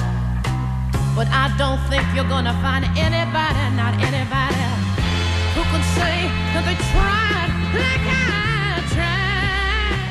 But 1.15 1.29
I 1.29 1.49
don't 1.57 1.79
think 1.89 2.03
you're 2.17 2.29
gonna 2.29 2.55
find 2.61 2.85
anybody, 2.99 3.65
not 3.77 3.95
anybody, 4.03 4.67
who 5.55 5.63
can 5.71 5.83
say 5.95 6.29
that 6.55 6.65
they 6.67 6.75
tried. 6.91 7.44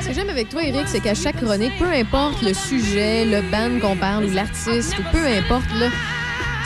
Ce 0.02 0.08
que 0.08 0.14
j'aime 0.14 0.30
avec 0.30 0.50
toi, 0.50 0.64
Eric, 0.64 0.84
c'est 0.88 1.00
qu'à 1.00 1.16
chaque 1.16 1.38
chronique, 1.42 1.74
peu 1.80 1.92
importe 1.92 2.42
le 2.42 2.54
sujet, 2.54 3.26
le 3.26 3.42
band 3.50 3.80
qu'on 3.82 3.96
parle 3.96 4.26
ou 4.26 4.32
l'artiste, 4.32 4.98
ou 5.00 5.04
peu 5.12 5.26
importe, 5.26 5.66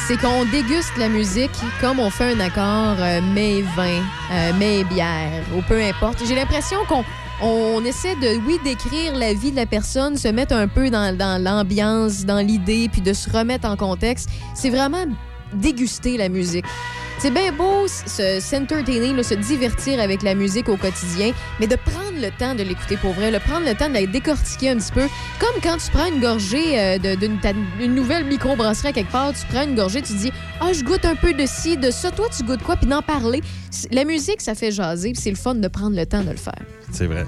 c'est 0.08 0.18
qu'on 0.18 0.46
déguste 0.46 0.96
la 0.98 1.10
musique 1.10 1.52
comme 1.82 2.00
on 2.00 2.10
fait 2.10 2.34
un 2.34 2.40
accord 2.40 2.96
euh, 3.00 3.20
et 3.36 3.62
vin, 3.76 4.02
euh, 4.32 4.60
et 4.62 4.84
bière, 4.86 5.44
ou 5.56 5.62
peu 5.62 5.82
importe. 5.82 6.24
J'ai 6.26 6.36
l'impression 6.36 6.78
qu'on 6.88 7.04
on 7.42 7.84
essaie 7.86 8.16
de, 8.16 8.38
oui, 8.48 8.58
d'écrire 8.64 9.16
la 9.16 9.34
vie 9.34 9.52
de 9.52 9.58
la 9.58 9.66
personne, 9.66 10.18
se 10.18 10.28
mettre 10.28 10.56
un 10.56 10.68
peu 10.68 10.90
dans 10.90 11.42
l'ambiance, 11.42 12.26
dans 12.26 12.40
l'idée, 12.40 12.90
puis 12.92 13.02
de 13.02 13.14
se 13.14 13.30
remettre 13.30 13.68
en 13.68 13.76
contexte. 13.76 14.30
C'est 14.56 14.70
vraiment 14.70 15.06
déguster 15.54 16.18
la 16.18 16.30
musique. 16.30 16.66
C'est 17.20 17.32
bien 17.32 17.52
beau 17.52 17.88
se- 17.88 18.40
s'entertainer, 18.40 19.24
se 19.24 19.34
divertir 19.34 20.00
avec 20.00 20.22
la 20.22 20.36
musique 20.36 20.70
au 20.70 20.78
quotidien, 20.78 21.32
mais 21.60 21.66
de 21.66 21.76
prendre 21.76 22.14
le 22.22 22.30
temps 22.38 22.54
de 22.54 22.62
l'écouter 22.62 22.96
pour 22.98 23.14
vrai, 23.14 23.32
de 23.32 23.40
prendre 23.40 23.66
le 23.66 23.74
temps 23.74 23.90
de 23.90 23.94
la 23.96 24.06
décortiquer 24.06 24.70
un 24.70 24.78
petit 24.78 24.92
peu. 24.92 25.08
Comme 25.40 25.60
quand 25.64 25.78
tu 25.78 25.90
prends 25.92 26.06
une 26.06 26.22
gorgée 26.22 26.80
euh, 26.80 26.98
d'une 27.80 27.96
nouvelle 27.96 28.26
microbrasserie 28.26 28.90
à 28.90 28.94
quelque 28.94 29.12
part, 29.12 29.34
tu 29.34 29.46
prends 29.52 29.64
une 29.64 29.76
gorgée, 29.76 30.02
tu 30.04 30.14
dis 30.14 30.32
Ah, 30.62 30.72
je 30.74 30.84
goûte 30.84 31.06
un 31.06 31.16
peu 31.16 31.34
de 31.34 31.46
ci, 31.48 31.76
de 31.76 31.90
ça. 31.90 32.12
Toi, 32.12 32.28
tu 32.36 32.44
goûtes 32.44 32.62
quoi? 32.64 32.76
Puis 32.76 32.88
d'en 32.88 33.02
parler. 33.02 33.42
La 33.92 34.06
musique, 34.06 34.42
ça 34.42 34.54
fait 34.54 34.72
jaser, 34.72 35.14
c'est 35.16 35.32
le 35.32 35.36
fun 35.36 35.56
de 35.56 35.68
prendre 35.68 35.96
le 35.96 36.06
temps 36.06 36.22
de 36.24 36.30
le 36.30 36.38
faire. 36.38 36.54
C'est 36.92 37.08
vrai. 37.08 37.26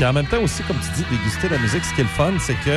Puis 0.00 0.06
en 0.08 0.14
même 0.14 0.24
temps 0.26 0.40
aussi, 0.42 0.62
comme 0.62 0.78
tu 0.78 0.88
dis, 1.02 1.04
déguster 1.10 1.50
la 1.50 1.58
musique, 1.58 1.84
ce 1.84 1.92
qui 1.94 2.00
est 2.00 2.04
le 2.04 2.08
fun, 2.08 2.32
c'est 2.40 2.54
que 2.64 2.70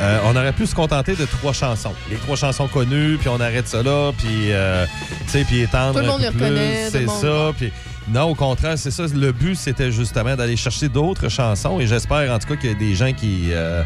euh, 0.00 0.18
on 0.24 0.34
aurait 0.34 0.54
pu 0.54 0.66
se 0.66 0.74
contenter 0.74 1.14
de 1.14 1.26
trois 1.26 1.52
chansons. 1.52 1.92
Les 2.10 2.16
trois 2.16 2.34
chansons 2.36 2.66
connues, 2.66 3.18
puis 3.18 3.28
on 3.28 3.38
arrête 3.40 3.68
ça 3.68 3.82
là, 3.82 4.10
puis 4.16 4.52
euh, 4.52 4.86
tu 5.26 5.32
sais, 5.32 5.44
puis 5.44 5.60
étendre 5.60 6.00
Tout 6.00 6.06
le 6.06 6.26
un 6.26 6.32
peu 6.32 6.48
les 6.48 6.50
plus, 6.86 6.90
C'est 6.92 7.04
monde- 7.04 7.20
ça, 7.20 7.52
puis 7.58 7.70
non, 8.08 8.22
au 8.30 8.34
contraire, 8.34 8.78
c'est 8.78 8.90
ça. 8.90 9.02
Le 9.14 9.32
but, 9.32 9.54
c'était 9.54 9.92
justement 9.92 10.34
d'aller 10.34 10.56
chercher 10.56 10.88
d'autres 10.88 11.28
chansons, 11.28 11.78
et 11.78 11.86
j'espère 11.86 12.32
en 12.32 12.38
tout 12.38 12.48
cas 12.48 12.56
qu'il 12.56 12.70
y 12.70 12.74
a 12.74 12.78
des 12.78 12.94
gens 12.94 13.12
qui, 13.12 13.48
euh, 13.52 13.82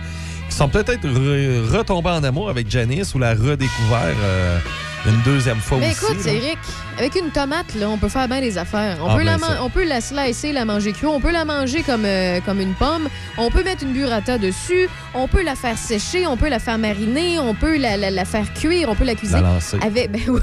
qui 0.48 0.54
sont 0.56 0.68
peut-être 0.68 1.08
re- 1.08 1.76
retombés 1.76 2.10
en 2.10 2.22
amour 2.22 2.50
avec 2.50 2.70
Janice 2.70 3.16
ou 3.16 3.18
la 3.18 3.30
redécouvert 3.34 4.14
euh, 4.22 4.58
une 5.06 5.20
deuxième 5.22 5.58
fois 5.60 5.78
Mais 5.78 5.90
aussi. 5.92 6.04
écoute, 6.04 6.24
là. 6.26 6.32
Eric, 6.32 6.58
avec 6.98 7.14
une 7.16 7.30
tomate, 7.30 7.74
là, 7.74 7.88
on 7.88 7.96
peut 7.96 8.08
faire 8.08 8.28
bien 8.28 8.40
des 8.40 8.58
affaires. 8.58 8.98
On, 9.02 9.08
Ah, 9.08 9.16
peut, 9.16 9.22
la 9.22 9.38
ben 9.38 9.58
on 9.62 9.70
peut 9.70 9.84
la 9.84 10.00
slicer, 10.00 10.52
la 10.52 10.64
manger 10.64 10.92
crue. 10.92 11.06
On 11.06 11.20
peut 11.20 11.30
la 11.32 11.44
manger 11.44 11.82
comme, 11.82 12.04
euh, 12.04 12.40
comme 12.44 12.60
une 12.60 12.74
pomme. 12.74 13.08
On 13.38 13.50
peut 13.50 13.62
mettre 13.64 13.82
une 13.84 13.92
burrata 13.92 14.36
dessus. 14.38 14.88
On 15.14 15.26
peut 15.26 15.42
la 15.42 15.56
faire 15.56 15.78
sécher. 15.78 16.26
On 16.26 16.36
peut 16.36 16.48
la 16.48 16.58
faire 16.58 16.76
mariner. 16.78 17.38
On 17.38 17.54
peut 17.54 17.78
la, 17.78 17.96
la- 17.96 18.10
la 18.10 18.24
faire 18.26 18.52
cuire. 18.52 18.88
On 18.90 18.94
peut 18.94 19.04
la 19.04 19.14
cuisiner. 19.14 19.40
La 19.40 19.48
lancer. 19.54 19.78
Avec, 19.82 20.10
ben 20.12 20.20
oui. 20.28 20.40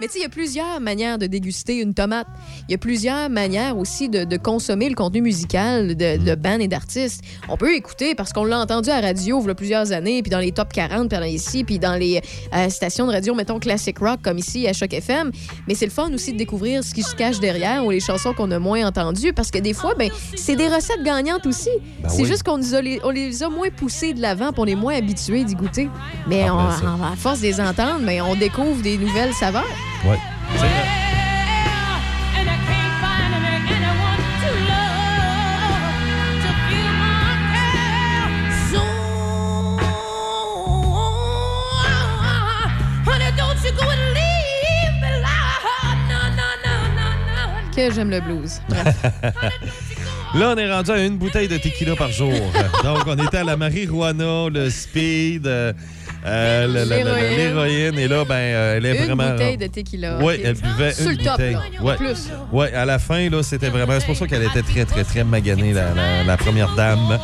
Mais 0.00 0.06
tu 0.06 0.12
sais, 0.12 0.18
il 0.20 0.22
y 0.22 0.26
a 0.26 0.28
plusieurs 0.28 0.80
manières 0.80 1.18
de 1.18 1.26
déguster 1.26 1.76
une 1.80 1.92
tomate. 1.92 2.26
Il 2.68 2.72
y 2.72 2.74
a 2.74 2.78
plusieurs 2.78 3.28
manières 3.30 3.76
aussi 3.76 4.08
de, 4.08 4.22
de 4.24 4.36
consommer 4.36 4.88
le 4.88 4.94
contenu 4.94 5.20
musical 5.22 5.96
de, 5.96 6.16
de 6.18 6.34
bands 6.36 6.60
et 6.60 6.68
d'artistes. 6.68 7.22
On 7.48 7.56
peut 7.56 7.74
écouter 7.74 8.14
parce 8.14 8.32
qu'on 8.32 8.44
l'a 8.44 8.60
entendu 8.60 8.90
à 8.90 9.00
la 9.00 9.08
radio 9.08 9.40
il 9.42 9.46
y 9.48 9.50
a 9.50 9.54
plusieurs 9.54 9.90
années, 9.92 10.22
puis 10.22 10.30
dans 10.30 10.38
les 10.38 10.52
top 10.52 10.72
40, 10.72 11.08
puis 11.08 11.18
dans 11.18 11.24
ici, 11.24 11.64
puis 11.64 11.78
dans 11.80 11.94
les 11.96 12.20
euh, 12.54 12.68
stations 12.68 13.06
de 13.08 13.12
radio, 13.12 13.34
mettons 13.34 13.58
classic 13.58 13.98
rock, 13.98 14.20
comme 14.22 14.38
ici 14.38 14.68
à 14.68 14.72
Choc 14.72 14.92
FM. 14.92 15.32
Mais 15.66 15.74
c'est 15.74 15.86
le 15.86 15.90
fun 15.90 16.12
aussi 16.12 16.32
de 16.32 16.38
découvrir 16.38 16.84
ce 16.84 16.94
qui 16.94 17.02
se 17.02 17.16
cache 17.16 17.40
derrière 17.40 17.84
ou 17.84 17.90
les 17.90 18.00
chansons 18.00 18.32
qu'on 18.34 18.50
a 18.52 18.58
moins 18.60 18.86
entendues 18.86 19.32
parce 19.32 19.50
que 19.50 19.58
des 19.58 19.74
fois, 19.74 19.94
ben, 19.98 20.10
c'est 20.36 20.54
des 20.56 20.68
recettes 20.68 21.02
gagnantes 21.02 21.44
aussi. 21.46 21.70
Ben 22.02 22.08
c'est 22.08 22.22
oui. 22.22 22.28
juste 22.28 22.44
qu'on 22.44 22.58
les, 22.80 23.00
on 23.02 23.10
les 23.10 23.42
a 23.42 23.48
moins 23.48 23.70
poussées 23.70 24.14
de 24.14 24.20
l'avant, 24.22 24.52
puis 24.52 24.60
on 24.62 24.66
est 24.66 24.74
moins 24.76 24.94
habitués 24.96 25.42
d'y 25.44 25.54
goûter. 25.56 25.88
Mais 26.28 26.44
Ah, 26.48 26.54
on- 26.54 26.84
ben 26.84 27.00
à 27.12 27.16
force 27.16 27.40
de 27.40 27.46
les 27.46 27.60
entendre, 27.60 28.00
ben, 28.06 28.22
on 28.22 28.36
découvre 28.36 28.80
des 28.82 28.96
nouvelles 28.96 29.34
saveurs. 29.34 29.64
Que 47.74 47.92
j'aime 47.92 48.10
le 48.10 48.20
blues. 48.20 48.60
Là, 50.34 50.52
on 50.54 50.58
est 50.58 50.70
rendu 50.70 50.90
à 50.90 51.04
une 51.04 51.16
bouteille 51.16 51.46
de 51.46 51.56
tequila 51.58 51.94
par 51.94 52.10
jour. 52.10 52.32
Donc, 52.84 53.04
on 53.06 53.16
était 53.16 53.38
à 53.38 53.44
la 53.44 53.56
marijuana, 53.56 54.48
le 54.52 54.68
speed. 54.68 55.46
Euh, 55.46 55.72
euh, 56.26 56.84
L'héroïne. 56.84 57.36
l'héroïne. 57.36 57.98
Et 57.98 58.08
là, 58.08 58.24
ben, 58.24 58.34
euh, 58.34 58.76
elle 58.76 58.86
est 58.86 58.96
Une 58.98 59.04
vraiment. 59.06 59.30
bouteille 59.30 59.56
de 59.56 59.66
tequila. 59.66 60.18
Oui, 60.20 60.34
Ok. 60.34 60.40
elle 60.44 60.54
buvait 60.54 60.92
Sur 60.92 61.10
une 61.10 61.18
le 61.18 61.24
top, 61.24 61.32
bouteille. 61.32 61.52
là. 61.54 61.82
Ouais. 61.82 61.96
Plus. 61.96 62.28
Ouais, 62.52 62.72
à 62.74 62.84
la 62.84 62.98
fin, 62.98 63.28
là, 63.30 63.42
c'était 63.42 63.68
vraiment. 63.68 63.94
C'est 64.00 64.06
pour 64.06 64.16
ça 64.16 64.26
qu'elle 64.26 64.42
était 64.44 64.62
très, 64.62 64.84
très, 64.84 65.04
très 65.04 65.24
maganée, 65.24 65.72
la, 65.72 65.94
la- 65.94 66.24
la 66.24 66.36
première 66.36 66.74
dame. 66.74 67.18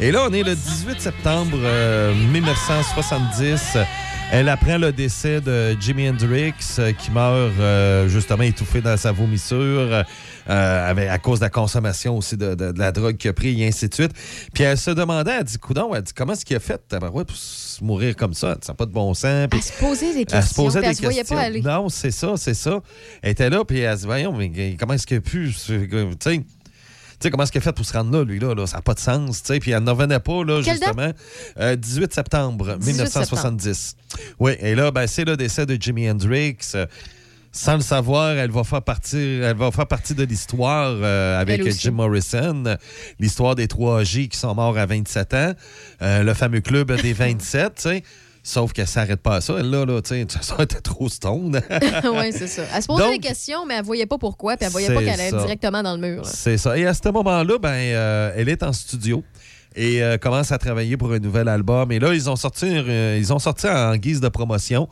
Et 0.00 0.12
là, 0.12 0.26
on 0.28 0.32
est 0.32 0.42
le 0.42 0.54
18 0.54 1.00
septembre 1.00 1.56
euh, 1.64 2.12
1970. 2.14 3.78
Elle 4.32 4.48
apprend 4.48 4.76
le 4.78 4.90
décès 4.92 5.40
de 5.40 5.76
Jimi 5.80 6.08
Hendrix, 6.08 6.52
euh, 6.80 6.92
qui 6.92 7.10
meurt 7.12 7.52
euh, 7.60 8.08
justement 8.08 8.42
étouffé 8.42 8.80
dans 8.80 8.96
sa 8.96 9.12
vomissure. 9.12 10.04
Euh, 10.48 10.90
avec- 10.90 11.08
à 11.08 11.18
cause 11.18 11.40
de 11.40 11.44
la 11.44 11.50
consommation 11.50 12.16
aussi 12.16 12.36
de, 12.36 12.54
de- 12.54 12.72
de 12.72 12.78
la 12.78 12.92
drogue 12.92 13.16
qu'il 13.16 13.30
a 13.30 13.32
pris 13.32 13.60
et 13.62 13.66
ainsi 13.66 13.88
de 13.88 13.94
suite. 13.94 14.12
Puis 14.54 14.64
elle 14.64 14.78
se 14.78 14.90
demandait, 14.90 15.32
elle 15.38 15.44
dit, 15.44 15.58
coudon, 15.58 15.94
elle 15.94 16.02
dit, 16.02 16.12
comment 16.14 16.32
est-ce 16.34 16.44
qu'il 16.44 16.56
a 16.56 16.60
fait 16.60 16.80
pour 16.88 17.36
se 17.36 17.82
mourir 17.84 18.14
comme 18.16 18.34
ça? 18.34 18.52
Elle 18.56 18.64
Ça 18.64 18.72
n'a 18.72 18.76
pas 18.76 18.86
de 18.86 18.92
bon 18.92 19.12
sens. 19.14 19.48
Puis 19.50 19.58
Elle 19.60 19.62
se 19.62 19.72
posait 19.80 20.12
des 20.14 20.20
elle 20.20 20.26
questions. 20.26 20.42
se 20.42 20.54
posait 20.54 20.80
des 20.80 20.86
elle 20.86 20.96
se 20.96 21.02
voyait 21.02 21.18
questions. 21.20 21.36
pas 21.36 21.42
aller. 21.42 21.60
Non, 21.62 21.88
c'est 21.88 22.10
ça, 22.10 22.34
c'est 22.36 22.54
ça. 22.54 22.80
Elle 23.22 23.30
était 23.32 23.50
là, 23.50 23.64
puis 23.64 23.80
elle 23.80 23.94
se 23.96 24.00
dit, 24.02 24.06
voyons, 24.06 24.32
mais 24.36 24.76
comment 24.78 24.94
est-ce 24.94 25.06
qu'il 25.06 25.16
a 25.18 25.20
pu. 25.20 25.52
Tu 25.52 25.58
sais, 25.58 25.88
tu 27.18 27.22
sais, 27.22 27.30
comment 27.30 27.44
est-ce 27.44 27.52
qu'il 27.52 27.60
a 27.60 27.64
fait 27.64 27.72
pour 27.72 27.86
se 27.86 27.94
rendre 27.94 28.12
là, 28.16 28.24
lui, 28.24 28.38
là? 28.38 28.54
là? 28.54 28.66
ça 28.66 28.76
n'a 28.76 28.82
pas 28.82 28.92
de 28.92 28.98
sens, 29.00 29.42
tu 29.42 29.54
sais. 29.54 29.58
Puis 29.58 29.70
elle 29.70 29.82
n'en 29.82 29.94
revenait 29.94 30.20
pas, 30.20 30.44
là, 30.44 30.60
Quelle 30.62 30.74
justement. 30.74 31.12
Euh, 31.58 31.74
18 31.74 32.12
septembre 32.12 32.76
18 32.76 32.92
1970. 32.92 33.96
Oui, 34.38 34.52
et 34.60 34.74
là, 34.74 34.90
ben, 34.90 35.06
c'est 35.06 35.24
le 35.24 35.34
décès 35.36 35.64
de 35.64 35.80
Jimi 35.80 36.10
Hendrix. 36.10 36.58
Sans 37.56 37.76
le 37.76 37.80
savoir, 37.80 38.32
elle 38.32 38.50
va 38.50 38.64
faire 38.64 38.82
partie, 38.82 39.40
elle 39.42 39.56
va 39.56 39.70
faire 39.70 39.86
partie 39.86 40.14
de 40.14 40.24
l'histoire 40.24 40.92
euh, 40.94 41.40
avec. 41.40 41.66
Jim 41.70 41.92
Morrison, 41.92 42.76
l'histoire 43.18 43.54
des 43.54 43.66
3J 43.66 44.28
qui 44.28 44.38
sont 44.38 44.54
morts 44.54 44.76
à 44.76 44.84
27 44.84 45.34
ans, 45.34 45.52
euh, 46.02 46.22
le 46.22 46.34
fameux 46.34 46.60
club 46.60 46.92
des 47.00 47.12
27, 47.14 47.74
tu 47.74 47.82
sais. 47.82 48.02
Sauf 48.42 48.74
qu'elle 48.74 48.86
s'arrête 48.86 49.22
pas 49.22 49.36
à 49.36 49.40
ça. 49.40 49.54
Elle, 49.58 49.70
là, 49.70 49.86
là, 49.86 50.02
tu 50.02 50.10
sais, 50.10 50.26
ça 50.42 50.56
était 50.60 50.82
trop 50.82 51.08
stone. 51.08 51.60
oui, 52.04 52.30
c'est 52.30 52.46
ça. 52.46 52.62
Elle 52.74 52.82
se 52.82 52.86
posait 52.86 53.10
des 53.10 53.18
questions, 53.18 53.64
mais 53.64 53.76
elle 53.76 53.84
voyait 53.84 54.06
pas 54.06 54.18
pourquoi, 54.18 54.58
puis 54.58 54.66
elle 54.66 54.72
voyait 54.72 54.92
pas 54.92 55.00
qu'elle 55.00 55.20
allait 55.20 55.32
directement 55.32 55.82
dans 55.82 55.96
le 55.96 56.00
mur. 56.00 56.26
C'est 56.26 56.58
ça. 56.58 56.76
Et 56.76 56.86
à 56.86 56.92
ce 56.92 57.08
moment-là, 57.08 57.58
ben, 57.58 57.70
euh, 57.70 58.32
elle 58.36 58.50
est 58.50 58.62
en 58.62 58.74
studio 58.74 59.24
et 59.76 60.02
euh, 60.02 60.16
commence 60.16 60.52
à 60.52 60.58
travailler 60.58 60.96
pour 60.96 61.12
un 61.12 61.18
nouvel 61.18 61.48
album. 61.48 61.92
Et 61.92 61.98
là, 61.98 62.14
ils 62.14 62.28
ont 62.30 62.36
sorti, 62.36 62.66
euh, 62.66 63.16
ils 63.18 63.32
ont 63.32 63.38
sorti 63.38 63.68
en 63.68 63.94
guise 63.96 64.20
de 64.20 64.28
promotion 64.28 64.88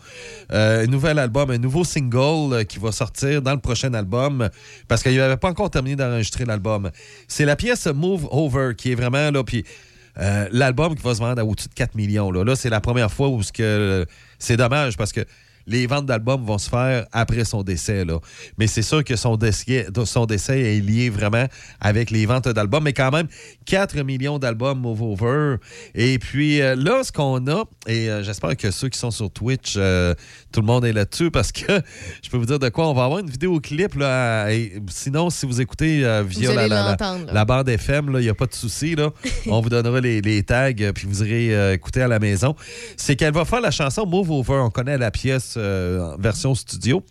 euh, 0.52 0.84
un 0.84 0.86
nouvel 0.86 1.18
album, 1.18 1.50
un 1.50 1.58
nouveau 1.58 1.84
single 1.84 2.52
euh, 2.52 2.64
qui 2.64 2.78
va 2.78 2.92
sortir 2.92 3.40
dans 3.40 3.52
le 3.52 3.60
prochain 3.60 3.94
album 3.94 4.48
parce 4.86 5.02
qu'il 5.02 5.16
n'avait 5.16 5.38
pas 5.38 5.48
encore 5.48 5.70
terminé 5.70 5.96
d'enregistrer 5.96 6.44
l'album. 6.44 6.90
C'est 7.28 7.46
la 7.46 7.56
pièce 7.56 7.86
Move 7.86 8.28
Over 8.30 8.72
qui 8.76 8.92
est 8.92 8.94
vraiment 8.94 9.30
là. 9.30 9.42
Puis 9.42 9.64
l'album 10.52 10.94
qui 10.94 11.02
va 11.02 11.14
se 11.14 11.18
vendre 11.18 11.40
à 11.40 11.44
au-dessus 11.44 11.68
de 11.68 11.74
4 11.74 11.96
millions. 11.96 12.30
Là, 12.30 12.44
Là, 12.44 12.54
c'est 12.54 12.70
la 12.70 12.80
première 12.80 13.10
fois 13.10 13.28
où 13.28 13.40
c'est 13.42 14.56
dommage 14.56 14.96
parce 14.96 15.12
que 15.12 15.22
les 15.66 15.86
ventes 15.86 16.06
d'albums 16.06 16.44
vont 16.44 16.58
se 16.58 16.68
faire 16.68 17.06
après 17.12 17.44
son 17.44 17.62
décès. 17.62 18.04
Là. 18.04 18.18
Mais 18.58 18.66
c'est 18.66 18.82
sûr 18.82 19.02
que 19.04 19.16
son 19.16 19.36
décès, 19.36 19.86
son 20.04 20.26
décès 20.26 20.60
est 20.76 20.80
lié 20.80 21.10
vraiment 21.10 21.46
avec 21.80 22.10
les 22.10 22.26
ventes 22.26 22.48
d'albums. 22.48 22.82
Mais 22.84 22.92
quand 22.92 23.10
même, 23.10 23.28
4 23.66 24.02
millions 24.02 24.38
d'albums 24.38 24.78
Move 24.78 25.02
Over. 25.02 25.56
Et 25.94 26.18
puis 26.18 26.60
euh, 26.60 26.76
là, 26.76 27.02
ce 27.04 27.12
qu'on 27.12 27.46
a, 27.46 27.64
et 27.86 28.10
euh, 28.10 28.22
j'espère 28.22 28.56
que 28.56 28.70
ceux 28.70 28.88
qui 28.88 28.98
sont 28.98 29.10
sur 29.10 29.30
Twitch, 29.30 29.74
euh, 29.76 30.14
tout 30.52 30.60
le 30.60 30.66
monde 30.66 30.84
est 30.84 30.92
là-dessus 30.92 31.30
parce 31.30 31.52
que 31.52 31.80
je 32.22 32.30
peux 32.30 32.36
vous 32.36 32.46
dire 32.46 32.58
de 32.58 32.68
quoi. 32.68 32.88
On 32.88 32.94
va 32.94 33.04
avoir 33.04 33.20
une 33.20 33.30
vidéoclip. 33.30 33.94
Là, 33.94 34.50
et 34.52 34.74
sinon, 34.88 35.30
si 35.30 35.46
vous 35.46 35.60
écoutez 35.60 35.98
via 36.26 36.50
Vous 36.50 36.56
la, 36.56 36.68
la- 36.68 36.96
la- 37.32 37.44
bande 37.44 37.68
FM, 37.68 38.10
il 38.14 38.20
n'y 38.20 38.28
a 38.28 38.34
pas 38.34 38.46
de 38.46 38.54
souci. 38.54 38.96
On 39.46 39.60
vous 39.60 39.68
donnera 39.70 40.00
les, 40.00 40.20
les 40.20 40.42
tags, 40.42 40.72
puis 40.94 41.06
vous 41.06 41.22
irez 41.22 41.74
écouter 41.74 42.02
à 42.02 42.08
la 42.08 42.18
maison. 42.18 42.54
C'est 42.96 43.16
qu'elle 43.16 43.32
va 43.34 43.44
faire 43.44 43.60
la 43.60 43.70
chanson 43.70 44.06
Move 44.06 44.30
Over. 44.30 44.54
On 44.64 44.70
connaît 44.70 44.98
la 44.98 45.10
pièce 45.10 45.53
euh, 45.56 46.14
en 46.14 46.16
version 46.18 46.54
studio. 46.54 47.02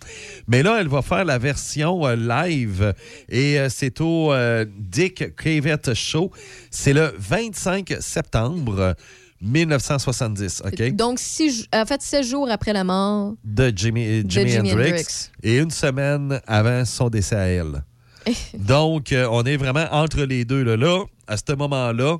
Mais 0.47 0.63
là, 0.63 0.77
elle 0.79 0.87
va 0.87 1.01
faire 1.01 1.25
la 1.25 1.37
version 1.37 2.05
euh, 2.05 2.15
live. 2.15 2.93
Et 3.29 3.59
euh, 3.59 3.69
c'est 3.69 4.01
au 4.01 4.33
Dick 4.77 5.35
Cavett 5.35 5.93
Show. 5.93 6.31
C'est 6.71 6.93
le 6.93 7.13
25 7.17 7.95
septembre 7.99 8.95
1970. 9.41 10.63
OK? 10.65 10.95
Donc, 10.95 11.19
six, 11.19 11.67
en 11.73 11.85
fait, 11.85 12.01
16 12.01 12.27
jours 12.27 12.49
après 12.49 12.73
la 12.73 12.83
mort. 12.83 13.33
de 13.43 13.71
Jimi, 13.75 14.23
De 14.23 14.29
Jimi 14.29 14.51
Jimi 14.51 14.71
Hendrix, 14.71 14.89
Hendrix. 14.91 15.29
et 15.43 15.57
une 15.57 15.71
semaine 15.71 16.39
avant 16.47 16.85
son 16.85 17.09
décès 17.09 17.35
à 17.35 17.47
elle. 17.47 17.83
Donc, 18.57 19.13
on 19.13 19.43
est 19.43 19.57
vraiment 19.57 19.87
entre 19.91 20.21
les 20.23 20.45
deux. 20.45 20.63
Là, 20.63 20.77
Là, 20.77 21.03
à 21.27 21.35
ce 21.37 21.53
moment-là, 21.55 22.17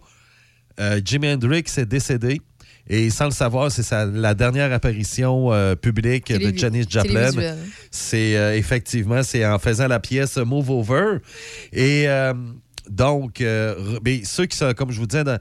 Jimi 1.04 1.32
Hendrix 1.32 1.64
est 1.78 1.86
décédé. 1.86 2.42
Et 2.90 3.10
sans 3.10 3.26
le 3.26 3.32
savoir, 3.32 3.72
c'est 3.72 3.90
la 4.14 4.34
dernière 4.34 4.72
apparition 4.74 5.54
euh, 5.54 5.76
publique 5.76 6.32
de 6.52 6.58
Janis 6.58 6.86
Joplin. 6.90 7.32
C'est 7.92 8.36
euh, 8.38 8.56
effectivement, 8.58 9.24
c'est 9.24 9.46
en 9.46 9.58
faisant 9.60 9.88
la 9.88 10.00
pièce 10.00 10.38
Move 10.38 10.70
Over. 10.70 11.18
Et 11.72 12.08
euh, 12.08 12.34
donc, 12.90 13.42
mais 14.04 14.24
ceux 14.26 14.46
qui 14.46 14.58
sont, 14.58 14.74
comme 14.74 14.92
je 14.92 15.00
vous 15.00 15.08
disais, 15.08 15.24
dans- 15.24 15.40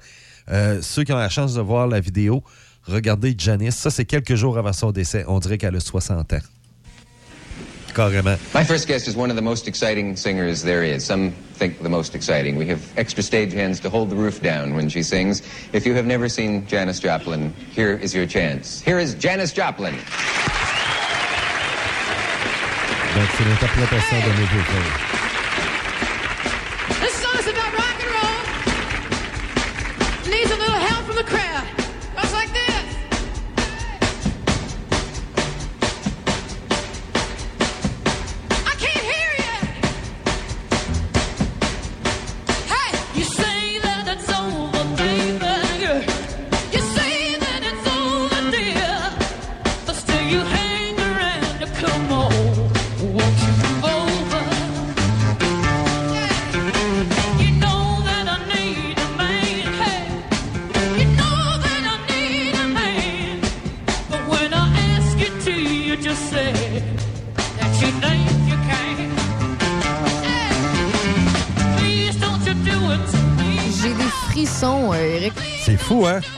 ceux 0.81 1.03
qui 1.05 1.13
ont 1.13 1.17
la 1.19 1.29
chance 1.29 1.55
de 1.55 1.61
voir 1.61 1.87
la 1.89 1.99
vidéo, 2.01 2.43
regardez 2.85 3.35
Janis. 3.37 3.73
Ça, 3.73 3.91
c'est 3.91 4.05
quelques 4.05 4.35
jours 4.37 4.59
avant 4.59 4.73
son 4.73 4.93
décès. 4.93 5.25
On 5.27 5.39
dirait 5.41 5.59
qu'elle 5.59 5.75
a 5.77 5.81
60 5.81 6.33
ans. 6.35 6.39
Carrément. 7.95 8.39
My 8.55 8.65
first 8.65 8.89
guest 8.89 9.07
is 9.07 9.15
one 9.17 9.29
of 9.31 9.37
the 9.37 9.43
most 9.43 9.69
exciting 9.69 10.17
singers 10.17 10.63
there 10.63 10.83
is. 10.83 11.05
Some 11.05 11.33
think 11.55 11.83
the 11.83 11.91
most 11.91 12.15
exciting. 12.15 12.57
We 12.57 12.67
have 12.69 12.81
extra 12.97 13.23
stage 13.23 13.53
hands 13.53 13.81
to 13.81 13.91
hold 13.91 14.09
the 14.11 14.17
roof 14.17 14.41
down 14.43 14.75
when 14.75 14.89
she 14.89 15.03
sings. 15.03 15.43
If 15.73 15.85
you 15.85 15.95
have 15.95 16.07
never 16.07 16.29
seen 16.29 16.67
Janis 16.67 17.01
Joplin, 17.01 17.53
here 17.71 17.93
is 17.93 18.15
your 18.15 18.27
chance. 18.27 18.81
Here 18.81 18.99
is 18.99 19.15
Janis 19.15 19.53
Joplin. 19.53 19.95
Donc, 23.15 23.29
c'est 23.37 23.45
l'interprétation 23.45 24.21
de 24.21 24.31
Move 24.41 24.55
Over. 24.57 24.91
This 27.01 27.15
song's 27.23 27.47
about 27.47 27.73
rock 27.75 28.01
and 28.01 28.11
roll. 28.17 28.41
Needs 30.31 30.51
a 30.51 30.57
little 30.57 30.81
help 30.81 31.05
from 31.05 31.17
the 31.17 31.25
crowd. 31.25 31.82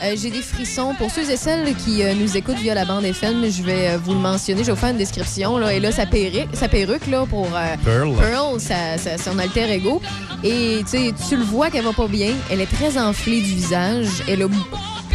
Euh, 0.05 0.15
J'ai 0.21 0.29
des 0.29 0.41
frissons. 0.41 0.93
Pour 0.97 1.09
ceux 1.11 1.29
et 1.31 1.37
celles 1.37 1.73
qui 1.75 2.03
euh, 2.03 2.13
nous 2.13 2.37
écoutent 2.37 2.59
via 2.59 2.73
la 2.73 2.85
bande 2.85 3.05
FM, 3.05 3.49
je 3.49 3.63
vais 3.63 3.89
euh, 3.89 3.97
vous 3.97 4.13
le 4.13 4.19
mentionner. 4.19 4.61
Je 4.61 4.67
vais 4.67 4.73
vous 4.73 4.79
faire 4.79 4.89
une 4.91 4.97
description. 4.97 5.57
Là. 5.57 5.73
Et 5.73 5.79
là, 5.79 5.91
sa 5.91 6.05
perruque, 6.05 6.49
sa 6.53 6.67
perruque 6.67 7.07
là, 7.07 7.25
pour 7.29 7.47
Pearl. 7.83 8.13
Pearl, 8.15 8.59
sa- 8.59 8.97
sa- 8.97 9.17
son 9.17 9.39
alter 9.39 9.71
ego. 9.71 10.01
Et 10.43 10.81
tu 10.91 11.35
le 11.35 11.43
vois 11.43 11.69
qu'elle 11.69 11.83
va 11.85 11.93
pas 11.93 12.07
bien. 12.07 12.31
Elle 12.51 12.61
est 12.61 12.71
très 12.71 12.97
enflée 12.97 13.41
du 13.41 13.55
visage. 13.55 14.07
Elle 14.27 14.43
a... 14.43 14.47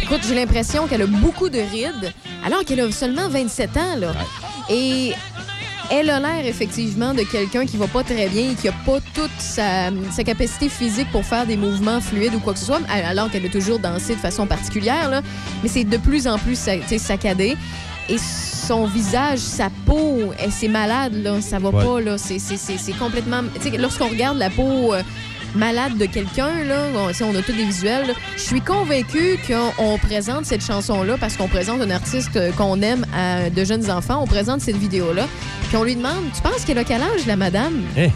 Écoute, 0.01 0.21
j'ai 0.27 0.35
l'impression 0.35 0.87
qu'elle 0.87 1.03
a 1.03 1.07
beaucoup 1.07 1.47
de 1.49 1.59
rides, 1.59 2.11
alors 2.45 2.65
qu'elle 2.65 2.81
a 2.81 2.91
seulement 2.91 3.29
27 3.29 3.77
ans. 3.77 3.95
Là. 3.97 4.13
Et 4.69 5.13
elle 5.91 6.09
a 6.09 6.19
l'air 6.19 6.45
effectivement 6.45 7.13
de 7.13 7.23
quelqu'un 7.23 7.65
qui 7.65 7.77
va 7.77 7.87
pas 7.87 8.03
très 8.03 8.27
bien 8.29 8.51
et 8.51 8.55
qui 8.55 8.67
a 8.67 8.71
pas 8.71 8.99
toute 9.13 9.29
sa, 9.39 9.89
sa 10.11 10.23
capacité 10.23 10.69
physique 10.69 11.11
pour 11.11 11.25
faire 11.25 11.45
des 11.45 11.57
mouvements 11.57 11.99
fluides 12.01 12.33
ou 12.33 12.39
quoi 12.39 12.53
que 12.53 12.59
ce 12.59 12.65
soit, 12.65 12.79
alors 12.89 13.29
qu'elle 13.29 13.45
a 13.45 13.49
toujours 13.49 13.77
dansé 13.79 14.15
de 14.15 14.19
façon 14.19 14.47
particulière. 14.47 15.09
Là. 15.09 15.21
Mais 15.63 15.69
c'est 15.69 15.83
de 15.83 15.97
plus 15.97 16.27
en 16.27 16.37
plus 16.37 16.57
saccadé. 16.97 17.57
Et 18.09 18.17
son 18.17 18.87
visage, 18.87 19.39
sa 19.39 19.69
peau, 19.85 20.19
elle, 20.39 20.51
c'est 20.51 20.67
malade, 20.67 21.13
là. 21.23 21.39
Ça 21.41 21.59
va 21.59 21.69
Ouais. 21.69 21.83
pas, 21.85 22.01
là. 22.01 22.17
C'est, 22.17 22.39
c'est- 22.39 22.57
c'est- 22.57 22.77
c'est 22.77 22.93
complètement. 22.97 23.41
Lorsqu'on 23.77 24.07
regarde 24.07 24.37
la 24.37 24.49
peau. 24.49 24.93
euh, 24.93 25.03
malade 25.55 25.97
de 25.97 26.05
quelqu'un, 26.05 26.63
là, 26.65 26.85
on, 26.95 27.13
sais, 27.13 27.23
on 27.23 27.35
a 27.35 27.41
tous 27.41 27.51
des 27.53 27.65
visuels. 27.65 28.13
Je 28.37 28.41
suis 28.41 28.61
convaincue 28.61 29.37
qu'on 29.47 29.71
on 29.77 29.97
présente 29.97 30.45
cette 30.45 30.65
chanson-là 30.65 31.17
parce 31.19 31.35
qu'on 31.37 31.47
présente 31.47 31.81
un 31.81 31.89
artiste 31.91 32.35
euh, 32.35 32.51
qu'on 32.51 32.81
aime 32.81 33.05
à 33.15 33.49
de 33.49 33.63
jeunes 33.63 33.89
enfants. 33.91 34.19
On 34.21 34.27
présente 34.27 34.61
cette 34.61 34.77
vidéo-là. 34.77 35.27
Puis 35.67 35.77
on 35.77 35.83
lui 35.83 35.95
demande 35.95 36.23
Tu 36.35 36.41
penses 36.41 36.63
qu'elle 36.65 36.77
a 36.77 36.83
quel 36.83 37.01
âge, 37.01 37.25
la 37.27 37.35
madame? 37.35 37.81
Eh. 37.97 38.09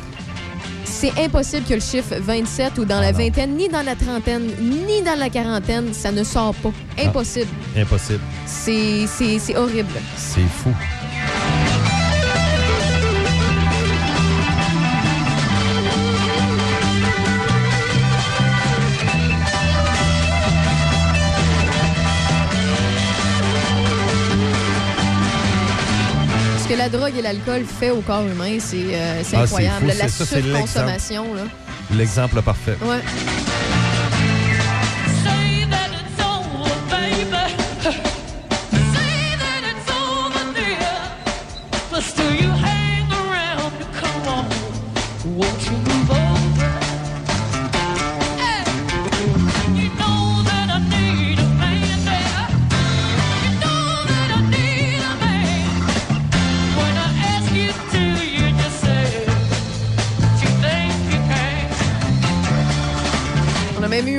C'est 0.84 1.12
impossible 1.24 1.66
que 1.68 1.74
le 1.74 1.82
chiffre 1.82 2.16
27 2.20 2.78
ou 2.78 2.86
dans 2.86 3.02
la 3.02 3.12
vingtaine, 3.12 3.56
ni 3.58 3.68
dans 3.68 3.82
la 3.82 3.96
trentaine, 3.96 4.50
ni 4.62 5.02
dans 5.02 5.18
la 5.20 5.30
quarantaine, 5.30 5.94
ça 5.94 6.12
ne 6.12 6.24
sort 6.24 6.56
pas. 6.56 6.72
Impossible. 7.04 7.50
Impossible. 7.78 8.22
C'est- 8.46 9.06
C'est 9.08 9.38
c'est 9.40 9.58
horrible. 9.58 9.90
C'est 10.16 10.40
fou. 10.42 10.70
La 26.86 26.90
drogue 27.00 27.14
et 27.18 27.22
l'alcool 27.24 27.64
fait 27.66 27.90
au 27.90 28.02
corps 28.02 28.28
humain, 28.28 28.58
c'est 28.60 28.78
euh, 28.94 29.24
Ah, 29.34 29.42
incroyable. 29.42 29.90
fou. 29.92 29.98
La 29.98 30.08
surconsommation, 30.08 31.34
là. 31.34 31.42
L'exemple 31.96 32.42
parfait. 32.44 32.78
Ouais. 32.84 33.00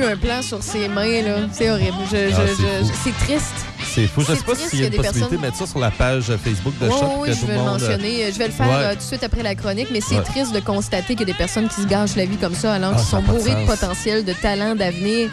Un 0.07 0.15
plan 0.17 0.41
sur 0.41 0.61
ses 0.63 0.87
mains, 0.87 1.21
là. 1.21 1.35
C'est 1.51 1.69
horrible. 1.69 1.97
Je- 2.11 2.29
je- 2.29 2.35
Ah, 2.35 2.41
c'est 2.45 2.51
je- 2.63 2.83
fou. 2.85 2.99
c'est 3.03 3.25
triste. 3.25 3.53
C'est 3.93 4.07
fou. 4.07 4.21
Je 4.21 4.25
C'est 4.27 4.35
sais 4.35 4.43
pas 4.43 4.51
triste 4.53 4.69
s'il 4.69 4.79
y 4.79 4.83
a 4.83 4.85
une 4.87 4.91
possibilité 4.93 5.19
de 5.19 5.29
personnes- 5.29 5.41
mettre 5.41 5.57
ça 5.57 5.67
sur 5.67 5.79
la 5.79 5.91
page 5.91 6.23
Facebook 6.43 6.73
de 6.79 6.89
Choc. 6.89 7.03
oui, 7.19 7.29
que 7.29 7.35
je 7.35 7.39
tout 7.39 7.45
vais 7.47 7.53
le 7.53 7.59
monde, 7.59 7.67
euh, 7.67 7.71
mentionner. 7.71 8.31
Je 8.31 8.37
vais 8.37 8.47
le 8.47 8.51
faire 8.53 8.67
Ouais. 8.67 8.73
euh, 8.75 8.91
tout 8.93 8.97
de 8.97 9.03
suite 9.03 9.23
après 9.23 9.43
la 9.43 9.55
chronique, 9.55 9.87
mais 9.91 10.01
c'est 10.01 10.15
Ouais. 10.17 10.23
triste 10.23 10.53
de 10.53 10.59
constater 10.59 11.15
qu'il 11.15 11.21
y 11.27 11.31
a 11.31 11.33
des 11.33 11.37
personnes 11.37 11.67
qui 11.67 11.81
se 11.81 11.87
gâchent 11.87 12.15
la 12.15 12.25
vie 12.25 12.37
comme 12.37 12.55
ça 12.55 12.73
alors 12.73 12.91
Ah, 12.93 12.97
qu'ils 12.97 13.07
sont 13.07 13.21
de 13.21 13.27
bourrés 13.27 13.55
de 13.61 13.65
potentiel, 13.65 14.25
de 14.25 14.33
talent, 14.33 14.75
d'avenir. 14.75 15.29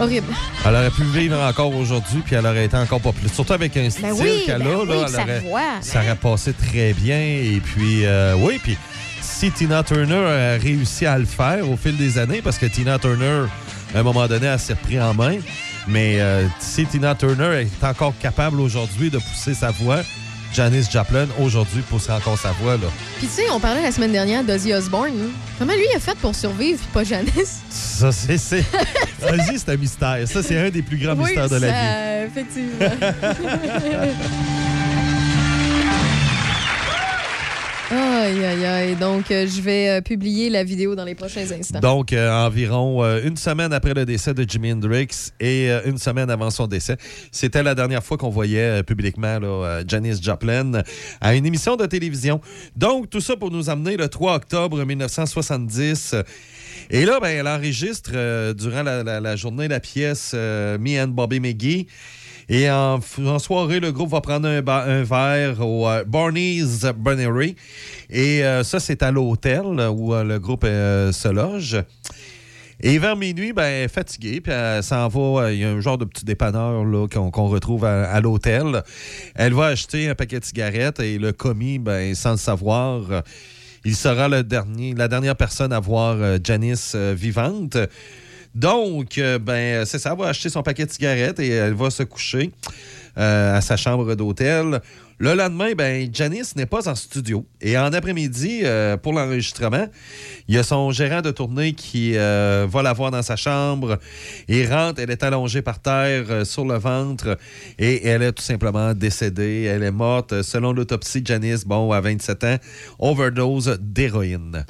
Horrible. 0.00 0.32
Elle 0.64 0.74
aurait 0.74 0.90
pu 0.90 1.02
vivre 1.04 1.38
encore 1.38 1.74
aujourd'hui, 1.74 2.22
puis 2.24 2.34
elle 2.34 2.46
aurait 2.46 2.64
été 2.64 2.76
encore 2.78 3.00
pas 3.00 3.12
plus. 3.12 3.28
Surtout 3.28 3.52
avec 3.52 3.76
un 3.76 3.90
style 3.90 4.02
Ben 4.04 4.12
oui, 4.18 4.42
qu'elle 4.46 4.62
ben 4.62 4.66
a, 4.72 4.76
oui, 4.78 4.86
là, 4.88 4.94
puis 4.94 5.02
elle 5.06 5.10
sa 5.10 5.22
aurait- 5.22 5.40
voix. 5.40 5.60
ça 5.82 5.98
aurait 6.00 6.16
passé 6.16 6.54
très 6.54 6.94
bien. 6.94 7.18
Et 7.18 7.60
puis, 7.62 8.06
euh, 8.06 8.34
oui, 8.38 8.58
puis 8.62 8.78
si 9.42 9.50
Tina 9.50 9.82
Turner 9.82 10.14
a 10.14 10.56
réussi 10.56 11.04
à 11.04 11.18
le 11.18 11.24
faire 11.24 11.68
au 11.68 11.76
fil 11.76 11.96
des 11.96 12.16
années, 12.16 12.40
parce 12.40 12.58
que 12.58 12.66
Tina 12.66 12.96
Turner, 13.00 13.46
à 13.92 13.98
un 13.98 14.02
moment 14.04 14.28
donné, 14.28 14.46
elle 14.46 14.56
s'est 14.60 14.74
repris 14.74 15.00
en 15.00 15.14
main. 15.14 15.38
Mais 15.88 16.20
euh, 16.20 16.46
si 16.60 16.86
Tina 16.86 17.16
Turner 17.16 17.62
est 17.62 17.84
encore 17.84 18.14
capable 18.20 18.60
aujourd'hui 18.60 19.10
de 19.10 19.18
pousser 19.18 19.54
sa 19.54 19.72
voix, 19.72 19.98
Janis 20.54 20.86
Joplin, 20.92 21.26
aujourd'hui, 21.40 21.82
poussera 21.82 22.18
encore 22.18 22.38
sa 22.38 22.52
voix. 22.52 22.74
Là. 22.74 22.86
Puis 23.18 23.26
tu 23.26 23.32
sais, 23.32 23.50
on 23.50 23.58
parlait 23.58 23.82
la 23.82 23.90
semaine 23.90 24.12
dernière 24.12 24.44
d'Ozzy 24.44 24.72
Osbourne. 24.72 25.10
hein. 25.20 25.30
Comment 25.58 25.72
lui 25.72 25.88
a 25.96 25.98
fait 25.98 26.16
pour 26.18 26.36
survivre, 26.36 26.78
puis 26.78 26.88
pas 26.94 27.02
Janice? 27.02 27.62
Ça, 27.68 28.12
c'est. 28.12 28.36
Vas-y, 29.18 29.58
c'est 29.58 29.70
un 29.70 29.76
mystère. 29.76 30.18
Ça, 30.26 30.40
c'est 30.44 30.56
un 30.56 30.70
des 30.70 30.82
plus 30.82 30.98
grands 30.98 31.16
oui, 31.16 31.30
mystères 31.34 31.48
de 31.48 31.56
la 31.56 31.68
vie. 31.68 32.26
effectivement. 32.28 32.78
Aïe, 37.94 38.42
aïe, 38.44 38.64
aïe. 38.64 38.96
Donc, 38.96 39.30
euh, 39.30 39.46
je 39.46 39.60
vais 39.60 39.88
euh, 39.90 40.00
publier 40.00 40.48
la 40.48 40.64
vidéo 40.64 40.94
dans 40.94 41.04
les 41.04 41.14
prochains 41.14 41.50
instants. 41.52 41.80
Donc, 41.80 42.14
euh, 42.14 42.30
environ 42.46 43.04
euh, 43.04 43.20
une 43.22 43.36
semaine 43.36 43.70
après 43.74 43.92
le 43.92 44.06
décès 44.06 44.32
de 44.32 44.48
Jimi 44.48 44.72
Hendrix 44.72 45.08
et 45.40 45.70
euh, 45.70 45.82
une 45.84 45.98
semaine 45.98 46.30
avant 46.30 46.48
son 46.50 46.66
décès, 46.66 46.96
c'était 47.30 47.62
la 47.62 47.74
dernière 47.74 48.02
fois 48.02 48.16
qu'on 48.16 48.30
voyait 48.30 48.80
euh, 48.80 48.82
publiquement 48.82 49.38
là, 49.38 49.82
Janis 49.86 50.22
Joplin 50.22 50.82
à 51.20 51.34
une 51.34 51.44
émission 51.44 51.76
de 51.76 51.84
télévision. 51.84 52.40
Donc, 52.76 53.10
tout 53.10 53.20
ça 53.20 53.36
pour 53.36 53.50
nous 53.50 53.68
amener 53.68 53.98
le 53.98 54.08
3 54.08 54.36
octobre 54.36 54.82
1970. 54.82 56.14
Et 56.90 57.04
là, 57.04 57.18
ben, 57.20 57.28
elle 57.28 57.48
enregistre 57.48 58.52
durant 58.54 58.82
la, 58.82 59.02
la- 59.02 59.20
la 59.20 59.36
journée 59.36 59.68
la 59.68 59.80
pièce 59.80 60.32
Me 60.34 60.98
and 61.02 61.08
Bobby 61.08 61.40
McGee. 61.40 61.86
Et 62.54 62.70
en, 62.70 63.00
soirée, 63.38 63.80
le 63.80 63.92
groupe 63.92 64.10
va 64.10 64.20
prendre 64.20 64.46
un, 64.46 65.02
verre 65.04 65.66
au 65.66 65.88
euh, 65.88 66.04
Barney's 66.04 66.84
Burnery. 66.98 67.56
Et 68.10 68.44
euh, 68.44 68.62
ça, 68.62 68.78
c'est 68.78 69.02
à 69.02 69.10
l'hôtel 69.10 69.62
où 69.64 70.12
euh, 70.12 70.22
le 70.22 70.38
groupe 70.38 70.64
se 70.66 71.32
loge. 71.32 71.82
Et 72.82 72.98
vers 72.98 73.16
minuit, 73.16 73.54
ben, 73.54 73.88
fatiguée, 73.88 74.42
puis 74.42 74.52
elle 74.52 74.82
s'en 74.82 75.08
va. 75.08 75.50
Il 75.50 75.60
y 75.60 75.64
a 75.64 75.70
un 75.70 75.80
genre 75.80 75.96
de 75.96 76.04
petit 76.04 76.26
dépanneur 76.26 76.84
là, 76.84 77.06
qu'on 77.08 77.48
retrouve 77.48 77.86
à, 77.86 78.10
à 78.10 78.20
l'hôtel. 78.20 78.82
Elle 79.34 79.54
va 79.54 79.68
acheter 79.68 80.10
un 80.10 80.14
paquet 80.14 80.38
de 80.38 80.44
cigarettes 80.44 81.00
et 81.00 81.16
le 81.16 81.32
commis, 81.32 81.78
ben, 81.78 82.14
sans 82.14 82.32
le 82.32 82.36
savoir, 82.36 83.00
il 83.86 83.96
sera 83.96 84.28
le 84.28 84.42
dernier, 84.42 84.92
la 84.92 85.08
dernière 85.08 85.36
personne 85.36 85.72
à 85.72 85.80
voir 85.80 86.18
Janice 86.44 86.96
vivante. 86.96 87.78
Donc, 88.54 89.18
euh, 89.18 89.38
ben, 89.38 89.84
c'est 89.84 89.98
ça, 89.98 90.10
elle 90.12 90.18
va 90.18 90.28
acheter 90.28 90.50
son 90.50 90.62
paquet 90.62 90.84
de 90.84 90.90
cigarettes 90.90 91.40
et 91.40 91.48
elle 91.48 91.74
va 91.74 91.90
se 91.90 92.02
coucher 92.02 92.50
euh, 93.18 93.56
à 93.56 93.60
sa 93.60 93.76
chambre 93.76 94.14
d'hôtel. 94.14 94.80
Le 95.24 95.34
lendemain, 95.34 95.70
ben, 95.78 96.10
Janice 96.12 96.56
n'est 96.56 96.66
pas 96.66 96.88
en 96.88 96.96
studio. 96.96 97.46
Et 97.60 97.78
en 97.78 97.92
après-midi, 97.92 98.62
euh, 98.64 98.96
pour 98.96 99.12
l'enregistrement, 99.12 99.86
il 100.48 100.56
y 100.56 100.58
a 100.58 100.64
son 100.64 100.90
gérant 100.90 101.20
de 101.20 101.30
tournée 101.30 101.74
qui 101.74 102.16
euh, 102.16 102.66
va 102.68 102.82
la 102.82 102.92
voir 102.92 103.12
dans 103.12 103.22
sa 103.22 103.36
chambre. 103.36 104.00
Il 104.48 104.66
rentre, 104.66 105.00
elle 105.00 105.12
est 105.12 105.22
allongée 105.22 105.62
par 105.62 105.78
terre 105.78 106.24
euh, 106.28 106.44
sur 106.44 106.64
le 106.64 106.76
ventre 106.76 107.38
et 107.78 108.04
elle 108.04 108.22
est 108.24 108.32
tout 108.32 108.42
simplement 108.42 108.94
décédée. 108.94 109.62
Elle 109.72 109.84
est 109.84 109.92
morte. 109.92 110.42
Selon 110.42 110.72
l'autopsie 110.72 111.22
Janice, 111.24 111.64
bon, 111.64 111.92
à 111.92 112.00
27 112.00 112.42
ans, 112.42 112.56
overdose 112.98 113.78
d'héroïne. 113.80 114.64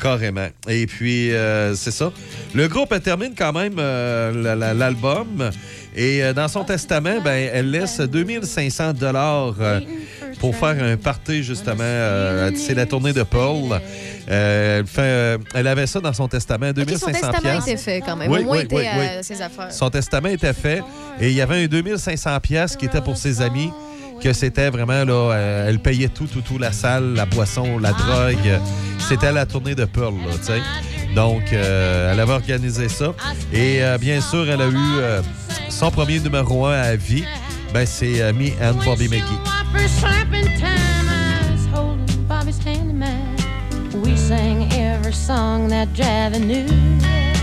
Carrément. 0.00 0.46
Et 0.68 0.86
puis, 0.86 1.32
c'est 1.74 1.90
ça. 1.90 2.12
Le 2.54 2.68
groupe 2.68 2.94
termine 3.02 3.34
quand 3.36 3.52
même 3.52 3.74
la- 3.76 4.54
la- 4.54 4.72
l'album. 4.72 5.50
Et 5.96 6.22
euh, 6.22 6.34
dans 6.34 6.46
son 6.48 6.62
testament, 6.62 7.20
ben, 7.24 7.50
elle 7.52 7.70
laisse 7.70 8.00
2500 8.00 8.92
dollars 8.92 9.54
euh, 9.60 9.80
pour 10.38 10.54
faire 10.54 10.76
un 10.82 10.96
party, 10.98 11.42
justement. 11.42 11.78
Euh, 11.80 12.50
c'est 12.54 12.74
la 12.74 12.84
tournée 12.84 13.14
de 13.14 13.22
Paul. 13.22 13.80
Elle, 14.28 14.86
fait, 14.86 15.38
elle 15.54 15.66
avait 15.66 15.86
ça 15.86 16.00
dans 16.00 16.12
son 16.12 16.28
testament, 16.28 16.68
Ok, 16.70 16.76
son 16.98 17.06
2500 17.06 17.30
testament 17.32 17.60
était 17.60 17.76
fait 17.76 18.00
quand 18.02 18.16
même. 18.16 18.30
Oui, 18.30 18.40
Au 18.40 18.44
moins, 18.44 18.58
oui, 18.58 18.64
était 18.64 18.76
oui. 18.76 19.06
à 19.18 19.22
ses 19.22 19.40
affaires. 19.40 19.72
Son 19.72 19.88
testament 19.88 20.28
était 20.28 20.52
fait 20.52 20.82
et 21.20 21.30
il 21.30 21.34
y 21.34 21.40
avait 21.40 21.64
un 21.64 21.66
2500 21.66 22.40
pièces 22.40 22.76
qui 22.76 22.84
était 22.84 23.00
pour 23.00 23.16
ses 23.16 23.40
amis 23.40 23.70
que 24.22 24.32
c'était 24.32 24.70
vraiment 24.70 25.04
là 25.04 25.32
euh, 25.32 25.68
elle 25.68 25.78
payait 25.78 26.08
tout 26.08 26.26
tout 26.26 26.40
tout 26.40 26.58
la 26.58 26.72
salle, 26.72 27.14
la 27.14 27.26
boisson, 27.26 27.78
la 27.78 27.92
drogue. 27.92 28.60
C'était 28.98 29.32
la 29.32 29.46
tournée 29.46 29.74
de 29.74 29.84
Pearl 29.84 30.14
là, 30.26 30.34
tu 30.38 30.44
sais. 30.44 30.62
Donc 31.14 31.52
euh, 31.52 32.12
elle 32.12 32.20
avait 32.20 32.32
organisé 32.32 32.88
ça 32.88 33.14
et 33.52 33.82
euh, 33.82 33.98
bien 33.98 34.20
sûr, 34.20 34.48
elle 34.48 34.60
a 34.60 34.68
eu 34.68 35.22
son 35.68 35.90
premier 35.90 36.18
numéro 36.20 36.66
un 36.66 36.78
à 36.78 36.96
vie. 36.96 37.24
Ben 37.72 37.86
c'est 37.86 38.32
Me 38.32 38.50
and 38.62 38.84
Bobby 38.84 39.08
McGee. 39.08 39.22
We 44.04 44.14
sang 44.14 44.70
every 44.72 45.12
song 45.12 45.68
that 45.68 45.88
Javi 45.94 46.38
knew. 46.38 47.35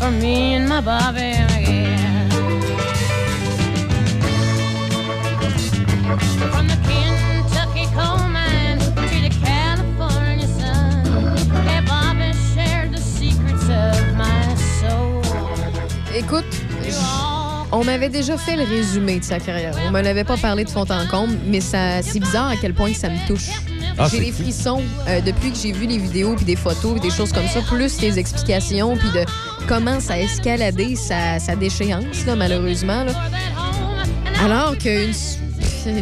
For 0.00 0.10
me 0.10 0.54
and 0.54 0.66
my 0.66 0.80
Bobby, 0.80 1.20
yeah. 1.20 2.28
From 6.52 6.66
the 6.68 6.78
Kentucky 6.88 7.84
coal 7.94 8.26
mines 8.28 8.86
to 8.88 9.18
the 9.26 9.32
California 9.44 10.46
sun, 10.46 11.04
hey, 11.68 11.80
Bobby 11.84 12.32
shared 12.54 12.92
the 12.92 13.00
secrets 13.00 13.68
of 13.68 14.16
my 14.16 14.54
soul. 14.80 15.22
Écoute, 16.14 16.46
on 17.72 17.84
m'avait 17.84 18.08
déjà 18.08 18.38
fait 18.38 18.56
le 18.56 18.64
résumé 18.64 19.20
de 19.20 19.24
sa 19.24 19.38
carrière. 19.38 19.74
On 19.86 19.90
me 19.90 20.00
l'avait 20.00 20.24
pas 20.24 20.38
parlé 20.38 20.64
de 20.64 20.70
fond 20.70 20.86
en 20.90 21.06
comble, 21.08 21.36
mais 21.46 21.60
ça, 21.60 22.02
c'est 22.02 22.20
bizarre 22.20 22.48
à 22.48 22.56
quel 22.56 22.72
point 22.72 22.94
ça 22.94 23.10
me 23.10 23.26
touche. 23.26 23.50
Ah, 23.98 24.08
j'ai 24.10 24.20
des 24.20 24.32
frissons 24.32 24.82
euh, 25.08 25.20
depuis 25.20 25.50
que 25.50 25.58
j'ai 25.58 25.72
vu 25.72 25.86
les 25.86 25.98
vidéos, 25.98 26.34
puis 26.34 26.46
des 26.46 26.56
photos, 26.56 26.92
puis 26.92 27.00
des 27.00 27.14
choses 27.14 27.32
comme 27.32 27.46
ça, 27.48 27.60
plus 27.60 28.00
les 28.00 28.18
explications, 28.18 28.96
puis 28.96 29.10
de 29.10 29.26
comment 29.68 30.00
ça 30.00 30.14
a 30.14 30.18
escaladé 30.18 30.96
sa, 30.96 31.38
sa 31.38 31.56
déchéance, 31.56 32.24
là, 32.26 32.36
malheureusement. 32.36 33.04
là. 33.04 33.12
Alors 34.44 34.76
que 34.78 35.10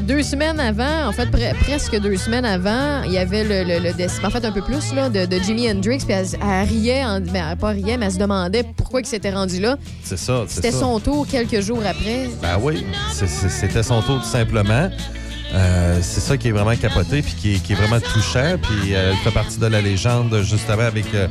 deux 0.01 0.23
semaines 0.23 0.59
avant, 0.61 1.07
en 1.09 1.13
fait 1.13 1.27
pre- 1.27 1.55
presque 1.61 1.99
deux 2.01 2.17
semaines 2.17 2.45
avant, 2.45 3.03
il 3.05 3.13
y 3.13 3.19
avait 3.19 3.45
le, 3.45 3.63
le, 3.65 3.79
le 3.81 3.93
décès- 3.93 4.25
en 4.25 4.31
fait 4.31 4.45
un 4.45 4.51
peu 4.53 4.61
plus 4.63 4.93
là, 4.93 5.09
de, 5.09 5.25
de 5.27 5.39
Jimi 5.41 5.71
Hendrix, 5.71 5.99
puis 5.99 6.13
elle, 6.15 6.27
elle 6.43 6.69
riait, 6.69 7.05
en- 7.05 7.21
ben, 7.21 7.55
pas 7.57 7.69
riait, 7.69 7.97
mais 7.97 8.07
elle 8.07 8.13
se 8.13 8.19
demandait 8.19 8.65
pourquoi 8.77 9.01
il 9.01 9.07
s'était 9.07 9.31
rendu 9.31 9.61
là. 9.61 9.77
C'est 10.03 10.19
ça, 10.19 10.45
C'était 10.49 10.73
son 10.73 10.99
tour 11.01 11.27
quelques 11.29 11.61
jours 11.61 11.83
après. 11.89 12.29
Ben 12.43 12.59
oui, 12.61 12.85
c'était 13.13 13.83
son 13.83 14.03
tour 14.03 14.21
tout 14.21 14.29
simplement. 14.29 14.89
Euh, 15.55 15.99
c'est 16.03 16.21
ça 16.21 16.37
qui 16.37 16.49
est 16.49 16.53
vraiment 16.53 16.77
capoté 16.77 17.23
puis 17.23 17.33
qui 17.35 17.55
est, 17.55 17.59
qui 17.63 17.73
est 17.73 17.77
vraiment 17.77 18.01
touchant. 18.01 18.57
Puis 18.63 18.95
euh, 18.95 19.13
elle 19.13 19.17
fait 19.19 19.31
partie 19.31 19.59
de 19.59 19.67
la 19.67 19.81
légende 19.81 20.43
justement 20.43 20.83
avec 20.83 21.07
euh, 21.15 21.27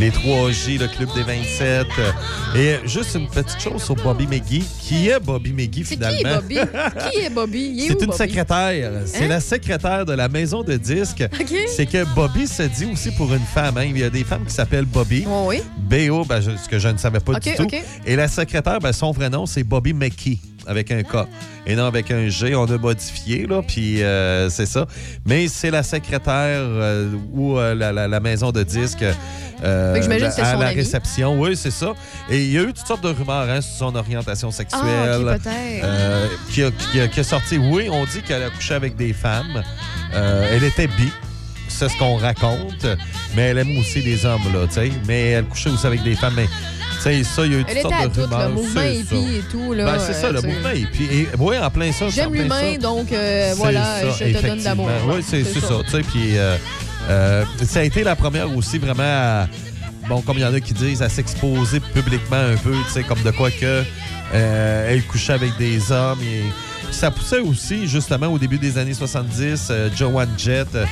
les 0.00 0.10
3J, 0.10 0.80
le 0.80 0.88
Club 0.88 1.08
des 1.14 1.22
27. 1.22 1.86
euh, 1.98 2.12
et 2.56 2.88
juste 2.88 3.14
une 3.14 3.28
petite 3.28 3.60
chose 3.60 3.82
sur 3.82 3.94
Bobby 3.94 4.26
McGee. 4.26 4.64
Qui 4.80 5.08
est 5.08 5.20
Bobby 5.20 5.52
McGee 5.52 5.84
finalement? 5.84 6.40
qui 6.48 6.56
est 6.56 6.64
Bobby? 6.64 7.12
qui 7.12 7.18
est 7.20 7.30
Bobby? 7.30 7.84
C'est 7.86 7.92
une 8.00 8.06
Bobby? 8.06 8.18
secrétaire. 8.18 8.92
C'est 9.06 9.24
Hein? 9.24 9.28
la 9.28 9.40
secrétaire 9.40 10.04
de 10.04 10.12
la 10.14 10.28
maison 10.28 10.62
de 10.62 10.76
disques. 10.76 11.24
C'est 11.68 11.86
que 11.86 12.04
Bobby 12.14 12.48
se 12.48 12.64
dit 12.64 12.88
aussi 12.92 13.12
pour 13.12 13.32
une 13.32 13.44
femme. 13.54 13.76
hein. 13.78 13.84
Il 13.84 13.96
y 13.98 14.02
a 14.02 14.10
des 14.10 14.24
femmes 14.24 14.44
qui 14.44 14.54
s'appellent 14.54 14.84
Bobby. 14.86 15.24
oui. 15.46 15.60
B.O., 15.78 16.24
ben, 16.24 16.40
je- 16.40 16.56
ce 16.56 16.68
que 16.68 16.78
je 16.78 16.88
ne 16.88 16.96
savais 16.98 17.20
pas 17.20 17.38
du 17.38 17.54
tout. 17.54 17.68
Et 18.06 18.16
la 18.16 18.26
secrétaire, 18.28 18.80
ben, 18.80 18.92
son 18.92 19.12
vrai 19.12 19.30
nom, 19.30 19.46
c'est 19.46 19.62
Bobby 19.62 19.92
McKee, 19.92 20.40
avec 20.66 20.90
un 20.90 21.02
K. 21.02 21.26
Et 21.66 21.74
non 21.76 21.84
avec 21.86 22.10
un 22.10 22.28
G. 22.28 22.54
On 22.54 22.64
a 22.64 22.78
modifié, 22.78 23.46
là, 23.46 23.62
puis 23.66 24.02
euh, 24.02 24.48
c'est 24.50 24.66
ça. 24.66 24.86
Mais 25.26 25.48
c'est 25.48 25.70
la 25.70 25.82
secrétaire 25.82 26.60
euh, 26.62 27.10
ou 27.32 27.58
euh, 27.58 27.74
la, 27.74 27.92
la- 27.92 28.08
la 28.08 28.20
maison 28.20 28.50
de 28.52 28.62
disques. 28.62 29.04
à 29.62 30.56
la 30.56 30.66
ami. 30.68 30.74
réception, 30.74 31.40
oui, 31.40 31.56
c'est 31.56 31.70
ça. 31.70 31.92
Et 32.30 32.38
il 32.44 32.52
y 32.52 32.58
a 32.58 32.62
eu 32.62 32.72
toutes 32.72 32.86
sortes 32.86 33.04
de 33.04 33.10
rumeurs 33.10 33.48
hein, 33.48 33.60
sur 33.60 33.76
son 33.88 33.94
orientation 33.94 34.50
sexuelle. 34.50 34.82
Ah, 34.84 35.18
ok, 35.18 35.24
peut-être. 35.26 35.84
euh, 35.84 36.26
qui, 36.50 36.62
a, 36.64 36.70
qui 36.70 37.00
a- 37.00 37.08
qui 37.08 37.20
a 37.20 37.24
sorti. 37.24 37.58
Oui, 37.58 37.88
on 37.90 38.04
dit 38.04 38.22
qu'elle 38.22 38.42
a 38.42 38.50
couché 38.50 38.74
avec 38.74 38.96
des 38.96 39.12
femmes. 39.12 39.62
Elle 40.12 40.64
était 40.64 40.86
bi. 40.88 41.10
C'est 41.68 41.88
ce 41.88 41.96
qu'on 41.96 42.16
raconte. 42.16 42.86
Mais 43.34 43.42
elle 43.42 43.58
aime 43.58 43.78
aussi 43.78 44.02
des 44.02 44.26
hommes, 44.26 44.42
là, 44.52 44.66
tu 44.66 44.74
sais. 44.74 44.92
Mais 45.08 45.30
elle 45.30 45.44
couchait 45.46 45.70
aussi 45.70 45.86
avec 45.86 46.02
des 46.02 46.14
femmes. 46.14 46.34
Mais, 46.36 46.46
sais, 47.02 47.24
ça, 47.24 47.44
il 47.46 47.52
y 47.52 47.54
a 47.56 47.58
eu 47.58 47.64
toutes 47.64 47.70
Elle 47.70 47.78
était 47.78 47.94
à 47.94 48.08
de 48.08 48.14
tout, 48.14 48.20
rumeurs. 48.22 48.48
le 48.48 48.54
mouvement 48.54 48.80
c'est 48.82 48.94
hippie 48.96 49.06
ça. 49.08 49.32
et 49.38 49.42
tout. 49.50 49.72
Là, 49.72 49.84
Ben, 49.84 49.98
c'est 49.98 50.12
ça, 50.14 50.26
euh, 50.26 50.32
le 50.32 50.40
tu 50.40 50.46
sais. 50.48 50.52
mouvement 50.54 50.70
hippie. 50.70 51.04
Et, 51.12 51.28
oui, 51.38 51.58
en 51.58 51.70
plein 51.70 51.92
ça. 51.92 51.98
c'est 51.98 52.04
en 52.04 52.10
J'aime 52.10 52.30
plein 52.32 52.42
l'humain, 52.42 52.78
donc 52.80 53.12
euh, 53.12 53.50
C'est 53.50 53.56
voilà, 53.56 53.84
ça, 53.84 54.00
je 54.00 54.06
te 54.06 54.18
donne 54.24 54.30
effectivement. 54.30 54.62
d'amour. 54.62 54.88
Oui, 55.08 55.24
c'est 55.26 55.44
c'est 55.44 55.60
ça. 55.60 55.74
tu 55.84 55.90
sais, 55.90 56.00
Puis 56.02 56.38
euh, 56.38 56.56
euh, 57.10 57.44
ça 57.66 57.80
a 57.80 57.82
été 57.82 58.04
la 58.04 58.16
première 58.16 58.54
aussi 58.56 58.78
vraiment 58.78 59.02
à, 59.04 59.46
bon, 60.08 60.20
comme 60.22 60.36
il 60.38 60.42
y 60.42 60.46
en 60.46 60.54
a 60.54 60.60
qui 60.60 60.72
disent, 60.74 61.02
à 61.02 61.08
s'exposer 61.08 61.80
publiquement 61.80 62.36
un 62.36 62.56
peu, 62.56 62.72
tu 62.86 62.92
sais, 62.92 63.02
comme 63.02 63.22
de 63.22 63.30
quoi 63.30 63.50
que 63.50 63.82
euh, 64.34 64.90
elle 64.90 65.02
couchait 65.04 65.34
avec 65.34 65.56
des 65.58 65.92
hommes. 65.92 66.20
Et 66.22 66.42
ça 66.94 67.10
poussait 67.10 67.38
aussi, 67.40 67.86
justement, 67.86 68.26
au 68.28 68.38
début 68.38 68.58
des 68.58 68.78
années 68.78 68.94
70, 68.94 69.68
euh, 69.70 69.88
Joanne 69.96 70.30
Jett, 70.38 70.68
euh, 70.74 70.84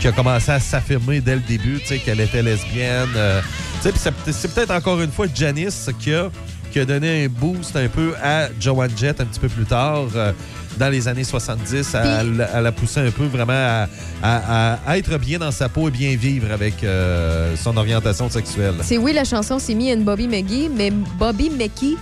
qui 0.00 0.08
a 0.08 0.12
commencé 0.12 0.50
à 0.50 0.60
s'affirmer 0.60 1.20
dès 1.20 1.34
le 1.36 1.42
début, 1.42 1.78
tu 1.80 1.86
sais, 1.88 1.98
qu'elle 1.98 2.20
était 2.20 2.42
lesbienne. 2.42 3.08
euh, 3.16 3.40
tu 3.82 3.90
sais, 3.90 4.10
puis 4.12 4.32
c'est- 4.32 4.48
peut-être 4.54 4.70
encore 4.72 5.00
une 5.00 5.10
fois 5.12 5.26
Janice 5.34 5.88
qui 6.00 6.12
a, 6.14 6.30
qui 6.72 6.80
a 6.80 6.84
donné 6.84 7.24
un 7.24 7.28
boost 7.28 7.74
un 7.76 7.88
peu 7.88 8.14
à 8.22 8.48
Joanne 8.60 8.90
Jett 8.96 9.20
un 9.20 9.24
petit 9.24 9.40
peu 9.40 9.48
plus 9.48 9.64
tard. 9.64 10.06
euh, 10.14 10.32
dans 10.78 10.90
les 10.90 11.08
années 11.08 11.24
70, 11.24 11.94
elle, 11.94 12.48
elle 12.54 12.66
a 12.66 12.70
poussé 12.70 13.00
un 13.00 13.10
peu 13.10 13.24
vraiment 13.24 13.52
à, 13.52 13.88
à- 14.22 14.78
à 14.86 14.96
être 14.98 15.18
bien 15.18 15.38
dans 15.40 15.50
sa 15.50 15.68
peau 15.68 15.88
et 15.88 15.90
bien 15.90 16.14
vivre 16.14 16.52
avec 16.52 16.84
euh, 16.84 17.56
son 17.56 17.76
orientation 17.76 18.30
sexuelle. 18.30 18.74
C'est 18.82 18.96
oui, 18.98 19.12
la 19.12 19.24
chanson, 19.24 19.58
c'est 19.58 19.74
Me 19.74 19.92
and 19.92 20.02
Bobby 20.02 20.28
McGee, 20.28 20.68
mais 20.72 20.92
Bobby 21.18 21.50
McGee, 21.50 21.96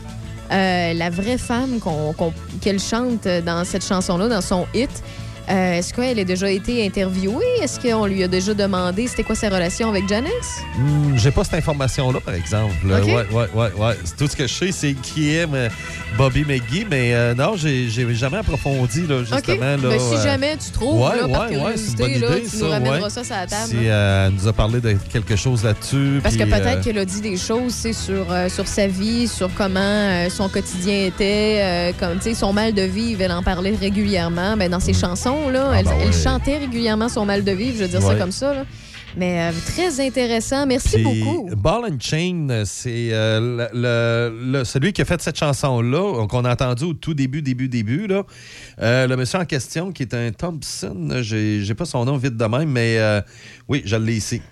la 0.51 1.11
vraie 1.11 1.39
femme 1.39 1.79
qu'elle 2.61 2.81
chante 2.81 3.27
dans 3.45 3.65
cette 3.65 3.85
chanson-là, 3.85 4.29
dans 4.29 4.41
son 4.41 4.67
hit, 4.75 4.91
euh, 5.49 5.73
est-ce 5.79 5.95
qu'elle 5.95 6.19
a 6.19 6.25
déjà 6.25 6.51
été 6.51 6.85
interviewée? 6.85 7.45
Est-ce 7.63 7.79
qu'on 7.81 8.07
lui 8.07 8.23
a 8.23 8.29
déjà 8.29 8.53
demandé 8.55 9.07
c'était 9.07 9.23
quoi 9.23 9.35
sa 9.35 9.49
relation 9.49 9.89
avec 9.89 10.09
Janice? 10.09 10.33
Hmm, 10.77 11.17
J'ai 11.17 11.31
pas 11.31 11.45
cette 11.45 11.55
information-là, 11.55 12.21
par 12.21 12.35
exemple. 12.35 12.75
OK. 12.85 13.07
Ouais, 13.07 13.27
ouais, 13.33 13.73
ouais, 13.79 13.95
Tout 14.19 14.27
ce 14.27 14.37
que 14.37 14.47
je 14.47 14.53
sais, 14.55 14.73
c'est 14.73 14.95
qui 14.95 15.35
est 15.35 15.47
euh, 15.53 15.69
Bobby 16.19 16.45
McGee, 16.45 16.87
mais 16.91 17.15
euh, 17.15 17.35
non, 17.35 17.55
j'ai 17.57 17.89
jamais 18.15 18.39
approfondi, 18.39 19.07
là, 19.07 19.21
justement. 19.21 19.39
OK. 19.39 19.61
Là, 19.61 19.77
Ben, 19.77 20.01
si 20.01 20.15
euh, 20.17 20.23
jamais 20.25 20.57
tu 20.57 20.71
trouves, 20.73 21.01
ouais, 21.01 21.17
là, 21.17 21.29
par 21.29 21.49
ouais, 21.51 21.55
une 21.57 22.21
là, 22.21 22.29
tu 22.37 22.43
nous 22.43 22.61
ça, 22.61 22.69
ramèneras 22.69 23.01
ouais. 23.03 23.11
ça 23.11 23.25
sur 23.25 23.35
la 23.35 23.47
table. 23.47 23.69
Si 23.69 23.77
elle 23.85 24.33
nous 24.33 24.49
a 24.49 24.53
parlé 24.53 24.81
de 24.81 24.97
quelque 25.13 25.37
chose 25.37 25.63
là-dessus. 25.65 26.21
Parce 26.23 26.37
que 26.37 26.45
peut-être 26.45 26.81
qu'elle 26.83 26.99
a 26.99 27.05
dit 27.05 27.21
des 27.21 27.37
choses 27.37 27.75
sur, 27.93 28.27
sur 28.51 28.67
sa 28.67 28.87
vie, 28.87 29.29
sur 29.29 29.49
comment 29.55 30.29
son 30.31 30.49
quotidien 30.49 31.07
était, 31.07 31.95
comme 32.01 32.17
tu 32.17 32.25
sais, 32.31 32.35
son 32.35 32.53
mal 32.53 32.73
de 32.75 32.83
vivre, 32.83 33.23
elle 33.23 33.33
en 33.33 33.43
parlait 33.43 33.75
régulièrement. 33.81 34.57
Ben, 34.57 34.71
dans 34.71 34.81
ses 34.81 34.93
chansons, 34.95 35.36
là. 35.51 35.71
Ah, 35.73 35.79
elle, 35.79 35.85
ben 35.85 35.93
elle 36.01 36.07
ouais. 36.09 36.13
chantait 36.13 36.59
régulièrement 36.59 37.09
son 37.09 37.25
mal 37.25 37.45
de 37.45 37.53
vivre, 37.53 37.77
je 37.79 37.83
veux 37.85 37.89
dire 37.89 38.03
ça 38.03 38.15
comme 38.15 38.33
ça. 38.33 38.55
là. 38.55 38.65
Mais 39.17 39.41
euh, 39.41 39.53
très 39.67 40.01
intéressant. 40.01 40.67
Merci 40.67 41.03
Puis, 41.03 41.23
beaucoup. 41.23 41.49
Ball 41.57 41.85
and 41.91 41.99
Chain, 42.01 42.63
c'est 42.65 43.09
euh, 43.13 43.69
le, 43.73 44.65
celui 44.65 44.93
qui 44.93 45.03
a 45.03 45.05
fait 45.05 45.21
cette 45.21 45.39
chanson-là, 45.39 46.27
qu'on 46.27 46.45
a 46.45 46.53
entendu 46.53 46.85
au 46.85 46.93
tout 46.93 47.15
début, 47.15 47.43
début, 47.43 47.69
début. 47.69 48.07
Là. 48.07 48.25
Euh, 48.81 49.07
le 49.07 49.17
monsieur 49.17 49.39
en 49.39 49.45
question, 49.45 49.91
qui 49.91 50.03
est 50.03 50.15
un 50.15 50.31
Thompson, 50.33 51.09
j'ai 51.23 51.75
pas 51.75 51.87
son 51.87 52.05
nom 52.05 52.17
vite 52.17 52.37
de 52.37 52.45
même, 52.45 52.71
mais 52.71 52.99
oui, 53.69 53.83
je 53.85 53.97
l'ai 53.97 54.17
ici. 54.17 54.43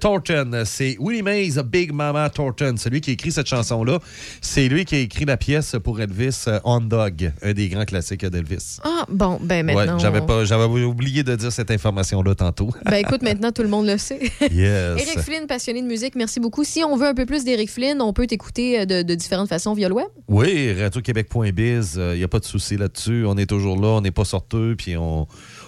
Thornton, 0.00 0.62
c'est 0.64 0.96
Willie 1.00 1.22
Mays, 1.22 1.62
Big 1.64 1.92
Mama 1.92 2.28
Thornton, 2.30 2.74
celui 2.76 3.00
qui 3.00 3.10
a 3.10 3.12
écrit 3.14 3.32
cette 3.32 3.48
chanson-là. 3.48 3.98
C'est 4.40 4.68
lui 4.68 4.84
qui 4.84 4.94
a 4.94 4.98
écrit 4.98 5.24
la 5.24 5.36
pièce 5.36 5.76
pour 5.82 6.00
Elvis, 6.00 6.44
On 6.64 6.80
Dog, 6.80 7.32
un 7.42 7.52
des 7.52 7.68
grands 7.68 7.84
classiques 7.84 8.26
d'Elvis. 8.26 8.78
Ah, 8.84 9.06
bon, 9.08 9.38
ben 9.40 9.64
Ouais, 9.64 9.86
maintenant. 9.86 10.26
pas, 10.26 10.44
j'avais 10.44 10.64
oublié 10.64 11.22
de 11.22 11.34
dire 11.36 11.52
cette 11.52 11.70
information-là 11.70 12.34
tantôt. 12.34 12.70
Ben 12.84 12.96
écoute, 12.96 13.22
maintenant 13.22 13.50
tout 13.50 13.62
le 13.62 13.68
monde 13.68 13.86
le 13.86 13.93
sait. 13.98 14.20
Yes. 14.52 15.00
Eric 15.00 15.20
Flynn, 15.20 15.46
passionné 15.46 15.82
de 15.82 15.86
musique, 15.86 16.14
merci 16.16 16.40
beaucoup. 16.40 16.64
Si 16.64 16.82
on 16.84 16.96
veut 16.96 17.06
un 17.06 17.14
peu 17.14 17.26
plus 17.26 17.44
d'Eric 17.44 17.70
Flynn, 17.70 18.00
on 18.00 18.12
peut 18.12 18.26
t'écouter 18.26 18.80
euh, 18.80 18.84
de, 18.84 19.02
de 19.02 19.14
différentes 19.14 19.48
façons 19.48 19.74
via 19.74 19.88
le 19.88 19.94
web. 19.94 20.06
Oui, 20.28 20.72
radioquébec.biz, 20.72 22.00
il 22.12 22.18
n'y 22.18 22.22
a 22.24 22.28
pas 22.28 22.38
de 22.40 22.44
souci 22.44 22.76
là-dessus. 22.76 23.24
On 23.26 23.36
est 23.36 23.46
toujours 23.46 23.80
là, 23.80 23.88
on 23.88 24.00
n'est 24.00 24.10
pas 24.10 24.24
sorteux, 24.24 24.74
puis 24.76 24.96
on, 24.96 25.26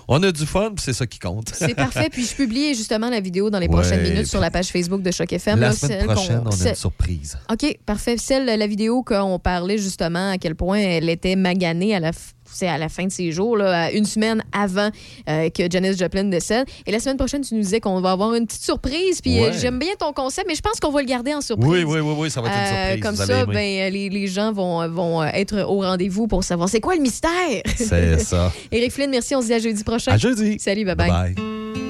on 0.08 0.22
a 0.22 0.32
du 0.32 0.46
fun, 0.46 0.72
puis 0.74 0.84
c'est 0.84 0.92
ça 0.92 1.06
qui 1.06 1.18
compte. 1.18 1.50
C'est 1.54 1.74
parfait. 1.74 2.08
Puis 2.10 2.24
je 2.26 2.34
publie 2.36 2.74
justement 2.74 3.10
la 3.10 3.20
vidéo 3.20 3.50
dans 3.50 3.58
les 3.58 3.66
Ouais, 3.66 3.72
prochaines 3.74 4.02
minutes 4.02 4.26
sur 4.26 4.40
la 4.40 4.50
page 4.50 4.68
Facebook 4.68 5.02
de 5.02 5.10
Choc 5.10 5.32
FM. 5.32 5.58
La 5.60 5.68
là, 5.68 5.72
semaine 5.72 5.98
celle 5.98 6.06
qu'on- 6.06 6.14
prochaine, 6.14 6.42
on 6.44 6.50
a 6.64 6.68
une 6.68 6.74
surprise. 6.74 7.38
OK, 7.52 7.78
parfait. 7.86 8.16
Celle, 8.18 8.44
la 8.46 8.66
vidéo 8.66 9.02
qu'on 9.02 9.38
parlait 9.38 9.78
justement 9.78 10.30
à 10.30 10.38
quel 10.38 10.54
point 10.54 10.78
elle 10.78 11.08
était 11.08 11.36
maganée 11.36 11.94
à 11.94 12.00
la, 12.00 12.10
f- 12.12 12.32
c'est 12.52 12.68
à 12.68 12.78
la 12.78 12.88
fin 12.88 13.04
de 13.06 13.12
ses 13.12 13.32
jours, 13.32 13.56
là, 13.56 13.90
une 13.92 14.04
semaine 14.04 14.42
avant 14.52 14.90
euh, 15.28 15.50
que 15.50 15.70
Janis 15.70 15.96
Joplin 15.96 16.24
décède. 16.24 16.66
Et 16.86 16.92
la 16.92 17.00
semaine 17.00 17.16
prochaine, 17.16 17.42
tu 17.42 17.54
nous 17.54 17.60
disais 17.62 17.80
qu'on 17.80 18.00
va 18.00 18.12
avoir 18.12 18.34
une 18.34 18.46
petite 18.46 18.62
surprise. 18.62 19.20
Puis 19.20 19.40
euh, 19.40 19.52
j'aime 19.52 19.78
bien 19.78 19.92
ton 19.98 20.12
concept, 20.12 20.46
mais 20.48 20.54
je 20.54 20.62
pense 20.62 20.80
qu'on 20.80 20.90
va 20.90 21.00
le 21.00 21.06
garder 21.06 21.34
en 21.34 21.40
surprise. 21.40 21.68
Oui, 21.68 21.84
oui, 21.84 22.00
oui, 22.00 22.14
oui, 22.18 22.30
ça 22.30 22.40
va 22.40 22.48
être 22.48 22.56
une 22.56 22.62
Euh, 22.62 22.84
surprise. 22.84 23.02
comme 23.02 23.14
vous 23.14 23.32
ça, 23.32 23.46
ben, 23.46 23.92
les, 23.92 24.08
les 24.08 24.26
gens 24.26 24.52
vont, 24.52 24.88
vont 24.88 25.22
être 25.24 25.62
au 25.62 25.80
rendez-vous 25.80 26.26
pour 26.26 26.44
savoir 26.44 26.68
c'est 26.68 26.80
quoi 26.80 26.94
le 26.94 27.02
mystère. 27.02 27.30
C'est 27.76 28.18
ça. 28.24 28.52
Éric 28.72 28.92
Flynn, 28.92 29.10
merci. 29.10 29.34
On 29.34 29.40
se 29.40 29.46
dit 29.46 29.54
à 29.54 29.58
jeudi 29.58 29.84
prochain. 29.84 30.12
À 30.12 30.16
jeudi. 30.18 30.56
Salut, 30.58 30.84
bye-bye. 30.84 31.34
Bye. 31.34 31.85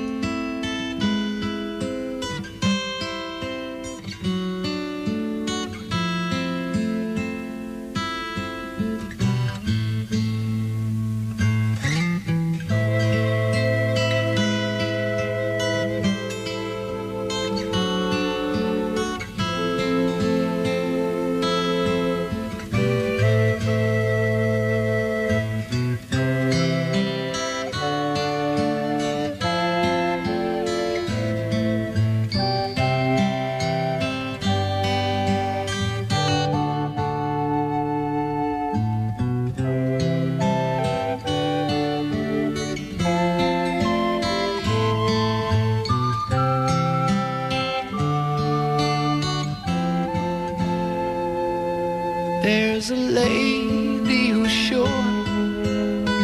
There's 52.89 53.01
a 53.01 53.05
lady 53.11 54.29
who's 54.29 54.49
sure 54.49 54.87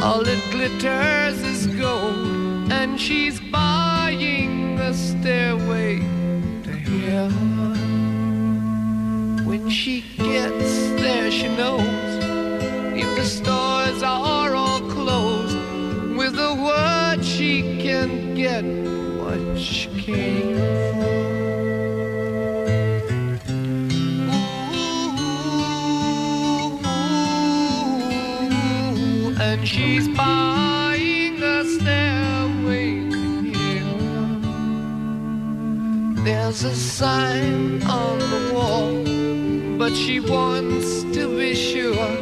all 0.00 0.22
it 0.24 0.40
glitters 0.52 1.42
is 1.42 1.66
gold, 1.66 2.70
and 2.70 3.00
she's 3.00 3.40
buying 3.40 4.76
the 4.76 4.92
stairway 4.92 5.98
to 6.62 6.70
heaven. 6.70 7.74
When 9.44 9.68
she 9.70 10.02
gets 10.16 10.90
there, 11.02 11.32
she 11.32 11.48
knows 11.48 11.80
if 12.94 13.16
the 13.16 13.24
stores 13.24 14.04
are 14.04 14.54
all 14.54 14.82
closed, 14.82 15.58
with 16.16 16.38
a 16.38 16.54
word 16.54 17.24
she 17.24 17.80
can 17.82 18.36
get 18.36 18.62
what 19.18 19.58
she 19.58 19.88
came 20.00 20.91
She's 29.72 30.06
buying 30.06 31.42
a 31.42 31.64
stairway 31.64 33.08
here. 33.56 33.96
There's 36.22 36.62
a 36.64 36.76
sign 36.76 37.82
on 37.84 38.18
the 38.18 38.52
wall, 38.52 38.92
but 39.78 39.96
she 39.96 40.20
wants 40.20 41.04
to 41.14 41.26
be 41.38 41.54
sure. 41.54 42.12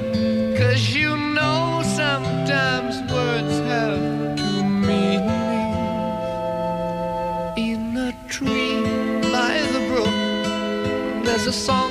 Cause 0.57 0.95
you 0.95 1.17
know 1.17 1.83
sometimes 1.83 2.95
words 3.11 3.59
have 3.73 4.37
two 4.37 4.63
meanings. 4.63 5.27
In 7.59 7.97
a 7.97 8.13
tree 8.29 8.81
by 9.35 9.59
the 9.75 9.81
brook, 9.91 11.25
there's 11.25 11.49
a 11.49 11.53
song. 11.53 11.90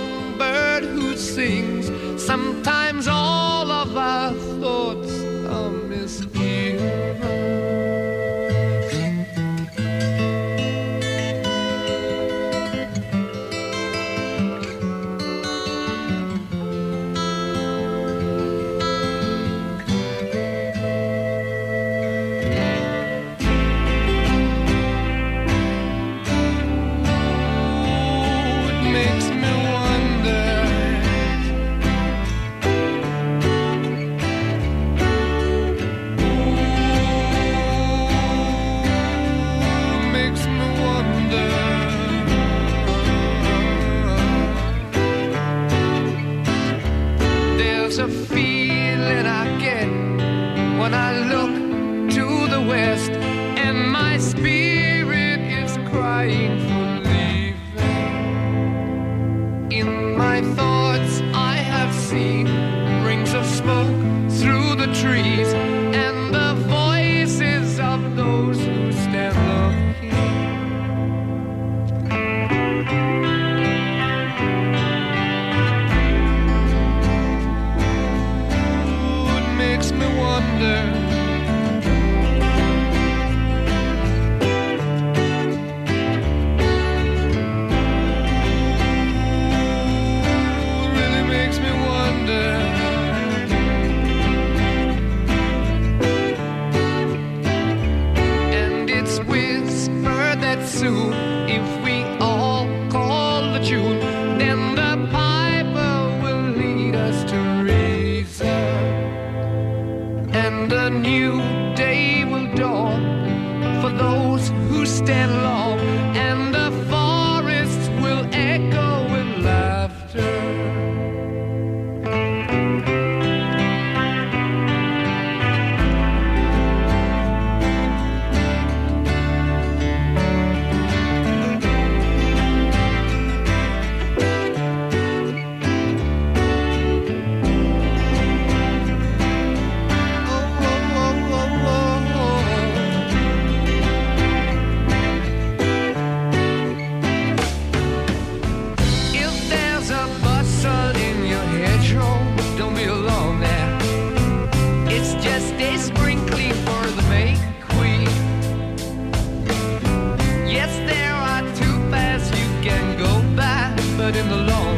in 164.16 164.28
the 164.28 164.36
law. 164.38 164.69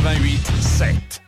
88 0.00 0.62
7. 0.62 1.27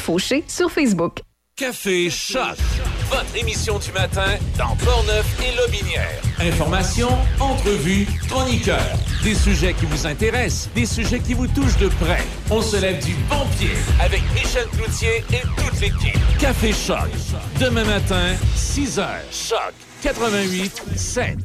Fauché 0.01 0.43
sur 0.47 0.71
Facebook. 0.71 1.19
Café 1.55 2.09
Choc, 2.09 2.57
votre 3.11 3.37
émission 3.37 3.77
du 3.77 3.91
matin 3.91 4.33
dans 4.57 4.75
Portneuf 4.77 5.37
et 5.43 5.55
Lobinière. 5.55 6.19
Information, 6.39 7.09
entrevues, 7.39 8.07
chroniqueurs, 8.27 8.97
des 9.23 9.35
sujets 9.35 9.75
qui 9.75 9.85
vous 9.85 10.07
intéressent, 10.07 10.71
des 10.73 10.87
sujets 10.87 11.19
qui 11.19 11.35
vous 11.35 11.45
touchent 11.45 11.77
de 11.77 11.87
près. 11.87 12.23
On 12.49 12.63
se 12.63 12.77
lève 12.77 13.05
du 13.05 13.13
bon 13.29 13.45
pied 13.59 13.69
avec 13.99 14.23
Michel 14.33 14.65
Cloutier 14.69 15.23
et 15.31 15.41
toute 15.61 15.79
l'équipe. 15.79 16.19
Café 16.39 16.73
Choc, 16.73 17.09
demain 17.59 17.85
matin, 17.85 18.35
6 18.55 18.97
h. 18.97 19.05
Choc 19.31 19.73
88 20.01 20.83
7. 20.95 21.37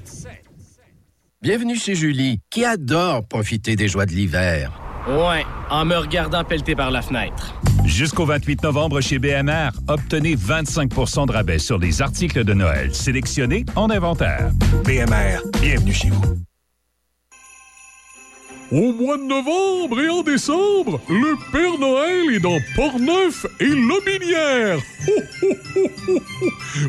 Bienvenue 1.42 1.76
chez 1.76 1.94
Julie, 1.94 2.40
qui 2.48 2.64
adore 2.64 3.28
profiter 3.28 3.76
des 3.76 3.88
joies 3.88 4.06
de 4.06 4.12
l'hiver. 4.12 4.80
Ouais, 5.08 5.44
en 5.68 5.84
me 5.84 5.96
regardant 5.96 6.42
pelleter 6.42 6.74
par 6.74 6.90
la 6.90 7.02
fenêtre. 7.02 7.54
Jusqu'au 7.86 8.26
28 8.26 8.64
novembre 8.64 9.00
chez 9.00 9.18
BMR, 9.20 9.70
obtenez 9.86 10.34
25% 10.34 11.28
de 11.28 11.32
rabais 11.32 11.60
sur 11.60 11.78
les 11.78 12.02
articles 12.02 12.42
de 12.42 12.52
Noël 12.52 12.92
sélectionnés 12.92 13.64
en 13.76 13.90
inventaire. 13.90 14.50
BMR, 14.84 15.40
bienvenue 15.62 15.92
chez 15.92 16.10
vous. 16.10 16.22
Au 18.72 18.92
mois 18.92 19.16
de 19.16 19.22
novembre 19.22 20.00
et 20.00 20.08
en 20.08 20.22
décembre, 20.24 21.00
le 21.08 21.36
Père 21.52 21.78
Noël 21.78 22.34
est 22.34 22.40
dans 22.40 22.58
Portneuf 22.74 23.46
et 23.60 23.68
Lobinière. 23.68 24.78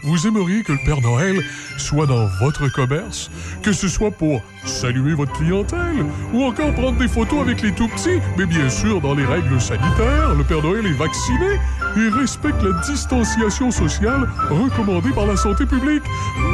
Vous 0.02 0.26
aimeriez 0.26 0.64
que 0.64 0.72
le 0.72 0.80
Père 0.84 1.02
Noël 1.02 1.40
soit 1.78 2.08
dans 2.08 2.26
votre 2.42 2.68
commerce, 2.70 3.30
que 3.62 3.72
ce 3.72 3.88
soit 3.88 4.10
pour 4.10 4.42
saluer 4.68 5.14
votre 5.14 5.34
clientèle 5.34 6.06
ou 6.34 6.44
encore 6.44 6.74
prendre 6.74 6.98
des 6.98 7.08
photos 7.08 7.42
avec 7.42 7.62
les 7.62 7.72
tout 7.72 7.88
petits, 7.88 8.20
mais 8.38 8.46
bien 8.46 8.70
sûr 8.70 9.02
dans 9.02 9.14
les 9.14 9.26
règles 9.26 9.60
sanitaires, 9.60 10.34
le 10.38 10.44
Père 10.44 10.62
Noël 10.62 10.86
est 10.86 10.98
vacciné 10.98 11.60
et 11.98 12.10
respecte 12.10 12.62
la 12.62 12.80
distanciation 12.82 13.72
sociale 13.72 14.28
recommandée 14.50 15.12
par 15.12 15.26
la 15.26 15.36
santé 15.36 15.66
publique. 15.66 16.04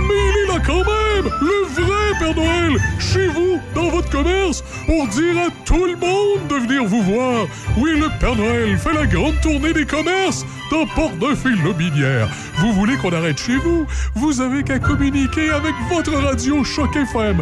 Mais 0.08 0.14
il 0.14 0.44
est 0.44 0.54
là 0.54 0.62
quand 0.66 0.78
même, 0.78 1.32
le 1.42 1.84
vrai 1.84 2.20
Père 2.20 2.36
Noël, 2.36 2.78
chez 3.00 3.28
vous, 3.28 3.60
dans 3.76 3.90
votre 3.90 4.10
commerce, 4.10 4.64
pour 4.86 5.08
dire 5.08 5.38
à 5.38 5.50
tout 5.66 5.86
le 5.86 5.96
monde 5.96 6.48
de 6.50 6.56
venir 6.56 6.86
vous 6.86 7.02
voir. 7.02 7.48
Oui, 7.78 8.00
le 8.00 8.08
Père 8.20 8.36
Noël 8.36 8.78
fait 8.78 8.94
la 8.94 9.06
grande 9.06 9.40
tournée 9.42 9.74
des 9.74 9.86
commerces 9.86 10.46
dans 10.72 10.86
Port-Neuf 10.96 11.46
et 11.46 11.64
Lobinière. 11.64 12.28
Vous 12.60 12.72
voulez 12.74 12.96
qu'on 12.98 13.12
arrête 13.12 13.40
chez 13.40 13.58
vous? 13.58 13.86
Vous 14.16 14.42
avez 14.42 14.64
qu'à 14.64 14.80
communiquer 14.80 15.50
avec 15.50 15.74
votre 15.90 16.14
radio 16.14 16.64
Choc 16.64 16.96
FM 16.96 17.42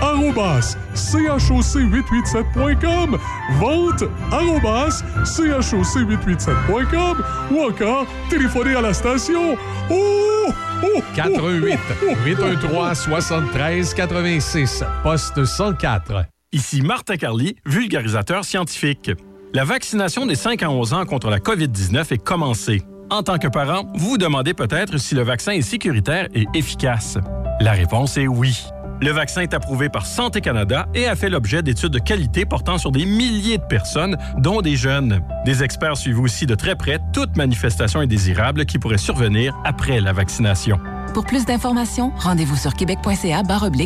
arrobas 0.00 0.78
choc887.com 0.94 3.18
vente 3.58 4.04
arrobas 4.30 5.02
choc887.com 5.24 7.24
ou 7.50 7.62
encore 7.62 8.06
téléphoner 8.28 8.76
à 8.76 8.80
la 8.80 8.94
station 8.94 9.56
oh, 9.90 10.46
oh, 10.82 11.02
88 11.14 11.78
813 12.24 12.98
73 12.98 13.94
86 13.94 14.84
poste 15.02 15.44
104. 15.44 16.26
Ici 16.52 16.82
Martin 16.82 17.16
Carly, 17.16 17.56
vulgarisateur 17.66 18.44
scientifique. 18.44 19.10
La 19.52 19.64
vaccination 19.64 20.26
des 20.26 20.36
5 20.36 20.62
à 20.62 20.70
11 20.70 20.92
ans 20.92 21.04
contre 21.04 21.30
la 21.30 21.38
COVID-19 21.38 22.12
est 22.12 22.18
commencée. 22.18 22.82
En 23.10 23.22
tant 23.22 23.38
que 23.38 23.48
parent, 23.48 23.86
vous 23.94 24.10
vous 24.10 24.18
demandez 24.18 24.54
peut-être 24.54 24.98
si 24.98 25.14
le 25.14 25.22
vaccin 25.22 25.52
est 25.52 25.62
sécuritaire 25.62 26.28
et 26.34 26.46
efficace. 26.54 27.18
La 27.60 27.72
réponse 27.72 28.16
est 28.16 28.26
oui. 28.26 28.64
Le 29.00 29.10
vaccin 29.10 29.42
est 29.42 29.54
approuvé 29.54 29.88
par 29.88 30.06
Santé 30.06 30.40
Canada 30.40 30.86
et 30.94 31.06
a 31.06 31.16
fait 31.16 31.28
l'objet 31.28 31.62
d'études 31.62 31.92
de 31.92 31.98
qualité 31.98 32.44
portant 32.44 32.78
sur 32.78 32.92
des 32.92 33.06
milliers 33.06 33.58
de 33.58 33.64
personnes, 33.64 34.16
dont 34.38 34.60
des 34.60 34.76
jeunes. 34.76 35.20
Des 35.44 35.62
experts 35.62 35.96
suivent 35.96 36.20
aussi 36.20 36.46
de 36.46 36.54
très 36.54 36.76
près 36.76 36.98
toute 37.12 37.36
manifestation 37.36 38.00
indésirable 38.00 38.66
qui 38.66 38.78
pourrait 38.78 38.98
survenir 38.98 39.56
après 39.64 40.00
la 40.00 40.12
vaccination. 40.12 40.78
Pour 41.12 41.24
plus 41.26 41.44
d'informations, 41.44 42.12
rendez-vous 42.16 42.56
sur 42.56 42.74
québec.ca 42.74 43.42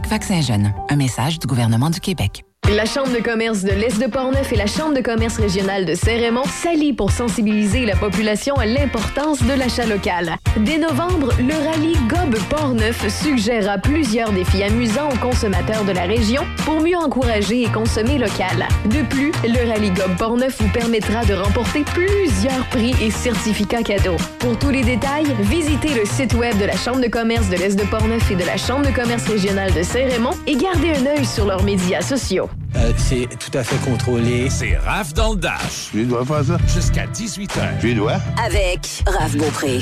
vaccin 0.08 0.40
jeune. 0.40 0.72
Un 0.88 0.96
message 0.96 1.38
du 1.38 1.46
gouvernement 1.46 1.90
du 1.90 2.00
Québec. 2.00 2.44
La 2.76 2.84
Chambre 2.84 3.10
de 3.12 3.20
commerce 3.20 3.62
de 3.62 3.72
l'Est 3.72 3.98
de 3.98 4.06
Portneuf 4.06 4.52
et 4.52 4.56
la 4.56 4.66
Chambre 4.66 4.94
de 4.94 5.00
commerce 5.00 5.38
régionale 5.38 5.86
de 5.86 5.94
Saint-Raymond 5.94 6.44
s'allient 6.44 6.92
pour 6.92 7.10
sensibiliser 7.10 7.86
la 7.86 7.96
population 7.96 8.54
à 8.56 8.66
l'importance 8.66 9.42
de 9.42 9.54
l'achat 9.54 9.86
local. 9.86 10.36
Dès 10.58 10.76
novembre, 10.76 11.32
le 11.40 11.54
rallye 11.54 11.96
Gob 12.08 12.38
Portneuf 12.50 13.08
suggérera 13.08 13.78
plusieurs 13.78 14.32
défis 14.32 14.62
amusants 14.62 15.08
aux 15.08 15.18
consommateurs 15.18 15.82
de 15.84 15.92
la 15.92 16.02
région 16.02 16.42
pour 16.66 16.80
mieux 16.82 16.96
encourager 16.96 17.62
et 17.62 17.68
consommer 17.68 18.18
local. 18.18 18.68
De 18.84 19.02
plus, 19.08 19.32
le 19.44 19.68
rallye 19.68 19.90
Gob 19.90 20.16
Portneuf 20.18 20.60
vous 20.60 20.68
permettra 20.68 21.24
de 21.24 21.34
remporter 21.34 21.84
plusieurs 21.84 22.66
prix 22.66 22.94
et 23.02 23.10
certificats 23.10 23.82
cadeaux. 23.82 24.18
Pour 24.38 24.58
tous 24.58 24.70
les 24.70 24.82
détails, 24.82 25.34
visitez 25.40 25.94
le 25.94 26.04
site 26.04 26.34
web 26.34 26.56
de 26.58 26.66
la 26.66 26.76
Chambre 26.76 27.00
de 27.00 27.08
commerce 27.08 27.48
de 27.48 27.56
l'Est 27.56 27.76
de 27.76 27.84
Portneuf 27.86 28.30
et 28.30 28.36
de 28.36 28.44
la 28.44 28.58
Chambre 28.58 28.86
de 28.86 28.94
commerce 28.94 29.26
régionale 29.26 29.72
de 29.72 29.82
Saint-Raymond 29.82 30.36
et 30.46 30.54
gardez 30.54 30.92
un 30.92 31.06
œil 31.06 31.24
sur 31.24 31.46
leurs 31.46 31.64
médias 31.64 32.02
sociaux. 32.02 32.47
Euh, 32.76 32.92
c'est 32.96 33.26
tout 33.38 33.56
à 33.56 33.62
fait 33.64 33.76
contrôlé. 33.90 34.50
C'est 34.50 34.76
Raph 34.76 35.14
dans 35.14 35.32
le 35.32 35.36
Dash. 35.38 35.88
Tu 35.90 36.04
dois 36.04 36.24
faire 36.24 36.44
ça? 36.44 36.58
Jusqu'à 36.66 37.06
18h. 37.06 37.80
Tu 37.80 37.94
dois? 37.94 38.16
Avec 38.44 39.02
Raph 39.06 39.36
Beaupré. 39.36 39.80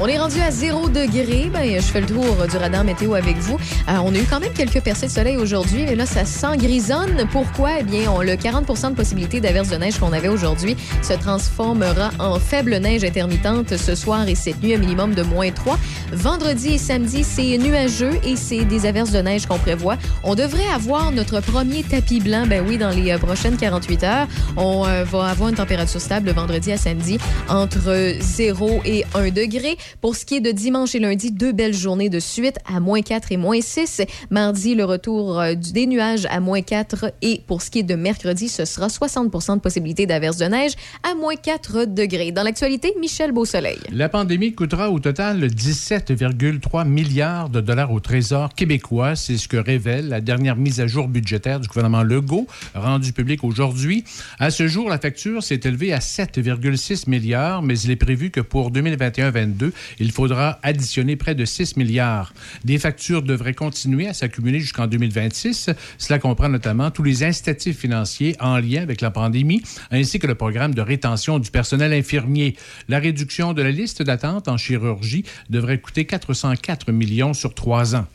On 0.00 0.08
est 0.08 0.18
rendu 0.18 0.40
à 0.40 0.50
0 0.50 0.88
degré. 0.88 1.48
Ben, 1.52 1.76
je 1.76 1.86
fais 1.86 2.00
le 2.00 2.06
tour 2.06 2.24
du 2.50 2.56
radar 2.56 2.82
météo 2.82 3.14
avec 3.14 3.36
vous. 3.36 3.54
Euh, 3.88 3.92
on 4.04 4.12
a 4.12 4.18
eu 4.18 4.24
quand 4.28 4.40
même 4.40 4.52
quelques 4.52 4.80
percées 4.80 5.06
de 5.06 5.12
soleil 5.12 5.36
aujourd'hui, 5.36 5.84
mais 5.84 5.94
là, 5.94 6.04
ça 6.04 6.24
sent 6.24 6.56
grisonne. 6.56 7.28
Pourquoi? 7.30 7.78
Eh 7.78 7.84
bien, 7.84 8.10
on, 8.10 8.20
le 8.20 8.34
40 8.34 8.90
de 8.90 8.96
possibilité 8.96 9.40
d'averse 9.40 9.68
de 9.68 9.76
neige 9.76 9.98
qu'on 9.98 10.12
avait 10.12 10.28
aujourd'hui 10.28 10.76
se 11.00 11.12
transformera 11.12 12.10
en 12.18 12.40
faible 12.40 12.76
neige 12.78 13.04
intermittente 13.04 13.76
ce 13.76 13.94
soir 13.94 14.28
et 14.28 14.34
cette 14.34 14.60
nuit, 14.60 14.74
un 14.74 14.78
minimum 14.78 15.14
de 15.14 15.22
moins 15.22 15.52
3. 15.52 15.78
Vendredi 16.12 16.74
et 16.74 16.78
samedi, 16.78 17.22
c'est 17.22 17.56
nuageux 17.56 18.18
et 18.24 18.34
c'est 18.34 18.64
des 18.64 18.86
averses 18.86 19.12
de 19.12 19.20
neige 19.20 19.46
qu'on 19.46 19.58
prévoit. 19.58 19.96
On 20.24 20.34
devrait 20.34 20.68
avoir 20.74 21.12
notre 21.12 21.40
premier 21.40 21.84
tapis 21.84 22.18
blanc, 22.18 22.46
ben 22.48 22.64
oui, 22.66 22.78
dans 22.78 22.90
les 22.90 23.12
euh, 23.12 23.18
prochaines 23.18 23.56
48 23.56 24.02
heures. 24.02 24.26
On 24.56 24.84
euh, 24.86 25.04
va 25.04 25.26
avoir 25.26 25.50
une 25.50 25.56
température 25.56 26.00
stable 26.00 26.26
le 26.26 26.32
vendredi 26.32 26.72
à 26.72 26.76
samedi 26.76 27.18
entre 27.48 28.16
0 28.18 28.82
et 28.84 29.04
1 29.14 29.30
degré. 29.30 29.78
Pour 30.00 30.16
ce 30.16 30.24
qui 30.24 30.36
est 30.36 30.40
de 30.40 30.50
dimanche 30.50 30.94
et 30.94 30.98
lundi, 30.98 31.30
deux 31.30 31.52
belles 31.52 31.74
journées 31.74 32.08
de 32.08 32.20
suite 32.20 32.58
à 32.66 32.80
moins 32.80 33.02
4 33.02 33.32
et 33.32 33.36
moins 33.36 33.60
6. 33.60 34.02
Mardi, 34.30 34.74
le 34.74 34.84
retour 34.84 35.40
euh, 35.40 35.54
des 35.54 35.86
nuages 35.86 36.26
à 36.30 36.40
moins 36.40 36.62
4 36.62 37.12
et 37.22 37.42
pour 37.46 37.62
ce 37.62 37.70
qui 37.70 37.80
est 37.80 37.84
de 37.84 37.94
mercredi, 37.94 38.48
ce 38.48 38.64
sera 38.64 38.88
60 38.88 39.30
de 39.56 39.60
possibilité 39.60 40.06
d'averse 40.06 40.36
de 40.36 40.46
neige 40.46 40.72
à 41.02 41.14
moins 41.14 41.36
4 41.36 41.86
degrés. 41.86 42.32
Dans 42.32 42.42
l'actualité, 42.42 42.94
Michel 43.00 43.32
Beausoleil. 43.32 43.78
La 43.92 44.08
pandémie 44.08 44.54
coûtera 44.54 44.90
au 44.90 44.98
total 44.98 45.46
17,3 45.46 46.86
milliards 46.86 47.48
de 47.48 47.60
dollars 47.60 47.92
au 47.92 48.00
Trésor 48.00 48.54
québécois. 48.54 49.16
C'est 49.16 49.36
ce 49.36 49.48
que 49.48 49.56
révèle 49.56 50.08
la 50.08 50.20
dernière 50.20 50.56
mise 50.56 50.80
à 50.80 50.86
jour 50.86 51.08
budgétaire 51.08 51.60
du 51.60 51.68
gouvernement 51.68 52.02
Legault, 52.02 52.46
rendue 52.74 53.12
publique 53.12 53.44
aujourd'hui. 53.44 54.04
À 54.38 54.50
ce 54.50 54.66
jour, 54.66 54.88
la 54.88 54.98
facture 54.98 55.42
s'est 55.42 55.60
élevée 55.64 55.92
à 55.92 55.98
7,6 55.98 57.08
milliards, 57.08 57.62
mais 57.62 57.78
il 57.78 57.90
est 57.90 57.96
prévu 57.96 58.30
que 58.30 58.40
pour 58.40 58.70
2021-22, 58.72 59.72
il 59.98 60.12
faudra 60.12 60.58
additionner 60.62 61.16
près 61.16 61.34
de 61.34 61.44
6 61.44 61.76
milliards. 61.76 62.32
Des 62.64 62.78
factures 62.78 63.22
devraient 63.22 63.54
continuer 63.54 64.08
à 64.08 64.14
s'accumuler 64.14 64.60
jusqu'en 64.60 64.86
2026. 64.86 65.70
Cela 65.98 66.18
comprend 66.18 66.48
notamment 66.48 66.90
tous 66.90 67.02
les 67.02 67.24
incitatifs 67.24 67.78
financiers 67.78 68.36
en 68.40 68.58
lien 68.58 68.82
avec 68.82 69.00
la 69.00 69.10
pandémie, 69.10 69.62
ainsi 69.90 70.18
que 70.18 70.26
le 70.26 70.34
programme 70.34 70.74
de 70.74 70.82
rétention 70.82 71.38
du 71.38 71.50
personnel 71.50 71.92
infirmier. 71.92 72.56
La 72.88 72.98
réduction 72.98 73.52
de 73.52 73.62
la 73.62 73.70
liste 73.70 74.02
d'attente 74.02 74.48
en 74.48 74.56
chirurgie 74.56 75.24
devrait 75.50 75.78
coûter 75.78 76.04
404 76.04 76.92
millions 76.92 77.34
sur 77.34 77.54
trois 77.54 77.94
ans. 77.94 78.06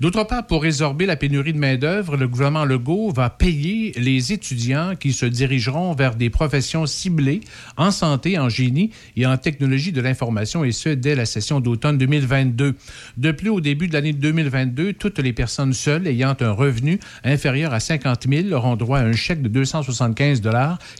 D'autre 0.00 0.24
part, 0.24 0.46
pour 0.46 0.62
résorber 0.62 1.06
la 1.06 1.16
pénurie 1.16 1.52
de 1.52 1.58
main-d'œuvre, 1.58 2.16
le 2.16 2.28
gouvernement 2.28 2.64
Legault 2.64 3.10
va 3.10 3.30
payer 3.30 3.92
les 3.96 4.32
étudiants 4.32 4.94
qui 4.98 5.12
se 5.12 5.26
dirigeront 5.26 5.94
vers 5.94 6.14
des 6.14 6.30
professions 6.30 6.86
ciblées 6.86 7.40
en 7.76 7.90
santé, 7.90 8.38
en 8.38 8.48
génie 8.48 8.90
et 9.16 9.26
en 9.26 9.36
technologie 9.36 9.92
de 9.92 10.00
l'information, 10.00 10.64
et 10.64 10.72
ce, 10.72 10.90
dès 10.90 11.14
la 11.14 11.26
session 11.26 11.60
d'automne 11.60 11.98
2022. 11.98 12.74
De 13.16 13.32
plus, 13.32 13.50
au 13.50 13.60
début 13.60 13.88
de 13.88 13.92
l'année 13.92 14.12
2022, 14.12 14.92
toutes 14.94 15.18
les 15.18 15.32
personnes 15.32 15.72
seules 15.72 16.06
ayant 16.06 16.36
un 16.40 16.50
revenu 16.50 17.00
inférieur 17.24 17.72
à 17.72 17.80
50 17.80 18.26
000 18.28 18.52
auront 18.52 18.76
droit 18.76 18.98
à 18.98 19.02
un 19.02 19.12
chèque 19.12 19.42
de 19.42 19.48
275 19.48 20.42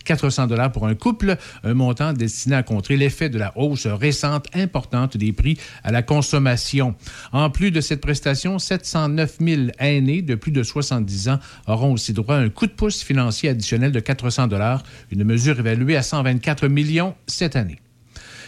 400 0.04 0.48
pour 0.72 0.86
un 0.86 0.94
couple, 0.94 1.36
un 1.64 1.74
montant 1.74 2.12
destiné 2.12 2.56
à 2.56 2.62
contrer 2.62 2.96
l'effet 2.96 3.28
de 3.28 3.38
la 3.38 3.52
hausse 3.56 3.86
récente 3.86 4.46
importante 4.54 5.16
des 5.16 5.32
prix 5.32 5.58
à 5.84 5.92
la 5.92 6.02
consommation. 6.02 6.94
En 7.32 7.50
plus 7.50 7.70
de 7.70 7.80
cette 7.80 8.00
prestation, 8.00 8.57
709 8.58 9.38
000 9.40 9.62
aînés 9.78 10.22
de 10.22 10.34
plus 10.34 10.52
de 10.52 10.62
70 10.62 11.28
ans 11.28 11.38
auront 11.66 11.92
aussi 11.92 12.12
droit 12.12 12.36
à 12.36 12.38
un 12.38 12.48
coup 12.48 12.66
de 12.66 12.72
pouce 12.72 13.02
financier 13.02 13.48
additionnel 13.48 13.92
de 13.92 14.00
400 14.00 14.48
une 15.10 15.24
mesure 15.24 15.58
évaluée 15.58 15.96
à 15.96 16.02
124 16.02 16.68
millions 16.68 17.14
cette 17.26 17.56
année. 17.56 17.80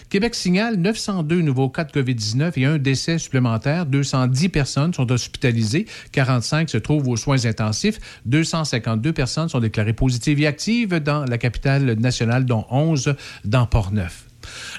Québec 0.09 0.35
signale 0.35 0.75
902 0.77 1.41
nouveaux 1.41 1.69
cas 1.69 1.85
de 1.85 1.93
COVID-19 1.93 2.53
et 2.57 2.65
un 2.65 2.79
décès 2.79 3.19
supplémentaire. 3.19 3.87
210 3.87 4.49
personnes 4.49 4.93
sont 4.93 5.11
hospitalisées, 5.13 5.87
45 6.11 6.69
se 6.69 6.79
trouvent 6.79 7.07
aux 7.07 7.17
soins 7.17 7.47
intensifs, 7.47 8.01
252 8.27 9.13
personnes 9.13 9.49
sont 9.49 9.61
déclarées 9.61 9.93
positives 9.93 10.41
et 10.41 10.49
actives 10.49 10.97
dans 10.97 11.25
la 11.25 11.39
capitale 11.39 11.95
nationale, 11.95 12.45
dont 12.45 12.67
11 12.71 13.15
dans 13.45 13.67
Port-Neuf. 13.67 14.30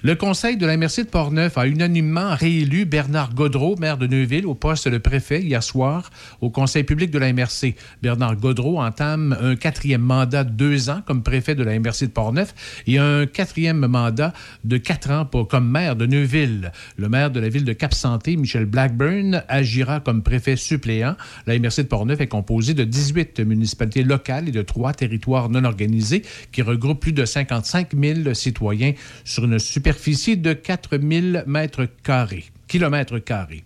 Le 0.04 0.16
conseil 0.16 0.58
de 0.58 0.66
la 0.66 0.78
MRC 0.78 1.04
de 1.04 1.10
Portneuf 1.10 1.58
a 1.58 1.68
unanimement 1.68 2.36
réélu 2.36 2.86
Bernard 2.86 3.34
Godreau, 3.34 3.76
maire 3.78 3.98
de 3.98 4.08
Neuville, 4.08 4.46
au 4.46 4.56
poste 4.56 4.88
de 4.88 4.98
préfet 4.98 5.42
hier 5.42 5.62
soir 5.62 6.10
au 6.42 6.50
conseil 6.50 6.84
public 6.84 7.12
de 7.12 7.20
la 7.20 7.32
MRC. 7.32 7.76
Bernard 8.02 8.38
Godreau 8.38 8.82
entame 8.82 9.38
un 9.40 9.56
quatrième 9.56 10.02
mandat 10.02 10.44
de 10.44 10.52
deux 10.52 10.90
ans 10.90 11.02
comme 11.06 11.24
préfet 11.24 11.56
de 11.56 11.64
la 11.64 11.80
MRC 11.80 12.02
de 12.02 12.12
Portneuf 12.12 12.54
et 12.88 12.98
un 12.98 13.26
quatrième 13.26 13.86
mandat 13.86 14.34
de 14.64 14.78
quatre 14.78 15.12
ans 15.12 15.26
pour, 15.26 15.48
comme 15.48 15.70
maire 15.70 15.96
de 15.96 16.06
Neuville. 16.06 16.72
Le 16.98 17.10
maire 17.10 17.32
de 17.32 17.40
la 17.40 17.50
ville 17.50 17.66
de 17.66 17.74
Cap-Santé, 17.74 18.38
Michel 18.38 18.66
Blackburn, 18.66 19.44
agira 19.48 20.00
comme 20.00 20.24
préfet 20.24 20.56
suppléant. 20.56 21.16
La 21.48 21.58
MRC 21.58 21.84
de 21.84 21.88
Portneuf 21.88 22.22
est 22.22 22.28
composée 22.28 22.74
de 22.74 22.84
18 22.84 23.40
municipalités 23.42 24.04
locales 24.04 24.50
et 24.50 24.52
de 24.52 24.62
trois 24.62 24.94
territoires 24.94 25.50
non 25.50 25.64
organisés 25.64 26.24
qui 26.52 26.62
regroupent 26.62 27.00
plus 27.00 27.14
de 27.14 27.26
55 27.26 27.90
000 28.00 28.34
citoyens 28.34 28.94
sur 29.24 29.46
une 29.46 29.60
superficie 29.62 30.36
de 30.36 30.54
4000 30.54 31.44
mètres 31.48 31.88
carrés, 32.04 32.52
kilomètres 32.68 33.20
carrés. 33.20 33.64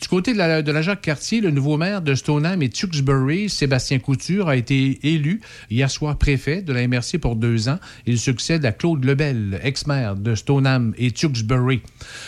Du 0.00 0.08
côté 0.08 0.32
de 0.32 0.38
la, 0.38 0.82
Jacques-Cartier, 0.82 1.40
le 1.40 1.50
nouveau 1.50 1.76
maire 1.76 2.02
de 2.02 2.14
Stoneham 2.14 2.62
et 2.62 2.68
Tewksbury, 2.68 3.48
Sébastien 3.48 3.98
Couture, 3.98 4.48
a 4.48 4.56
été 4.56 4.98
élu 5.02 5.40
hier 5.70 5.90
soir 5.90 6.16
préfet 6.16 6.62
de 6.62 6.72
la 6.72 6.86
MRC 6.86 7.18
pour 7.20 7.36
deux 7.36 7.68
ans. 7.68 7.78
Il 8.06 8.18
succède 8.18 8.64
à 8.64 8.72
Claude 8.72 9.04
Lebel, 9.04 9.60
ex-maire 9.62 10.16
de 10.16 10.34
Stoneham 10.34 10.94
et 10.96 11.10
Tewksbury. 11.10 11.82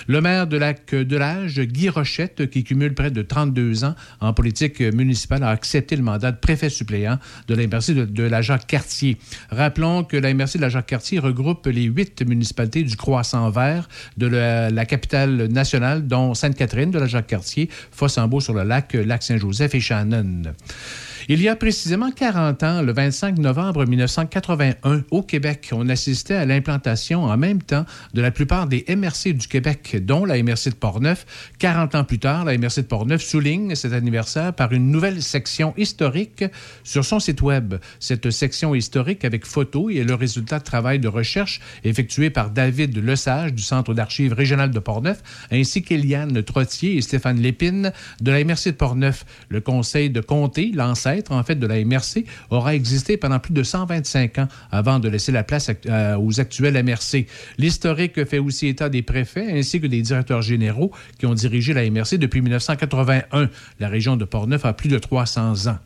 Le 0.06 0.20
maire 0.20 0.46
de 0.46 0.56
Lac 0.56 0.94
de 0.94 1.16
l'Âge, 1.16 1.60
Guy 1.60 1.88
Rochette, 1.88 2.50
qui 2.50 2.64
cumule 2.64 2.94
près 2.94 3.10
de 3.10 3.22
32 3.22 3.84
ans 3.84 3.94
en 4.20 4.32
politique 4.32 4.80
municipale, 4.80 5.42
a 5.42 5.50
accepté 5.50 5.96
le 5.96 6.02
mandat 6.02 6.32
de 6.32 6.38
préfet 6.38 6.70
suppléant 6.70 7.18
de 7.48 7.54
la 7.54 7.66
MRC 7.66 7.94
de, 7.94 8.04
de 8.04 8.22
la 8.22 8.42
Jacques-Cartier. 8.42 9.16
Rappelons 9.50 10.04
que 10.04 10.16
la 10.16 10.32
MRC 10.34 10.56
de 10.56 10.62
la 10.62 10.68
Jacques-Cartier 10.68 11.18
regroupe 11.18 11.66
les 11.66 11.84
huit 11.84 12.22
municipalités 12.26 12.82
du 12.82 12.96
Croissant 12.96 13.50
vert 13.50 13.88
de 14.16 14.26
la, 14.26 14.70
la 14.70 14.86
capitale 14.86 15.46
nationale, 15.48 16.06
dont 16.06 16.34
Sainte-Catherine 16.34 16.90
de 16.90 16.98
la 16.98 17.06
Jacques-Cartier, 17.06 17.31
Fossambeau-sur-le-Lac, 17.90 18.94
Lac-Saint-Joseph 18.94 19.74
et 19.74 19.80
Shannon. 19.80 20.42
Il 21.28 21.40
y 21.40 21.48
a 21.48 21.54
précisément 21.54 22.10
40 22.10 22.62
ans, 22.64 22.82
le 22.82 22.92
25 22.92 23.38
novembre 23.38 23.86
1981, 23.86 25.04
au 25.12 25.22
Québec, 25.22 25.70
on 25.70 25.88
assistait 25.88 26.34
à 26.34 26.44
l'implantation 26.44 27.22
en 27.22 27.36
même 27.36 27.62
temps 27.62 27.84
de 28.12 28.20
la 28.20 28.32
plupart 28.32 28.66
des 28.66 28.84
MRC 28.88 29.32
du 29.32 29.46
Québec, 29.46 29.98
dont 30.02 30.24
la 30.24 30.42
MRC 30.42 30.70
de 30.70 30.74
Portneuf. 30.74 31.24
40 31.60 31.94
ans 31.94 32.02
plus 32.02 32.18
tard, 32.18 32.44
la 32.44 32.58
MRC 32.58 32.78
de 32.78 32.86
Portneuf 32.88 33.22
souligne 33.22 33.76
cet 33.76 33.92
anniversaire 33.92 34.52
par 34.52 34.72
une 34.72 34.90
nouvelle 34.90 35.22
section 35.22 35.74
historique 35.76 36.44
sur 36.82 37.04
son 37.04 37.20
site 37.20 37.40
Web. 37.40 37.76
Cette 38.00 38.30
section 38.30 38.74
historique 38.74 39.24
avec 39.24 39.46
photos 39.46 39.94
est 39.94 40.02
le 40.02 40.14
résultat 40.14 40.58
de 40.58 40.64
travail 40.64 40.98
de 40.98 41.08
recherche 41.08 41.60
effectué 41.84 42.30
par 42.30 42.50
David 42.50 42.98
Lesage 42.98 43.54
du 43.54 43.62
Centre 43.62 43.94
d'archives 43.94 44.32
régional 44.32 44.72
de 44.72 44.78
Portneuf, 44.80 45.22
ainsi 45.52 45.82
qu'Eliane 45.82 46.42
Trottier 46.42 46.96
et 46.96 47.00
Stéphane 47.00 47.38
Lépine 47.40 47.92
de 48.20 48.32
la 48.32 48.42
MRC 48.42 48.66
de 48.66 48.76
Portneuf. 48.76 49.24
Le 49.50 49.60
conseil 49.60 50.10
de 50.10 50.20
comté, 50.20 50.72
l'ancêtre 50.74 51.11
en 51.30 51.42
fait 51.42 51.56
de 51.56 51.66
la 51.66 51.84
MRC, 51.84 52.24
aura 52.50 52.74
existé 52.74 53.16
pendant 53.16 53.38
plus 53.38 53.52
de 53.52 53.62
125 53.62 54.38
ans 54.38 54.48
avant 54.70 54.98
de 54.98 55.08
laisser 55.08 55.32
la 55.32 55.42
place 55.44 55.70
à- 55.88 56.18
aux 56.18 56.40
actuels 56.40 56.76
MRC. 56.82 57.26
L'historique 57.58 58.24
fait 58.24 58.38
aussi 58.38 58.68
état 58.68 58.88
des 58.88 59.02
préfets 59.02 59.52
ainsi 59.58 59.80
que 59.80 59.86
des 59.86 60.02
directeurs 60.02 60.42
généraux 60.42 60.92
qui 61.18 61.26
ont 61.26 61.34
dirigé 61.34 61.72
la 61.74 61.84
MRC 61.88 62.18
depuis 62.18 62.40
1981. 62.40 63.48
La 63.80 63.88
région 63.88 64.16
de 64.16 64.24
Portneuf 64.24 64.64
a 64.64 64.72
plus 64.72 64.88
de 64.88 64.98
300 64.98 65.68
ans. 65.68 65.78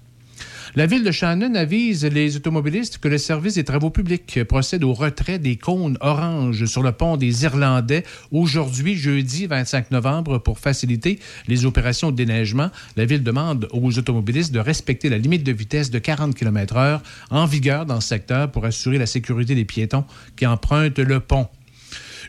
La 0.79 0.85
ville 0.85 1.05
de 1.05 1.11
Shannon 1.11 1.55
avise 1.55 2.05
les 2.05 2.37
automobilistes 2.37 2.99
que 2.99 3.09
le 3.09 3.17
service 3.17 3.55
des 3.55 3.65
travaux 3.65 3.89
publics 3.89 4.45
procède 4.45 4.85
au 4.85 4.93
retrait 4.93 5.39
des 5.39 5.57
cônes 5.57 5.97
oranges 6.03 6.67
sur 6.67 6.83
le 6.83 6.93
pont 6.93 7.17
des 7.17 7.45
Irlandais 7.45 8.05
aujourd'hui, 8.31 8.95
jeudi 8.95 9.47
25 9.47 9.91
novembre, 9.91 10.37
pour 10.37 10.59
faciliter 10.59 11.19
les 11.49 11.65
opérations 11.65 12.11
de 12.11 12.17
déneigement. 12.17 12.69
La 12.99 13.07
ville 13.07 13.23
demande 13.23 13.69
aux 13.73 13.97
automobilistes 13.97 14.53
de 14.53 14.59
respecter 14.59 15.09
la 15.09 15.17
limite 15.17 15.45
de 15.45 15.53
vitesse 15.53 15.91
de 15.91 15.99
40 15.99 16.35
km/h 16.35 17.01
en 17.31 17.47
vigueur 17.47 17.87
dans 17.87 18.03
ce 18.03 18.09
secteur 18.09 18.53
pour 18.53 18.67
assurer 18.67 18.99
la 18.99 19.07
sécurité 19.07 19.55
des 19.55 19.65
piétons 19.65 20.05
qui 20.37 20.47
empruntent 20.47 20.99
le 20.99 21.21
pont. 21.21 21.49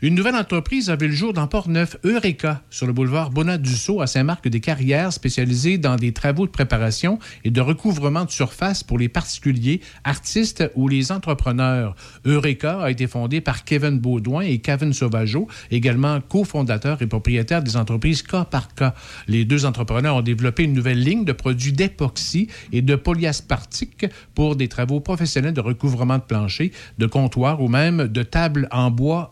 Une 0.04 0.14
nouvelle 0.14 0.36
entreprise 0.36 0.92
a 0.92 0.96
vu 0.96 1.08
le 1.08 1.14
jour 1.14 1.34
dans 1.34 1.48
Port-Neuf, 1.48 1.98
Eureka, 2.04 2.62
sur 2.70 2.86
le 2.86 2.94
boulevard 2.94 3.32
Bonat-Dussault 3.32 4.00
à 4.00 4.06
Saint-Marc-des-Carrières, 4.06 5.12
spécialisée 5.12 5.80
dans 5.80 5.96
des 5.96 6.14
travaux 6.14 6.46
de 6.46 6.52
préparation 6.52 7.18
et 7.44 7.50
de 7.50 7.62
recouvrement 7.62 8.24
de 8.24 8.30
surface 8.30 8.84
pour 8.84 9.00
les 9.00 9.10
particuliers, 9.10 9.82
artistes 10.04 10.70
ou 10.76 10.88
les 10.88 11.12
entrepreneurs. 11.12 11.96
Eureka 12.26 12.80
a 12.80 12.92
été 12.92 13.08
fondée 13.08 13.42
par 13.42 13.64
Kevin 13.64 13.98
Baudouin 13.98 14.42
et 14.42 14.60
Kevin 14.60 14.94
Sauvageau, 14.94 15.48
également 15.72 16.22
cofondateurs 16.22 17.02
et 17.02 17.08
propriétaires 17.08 17.64
des 17.64 17.76
entreprises 17.76 18.22
cas 18.22 18.46
par 18.46 18.76
cas. 18.76 18.94
Les 19.28 19.46
deux 19.46 19.66
entrepreneurs 19.66 20.18
ont 20.18 20.22
développé 20.22 20.64
une 20.66 20.74
nouvelle 20.74 21.02
ligne 21.02 21.26
de 21.26 21.34
produits 21.34 21.74
d'époxy 21.74 22.50
et 22.72 22.84
de 22.84 22.96
polyaspartique 22.96 24.06
pour 24.36 24.56
des 24.56 24.68
travaux 24.68 25.00
professionnels 25.00 25.56
de 25.56 25.62
recouvrement 25.62 26.20
de 26.20 26.24
plancher, 26.24 26.72
de 27.00 27.08
comptoirs 27.08 27.64
ou 27.64 27.68
même 27.68 28.08
de 28.08 28.22
tables 28.22 28.68
en 28.72 28.92
bois 28.92 29.32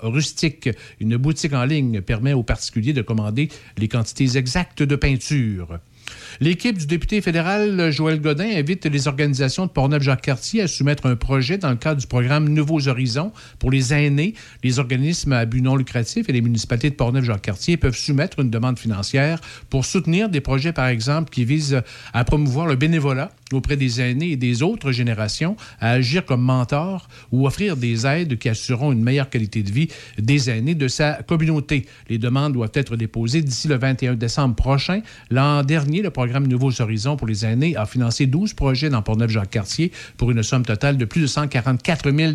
Une 0.99 1.17
boutique 1.17 1.53
en 1.53 1.65
ligne 1.65 2.01
permet 2.01 2.33
aux 2.33 2.43
particuliers 2.43 2.93
de 2.93 3.01
commander 3.01 3.49
les 3.77 3.87
quantités 3.87 4.37
exactes 4.37 4.83
de 4.83 4.95
peinture. 4.95 5.79
L'équipe 6.41 6.77
du 6.77 6.85
député 6.85 7.21
fédéral 7.21 7.91
Joël 7.91 8.19
Godin 8.19 8.49
invite 8.57 8.85
les 8.85 9.07
organisations 9.07 9.67
de 9.67 9.71
Portneuf-Jacques-Cartier 9.71 10.63
à 10.63 10.67
soumettre 10.67 11.05
un 11.05 11.15
projet 11.15 11.57
dans 11.57 11.69
le 11.69 11.77
cadre 11.77 12.01
du 12.01 12.07
programme 12.07 12.49
Nouveaux 12.49 12.89
Horizons 12.89 13.31
pour 13.57 13.71
les 13.71 13.93
aînés. 13.93 14.33
Les 14.61 14.79
organismes 14.79 15.31
à 15.31 15.45
but 15.45 15.61
non 15.61 15.77
lucratif 15.77 16.27
et 16.27 16.33
les 16.33 16.41
municipalités 16.41 16.89
de 16.89 16.95
Portneuf-Jacques-Cartier 16.95 17.77
peuvent 17.77 17.95
soumettre 17.95 18.41
une 18.41 18.49
demande 18.49 18.77
financière 18.77 19.39
pour 19.69 19.85
soutenir 19.85 20.27
des 20.27 20.41
projets, 20.41 20.73
par 20.73 20.87
exemple, 20.87 21.29
qui 21.29 21.45
visent 21.45 21.81
à 22.13 22.25
promouvoir 22.25 22.67
le 22.67 22.75
bénévolat 22.75 23.31
auprès 23.53 23.77
des 23.77 24.01
aînés 24.01 24.31
et 24.31 24.37
des 24.37 24.63
autres 24.63 24.91
générations, 24.91 25.55
à 25.79 25.91
agir 25.91 26.25
comme 26.25 26.41
mentor 26.41 27.07
ou 27.31 27.47
offrir 27.47 27.77
des 27.77 28.05
aides 28.05 28.37
qui 28.37 28.49
assureront 28.49 28.91
une 28.91 29.03
meilleure 29.03 29.29
qualité 29.29 29.63
de 29.63 29.71
vie 29.71 29.87
des 30.17 30.49
aînés 30.49 30.75
de 30.75 30.87
sa 30.87 31.23
communauté. 31.23 31.85
Les 32.09 32.17
demandes 32.17 32.53
doivent 32.53 32.71
être 32.73 32.95
déposées 32.95 33.41
d'ici 33.41 33.67
le 33.67 33.75
21 33.77 34.15
décembre 34.15 34.55
prochain. 34.55 35.01
L'an 35.29 35.63
dernier, 35.63 36.01
le 36.01 36.09
programme 36.25 36.47
Nouveaux 36.47 36.81
Horizons 36.81 37.17
pour 37.17 37.27
les 37.27 37.45
aînés 37.45 37.75
a 37.75 37.85
financé 37.85 38.25
12 38.25 38.55
projets 38.55 38.89
dans 38.89 39.03
Portneuf-Jacques-Cartier 39.03 39.91
pour 40.17 40.31
une 40.31 40.41
somme 40.41 40.65
totale 40.65 40.97
de 40.97 41.05
plus 41.05 41.21
de 41.21 41.27
144 41.27 42.09
000 42.11 42.31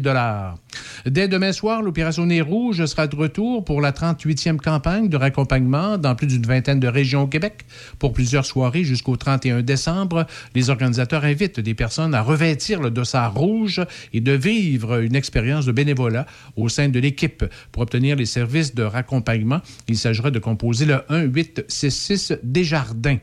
Dès 1.06 1.26
demain 1.26 1.50
soir, 1.50 1.82
l'opération 1.82 2.24
Nez 2.24 2.40
Rouge 2.40 2.84
sera 2.84 3.08
de 3.08 3.16
retour 3.16 3.64
pour 3.64 3.80
la 3.80 3.90
38e 3.90 4.58
campagne 4.58 5.08
de 5.08 5.16
raccompagnement 5.16 5.98
dans 5.98 6.14
plus 6.14 6.28
d'une 6.28 6.46
vingtaine 6.46 6.78
de 6.78 6.86
régions 6.86 7.22
au 7.22 7.26
Québec. 7.26 7.64
Pour 7.98 8.12
plusieurs 8.12 8.46
soirées 8.46 8.84
jusqu'au 8.84 9.16
31 9.16 9.62
décembre, 9.62 10.24
les 10.54 10.70
organisateurs 10.70 11.24
invitent 11.24 11.58
des 11.58 11.74
personnes 11.74 12.14
à 12.14 12.22
revêtir 12.22 12.80
le 12.80 12.92
dossard 12.92 13.34
rouge 13.34 13.80
et 14.12 14.20
de 14.20 14.32
vivre 14.32 15.00
une 15.02 15.16
expérience 15.16 15.66
de 15.66 15.72
bénévolat 15.72 16.26
au 16.54 16.68
sein 16.68 16.88
de 16.88 17.00
l'équipe. 17.00 17.44
Pour 17.72 17.82
obtenir 17.82 18.14
les 18.14 18.26
services 18.26 18.72
de 18.72 18.84
raccompagnement, 18.84 19.62
il 19.88 19.98
s'agira 19.98 20.30
de 20.30 20.38
composer 20.38 20.84
le 20.84 20.98
1-866 21.10 22.38
Desjardins. 22.44 23.18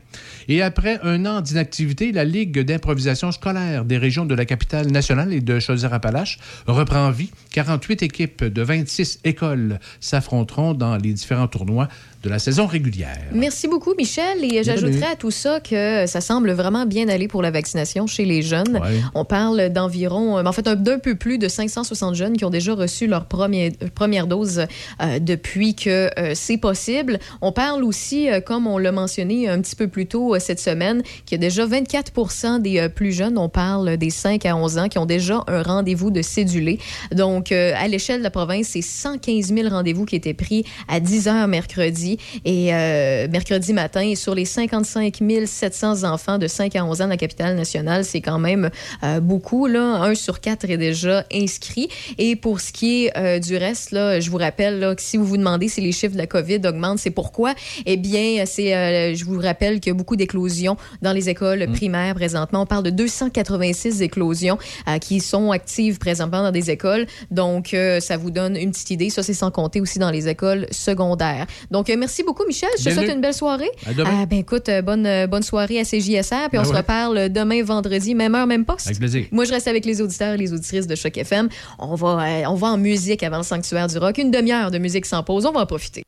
Et 0.48 0.57
après 0.62 0.98
un 1.02 1.26
an 1.26 1.40
d'inactivité, 1.40 2.12
la 2.12 2.24
Ligue 2.24 2.60
d'improvisation 2.60 3.32
scolaire 3.32 3.84
des 3.84 3.98
régions 3.98 4.24
de 4.24 4.34
la 4.34 4.44
capitale 4.44 4.88
nationale 4.88 5.32
et 5.32 5.40
de 5.40 5.58
Chaudière-Appalaches 5.58 6.38
reprend 6.66 7.10
vie. 7.10 7.30
48 7.52 8.02
équipes 8.02 8.44
de 8.44 8.62
26 8.62 9.20
écoles 9.24 9.78
s'affronteront 10.00 10.74
dans 10.74 10.96
les 10.96 11.12
différents 11.12 11.48
tournois 11.48 11.88
de 12.22 12.28
la 12.28 12.38
saison 12.40 12.66
régulière. 12.66 13.16
Merci 13.32 13.68
beaucoup, 13.68 13.94
Michel. 13.96 14.42
Et 14.44 14.64
j'ajouterais 14.64 15.12
à 15.12 15.16
tout 15.16 15.30
ça 15.30 15.60
que 15.60 16.04
ça 16.06 16.20
semble 16.20 16.50
vraiment 16.50 16.84
bien 16.84 17.08
aller 17.08 17.28
pour 17.28 17.42
la 17.42 17.50
vaccination 17.52 18.06
chez 18.08 18.24
les 18.24 18.42
jeunes. 18.42 18.76
Ouais. 18.82 19.00
On 19.14 19.24
parle 19.24 19.68
d'environ, 19.68 20.36
euh, 20.38 20.44
en 20.44 20.52
fait, 20.52 20.66
un- 20.66 20.74
d'un 20.74 20.98
peu 20.98 21.14
plus 21.14 21.38
de 21.38 21.46
560 21.48 22.14
jeunes 22.16 22.36
qui 22.36 22.44
ont 22.44 22.50
déjà 22.50 22.74
reçu 22.74 23.06
leur 23.06 23.26
première, 23.26 23.70
première 23.94 24.26
dose 24.26 24.64
euh, 25.00 25.18
depuis 25.20 25.74
que 25.76 26.10
euh, 26.18 26.32
c'est 26.34 26.56
possible. 26.56 27.18
On 27.40 27.52
parle 27.52 27.84
aussi, 27.84 28.28
euh, 28.28 28.40
comme 28.40 28.66
on 28.66 28.78
l'a 28.78 28.90
mentionné 28.92 29.48
un 29.48 29.60
petit 29.60 29.76
peu 29.76 29.86
plus 29.86 30.06
tôt 30.06 30.34
euh, 30.34 30.38
cette 30.40 30.60
semaine, 30.60 31.02
qu'il 31.24 31.36
y 31.36 31.38
a 31.40 31.46
déjà 31.46 31.66
24% 31.66 32.60
des 32.60 32.78
euh, 32.80 32.88
plus 32.88 33.12
jeunes, 33.12 33.38
on 33.38 33.48
parle 33.48 33.96
des 33.96 34.10
5 34.10 34.44
à 34.46 34.56
11 34.56 34.78
ans, 34.78 34.88
qui 34.88 34.98
ont 34.98 35.06
déjà 35.06 35.44
un 35.46 35.62
rendez-vous 35.62 36.10
de 36.10 36.22
cédulé. 36.22 36.78
Donc, 37.12 37.52
euh, 37.52 37.72
à 37.76 37.86
l'échelle 37.88 38.18
de 38.18 38.24
la 38.24 38.30
province, 38.30 38.68
c'est 38.70 38.82
115 38.82 39.52
000 39.54 39.68
rendez-vous 39.68 40.04
qui 40.04 40.16
étaient 40.16 40.34
pris 40.34 40.64
à 40.88 41.00
10 41.00 41.28
heures 41.28 41.46
mercredi. 41.48 42.07
Et 42.44 42.74
euh, 42.74 43.28
mercredi 43.28 43.72
matin, 43.72 44.00
et 44.00 44.14
sur 44.14 44.34
les 44.34 44.44
55 44.44 45.18
700 45.46 46.04
enfants 46.04 46.38
de 46.38 46.46
5 46.46 46.76
à 46.76 46.84
11 46.84 47.02
ans 47.02 47.04
de 47.04 47.10
la 47.10 47.16
capitale 47.16 47.56
nationale, 47.56 48.04
c'est 48.04 48.20
quand 48.20 48.38
même 48.38 48.70
euh, 49.02 49.20
beaucoup. 49.20 49.66
Là. 49.66 50.02
Un 50.02 50.14
sur 50.14 50.40
quatre 50.40 50.68
est 50.70 50.76
déjà 50.76 51.24
inscrit. 51.32 51.88
Et 52.18 52.36
pour 52.36 52.60
ce 52.60 52.72
qui 52.72 53.06
est 53.06 53.16
euh, 53.16 53.38
du 53.38 53.56
reste, 53.56 53.90
là, 53.90 54.20
je 54.20 54.30
vous 54.30 54.38
rappelle 54.38 54.78
là, 54.78 54.94
que 54.94 55.02
si 55.02 55.16
vous 55.16 55.24
vous 55.24 55.36
demandez 55.36 55.68
si 55.68 55.80
les 55.80 55.92
chiffres 55.92 56.14
de 56.14 56.18
la 56.18 56.26
COVID 56.26 56.60
augmentent, 56.66 56.98
c'est 56.98 57.10
pourquoi? 57.10 57.54
Eh 57.86 57.96
bien, 57.96 58.44
c'est, 58.46 59.14
je 59.14 59.24
vous 59.24 59.38
rappelle 59.40 59.80
qu'il 59.80 59.90
y 59.90 59.94
a 59.94 59.94
beaucoup 59.94 60.16
d'éclosions 60.16 60.76
dans 61.02 61.12
les 61.12 61.28
écoles 61.28 61.66
primaires 61.72 62.14
présentement. 62.14 62.62
On 62.62 62.66
parle 62.66 62.84
de 62.84 62.90
286 62.90 64.02
éclosions 64.02 64.58
qui 65.00 65.20
sont 65.20 65.50
actives 65.50 65.98
présentement 65.98 66.42
dans 66.42 66.52
des 66.52 66.70
écoles. 66.70 67.06
Donc, 67.30 67.74
ça 68.00 68.16
vous 68.16 68.30
donne 68.30 68.56
une 68.56 68.70
petite 68.70 68.90
idée. 68.90 69.10
Ça, 69.10 69.22
c'est 69.22 69.34
sans 69.34 69.50
compter 69.50 69.80
aussi 69.80 69.98
dans 69.98 70.10
les 70.10 70.28
écoles 70.28 70.66
secondaires. 70.70 71.46
Donc, 71.70 71.88
euh, 71.98 72.00
merci 72.00 72.22
beaucoup, 72.22 72.44
Michel. 72.46 72.68
Je 72.78 72.84
te 72.84 72.90
souhaite 72.90 73.10
une 73.12 73.20
belle 73.20 73.34
soirée. 73.34 73.70
À 73.86 73.92
demain. 73.92 74.10
Ah, 74.22 74.26
ben 74.26 74.38
écoute, 74.38 74.68
euh, 74.68 74.82
bonne, 74.82 75.06
euh, 75.06 75.26
bonne 75.26 75.42
soirée 75.42 75.78
à 75.80 75.84
CJSR. 75.84 76.48
Puis 76.48 76.58
on 76.58 76.62
Ben 76.62 76.64
se 76.64 76.74
reparle 76.74 77.28
demain, 77.28 77.62
vendredi, 77.62 78.14
même 78.14 78.34
heure, 78.34 78.46
même 78.46 78.64
poste. 78.64 78.86
Avec 78.86 78.98
plaisir. 78.98 79.26
Moi, 79.32 79.44
je 79.44 79.52
reste 79.52 79.68
avec 79.68 79.84
les 79.84 80.00
auditeurs 80.00 80.34
et 80.34 80.36
les 80.36 80.52
auditrices 80.52 80.86
de 80.86 80.94
Choc 80.94 81.16
FM. 81.16 81.48
On 81.78 81.94
va, 81.94 82.08
euh, 82.24 82.42
on 82.48 82.54
va 82.54 82.68
en 82.68 82.78
musique 82.78 83.22
avant 83.22 83.38
le 83.38 83.42
sanctuaire 83.42 83.86
du 83.88 83.98
rock. 83.98 84.18
Une 84.18 84.30
demi-heure 84.30 84.70
de 84.70 84.78
musique 84.78 85.06
sans 85.06 85.22
pause. 85.22 85.46
On 85.46 85.52
va 85.52 85.60
en 85.60 85.66
profiter. 85.66 86.04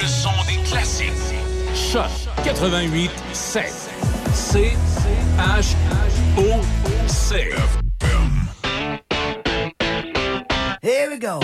Le 0.00 0.06
son 0.06 0.30
des 0.46 0.62
classiques. 0.68 1.06
Choc 1.74 2.08
88 2.44 3.10
7. 3.32 3.64
C 4.34 4.72
H 5.38 5.74
O 6.38 6.60
C. 7.08 7.50
Here 10.82 11.10
we 11.10 11.18
go. 11.18 11.40